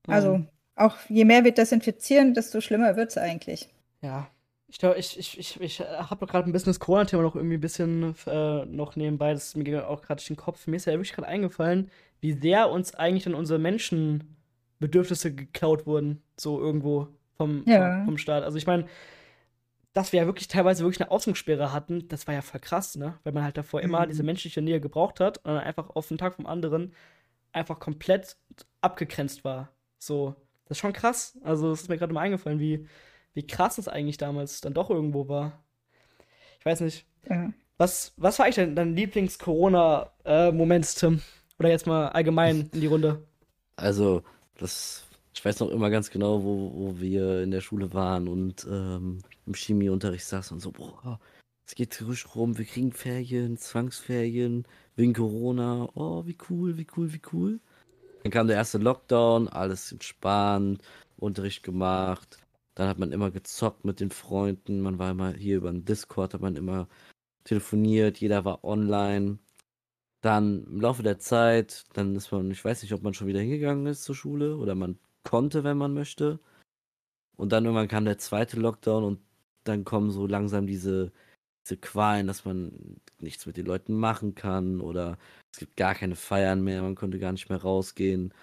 Also 0.08 0.46
auch 0.76 0.96
je 1.10 1.26
mehr 1.26 1.44
wir 1.44 1.54
desinfizieren, 1.54 2.34
desto 2.34 2.62
schlimmer 2.62 2.96
wird 2.96 3.12
es 3.12 3.18
eigentlich. 3.18 3.70
Ja. 4.02 4.28
Ich 4.68 4.80
glaube, 4.80 4.98
ich, 4.98 5.20
ich, 5.20 5.38
ich, 5.38 5.62
ich 5.62 5.80
habe 5.82 6.26
gerade 6.26 6.50
ein 6.50 6.52
bisschen 6.52 6.72
das 6.72 6.80
Corona-Thema 6.80 7.22
noch 7.22 7.36
irgendwie 7.36 7.58
ein 7.58 7.62
bisschen 7.62 8.16
äh, 8.26 8.66
noch 8.66 8.96
nebenbei. 8.96 9.34
Das 9.34 9.48
ist 9.48 9.56
mir 9.56 9.88
auch 9.88 10.02
gerade 10.02 10.18
durch 10.18 10.28
den 10.28 10.36
Kopf. 10.36 10.66
Mir 10.66 10.78
ist 10.78 10.86
ja 10.86 10.94
wirklich 10.94 11.14
gerade 11.14 11.28
eingefallen, 11.28 11.92
wie 12.22 12.34
sehr 12.34 12.72
uns 12.72 12.96
eigentlich 12.96 13.26
dann 13.26 13.36
unsere 13.36 13.60
Menschenbedürfnisse 13.60 15.36
geklaut 15.36 15.86
wurden. 15.86 16.24
So 16.40 16.60
irgendwo 16.60 17.10
vom, 17.38 17.64
ja. 17.68 17.98
vom, 17.98 18.06
vom 18.06 18.18
Staat. 18.18 18.44
Also 18.44 18.58
ich 18.58 18.66
meine, 18.66 18.88
dass 19.94 20.12
wir 20.12 20.22
ja 20.22 20.26
wirklich 20.26 20.48
teilweise 20.48 20.84
wirklich 20.84 21.02
eine 21.02 21.12
Ausgangssperre 21.12 21.72
hatten, 21.72 22.08
das 22.08 22.26
war 22.26 22.34
ja 22.34 22.42
voll 22.42 22.60
krass, 22.60 22.96
ne? 22.96 23.20
Weil 23.24 23.34
man 23.34 23.44
halt 23.44 23.58
davor 23.58 23.80
mhm. 23.80 23.86
immer 23.86 24.08
diese 24.08 24.24
menschliche 24.24 24.62
Nähe 24.62 24.82
gebraucht 24.82 25.20
hat 25.20 25.38
und 25.40 25.54
dann 25.54 25.58
einfach 25.58 25.92
auf 25.92 26.08
den 26.08 26.18
Tag 26.18 26.34
vom 26.34 26.48
anderen 26.48 26.94
einfach 27.52 27.80
komplett 27.80 28.38
abgegrenzt 28.82 29.44
war. 29.44 29.70
So, 30.00 30.36
das 30.74 30.78
ist 30.78 30.82
schon 30.82 30.94
krass. 30.94 31.38
Also, 31.44 31.72
es 31.72 31.84
ist 31.84 31.90
mir 31.90 32.00
gerade 32.00 32.14
mal 32.14 32.22
eingefallen, 32.22 32.60
wie, 32.60 32.88
wie 33.36 33.46
krass 33.46 33.78
es 33.78 33.88
eigentlich 33.88 34.18
damals 34.18 34.60
dann 34.60 34.74
doch 34.74 34.90
irgendwo 34.90 35.28
war. 35.28 35.64
Ich 36.58 36.66
weiß 36.66 36.82
nicht. 36.82 37.06
Ja. 37.30 37.54
Was, 37.78 38.12
was 38.18 38.40
war 38.40 38.48
eigentlich 38.48 38.56
dein, 38.56 38.76
dein 38.76 38.96
Lieblings-Corona-Moment, 38.96 40.96
Tim? 40.96 41.22
Oder 41.60 41.70
jetzt 41.70 41.86
mal 41.86 42.08
allgemein 42.08 42.72
in 42.74 42.82
die 42.82 42.88
Runde? 42.88 43.22
Also, 43.76 44.24
das, 44.58 45.04
ich 45.36 45.46
weiß 45.46 45.60
noch 45.60 45.70
immer 45.70 45.92
ganz 45.92 46.10
genau, 46.10 46.44
wo, 46.44 46.72
wo 46.74 47.00
wir 47.00 47.44
in 47.44 47.52
der 47.52 47.62
Schule 47.62 47.94
waren 47.94 48.28
und 48.28 48.66
ähm, 48.68 49.20
im 49.46 49.54
Chemieunterricht 49.54 50.26
saßen 50.26 50.56
und 50.56 50.62
so, 50.62 50.72
boah, 50.72 51.20
es 51.68 51.76
geht 51.76 51.94
frisch 51.94 52.36
rum, 52.36 52.58
wir 52.58 52.66
kriegen 52.66 52.92
Ferien, 52.92 53.58
Zwangsferien, 53.58 54.66
wegen 54.96 55.14
Corona, 55.14 55.88
oh, 55.94 56.26
wie 56.26 56.38
cool, 56.50 56.80
wie 56.80 56.88
cool, 56.98 57.14
wie 57.14 57.22
cool. 57.32 57.60
Dann 58.24 58.32
kam 58.32 58.48
der 58.48 58.56
erste 58.56 58.78
Lockdown, 58.78 59.50
alles 59.50 59.92
entspannt, 59.92 60.82
Unterricht 61.18 61.64
gemacht. 61.64 62.38
Dann 62.76 62.88
hat 62.88 63.00
man 63.00 63.12
immer 63.12 63.32
gezockt 63.32 63.86
mit 63.86 64.00
den 64.00 64.12
Freunden. 64.12 64.82
Man 64.82 64.98
war 65.00 65.12
immer 65.12 65.34
hier 65.34 65.58
über 65.58 65.72
den 65.72 65.86
Discord, 65.86 66.34
hat 66.34 66.42
man 66.42 66.56
immer 66.56 66.88
telefoniert, 67.44 68.20
jeder 68.20 68.46
war 68.46 68.64
online. 68.64 69.40
Dann 70.22 70.66
im 70.66 70.82
Laufe 70.82 71.04
der 71.04 71.20
Zeit, 71.20 71.86
dann 71.94 72.16
ist 72.16 72.32
man, 72.32 72.52
ich 72.52 72.64
weiß 72.64 72.84
nicht, 72.84 72.94
ob 72.94 73.04
man 73.04 73.14
schon 73.14 73.28
wieder 73.28 73.42
hingegangen 73.42 73.88
ist 73.88 74.04
zur 74.04 74.16
Schule 74.16 74.58
oder 74.58 74.76
man 74.76 75.00
konnte, 75.24 75.64
wenn 75.64 75.78
man 75.78 75.94
möchte. 75.94 76.40
Und 77.38 77.52
dann 77.52 77.66
irgendwann 77.66 77.88
kam 77.88 78.06
der 78.06 78.18
zweite 78.18 78.60
Lockdown 78.60 79.04
und 79.04 79.22
dann 79.66 79.86
kommen 79.86 80.12
so 80.12 80.28
langsam 80.28 80.68
diese, 80.68 81.12
diese 81.64 81.78
Qualen, 81.78 82.28
dass 82.28 82.46
man 82.46 82.98
nichts 83.20 83.46
mit 83.46 83.58
den 83.58 83.66
Leuten 83.66 83.94
machen 83.94 84.36
kann 84.36 84.82
oder 84.82 85.18
es 85.52 85.60
gibt 85.60 85.78
gar 85.78 85.96
keine 85.96 86.16
Feiern 86.16 86.62
mehr, 86.62 86.82
man 86.82 86.96
konnte 86.96 87.20
gar 87.20 87.32
nicht 87.32 87.50
mehr 87.50 87.62
rausgehen. 87.62 88.34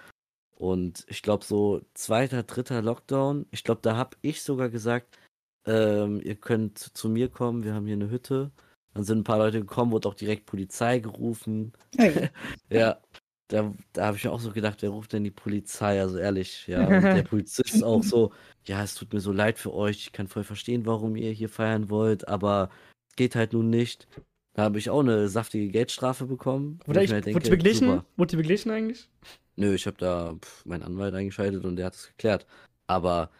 Und 0.56 1.04
ich 1.08 1.22
glaube, 1.22 1.44
so 1.44 1.82
zweiter, 1.94 2.42
dritter 2.42 2.82
Lockdown, 2.82 3.46
ich 3.50 3.64
glaube, 3.64 3.80
da 3.82 3.96
habe 3.96 4.16
ich 4.22 4.42
sogar 4.42 4.68
gesagt, 4.68 5.18
ähm, 5.66 6.20
ihr 6.22 6.36
könnt 6.36 6.78
zu 6.78 7.08
mir 7.08 7.28
kommen, 7.28 7.64
wir 7.64 7.74
haben 7.74 7.86
hier 7.86 7.94
eine 7.94 8.10
Hütte. 8.10 8.50
Dann 8.94 9.04
sind 9.04 9.18
ein 9.18 9.24
paar 9.24 9.38
Leute 9.38 9.60
gekommen, 9.60 9.92
wurde 9.92 10.08
auch 10.08 10.14
direkt 10.14 10.46
Polizei 10.46 10.98
gerufen. 10.98 11.72
Okay. 11.94 12.30
ja, 12.70 12.98
da, 13.48 13.72
da 13.92 14.06
habe 14.06 14.16
ich 14.16 14.24
mir 14.24 14.32
auch 14.32 14.40
so 14.40 14.52
gedacht, 14.52 14.82
wer 14.82 14.90
ruft 14.90 15.12
denn 15.12 15.24
die 15.24 15.30
Polizei? 15.30 16.00
Also 16.00 16.18
ehrlich, 16.18 16.66
ja. 16.66 16.80
Und 16.86 17.02
der 17.02 17.22
Polizist 17.22 17.82
auch 17.84 18.02
so, 18.02 18.32
ja, 18.64 18.82
es 18.82 18.94
tut 18.94 19.12
mir 19.12 19.20
so 19.20 19.32
leid 19.32 19.58
für 19.58 19.72
euch, 19.72 19.98
ich 19.98 20.12
kann 20.12 20.28
voll 20.28 20.44
verstehen, 20.44 20.86
warum 20.86 21.16
ihr 21.16 21.32
hier 21.32 21.48
feiern 21.48 21.90
wollt, 21.90 22.28
aber 22.28 22.70
geht 23.16 23.34
halt 23.36 23.52
nun 23.52 23.70
nicht. 23.70 24.08
Da 24.54 24.64
habe 24.64 24.78
ich 24.78 24.90
auch 24.90 25.00
eine 25.00 25.28
saftige 25.28 25.68
Geldstrafe 25.68 26.26
bekommen. 26.26 26.80
Wurde, 26.86 27.04
ich, 27.04 27.12
ich 27.12 27.22
denke, 27.22 27.34
wurde 27.34 27.50
beglichen? 27.50 28.02
Wurde 28.16 28.30
die 28.30 28.36
beglichen 28.36 28.70
eigentlich? 28.70 29.08
Nö, 29.56 29.74
ich 29.74 29.86
habe 29.86 29.96
da 29.98 30.34
pff, 30.34 30.64
meinen 30.64 30.82
Anwalt 30.82 31.14
eingeschaltet 31.14 31.64
und 31.64 31.76
der 31.76 31.86
hat 31.86 31.94
es 31.94 32.08
geklärt. 32.08 32.46
Aber 32.86 33.30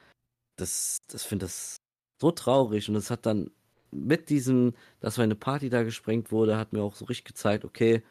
das, 0.56 0.98
das 1.08 1.24
finde 1.24 1.46
das 1.46 1.76
so 2.20 2.30
traurig 2.30 2.88
und 2.88 2.94
es 2.94 3.10
hat 3.10 3.26
dann 3.26 3.50
mit 3.90 4.30
diesem, 4.30 4.74
dass 5.00 5.18
meine 5.18 5.34
Party 5.34 5.68
da 5.68 5.82
gesprengt 5.82 6.30
wurde, 6.30 6.56
hat 6.56 6.72
mir 6.72 6.82
auch 6.82 6.94
so 6.94 7.06
richtig 7.06 7.24
gezeigt, 7.24 7.64
okay, 7.64 8.02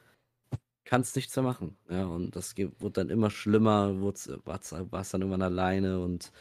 kannst 0.83 1.15
nichts 1.15 1.35
mehr 1.35 1.43
machen. 1.43 1.77
Ja, 1.89 2.05
und 2.05 2.35
das 2.35 2.55
wurde 2.57 2.93
dann 2.93 3.09
immer 3.09 3.29
schlimmer, 3.29 4.01
war 4.01 4.59
es 4.59 5.09
dann 5.11 5.21
irgendwann 5.21 5.41
alleine 5.41 5.99
und 5.99 6.31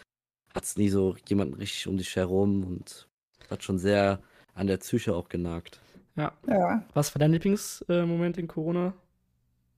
hat 0.54 0.64
es 0.64 0.76
nie 0.76 0.88
so 0.88 1.16
jemanden 1.28 1.54
richtig 1.54 1.86
um 1.86 1.98
dich 1.98 2.16
herum 2.16 2.64
und 2.64 3.08
hat 3.50 3.62
schon 3.62 3.78
sehr 3.78 4.22
an 4.58 4.66
der 4.66 4.78
Psyche 4.78 5.14
auch 5.14 5.28
genagt. 5.28 5.80
Ja. 6.16 6.32
ja. 6.46 6.82
Was 6.94 7.14
war 7.14 7.20
dein 7.20 7.32
Lieblingsmoment 7.32 8.38
in 8.38 8.48
Corona? 8.48 8.92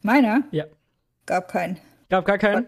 Meiner? 0.03 0.45
Ja. 0.51 0.65
Gab 1.27 1.49
keinen. 1.49 1.79
Gab 2.09 2.25
gar 2.25 2.39
keinen? 2.39 2.67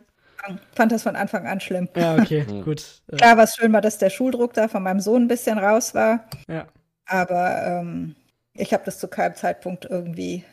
Fand 0.74 0.92
das 0.92 1.04
von 1.04 1.16
Anfang 1.16 1.46
an 1.46 1.60
schlimm. 1.60 1.88
Ja, 1.96 2.16
okay, 2.16 2.44
gut. 2.64 3.02
Klar, 3.16 3.36
was 3.36 3.56
schön 3.56 3.72
war, 3.72 3.80
dass 3.80 3.98
der 3.98 4.10
Schuldruck 4.10 4.52
da 4.54 4.68
von 4.68 4.82
meinem 4.82 5.00
Sohn 5.00 5.22
ein 5.22 5.28
bisschen 5.28 5.58
raus 5.58 5.94
war. 5.94 6.28
Ja. 6.48 6.66
Aber 7.06 7.62
ähm, 7.64 8.16
ich 8.54 8.72
habe 8.72 8.84
das 8.84 8.98
zu 8.98 9.08
keinem 9.08 9.34
Zeitpunkt 9.34 9.86
irgendwie 9.86 10.44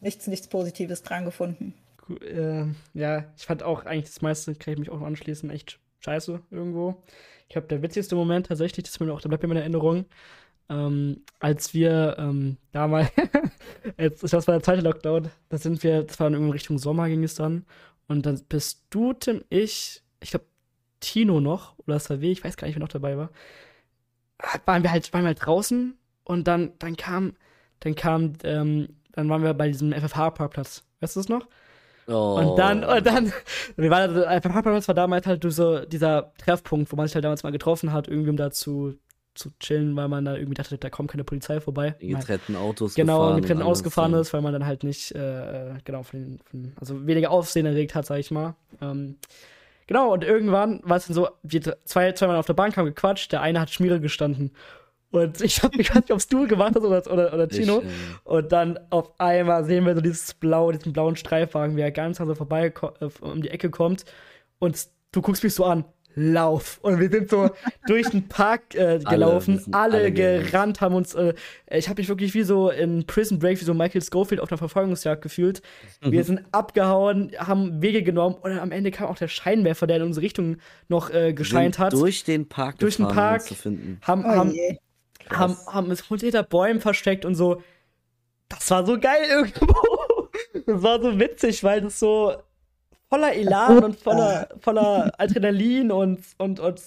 nichts, 0.00 0.26
nichts 0.26 0.48
Positives 0.48 1.02
dran 1.02 1.24
gefunden. 1.24 1.74
Cool, 2.08 2.22
äh, 2.22 2.98
ja, 2.98 3.24
ich 3.36 3.46
fand 3.46 3.62
auch 3.62 3.84
eigentlich 3.84 4.06
das 4.06 4.22
meiste, 4.22 4.54
kann 4.54 4.74
ich 4.74 4.80
mich 4.80 4.90
auch 4.90 5.00
anschließen, 5.00 5.50
echt 5.50 5.78
scheiße 6.00 6.40
irgendwo. 6.50 7.02
Ich 7.48 7.52
glaube, 7.52 7.68
der 7.68 7.82
witzigste 7.82 8.16
Moment 8.16 8.46
tatsächlich, 8.46 8.84
das, 8.84 8.98
mir 9.00 9.12
auch, 9.12 9.20
da 9.20 9.28
bleibt 9.28 9.42
mir 9.42 9.50
in 9.50 9.56
Erinnerung, 9.58 10.06
ähm, 10.68 11.22
als 11.40 11.74
wir 11.74 12.16
ähm, 12.18 12.56
damals, 12.72 13.10
jetzt, 13.98 14.22
das 14.22 14.32
war 14.32 14.54
der 14.54 14.62
zweite 14.62 14.82
Lockdown, 14.82 15.30
da 15.48 15.58
sind 15.58 15.82
wir, 15.82 16.04
das 16.04 16.18
war 16.20 16.28
in 16.28 16.50
Richtung 16.50 16.78
Sommer 16.78 17.08
ging 17.08 17.24
es 17.24 17.34
dann. 17.34 17.66
Und 18.08 18.26
dann 18.26 18.40
bist 18.48 18.84
du, 18.90 19.12
Tim, 19.12 19.44
ich, 19.48 20.02
ich 20.20 20.30
glaube, 20.30 20.46
Tino 21.00 21.40
noch, 21.40 21.78
oder 21.78 21.94
das 21.94 22.08
war 22.10 22.20
W, 22.20 22.32
ich 22.32 22.44
weiß 22.44 22.56
gar 22.56 22.66
nicht, 22.66 22.76
wer 22.76 22.80
noch 22.80 22.88
dabei 22.88 23.16
war. 23.16 23.30
Waren 24.64 24.82
wir 24.82 24.90
halt, 24.90 25.12
waren 25.12 25.22
wir 25.22 25.28
halt 25.28 25.44
draußen 25.44 25.96
und 26.24 26.48
dann, 26.48 26.72
dann 26.78 26.96
kam, 26.96 27.34
dann 27.80 27.94
kam, 27.94 28.32
ähm, 28.42 28.88
dann 29.12 29.28
waren 29.28 29.42
wir 29.42 29.54
bei 29.54 29.68
diesem 29.68 29.92
FFH-Parkplatz. 29.92 30.82
Weißt 31.00 31.16
du 31.16 31.20
das 31.20 31.28
noch? 31.28 31.46
Oh. 32.06 32.38
Und 32.38 32.58
dann, 32.58 32.84
und 32.84 33.06
dann, 33.06 33.32
wir 33.76 33.90
waren, 33.90 34.12
FFH-Parkplatz 34.14 34.88
war 34.88 34.94
damals 34.94 35.26
halt 35.26 35.44
so 35.52 35.84
dieser 35.84 36.32
Treffpunkt, 36.38 36.90
wo 36.90 36.96
man 36.96 37.06
sich 37.06 37.14
halt 37.14 37.24
damals 37.24 37.42
mal 37.42 37.52
getroffen 37.52 37.92
hat, 37.92 38.08
irgendwie 38.08 38.30
um 38.30 38.36
da 38.36 38.50
zu, 38.50 38.98
zu 39.34 39.50
chillen, 39.58 39.96
weil 39.96 40.08
man 40.08 40.24
da 40.24 40.34
irgendwie 40.34 40.54
dachte, 40.54 40.78
da 40.78 40.90
kommt 40.90 41.10
keine 41.10 41.24
Polizei 41.24 41.60
vorbei. 41.60 41.94
In 41.98 42.18
getrennten 42.18 42.56
Autos 42.56 42.94
genau, 42.94 43.30
in 43.30 43.42
getrennten 43.42 43.64
Autos 43.64 43.82
gefahren 43.82 44.14
ist, 44.14 44.32
weil 44.32 44.42
man 44.42 44.52
dann 44.52 44.66
halt 44.66 44.84
nicht, 44.84 45.12
äh, 45.12 45.74
genau, 45.84 46.02
von, 46.02 46.38
von, 46.44 46.72
also 46.80 47.06
weniger 47.06 47.30
Aufsehen 47.30 47.66
erregt 47.66 47.94
hat, 47.94 48.06
sag 48.06 48.18
ich 48.18 48.30
mal. 48.30 48.54
Ähm, 48.80 49.16
genau, 49.86 50.12
und 50.12 50.24
irgendwann 50.24 50.80
war 50.84 50.96
es 50.96 51.06
dann 51.06 51.14
so, 51.14 51.28
wir 51.42 51.60
zwei, 51.84 52.12
zwei 52.12 52.26
Mann 52.26 52.36
auf 52.36 52.46
der 52.46 52.54
Bank 52.54 52.76
haben 52.76 52.86
gequatscht, 52.86 53.32
der 53.32 53.40
eine 53.40 53.60
hat 53.60 53.70
Schmiere 53.70 54.00
gestanden. 54.00 54.52
Und 55.10 55.40
ich 55.42 55.62
hab 55.62 55.76
mich 55.76 55.88
gar 55.88 55.96
nicht, 56.00 56.10
ob 56.10 56.18
es 56.18 56.26
du 56.26 56.46
gemacht 56.46 56.74
hast 56.74 56.84
oder, 56.84 57.02
oder, 57.12 57.32
oder 57.32 57.48
Tino. 57.48 57.80
Ich, 57.80 57.84
äh... 57.84 57.88
Und 58.24 58.52
dann 58.52 58.78
auf 58.90 59.18
einmal 59.20 59.64
sehen 59.64 59.86
wir 59.86 59.94
so 59.94 60.00
dieses 60.00 60.34
blau, 60.34 60.72
diesen 60.72 60.92
blauen 60.92 61.14
Streifwagen, 61.14 61.76
wie 61.76 61.82
er 61.82 61.92
ganz 61.92 62.20
also 62.20 62.34
vorbei 62.34 62.72
äh, 63.00 63.08
um 63.20 63.40
die 63.40 63.50
Ecke 63.50 63.70
kommt. 63.70 64.04
Und 64.58 64.88
du 65.12 65.22
guckst 65.22 65.44
mich 65.44 65.54
so 65.54 65.64
an 65.64 65.84
lauf. 66.14 66.78
Und 66.82 67.00
wir 67.00 67.10
sind 67.10 67.28
so 67.28 67.50
durch 67.86 68.08
den 68.10 68.28
Park 68.28 68.74
äh, 68.74 68.98
gelaufen, 68.98 69.60
alle, 69.72 69.98
alle, 69.98 70.12
gerannt, 70.12 70.80
haben 70.80 70.94
uns, 70.94 71.14
äh, 71.14 71.34
ich 71.70 71.88
habe 71.88 72.00
mich 72.00 72.08
wirklich 72.08 72.34
wie 72.34 72.42
so 72.42 72.70
in 72.70 73.06
Prison 73.06 73.38
Break, 73.38 73.60
wie 73.60 73.64
so 73.64 73.74
Michael 73.74 74.02
Schofield 74.02 74.40
auf 74.40 74.50
einer 74.50 74.58
Verfolgungsjagd 74.58 75.22
gefühlt. 75.22 75.62
Mhm. 76.02 76.12
Wir 76.12 76.24
sind 76.24 76.42
abgehauen, 76.52 77.32
haben 77.38 77.82
Wege 77.82 78.02
genommen 78.02 78.36
und 78.40 78.58
am 78.58 78.72
Ende 78.72 78.90
kam 78.90 79.08
auch 79.08 79.18
der 79.18 79.28
Scheinwerfer, 79.28 79.86
der 79.86 79.96
in 79.96 80.02
unsere 80.02 80.24
Richtung 80.24 80.56
noch 80.88 81.10
äh, 81.10 81.32
gescheint 81.32 81.78
hat. 81.78 81.92
Durch 81.92 82.24
den 82.24 82.48
Park 82.48 82.78
durch 82.78 82.96
den 82.96 83.08
Park 83.08 83.42
zu 83.42 83.54
finden. 83.54 83.98
Haben, 84.02 84.24
oh 84.24 84.28
haben, 84.28 84.54
haben, 85.30 85.56
haben 85.66 85.90
es 85.90 86.02
hinter 86.08 86.42
Bäumen 86.42 86.80
versteckt 86.80 87.24
und 87.24 87.34
so. 87.34 87.62
Das 88.48 88.70
war 88.70 88.86
so 88.86 88.98
geil 88.98 89.24
irgendwo. 89.28 89.74
das 90.66 90.82
war 90.82 91.00
so 91.00 91.18
witzig, 91.18 91.64
weil 91.64 91.80
das 91.80 91.98
so 91.98 92.34
voller 93.14 93.34
Elan 93.34 93.84
und 93.84 93.96
voller, 93.96 94.48
voller 94.60 95.12
Adrenalin 95.18 95.92
und, 95.92 96.20
und, 96.38 96.60
und 96.60 96.80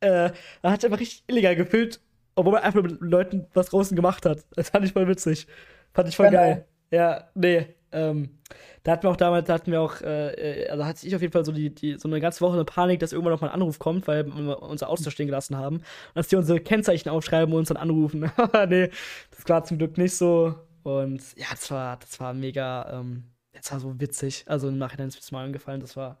äh, 0.00 0.30
er 0.62 0.70
hat 0.70 0.84
einfach 0.84 1.00
richtig 1.00 1.24
illegal 1.26 1.56
gefühlt, 1.56 2.00
obwohl 2.34 2.56
er 2.56 2.64
einfach 2.64 2.82
mit 2.82 3.00
Leuten 3.00 3.46
was 3.54 3.70
draußen 3.70 3.96
gemacht 3.96 4.26
hat. 4.26 4.44
Das 4.54 4.70
fand 4.70 4.84
ich 4.84 4.92
voll 4.92 5.08
witzig. 5.08 5.46
Fand 5.92 6.08
ich 6.08 6.16
voll 6.16 6.28
genau. 6.28 6.42
geil. 6.42 6.66
Ja, 6.90 7.28
nee. 7.34 7.66
Ähm, 7.92 8.38
da 8.84 8.92
hatten 8.92 9.02
wir 9.04 9.10
auch 9.10 9.16
damals, 9.16 9.46
da 9.46 9.54
hatten 9.54 9.72
wir 9.72 9.80
auch, 9.80 10.00
äh, 10.00 10.64
äh, 10.64 10.68
also 10.68 10.84
hatte 10.84 11.06
ich 11.06 11.14
auf 11.14 11.22
jeden 11.22 11.32
Fall 11.32 11.44
so 11.44 11.52
die, 11.52 11.74
die, 11.74 11.98
so 11.98 12.08
eine 12.08 12.20
ganze 12.20 12.40
Woche 12.40 12.54
eine 12.54 12.64
Panik, 12.64 13.00
dass 13.00 13.12
irgendwann 13.12 13.32
noch 13.32 13.40
mal 13.40 13.48
ein 13.48 13.54
Anruf 13.54 13.78
kommt, 13.78 14.06
weil 14.06 14.26
wir 14.26 14.62
unser 14.62 14.88
Auto 14.88 15.10
stehen 15.10 15.26
gelassen 15.26 15.56
haben. 15.56 15.76
Und 15.76 15.84
dass 16.14 16.28
die 16.28 16.36
unsere 16.36 16.60
Kennzeichen 16.60 17.08
aufschreiben 17.08 17.52
und 17.52 17.60
uns 17.60 17.68
dann 17.68 17.76
anrufen. 17.78 18.20
nee, 18.68 18.90
das 19.36 19.48
war 19.48 19.64
zum 19.64 19.78
Glück 19.78 19.98
nicht 19.98 20.14
so. 20.14 20.54
Und 20.82 21.22
ja, 21.36 21.46
das 21.50 21.70
war, 21.70 21.96
das 21.96 22.20
war 22.20 22.32
mega, 22.32 23.00
ähm, 23.00 23.24
das 23.52 23.72
war 23.72 23.80
so 23.80 24.00
witzig. 24.00 24.44
Also 24.46 24.68
im 24.68 24.78
Nachhinein 24.78 25.08
ist 25.08 25.16
mir 25.16 25.20
das 25.20 25.32
mal 25.32 25.44
angefallen. 25.44 25.80
Das 25.80 25.96
war, 25.96 26.18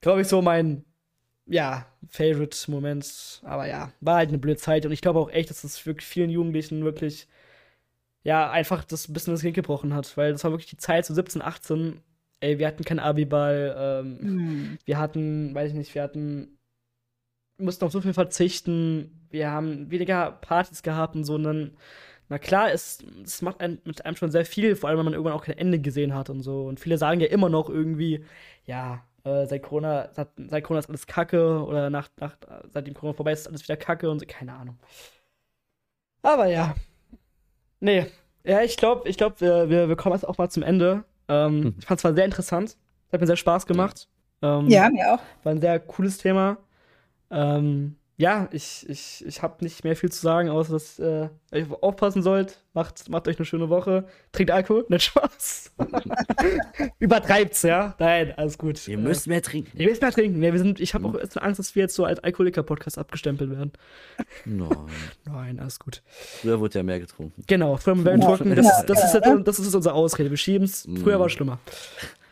glaube 0.00 0.22
ich, 0.22 0.28
so 0.28 0.42
mein, 0.42 0.84
ja, 1.46 1.86
Favorite-Moment. 2.08 3.42
Aber 3.44 3.66
ja, 3.66 3.92
war 4.00 4.16
halt 4.16 4.28
eine 4.28 4.38
blöde 4.38 4.58
Zeit. 4.58 4.84
Und 4.86 4.92
ich 4.92 5.00
glaube 5.00 5.20
auch 5.20 5.30
echt, 5.30 5.50
dass 5.50 5.62
das 5.62 5.84
wirklich 5.86 6.06
vielen 6.06 6.30
Jugendlichen 6.30 6.84
wirklich, 6.84 7.28
ja, 8.22 8.50
einfach 8.50 8.84
das 8.84 9.08
ein 9.08 9.12
bisschen 9.12 9.34
das 9.34 9.42
Kind 9.42 9.54
gebrochen 9.54 9.94
hat. 9.94 10.16
Weil 10.16 10.32
das 10.32 10.44
war 10.44 10.50
wirklich 10.50 10.70
die 10.70 10.76
Zeit, 10.76 11.06
so 11.06 11.14
17, 11.14 11.42
18. 11.42 12.00
Ey, 12.40 12.58
wir 12.58 12.66
hatten 12.66 12.84
keinen 12.84 13.00
Abiball. 13.00 13.74
Ähm, 13.78 14.18
mhm. 14.20 14.78
Wir 14.84 14.98
hatten, 14.98 15.54
weiß 15.54 15.70
ich 15.70 15.76
nicht, 15.76 15.94
wir 15.94 16.02
hatten, 16.02 16.58
mussten 17.58 17.84
auf 17.84 17.92
so 17.92 18.00
viel 18.00 18.14
verzichten. 18.14 19.26
Wir 19.30 19.50
haben 19.50 19.90
weniger 19.90 20.32
Partys 20.32 20.82
gehabt 20.82 21.14
und 21.14 21.24
so. 21.24 21.36
Und 21.36 21.44
dann 21.44 21.76
na 22.28 22.38
klar, 22.38 22.72
es, 22.72 22.98
es 23.24 23.42
macht 23.42 23.60
einem, 23.60 23.78
mit 23.84 24.04
einem 24.04 24.16
schon 24.16 24.30
sehr 24.30 24.44
viel, 24.44 24.76
vor 24.76 24.88
allem 24.88 24.98
wenn 24.98 25.04
man 25.04 25.14
irgendwann 25.14 25.34
auch 25.34 25.44
kein 25.44 25.58
Ende 25.58 25.78
gesehen 25.78 26.14
hat 26.14 26.30
und 26.30 26.40
so. 26.40 26.64
Und 26.64 26.80
viele 26.80 26.98
sagen 26.98 27.20
ja 27.20 27.28
immer 27.28 27.48
noch 27.48 27.68
irgendwie, 27.68 28.24
ja, 28.64 29.04
äh, 29.24 29.46
seit 29.46 29.62
Corona, 29.62 30.08
seit, 30.12 30.28
seit, 30.36 30.64
Corona 30.64 30.80
ist 30.80 30.88
alles 30.88 31.06
Kacke 31.06 31.64
oder 31.64 31.90
nach, 31.90 32.08
nach, 32.18 32.36
seitdem 32.72 32.94
Corona 32.94 33.14
vorbei 33.14 33.32
ist, 33.32 33.40
ist 33.40 33.48
alles 33.48 33.62
wieder 33.62 33.76
Kacke 33.76 34.10
und 34.10 34.20
so, 34.20 34.26
keine 34.26 34.54
Ahnung. 34.54 34.78
Aber 36.22 36.46
ja. 36.46 36.74
Nee. 37.80 38.06
Ja, 38.44 38.62
ich 38.62 38.76
glaube, 38.76 39.08
ich 39.08 39.16
glaube, 39.16 39.40
wir, 39.40 39.70
wir, 39.70 39.88
wir 39.88 39.96
kommen 39.96 40.14
jetzt 40.14 40.26
auch 40.26 40.38
mal 40.38 40.48
zum 40.48 40.62
Ende. 40.62 41.04
Ähm, 41.28 41.64
hm. 41.64 41.74
Ich 41.78 41.86
fand 41.86 41.98
es 41.98 42.02
zwar 42.02 42.14
sehr 42.14 42.24
interessant. 42.24 42.76
Hat 43.12 43.20
mir 43.20 43.26
sehr 43.26 43.36
Spaß 43.36 43.66
gemacht. 43.66 44.08
Ähm, 44.42 44.68
ja, 44.68 44.88
mir 44.90 45.14
auch. 45.14 45.20
War 45.44 45.52
ein 45.52 45.60
sehr 45.60 45.78
cooles 45.80 46.18
Thema. 46.18 46.58
Ähm, 47.30 47.96
ja, 48.18 48.48
ich, 48.50 48.88
ich, 48.88 49.24
ich 49.26 49.42
habe 49.42 49.62
nicht 49.62 49.84
mehr 49.84 49.94
viel 49.94 50.10
zu 50.10 50.20
sagen, 50.20 50.48
außer 50.48 50.72
dass 50.72 50.98
äh, 50.98 51.28
ihr 51.52 51.66
aufpassen 51.82 52.22
sollt. 52.22 52.62
Macht, 52.72 53.10
macht 53.10 53.28
euch 53.28 53.38
eine 53.38 53.44
schöne 53.44 53.68
Woche. 53.68 54.06
Trinkt 54.32 54.50
Alkohol, 54.50 54.86
nicht 54.88 55.04
Spaß. 55.04 55.72
Übertreibt's, 56.98 57.62
ja? 57.62 57.94
Nein, 57.98 58.32
alles 58.36 58.56
gut. 58.56 58.88
Ihr 58.88 58.96
müsst 58.96 59.26
mehr 59.26 59.42
trinken. 59.42 59.78
Ihr 59.78 59.88
müsst 59.88 60.00
mehr 60.00 60.12
trinken. 60.12 60.42
Ja, 60.42 60.50
wir 60.52 60.58
sind, 60.58 60.80
ich 60.80 60.94
habe 60.94 61.06
auch 61.06 61.42
Angst, 61.42 61.58
dass 61.58 61.74
wir 61.74 61.82
jetzt 61.82 61.94
so 61.94 62.06
als 62.06 62.20
Alkoholiker-Podcast 62.20 62.96
abgestempelt 62.96 63.50
werden. 63.50 63.72
Nein. 64.46 64.68
Nein, 65.26 65.60
alles 65.60 65.78
gut. 65.78 66.02
Früher 66.06 66.58
wurde 66.58 66.78
ja 66.78 66.82
mehr 66.82 67.00
getrunken. 67.00 67.44
Genau, 67.46 67.76
früher 67.76 67.96
haben 67.96 68.04
wir 68.04 68.16
mehr 68.16 68.28
getrunken. 68.28 68.56
Das, 68.56 68.86
das, 68.86 69.14
ist, 69.14 69.20
das 69.44 69.58
ist 69.58 69.74
unsere 69.74 69.94
Ausrede. 69.94 70.30
Wir 70.30 70.38
schieben's. 70.38 70.88
Früher 71.02 71.20
war 71.20 71.26
es 71.26 71.32
schlimmer. 71.32 71.58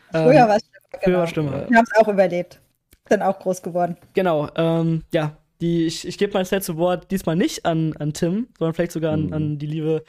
Früher 0.09 0.31
ähm, 0.31 0.47
war 0.47 0.55
es 0.55 0.63
schlimmer. 0.63 0.89
Genau. 0.89 1.03
Früher 1.03 1.17
war 1.17 1.27
schlimmer. 1.27 1.69
Wir 1.69 1.77
haben 1.77 1.85
es 1.91 1.99
auch 1.99 2.07
überlebt. 2.07 2.59
Sind 3.07 3.21
auch 3.21 3.37
groß 3.37 3.61
geworden. 3.61 3.97
Genau, 4.15 4.49
ähm, 4.55 5.03
ja, 5.13 5.37
die, 5.65 5.85
ich, 5.85 6.07
ich 6.07 6.17
gebe 6.17 6.33
mein 6.33 6.45
letzte 6.45 6.77
Wort 6.77 7.09
diesmal 7.11 7.35
nicht 7.35 7.65
an, 7.65 7.95
an 7.97 8.13
Tim, 8.13 8.47
sondern 8.57 8.73
vielleicht 8.73 8.91
sogar 8.91 9.13
an, 9.13 9.27
mhm. 9.27 9.33
an 9.33 9.57
die 9.57 9.65
liebe 9.65 10.03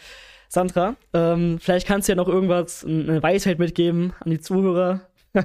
Sandra. 0.49 0.97
Ähm, 1.13 1.59
vielleicht 1.61 1.87
kannst 1.87 2.09
du 2.09 2.13
ja 2.13 2.17
noch 2.17 2.29
irgendwas, 2.29 2.85
eine 2.85 3.23
Weisheit 3.23 3.59
mitgeben 3.59 4.13
an 4.21 4.31
die 4.31 4.41
Zuhörer. 4.41 5.01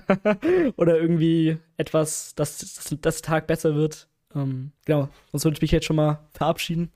Oder 0.77 0.97
irgendwie 0.97 1.57
etwas, 1.77 2.33
dass, 2.35 2.59
dass, 2.59 2.95
dass 3.01 3.21
der 3.21 3.29
Tag 3.29 3.47
besser 3.47 3.75
wird. 3.75 4.07
Ähm, 4.35 4.71
genau, 4.85 5.09
sonst 5.31 5.43
würde 5.43 5.55
ich 5.55 5.61
mich 5.61 5.71
jetzt 5.71 5.85
schon 5.85 5.97
mal 5.97 6.19
verabschieden. 6.33 6.91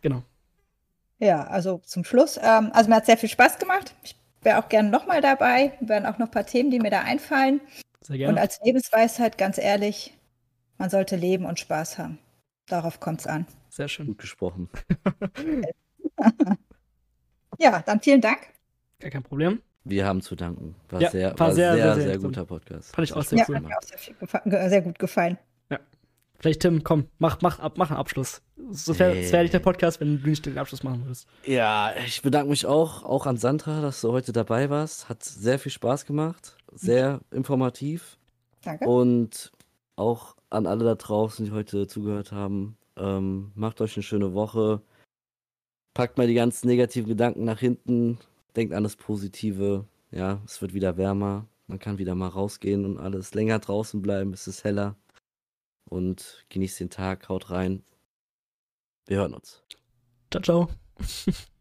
Genau. 0.00 0.22
Ja, 1.20 1.44
also 1.44 1.80
zum 1.84 2.04
Schluss. 2.04 2.36
Ähm, 2.36 2.70
also 2.72 2.90
mir 2.90 2.96
hat 2.96 3.06
sehr 3.06 3.16
viel 3.16 3.28
Spaß 3.28 3.58
gemacht. 3.58 3.94
Ich 4.02 4.16
wäre 4.42 4.58
auch 4.58 4.68
gerne 4.68 4.88
nochmal 4.88 5.20
dabei. 5.20 5.72
Wären 5.80 6.06
auch 6.06 6.18
noch 6.18 6.26
ein 6.26 6.32
paar 6.32 6.46
Themen, 6.46 6.70
die 6.70 6.80
mir 6.80 6.90
da 6.90 7.02
einfallen. 7.02 7.60
Sehr 8.00 8.18
gerne. 8.18 8.32
Und 8.32 8.38
als 8.38 8.60
Lebensweisheit, 8.64 9.38
ganz 9.38 9.58
ehrlich, 9.58 10.14
man 10.78 10.90
sollte 10.90 11.16
leben 11.16 11.46
und 11.46 11.58
Spaß 11.58 11.98
haben. 11.98 12.18
Darauf 12.66 13.00
kommt 13.00 13.20
es 13.20 13.26
an. 13.26 13.46
Sehr 13.68 13.88
schön. 13.88 14.06
Gut 14.06 14.18
gesprochen. 14.18 14.68
ja, 17.58 17.82
dann 17.84 18.00
vielen 18.00 18.20
Dank. 18.20 18.38
Gar 19.00 19.10
kein 19.10 19.22
Problem. 19.22 19.60
Wir 19.84 20.06
haben 20.06 20.22
zu 20.22 20.34
danken. 20.34 20.74
War, 20.88 21.00
ja, 21.00 21.10
sehr, 21.10 21.38
war 21.38 21.52
sehr, 21.52 21.74
sehr, 21.74 21.94
sehr, 21.94 22.04
sehr, 22.04 22.18
guter 22.18 22.46
Podcast. 22.46 22.94
Fand 22.94 23.06
ich 23.06 23.14
auch 23.14 23.22
sehr 23.22 23.38
ja, 23.38 23.44
cool. 23.48 23.56
Hat 23.56 23.62
mir 23.64 23.76
auch 23.76 23.82
sehr, 23.82 24.70
sehr, 24.70 24.82
gut 24.82 24.98
gefallen. 24.98 25.36
Ja. 25.68 25.78
Vielleicht, 26.38 26.62
Tim, 26.62 26.82
komm, 26.82 27.08
mach, 27.18 27.42
mach, 27.42 27.58
mach 27.76 27.90
einen 27.90 27.98
Abschluss. 27.98 28.40
So 28.70 28.98
wäre 28.98 29.14
hey. 29.14 29.42
nicht 29.42 29.52
der 29.52 29.58
Podcast, 29.58 30.00
wenn 30.00 30.22
du 30.22 30.28
nicht 30.28 30.46
den 30.46 30.56
Abschluss 30.56 30.82
machen 30.84 31.04
würdest. 31.04 31.28
Ja, 31.44 31.92
ich 32.06 32.22
bedanke 32.22 32.48
mich 32.48 32.64
auch, 32.64 33.02
auch 33.02 33.26
an 33.26 33.36
Sandra, 33.36 33.82
dass 33.82 34.00
du 34.00 34.12
heute 34.12 34.32
dabei 34.32 34.70
warst. 34.70 35.10
Hat 35.10 35.22
sehr 35.22 35.58
viel 35.58 35.72
Spaß 35.72 36.06
gemacht. 36.06 36.56
Sehr 36.72 37.20
informativ. 37.30 38.16
Danke. 38.62 38.86
Und 38.86 39.52
auch 39.96 40.34
an 40.54 40.66
alle 40.66 40.84
da 40.84 40.94
draußen, 40.94 41.44
die 41.44 41.52
heute 41.52 41.86
zugehört 41.86 42.32
haben. 42.32 42.76
Ähm, 42.96 43.52
macht 43.54 43.80
euch 43.80 43.96
eine 43.96 44.02
schöne 44.02 44.34
Woche. 44.34 44.82
Packt 45.94 46.18
mal 46.18 46.26
die 46.26 46.34
ganzen 46.34 46.68
negativen 46.68 47.08
Gedanken 47.08 47.44
nach 47.44 47.60
hinten. 47.60 48.18
Denkt 48.56 48.74
an 48.74 48.82
das 48.84 48.96
Positive. 48.96 49.86
Ja, 50.10 50.40
es 50.44 50.62
wird 50.62 50.74
wieder 50.74 50.96
wärmer. 50.96 51.46
Man 51.66 51.78
kann 51.78 51.98
wieder 51.98 52.14
mal 52.14 52.28
rausgehen 52.28 52.84
und 52.84 52.98
alles 52.98 53.34
länger 53.34 53.58
draußen 53.58 54.02
bleiben. 54.02 54.32
Es 54.32 54.46
ist 54.46 54.64
heller. 54.64 54.96
Und 55.88 56.44
genießt 56.50 56.80
den 56.80 56.90
Tag. 56.90 57.28
Haut 57.28 57.50
rein. 57.50 57.82
Wir 59.06 59.18
hören 59.18 59.34
uns. 59.34 59.62
Ciao, 60.30 60.42
ciao. 60.42 60.68